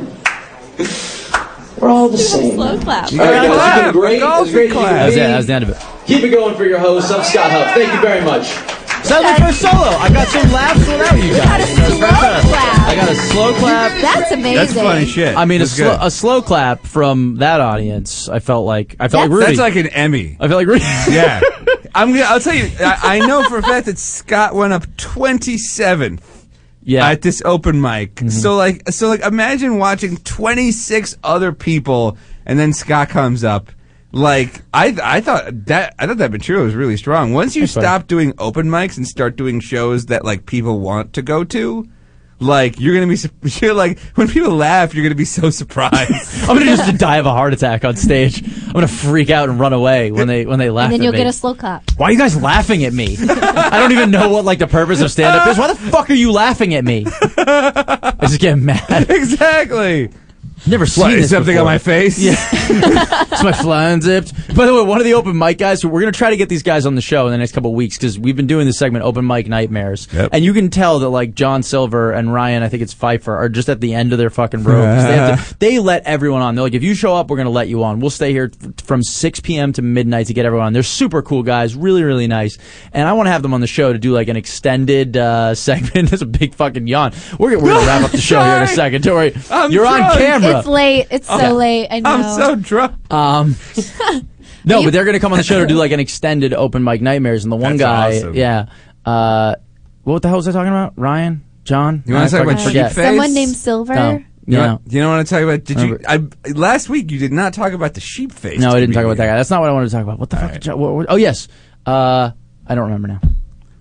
We're 1.80 1.90
all 1.90 2.10
the 2.10 2.20
same. 2.20 2.54
Slow 2.54 2.80
clap. 2.80 3.12
All 3.12 3.18
right, 3.18 3.48
guys, 3.48 3.76
you've 3.78 3.86
been 3.86 4.02
great. 4.02 4.22
It 4.22 4.26
was 4.26 4.52
great 4.52 4.68
to 4.70 4.76
That 4.76 5.06
was. 5.08 5.16
That 5.16 5.38
was 5.38 5.48
the 5.48 5.54
end 5.54 5.64
of 5.64 5.70
it. 5.72 5.78
Keep 6.06 6.24
it 6.24 6.30
going 6.30 6.56
for 6.56 6.66
your 6.66 6.78
host. 6.80 7.12
I'm 7.12 7.24
Scott 7.24 7.50
Huff. 7.52 7.74
Thank 7.74 7.92
you 7.94 8.02
very 8.02 8.24
much. 8.24 8.75
That 9.08 9.22
was 9.22 9.40
my 9.40 9.48
first 9.48 9.62
solo. 9.62 9.74
I 9.74 10.10
got 10.12 10.28
some 10.28 10.52
laughs 10.52 10.80
without 10.80 11.16
you 11.16 11.32
guys. 11.32 11.46
got 11.46 11.62
a 11.62 11.66
slow 11.68 12.00
clap. 12.00 12.86
I 12.88 12.96
got 12.96 13.10
a 13.10 13.16
slow 13.16 13.54
clap. 13.54 14.02
That's 14.02 14.32
amazing. 14.32 15.36
I 15.38 15.46
mean, 15.46 15.62
a, 15.62 15.66
That's 15.66 15.72
slo- 15.76 15.98
a 16.02 16.12
slow 16.12 16.42
clap 16.42 16.86
from 16.86 17.36
that 17.38 17.62
audience. 17.62 18.28
I 18.30 18.40
felt 18.40 18.66
like 18.66 18.96
I 19.00 19.08
felt 19.08 19.30
like 19.30 19.32
Rudy. 19.32 19.46
That's 19.46 19.60
like 19.60 19.76
an 19.76 19.88
Emmy. 19.88 20.38
I 20.40 20.48
felt 20.48 20.58
like 20.58 20.68
Rudy. 20.68 20.84
yeah. 21.10 21.42
I'm 21.94 22.10
gonna, 22.10 22.24
I'll 22.24 22.40
tell 22.40 22.56
you, 22.56 22.70
I, 22.80 23.20
I 23.22 23.28
know 23.28 23.44
for 23.48 23.58
a 23.58 23.64
fact 23.64 23.86
that 23.86 23.98
Scott 23.98 24.54
went 24.56 24.74
up 24.74 24.84
27th. 24.98 26.22
Yeah. 26.88 27.10
At 27.10 27.24
this 27.24 27.42
open 27.44 27.82
mic. 27.82 28.16
Mm-hmm. 28.16 28.30
So 28.30 28.56
like 28.56 28.90
so 28.92 29.08
like 29.08 29.22
imagine 29.22 29.80
watching 29.80 30.18
26 30.18 31.18
other 31.24 31.52
people 31.52 32.16
and 32.46 32.60
then 32.60 32.74
Scott 32.74 33.10
comes 33.10 33.44
up. 33.44 33.72
Like 34.16 34.62
I 34.74 34.96
I 35.04 35.20
thought 35.20 35.66
that 35.66 35.94
I 36.00 36.08
thought 36.08 36.20
that 36.20 36.32
material 36.32 36.64
was 36.64 36.74
really 36.74 36.96
strong. 36.96 37.34
Once 37.34 37.54
you 37.56 37.64
That's 37.64 37.74
fine. 37.74 37.84
stop 37.84 38.08
doing 38.08 38.34
open 38.38 38.68
mics 38.68 38.96
and 38.96 39.06
start 39.06 39.36
doing 39.36 39.60
shows 39.60 40.06
that 40.06 40.24
like 40.24 40.46
people 40.46 40.80
want 40.80 41.12
to 41.14 41.22
go 41.22 41.44
to, 41.44 41.86
like 42.40 42.80
you're 42.80 42.94
gonna 42.96 43.08
be 43.14 43.18
you're 43.62 43.74
like 43.74 44.00
when 44.16 44.30
people 44.30 44.54
laugh, 44.56 44.94
you're 44.96 45.04
gonna 45.04 45.16
be 45.16 45.26
so 45.26 45.50
surprised. 45.50 46.00
I'm 46.50 46.58
gonna 46.58 46.78
just 46.78 46.98
die 46.98 47.18
of 47.18 47.26
a 47.26 47.32
heart 47.32 47.52
attack 47.52 47.84
on 47.84 47.98
stage. 47.98 48.42
I'm 48.68 48.72
gonna 48.72 48.88
freak 48.88 49.30
out 49.30 49.50
and 49.50 49.60
run 49.60 49.74
away 49.74 50.14
when 50.14 50.30
they 50.30 50.46
when 50.46 50.60
they 50.60 50.70
laugh 50.70 50.86
And 50.86 50.94
then 50.94 51.02
at 51.02 51.04
you'll 51.04 51.12
me. 51.12 51.18
get 51.18 51.28
a 51.28 51.34
slow 51.34 51.54
clap. 51.54 51.84
Why 51.98 52.08
are 52.08 52.12
you 52.14 52.18
guys 52.18 52.42
laughing 52.42 52.86
at 52.86 52.94
me? 52.94 53.18
I 53.20 53.80
don't 53.82 53.92
even 53.92 54.12
know 54.12 54.30
what 54.30 54.46
like 54.46 54.60
the 54.60 54.68
purpose 54.68 55.02
of 55.02 55.12
stand 55.12 55.36
up 55.36 55.46
is. 55.50 55.58
Why 55.58 55.68
the 55.74 55.76
fuck 55.92 56.10
are 56.10 56.14
you 56.14 56.32
laughing 56.32 56.74
at 56.74 56.86
me? 56.86 57.06
I 57.38 58.16
just 58.22 58.40
get 58.40 58.56
mad. 58.58 59.10
exactly. 59.10 60.10
Never 60.68 60.86
seen 60.86 61.04
What, 61.04 61.14
is 61.14 61.22
this 61.26 61.32
something 61.32 61.54
before. 61.54 61.60
on 61.62 61.66
my 61.74 61.78
face? 61.78 62.18
Yeah. 62.18 62.36
it's 62.52 63.44
my 63.44 63.52
fly 63.52 63.90
unzipped. 63.90 64.34
By 64.56 64.66
the 64.66 64.74
way, 64.74 64.82
one 64.84 64.98
of 65.00 65.04
the 65.06 65.14
open 65.14 65.38
mic 65.38 65.58
guys, 65.60 65.86
we're 65.86 66.02
going 66.02 66.12
to 66.12 66.18
try 66.18 66.32
to 66.32 66.38
get 66.38 66.50
these 66.50 66.64
guys 66.64 66.86
on 66.86 66.96
the 66.96 67.02
show 67.02 67.26
in 67.28 67.32
the 67.32 67.38
next 67.38 67.52
couple 67.52 67.70
of 67.70 67.76
weeks 67.76 67.98
because 67.98 68.18
we've 68.18 68.36
been 68.36 68.48
doing 68.48 68.66
this 68.66 68.78
segment, 68.80 69.06
Open 69.06 69.28
Mic 69.28 69.48
Nightmares. 69.48 70.08
And 70.14 70.44
you 70.44 70.54
can 70.54 70.70
tell 70.70 71.00
that, 71.00 71.10
like, 71.10 71.36
John 71.36 71.62
Silver 71.62 72.12
and 72.12 72.34
Ryan, 72.34 72.64
I 72.64 72.70
think 72.70 72.82
it's 72.84 72.94
Pfeiffer, 72.94 73.36
are 73.36 73.50
just 73.50 73.70
at 73.70 73.80
the 73.82 73.94
end 73.94 74.12
of 74.12 74.18
their 74.18 74.30
fucking 74.30 74.64
rope. 74.64 74.84
'cause 74.86 75.04
they, 75.04 75.16
to, 75.54 75.56
they 75.60 75.80
let 75.80 76.04
everyone 76.06 76.42
on. 76.42 76.56
They're 76.56 76.64
like, 76.64 76.74
if 76.74 76.84
you 76.84 76.96
show 76.96 77.16
up, 77.16 77.30
we're 77.30 77.38
going 77.38 77.46
to 77.46 77.52
let 77.52 77.68
you 77.68 77.84
on. 77.84 78.00
We'll 78.00 78.10
stay 78.10 78.32
here 78.32 78.52
f- 78.64 78.84
from 78.84 79.04
6 79.04 79.40
p.m. 79.42 79.72
to 79.74 79.82
midnight 79.82 80.28
to 80.28 80.34
get 80.34 80.46
everyone 80.46 80.68
on. 80.68 80.74
They're 80.74 80.82
super 80.84 81.22
cool 81.22 81.44
guys, 81.44 81.76
really, 81.76 82.04
really 82.04 82.28
nice. 82.28 82.58
And 82.92 83.08
I 83.08 83.14
want 83.14 83.28
to 83.28 83.32
have 83.32 83.42
them 83.44 83.54
on 83.54 83.62
the 83.62 83.68
show 83.68 83.94
to 83.94 84.00
do, 84.00 84.14
like, 84.14 84.30
an 84.30 84.36
extended 84.36 85.16
uh, 85.18 85.54
segment. 85.56 86.10
That's 86.10 86.24
a 86.24 86.26
big 86.26 86.56
fucking 86.56 86.88
yawn. 86.88 87.14
We're, 87.38 87.52
gonna- 87.52 87.64
we're 87.64 87.70
going 87.74 87.82
to 87.82 87.88
wrap 87.88 88.04
up 88.04 88.12
the 88.12 88.18
show 88.22 88.42
here 88.44 88.56
in 88.58 88.64
a 88.64 88.68
second. 88.68 89.04
Don't 89.04 89.16
worry. 89.16 89.36
I'm 89.52 89.72
You're 89.72 89.86
on 89.86 90.00
drunk. 90.64 90.66
It's 90.66 90.68
late. 90.68 91.08
It's 91.12 91.28
so 91.28 91.36
Okay. 91.36 91.52
late. 91.52 91.88
I 91.92 92.00
know. 92.00 92.10
I'm 92.10 92.38
so 92.38 92.56
drunk. 92.56 93.14
Um, 93.14 93.56
no, 94.66 94.84
but 94.84 94.94
they're 94.94 95.06
going 95.06 95.14
to 95.16 95.20
come 95.20 95.32
on 95.34 95.38
the 95.38 95.44
show 95.44 95.60
to 95.60 95.68
do 95.68 95.76
like 95.76 95.92
an 95.92 96.00
extended 96.00 96.54
open 96.54 96.84
mic 96.84 97.02
nightmares, 97.02 97.44
and 97.44 97.52
the 97.52 97.56
one 97.58 97.78
That's 97.78 97.82
guy, 97.82 98.18
awesome. 98.18 98.34
yeah. 98.36 98.66
Uh, 99.06 99.56
what 100.04 100.22
the 100.22 100.28
hell 100.28 100.38
was 100.38 100.48
I 100.48 100.52
talking 100.52 100.70
about? 100.72 100.94
Ryan, 100.98 101.44
John. 101.64 102.04
You 102.06 102.14
wanna 102.14 102.30
talk 102.30 102.42
about 102.42 102.54
fucking 102.54 102.68
forget. 102.68 102.90
sheep 102.92 102.96
face? 102.96 103.06
Someone 103.08 103.34
named 103.34 103.56
Silver. 103.56 103.96
No. 103.96 104.12
You 104.48 104.58
Yeah. 104.58 104.66
know, 104.68 104.82
you 104.88 105.02
know 105.02 105.10
what 105.10 105.20
I 105.20 105.24
talk 105.24 105.42
about? 105.42 105.64
Did 105.64 105.80
you? 105.82 106.00
I, 106.08 106.22
last 106.54 106.88
week 106.90 107.10
you 107.12 107.18
did 107.18 107.34
not 107.34 107.54
talk 107.54 107.74
about 107.74 107.96
the 107.96 108.02
sheep 108.02 108.32
face. 108.32 108.60
No, 108.60 108.70
I 108.72 108.80
didn't 108.80 108.94
talk 108.94 109.04
about 109.04 109.18
that 109.18 109.26
guy. 109.26 109.36
That's 109.38 109.50
not 109.50 109.62
what 109.62 109.70
I 109.70 109.74
wanted 109.74 109.88
to 109.88 109.92
talk 109.94 110.04
about. 110.04 110.20
What 110.20 110.30
the 110.30 110.36
fuck? 110.38 110.52
did 110.54 110.62
John- 110.62 110.80
what- 110.80 110.94
what- 110.94 111.06
oh 111.10 111.16
yes. 111.16 111.48
Uh, 111.86 112.30
I 112.68 112.76
don't 112.76 112.86
remember 112.86 113.08
now. 113.08 113.20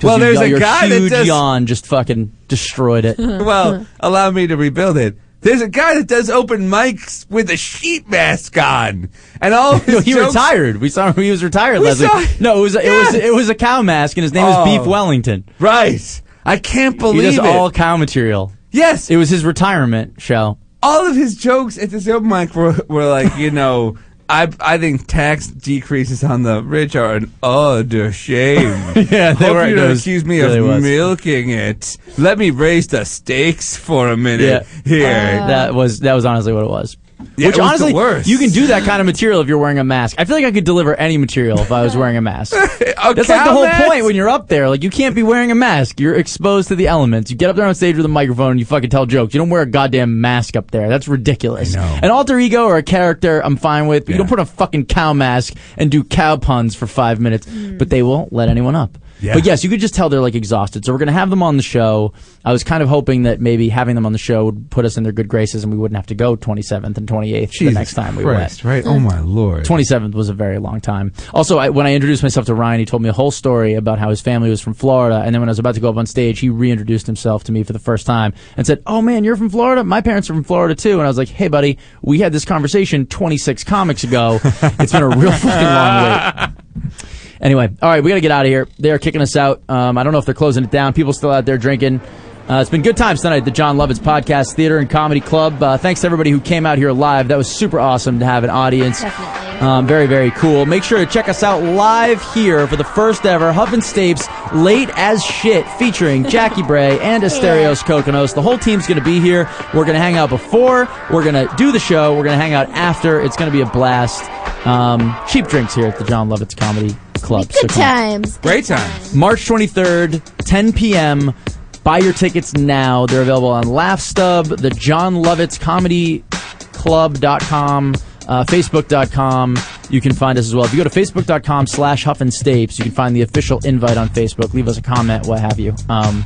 Well, 0.02 0.18
you- 0.18 0.24
there's 0.24 0.40
a 0.40 0.48
your 0.48 0.60
guy 0.60 0.88
that 0.88 0.98
huge 1.00 1.10
does- 1.10 1.26
yawn 1.26 1.66
just 1.66 1.86
fucking 1.86 2.32
destroyed 2.48 3.04
it. 3.04 3.18
well, 3.18 3.86
allow 4.00 4.30
me 4.30 4.46
to 4.46 4.56
rebuild 4.56 4.96
it. 4.96 5.16
There's 5.44 5.60
a 5.62 5.68
guy 5.68 5.94
that 5.94 6.08
does 6.08 6.28
open 6.30 6.68
mics 6.70 7.30
with 7.30 7.50
a 7.50 7.56
sheep 7.56 8.08
mask 8.08 8.56
on, 8.58 9.10
and 9.40 9.54
all 9.54 9.78
his 9.78 9.94
No, 9.94 10.00
he 10.00 10.12
jokes- 10.14 10.34
retired. 10.34 10.78
We 10.80 10.88
saw 10.88 11.12
him. 11.12 11.22
He 11.22 11.30
was 11.30 11.44
retired 11.44 11.78
We 11.80 11.86
last 11.86 11.98
saw- 12.00 12.18
week. 12.18 12.40
No, 12.40 12.58
it 12.58 12.62
was 12.62 12.74
it 12.74 12.88
was 12.90 13.14
it 13.14 13.32
was 13.34 13.48
a 13.50 13.54
cow 13.54 13.82
mask, 13.82 14.16
and 14.16 14.22
his 14.22 14.32
name 14.32 14.44
Oh. 14.44 14.64
was 14.64 14.78
Beef 14.78 14.86
Wellington. 14.86 15.44
Right. 15.60 16.22
I 16.44 16.56
can't 16.58 16.94
He 16.94 16.98
believe 16.98 17.22
does 17.36 17.38
it. 17.38 17.44
all 17.44 17.70
cow 17.70 17.96
material. 17.96 18.52
yes, 18.72 19.08
It 19.10 19.16
was 19.16 19.30
his 19.30 19.44
retirement 19.44 20.20
show. 20.20 20.58
all 20.82 21.06
of 21.06 21.14
his 21.16 21.36
jokes 21.36 21.78
at 21.78 21.90
this 21.90 22.08
open 22.08 22.28
mic 22.28 22.54
were, 22.54 22.74
were 22.88 23.06
like, 23.06 23.36
you 23.38 23.50
know, 23.50 23.96
I 24.28 24.48
I 24.60 24.78
think 24.78 25.06
tax 25.06 25.46
decreases 25.48 26.24
on 26.24 26.42
the 26.44 26.62
rich 26.62 26.96
are 26.96 27.14
an 27.16 27.32
utter 27.42 28.10
shame. 28.12 28.70
Yeah, 29.10 29.32
they 29.34 29.46
Hope 29.46 29.54
were- 29.56 29.68
you 29.68 29.74
don't 29.74 29.88
was- 29.90 30.00
accuse 30.00 30.24
me 30.24 30.40
really 30.40 30.58
of 30.58 30.66
was. 30.66 30.82
milking 30.82 31.50
it. 31.50 31.96
Let 32.16 32.38
me 32.38 32.50
raise 32.50 32.86
the 32.86 33.04
stakes 33.04 33.76
for 33.76 34.08
a 34.08 34.16
minute 34.16 34.66
here. 34.84 35.02
that 35.08 35.74
was 35.74 36.00
that 36.00 36.14
was 36.14 36.24
honestly 36.24 36.52
what 36.52 36.64
it 36.64 36.70
was. 36.70 36.96
Yeah, 37.36 37.48
Which 37.48 37.56
it 37.56 37.58
the 37.58 37.64
honestly, 37.64 37.92
worst. 37.94 38.28
you 38.28 38.38
can 38.38 38.50
do 38.50 38.68
that 38.68 38.84
kind 38.84 39.00
of 39.00 39.06
material 39.06 39.40
if 39.40 39.48
you're 39.48 39.58
wearing 39.58 39.78
a 39.78 39.84
mask. 39.84 40.16
I 40.18 40.24
feel 40.24 40.36
like 40.36 40.44
I 40.44 40.52
could 40.52 40.64
deliver 40.64 40.94
any 40.94 41.16
material 41.18 41.58
if 41.60 41.72
I 41.72 41.82
was 41.82 41.96
wearing 41.96 42.16
a 42.16 42.20
mask. 42.20 42.52
That's 42.78 43.28
like 43.28 43.44
the 43.44 43.52
whole 43.52 43.64
mask? 43.64 43.86
point 43.86 44.04
when 44.04 44.14
you're 44.16 44.28
up 44.28 44.48
there. 44.48 44.68
Like 44.68 44.82
you 44.82 44.90
can't 44.90 45.14
be 45.14 45.22
wearing 45.22 45.50
a 45.50 45.54
mask. 45.54 46.00
You're 46.00 46.14
exposed 46.14 46.68
to 46.68 46.76
the 46.76 46.86
elements. 46.88 47.30
You 47.30 47.36
get 47.36 47.50
up 47.50 47.56
there 47.56 47.66
on 47.66 47.74
stage 47.74 47.96
with 47.96 48.04
a 48.04 48.08
microphone 48.08 48.52
and 48.52 48.60
you 48.60 48.66
fucking 48.66 48.90
tell 48.90 49.06
jokes. 49.06 49.34
You 49.34 49.38
don't 49.38 49.50
wear 49.50 49.62
a 49.62 49.66
goddamn 49.66 50.20
mask 50.20 50.56
up 50.56 50.70
there. 50.70 50.88
That's 50.88 51.08
ridiculous. 51.08 51.74
An 51.76 52.10
alter 52.10 52.38
ego 52.38 52.64
or 52.66 52.76
a 52.76 52.82
character, 52.82 53.40
I'm 53.44 53.56
fine 53.56 53.86
with. 53.86 54.06
But 54.06 54.12
you 54.12 54.18
don't 54.18 54.28
put 54.28 54.40
a 54.40 54.46
fucking 54.46 54.86
cow 54.86 55.12
mask 55.12 55.54
and 55.76 55.90
do 55.90 56.04
cow 56.04 56.36
puns 56.36 56.74
for 56.74 56.86
five 56.86 57.20
minutes. 57.20 57.46
Mm. 57.46 57.78
But 57.78 57.90
they 57.90 58.02
won't 58.02 58.32
let 58.32 58.48
anyone 58.48 58.74
up. 58.74 58.96
Yeah. 59.20 59.34
But 59.34 59.46
yes, 59.46 59.64
you 59.64 59.70
could 59.70 59.80
just 59.80 59.94
tell 59.94 60.08
they're 60.08 60.20
like 60.20 60.34
exhausted. 60.34 60.84
So 60.84 60.92
we're 60.92 60.98
gonna 60.98 61.12
have 61.12 61.30
them 61.30 61.42
on 61.42 61.56
the 61.56 61.62
show. 61.62 62.12
I 62.44 62.52
was 62.52 62.64
kind 62.64 62.82
of 62.82 62.88
hoping 62.88 63.22
that 63.22 63.40
maybe 63.40 63.68
having 63.68 63.94
them 63.94 64.06
on 64.06 64.12
the 64.12 64.18
show 64.18 64.46
would 64.46 64.70
put 64.70 64.84
us 64.84 64.96
in 64.96 65.02
their 65.02 65.12
good 65.12 65.28
graces 65.28 65.62
and 65.64 65.72
we 65.72 65.78
wouldn't 65.78 65.96
have 65.96 66.06
to 66.08 66.14
go 66.14 66.36
27th 66.36 66.96
and 66.96 67.06
28th 67.06 67.58
the 67.58 67.70
next 67.70 67.94
time 67.94 68.16
we 68.16 68.22
Christ, 68.24 68.64
went. 68.64 68.84
right? 68.84 68.92
Oh 68.92 68.98
my 68.98 69.20
lord. 69.20 69.64
27th 69.64 70.14
was 70.14 70.28
a 70.28 70.34
very 70.34 70.58
long 70.58 70.80
time. 70.80 71.12
Also, 71.32 71.58
I, 71.58 71.70
when 71.70 71.86
I 71.86 71.94
introduced 71.94 72.22
myself 72.22 72.46
to 72.46 72.54
Ryan, 72.54 72.80
he 72.80 72.86
told 72.86 73.02
me 73.02 73.08
a 73.08 73.12
whole 73.14 73.30
story 73.30 73.74
about 73.74 73.98
how 73.98 74.10
his 74.10 74.20
family 74.20 74.50
was 74.50 74.60
from 74.60 74.74
Florida. 74.74 75.22
And 75.24 75.34
then 75.34 75.40
when 75.40 75.48
I 75.48 75.52
was 75.52 75.58
about 75.58 75.74
to 75.76 75.80
go 75.80 75.88
up 75.88 75.96
on 75.96 76.06
stage, 76.06 76.40
he 76.40 76.50
reintroduced 76.50 77.06
himself 77.06 77.44
to 77.44 77.52
me 77.52 77.62
for 77.62 77.72
the 77.72 77.78
first 77.78 78.06
time 78.06 78.34
and 78.56 78.66
said, 78.66 78.82
Oh 78.86 79.00
man, 79.00 79.24
you're 79.24 79.36
from 79.36 79.48
Florida? 79.48 79.84
My 79.84 80.00
parents 80.00 80.28
are 80.28 80.34
from 80.34 80.44
Florida 80.44 80.74
too. 80.74 80.94
And 80.94 81.02
I 81.02 81.06
was 81.08 81.18
like, 81.18 81.28
Hey 81.28 81.48
buddy, 81.48 81.78
we 82.02 82.20
had 82.20 82.32
this 82.32 82.44
conversation 82.44 83.06
26 83.06 83.64
comics 83.64 84.04
ago. 84.04 84.38
it's 84.44 84.92
been 84.92 85.02
a 85.02 85.08
real 85.08 85.32
fucking 85.32 85.50
long 85.50 86.54
wait. 86.84 86.94
Anyway, 87.44 87.68
all 87.82 87.90
right, 87.90 88.02
we 88.02 88.10
got 88.10 88.14
to 88.14 88.22
get 88.22 88.30
out 88.30 88.46
of 88.46 88.50
here. 88.50 88.66
They 88.78 88.90
are 88.90 88.98
kicking 88.98 89.20
us 89.20 89.36
out. 89.36 89.62
Um, 89.68 89.98
I 89.98 90.02
don't 90.02 90.14
know 90.14 90.18
if 90.18 90.24
they're 90.24 90.34
closing 90.34 90.64
it 90.64 90.70
down. 90.70 90.94
People 90.94 91.12
still 91.12 91.30
out 91.30 91.44
there 91.44 91.58
drinking. 91.58 92.00
Uh, 92.48 92.60
it's 92.60 92.70
been 92.70 92.82
good 92.82 92.96
times 92.96 93.20
tonight 93.20 93.38
at 93.38 93.44
the 93.44 93.50
Jon 93.50 93.76
Lovitz 93.76 93.98
Podcast 93.98 94.54
Theater 94.54 94.78
and 94.78 94.88
Comedy 94.88 95.20
Club. 95.20 95.62
Uh, 95.62 95.76
thanks 95.76 96.00
to 96.00 96.06
everybody 96.06 96.30
who 96.30 96.40
came 96.40 96.64
out 96.64 96.78
here 96.78 96.90
live. 96.92 97.28
That 97.28 97.36
was 97.36 97.50
super 97.50 97.78
awesome 97.78 98.18
to 98.18 98.24
have 98.24 98.44
an 98.44 98.50
audience. 98.50 99.02
Um, 99.04 99.86
very, 99.86 100.06
very 100.06 100.30
cool. 100.30 100.64
Make 100.66 100.84
sure 100.84 100.98
to 100.98 101.06
check 101.06 101.28
us 101.28 101.42
out 101.42 101.62
live 101.62 102.22
here 102.32 102.66
for 102.66 102.76
the 102.76 102.84
first 102.84 103.24
ever 103.26 103.52
Huff 103.52 103.72
and 103.74 103.82
Stapes 103.82 104.26
Late 104.62 104.90
as 104.94 105.22
Shit 105.22 105.66
featuring 105.72 106.24
Jackie 106.28 106.62
Bray 106.62 106.98
and 107.00 107.22
Asterios 107.22 107.82
Kokkinos. 107.82 108.34
The 108.34 108.42
whole 108.42 108.58
team's 108.58 108.86
going 108.86 108.98
to 108.98 109.04
be 109.04 109.20
here. 109.20 109.48
We're 109.74 109.84
going 109.84 109.94
to 109.94 110.00
hang 110.00 110.16
out 110.16 110.30
before. 110.30 110.88
We're 111.10 111.24
going 111.24 111.46
to 111.46 111.54
do 111.56 111.72
the 111.72 111.80
show. 111.80 112.14
We're 112.14 112.24
going 112.24 112.38
to 112.38 112.42
hang 112.42 112.54
out 112.54 112.70
after. 112.70 113.20
It's 113.20 113.36
going 113.36 113.50
to 113.50 113.56
be 113.56 113.62
a 113.62 113.70
blast. 113.70 114.24
Um, 114.66 115.14
cheap 115.28 115.46
drinks 115.46 115.74
here 115.74 115.86
at 115.86 115.98
the 115.98 116.04
Jon 116.04 116.28
Lovitz 116.28 116.56
Comedy 116.56 116.94
Club. 117.24 117.48
Good 117.48 117.70
come 117.70 117.82
on. 117.82 117.88
times. 117.88 118.38
Great 118.38 118.66
time. 118.66 119.18
March 119.18 119.46
23rd, 119.46 120.22
10 120.44 120.72
p.m. 120.72 121.34
Buy 121.82 121.98
your 121.98 122.12
tickets 122.12 122.54
now. 122.54 123.06
They're 123.06 123.22
available 123.22 123.48
on 123.48 123.64
LaughStub, 123.64 124.60
the 124.60 124.70
Jon 124.70 125.16
Lovitz 125.16 125.58
Comedy 125.60 126.24
Club.com, 126.72 127.94
uh, 128.28 128.44
Facebook.com. 128.44 129.58
You 129.90 130.00
can 130.00 130.12
find 130.14 130.38
us 130.38 130.46
as 130.46 130.54
well. 130.54 130.64
If 130.64 130.72
you 130.72 130.78
go 130.82 130.88
to 130.88 130.90
Facebook.com 131.00 131.66
slash 131.66 132.04
Huff 132.04 132.20
and 132.20 132.30
Stapes, 132.30 132.78
you 132.78 132.84
can 132.84 132.92
find 132.92 133.14
the 133.14 133.22
official 133.22 133.58
invite 133.64 133.96
on 133.96 134.08
Facebook. 134.08 134.54
Leave 134.54 134.68
us 134.68 134.78
a 134.78 134.82
comment, 134.82 135.26
what 135.26 135.40
have 135.40 135.58
you. 135.58 135.74
Um, 135.88 136.24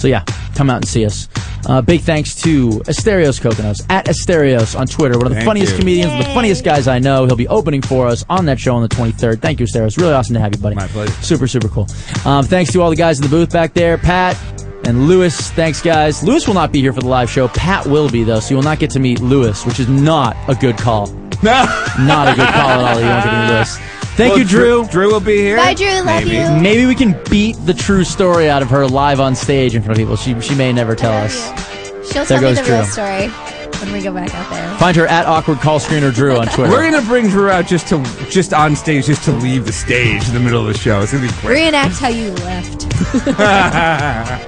so 0.00 0.08
yeah, 0.08 0.24
come 0.54 0.70
out 0.70 0.76
and 0.76 0.88
see 0.88 1.04
us. 1.04 1.28
Uh, 1.66 1.82
big 1.82 2.00
thanks 2.00 2.34
to 2.34 2.70
Asterios 2.86 3.38
Kokkinos 3.38 3.84
at 3.90 4.06
Asterios 4.06 4.78
on 4.78 4.86
Twitter, 4.86 5.18
one 5.18 5.26
of 5.26 5.30
the 5.30 5.36
Thank 5.36 5.46
funniest 5.46 5.72
you. 5.72 5.78
comedians, 5.78 6.26
the 6.26 6.32
funniest 6.32 6.64
guys 6.64 6.88
I 6.88 6.98
know. 6.98 7.26
He'll 7.26 7.36
be 7.36 7.48
opening 7.48 7.82
for 7.82 8.06
us 8.06 8.24
on 8.30 8.46
that 8.46 8.58
show 8.58 8.74
on 8.74 8.82
the 8.82 8.88
23rd. 8.88 9.42
Thank 9.42 9.60
you, 9.60 9.66
Asterios. 9.66 9.98
Really 9.98 10.14
awesome 10.14 10.34
to 10.34 10.40
have 10.40 10.54
you, 10.54 10.60
buddy. 10.60 10.74
My 10.74 10.88
pleasure. 10.88 11.12
Super, 11.22 11.46
super 11.46 11.68
cool. 11.68 11.86
Um, 12.24 12.46
thanks 12.46 12.72
to 12.72 12.80
all 12.80 12.88
the 12.88 12.96
guys 12.96 13.18
in 13.18 13.24
the 13.24 13.28
booth 13.28 13.52
back 13.52 13.74
there. 13.74 13.98
Pat 13.98 14.38
and 14.86 15.06
Lewis, 15.06 15.50
thanks, 15.50 15.82
guys. 15.82 16.24
Lewis 16.24 16.46
will 16.46 16.54
not 16.54 16.72
be 16.72 16.80
here 16.80 16.94
for 16.94 17.00
the 17.00 17.08
live 17.08 17.28
show. 17.28 17.48
Pat 17.48 17.86
will 17.86 18.08
be, 18.08 18.24
though, 18.24 18.40
so 18.40 18.50
you 18.50 18.56
will 18.56 18.62
not 18.62 18.78
get 18.78 18.88
to 18.92 18.98
meet 18.98 19.20
Lewis, 19.20 19.66
which 19.66 19.78
is 19.78 19.88
not 19.88 20.34
a 20.48 20.54
good 20.54 20.78
call. 20.78 21.08
No. 21.42 21.64
not 22.00 22.26
a 22.26 22.34
good 22.34 22.48
call 22.48 22.70
at 22.70 22.96
all. 22.96 23.00
You 23.00 23.06
won't 23.06 23.24
get 23.24 23.30
to 23.30 23.38
meet 23.38 23.54
Lewis. 23.54 23.89
Thank 24.20 24.32
Well, 24.32 24.38
you, 24.40 24.44
Drew. 24.44 24.86
Drew 24.88 25.10
will 25.10 25.20
be 25.20 25.38
here. 25.38 25.56
Bye, 25.56 25.72
Drew. 25.72 25.86
Love 25.88 26.04
Maybe. 26.04 26.30
you. 26.32 26.50
Maybe 26.60 26.84
we 26.84 26.94
can 26.94 27.18
beat 27.30 27.54
the 27.64 27.72
true 27.72 28.04
story 28.04 28.50
out 28.50 28.60
of 28.60 28.68
her 28.68 28.86
live 28.86 29.18
on 29.18 29.34
stage 29.34 29.74
in 29.74 29.80
front 29.82 29.92
of 29.98 30.02
people. 30.02 30.16
She 30.16 30.38
she 30.42 30.54
may 30.54 30.74
never 30.74 30.94
tell 30.94 31.12
us. 31.12 31.34
She'll 32.12 32.26
There 32.26 32.38
tell 32.38 32.42
me 32.42 32.54
goes 32.54 32.66
the 32.66 32.70
real 32.70 32.84
story. 32.84 33.28
when 33.80 33.92
we 33.94 34.02
go 34.02 34.12
back 34.12 34.34
out 34.34 34.50
there. 34.50 34.76
Find 34.76 34.94
her 34.98 35.06
at 35.06 35.24
awkward 35.24 35.60
call 35.60 35.80
screener 35.80 36.12
Drew 36.12 36.36
on 36.36 36.48
Twitter. 36.48 36.70
We're 36.70 36.90
gonna 36.90 37.00
bring 37.06 37.28
Drew 37.28 37.48
out 37.48 37.66
just 37.66 37.88
to 37.88 38.02
just 38.28 38.52
on 38.52 38.76
stage, 38.76 39.06
just 39.06 39.24
to 39.24 39.32
leave 39.32 39.64
the 39.64 39.72
stage 39.72 40.28
in 40.28 40.34
the 40.34 40.40
middle 40.40 40.60
of 40.60 40.66
the 40.70 40.78
show. 40.78 41.00
It's 41.00 41.12
gonna 41.12 41.26
be 41.26 41.32
great. 41.40 41.64
Reenact 41.72 41.94
how 41.98 42.08
you 42.08 42.30
left. 42.44 42.86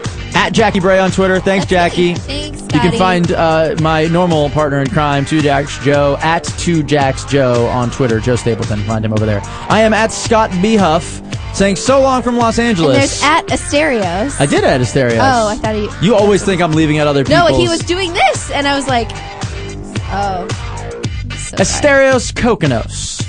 at 0.35 0.51
Jackie 0.53 0.81
Bray 0.81 0.99
on 0.99 1.11
Twitter. 1.11 1.39
Thanks, 1.41 1.67
Jackie. 1.67 2.15
Thanks, 2.15 2.61
You 2.63 2.81
can 2.81 2.93
find 2.99 3.33
uh, 3.33 3.77
my 3.81 4.07
normal 4.07 4.49
partner 4.51 4.81
in 4.81 4.89
crime, 4.89 5.25
Two 5.25 5.41
Jacks 5.43 5.79
Joe, 5.85 6.17
at 6.21 6.45
Two 6.45 6.83
Jacks 6.83 7.25
Joe 7.25 7.67
on 7.67 7.91
Twitter. 7.91 8.19
Joe 8.21 8.37
Stapleton. 8.37 8.81
Find 8.85 9.05
him 9.05 9.13
over 9.13 9.27
there. 9.27 9.41
I 9.69 9.81
am 9.83 9.93
at 9.93 10.11
Scott 10.13 10.51
B. 10.63 10.77
Huff, 10.77 11.21
saying 11.55 11.77
so 11.77 12.01
long 12.01 12.23
from 12.23 12.37
Los 12.37 12.59
And 12.59 12.69
Angeles. 12.69 13.21
there's 13.21 13.23
at 13.23 13.47
Asterios. 13.49 14.41
I 14.41 14.47
did 14.47 14.65
add 14.65 14.81
Asterios. 14.81 15.19
Oh, 15.21 15.49
I 15.49 15.57
thought 15.57 15.75
he. 15.75 16.07
You 16.07 16.15
always 16.15 16.45
think 16.45 16.63
I'm 16.63 16.73
leaving 16.73 16.99
out 16.99 17.07
other 17.07 17.25
people. 17.25 17.49
No, 17.49 17.57
he 17.59 17.69
was 17.69 17.81
doing 17.81 18.13
this, 18.13 18.51
and 18.51 18.67
I 18.67 18.75
was 18.75 18.89
like, 18.89 19.11
oh. 20.13 20.47
So 21.37 21.57
Asterios 21.59 22.33
Kokkinos. 22.33 23.21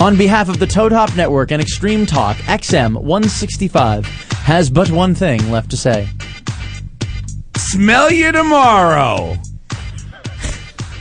On 0.00 0.16
behalf 0.16 0.48
of 0.48 0.60
the 0.60 0.66
Toad 0.66 0.92
Hop 0.92 1.14
Network 1.16 1.50
and 1.50 1.60
Extreme 1.60 2.06
Talk, 2.06 2.36
XM 2.36 2.94
165 3.00 4.06
has 4.06 4.70
but 4.70 4.90
one 4.90 5.12
thing 5.14 5.50
left 5.50 5.70
to 5.70 5.76
say. 5.76 6.08
Smell 7.70 8.10
you 8.10 8.32
tomorrow. 8.32 9.36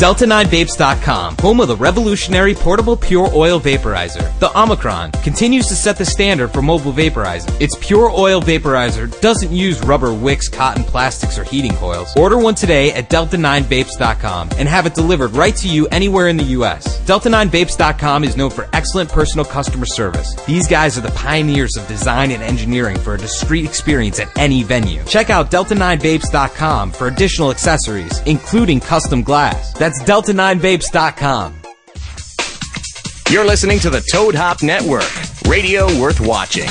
Delta9Vapes.com, 0.03 1.37
home 1.37 1.61
of 1.61 1.69
the 1.69 1.77
revolutionary 1.77 2.53
portable 2.53 2.97
pure 2.97 3.29
oil 3.33 3.57
vaporizer. 3.57 4.37
The 4.39 4.51
Omicron 4.59 5.13
continues 5.23 5.67
to 5.67 5.75
set 5.75 5.95
the 5.95 6.03
standard 6.03 6.49
for 6.49 6.61
mobile 6.61 6.91
vaporizing. 6.91 7.55
Its 7.61 7.77
pure 7.79 8.09
oil 8.09 8.41
vaporizer 8.41 9.07
doesn't 9.21 9.53
use 9.53 9.81
rubber 9.81 10.13
wicks, 10.13 10.49
cotton, 10.49 10.83
plastics, 10.83 11.39
or 11.39 11.45
heating 11.45 11.73
coils. 11.75 12.13
Order 12.17 12.37
one 12.37 12.53
today 12.53 12.91
at 12.91 13.09
Delta9Vapes.com 13.09 14.49
and 14.57 14.67
have 14.67 14.85
it 14.85 14.93
delivered 14.93 15.31
right 15.35 15.55
to 15.55 15.69
you 15.69 15.87
anywhere 15.87 16.27
in 16.27 16.35
the 16.35 16.51
U.S. 16.59 16.99
Delta9Vapes.com 17.03 18.25
is 18.25 18.35
known 18.35 18.49
for 18.49 18.67
excellent 18.73 19.09
personal 19.09 19.45
customer 19.45 19.85
service. 19.85 20.35
These 20.45 20.67
guys 20.67 20.97
are 20.97 21.01
the 21.01 21.11
pioneers 21.11 21.77
of 21.77 21.87
design 21.87 22.31
and 22.31 22.43
engineering 22.43 22.97
for 22.99 23.13
a 23.13 23.17
discreet 23.17 23.63
experience 23.63 24.19
at 24.19 24.37
any 24.37 24.63
venue. 24.63 25.01
Check 25.05 25.29
out 25.29 25.49
Delta9Vapes.com 25.49 26.91
for 26.91 27.07
additional 27.07 27.51
accessories, 27.51 28.19
including 28.25 28.81
custom 28.81 29.23
glass. 29.23 29.71
That's 29.71 29.92
Delta9Vapes.com. 30.01 31.55
You're 33.29 33.45
listening 33.45 33.79
to 33.79 33.89
the 33.89 34.01
Toad 34.11 34.35
Hop 34.35 34.61
Network, 34.61 35.09
radio 35.47 35.85
worth 35.99 36.19
watching. 36.19 36.69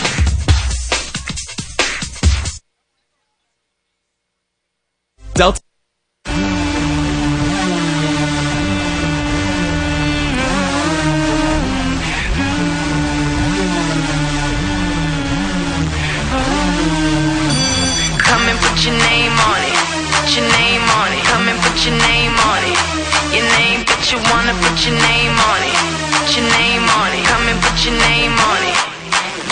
put 24.82 24.90
your 24.90 24.98
name 24.98 25.38
on 25.38 25.62
it. 25.62 25.78
Put 26.18 26.36
your 26.36 26.48
name 26.59 26.82
on 26.82 27.14
it. 27.14 27.22
Come 27.30 27.46
and 27.46 27.60
put 27.62 27.84
your 27.86 27.94
name 28.02 28.34
on 28.34 28.60
it. 28.66 28.78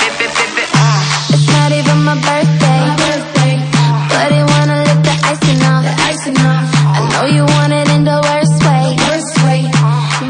Bip, 0.03 0.19
bip, 0.19 0.33
bip, 0.35 0.51
bip, 0.59 0.71
uh. 0.75 1.31
It's 1.31 1.47
not 1.47 1.71
even 1.71 2.03
my 2.03 2.17
birthday. 2.19 2.83
But 4.11 4.33
wanna 4.51 4.83
lick 4.83 5.01
the 5.07 5.15
I 6.03 7.09
know 7.13 7.27
you 7.27 7.45
want 7.47 7.73
it 7.73 7.89
in. 7.95 8.03
The 8.03 8.19
worst 8.27 8.59
way. 8.67 9.71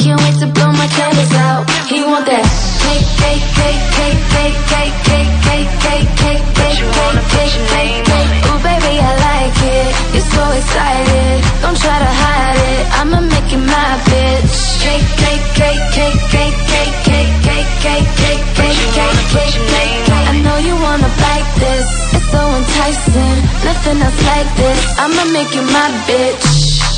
Can't 0.04 0.20
wait 0.20 0.36
to 0.40 0.46
blow 0.52 0.70
my 0.72 0.86
candles 0.88 1.32
out. 1.32 1.64
He 1.88 2.04
want 2.04 2.26
that 2.26 2.44
cake, 2.84 3.08
cake, 3.20 3.44
cake, 3.56 3.80
cake, 3.96 4.20
cake, 4.68 5.04
cake. 5.04 5.09
Enticing. 23.10 23.44
Nothing 23.64 24.02
else 24.02 24.22
like 24.26 24.56
this. 24.56 24.98
I'ma 24.98 25.24
make 25.32 25.54
you 25.54 25.62
my 25.62 25.90
bitch. 26.06 26.89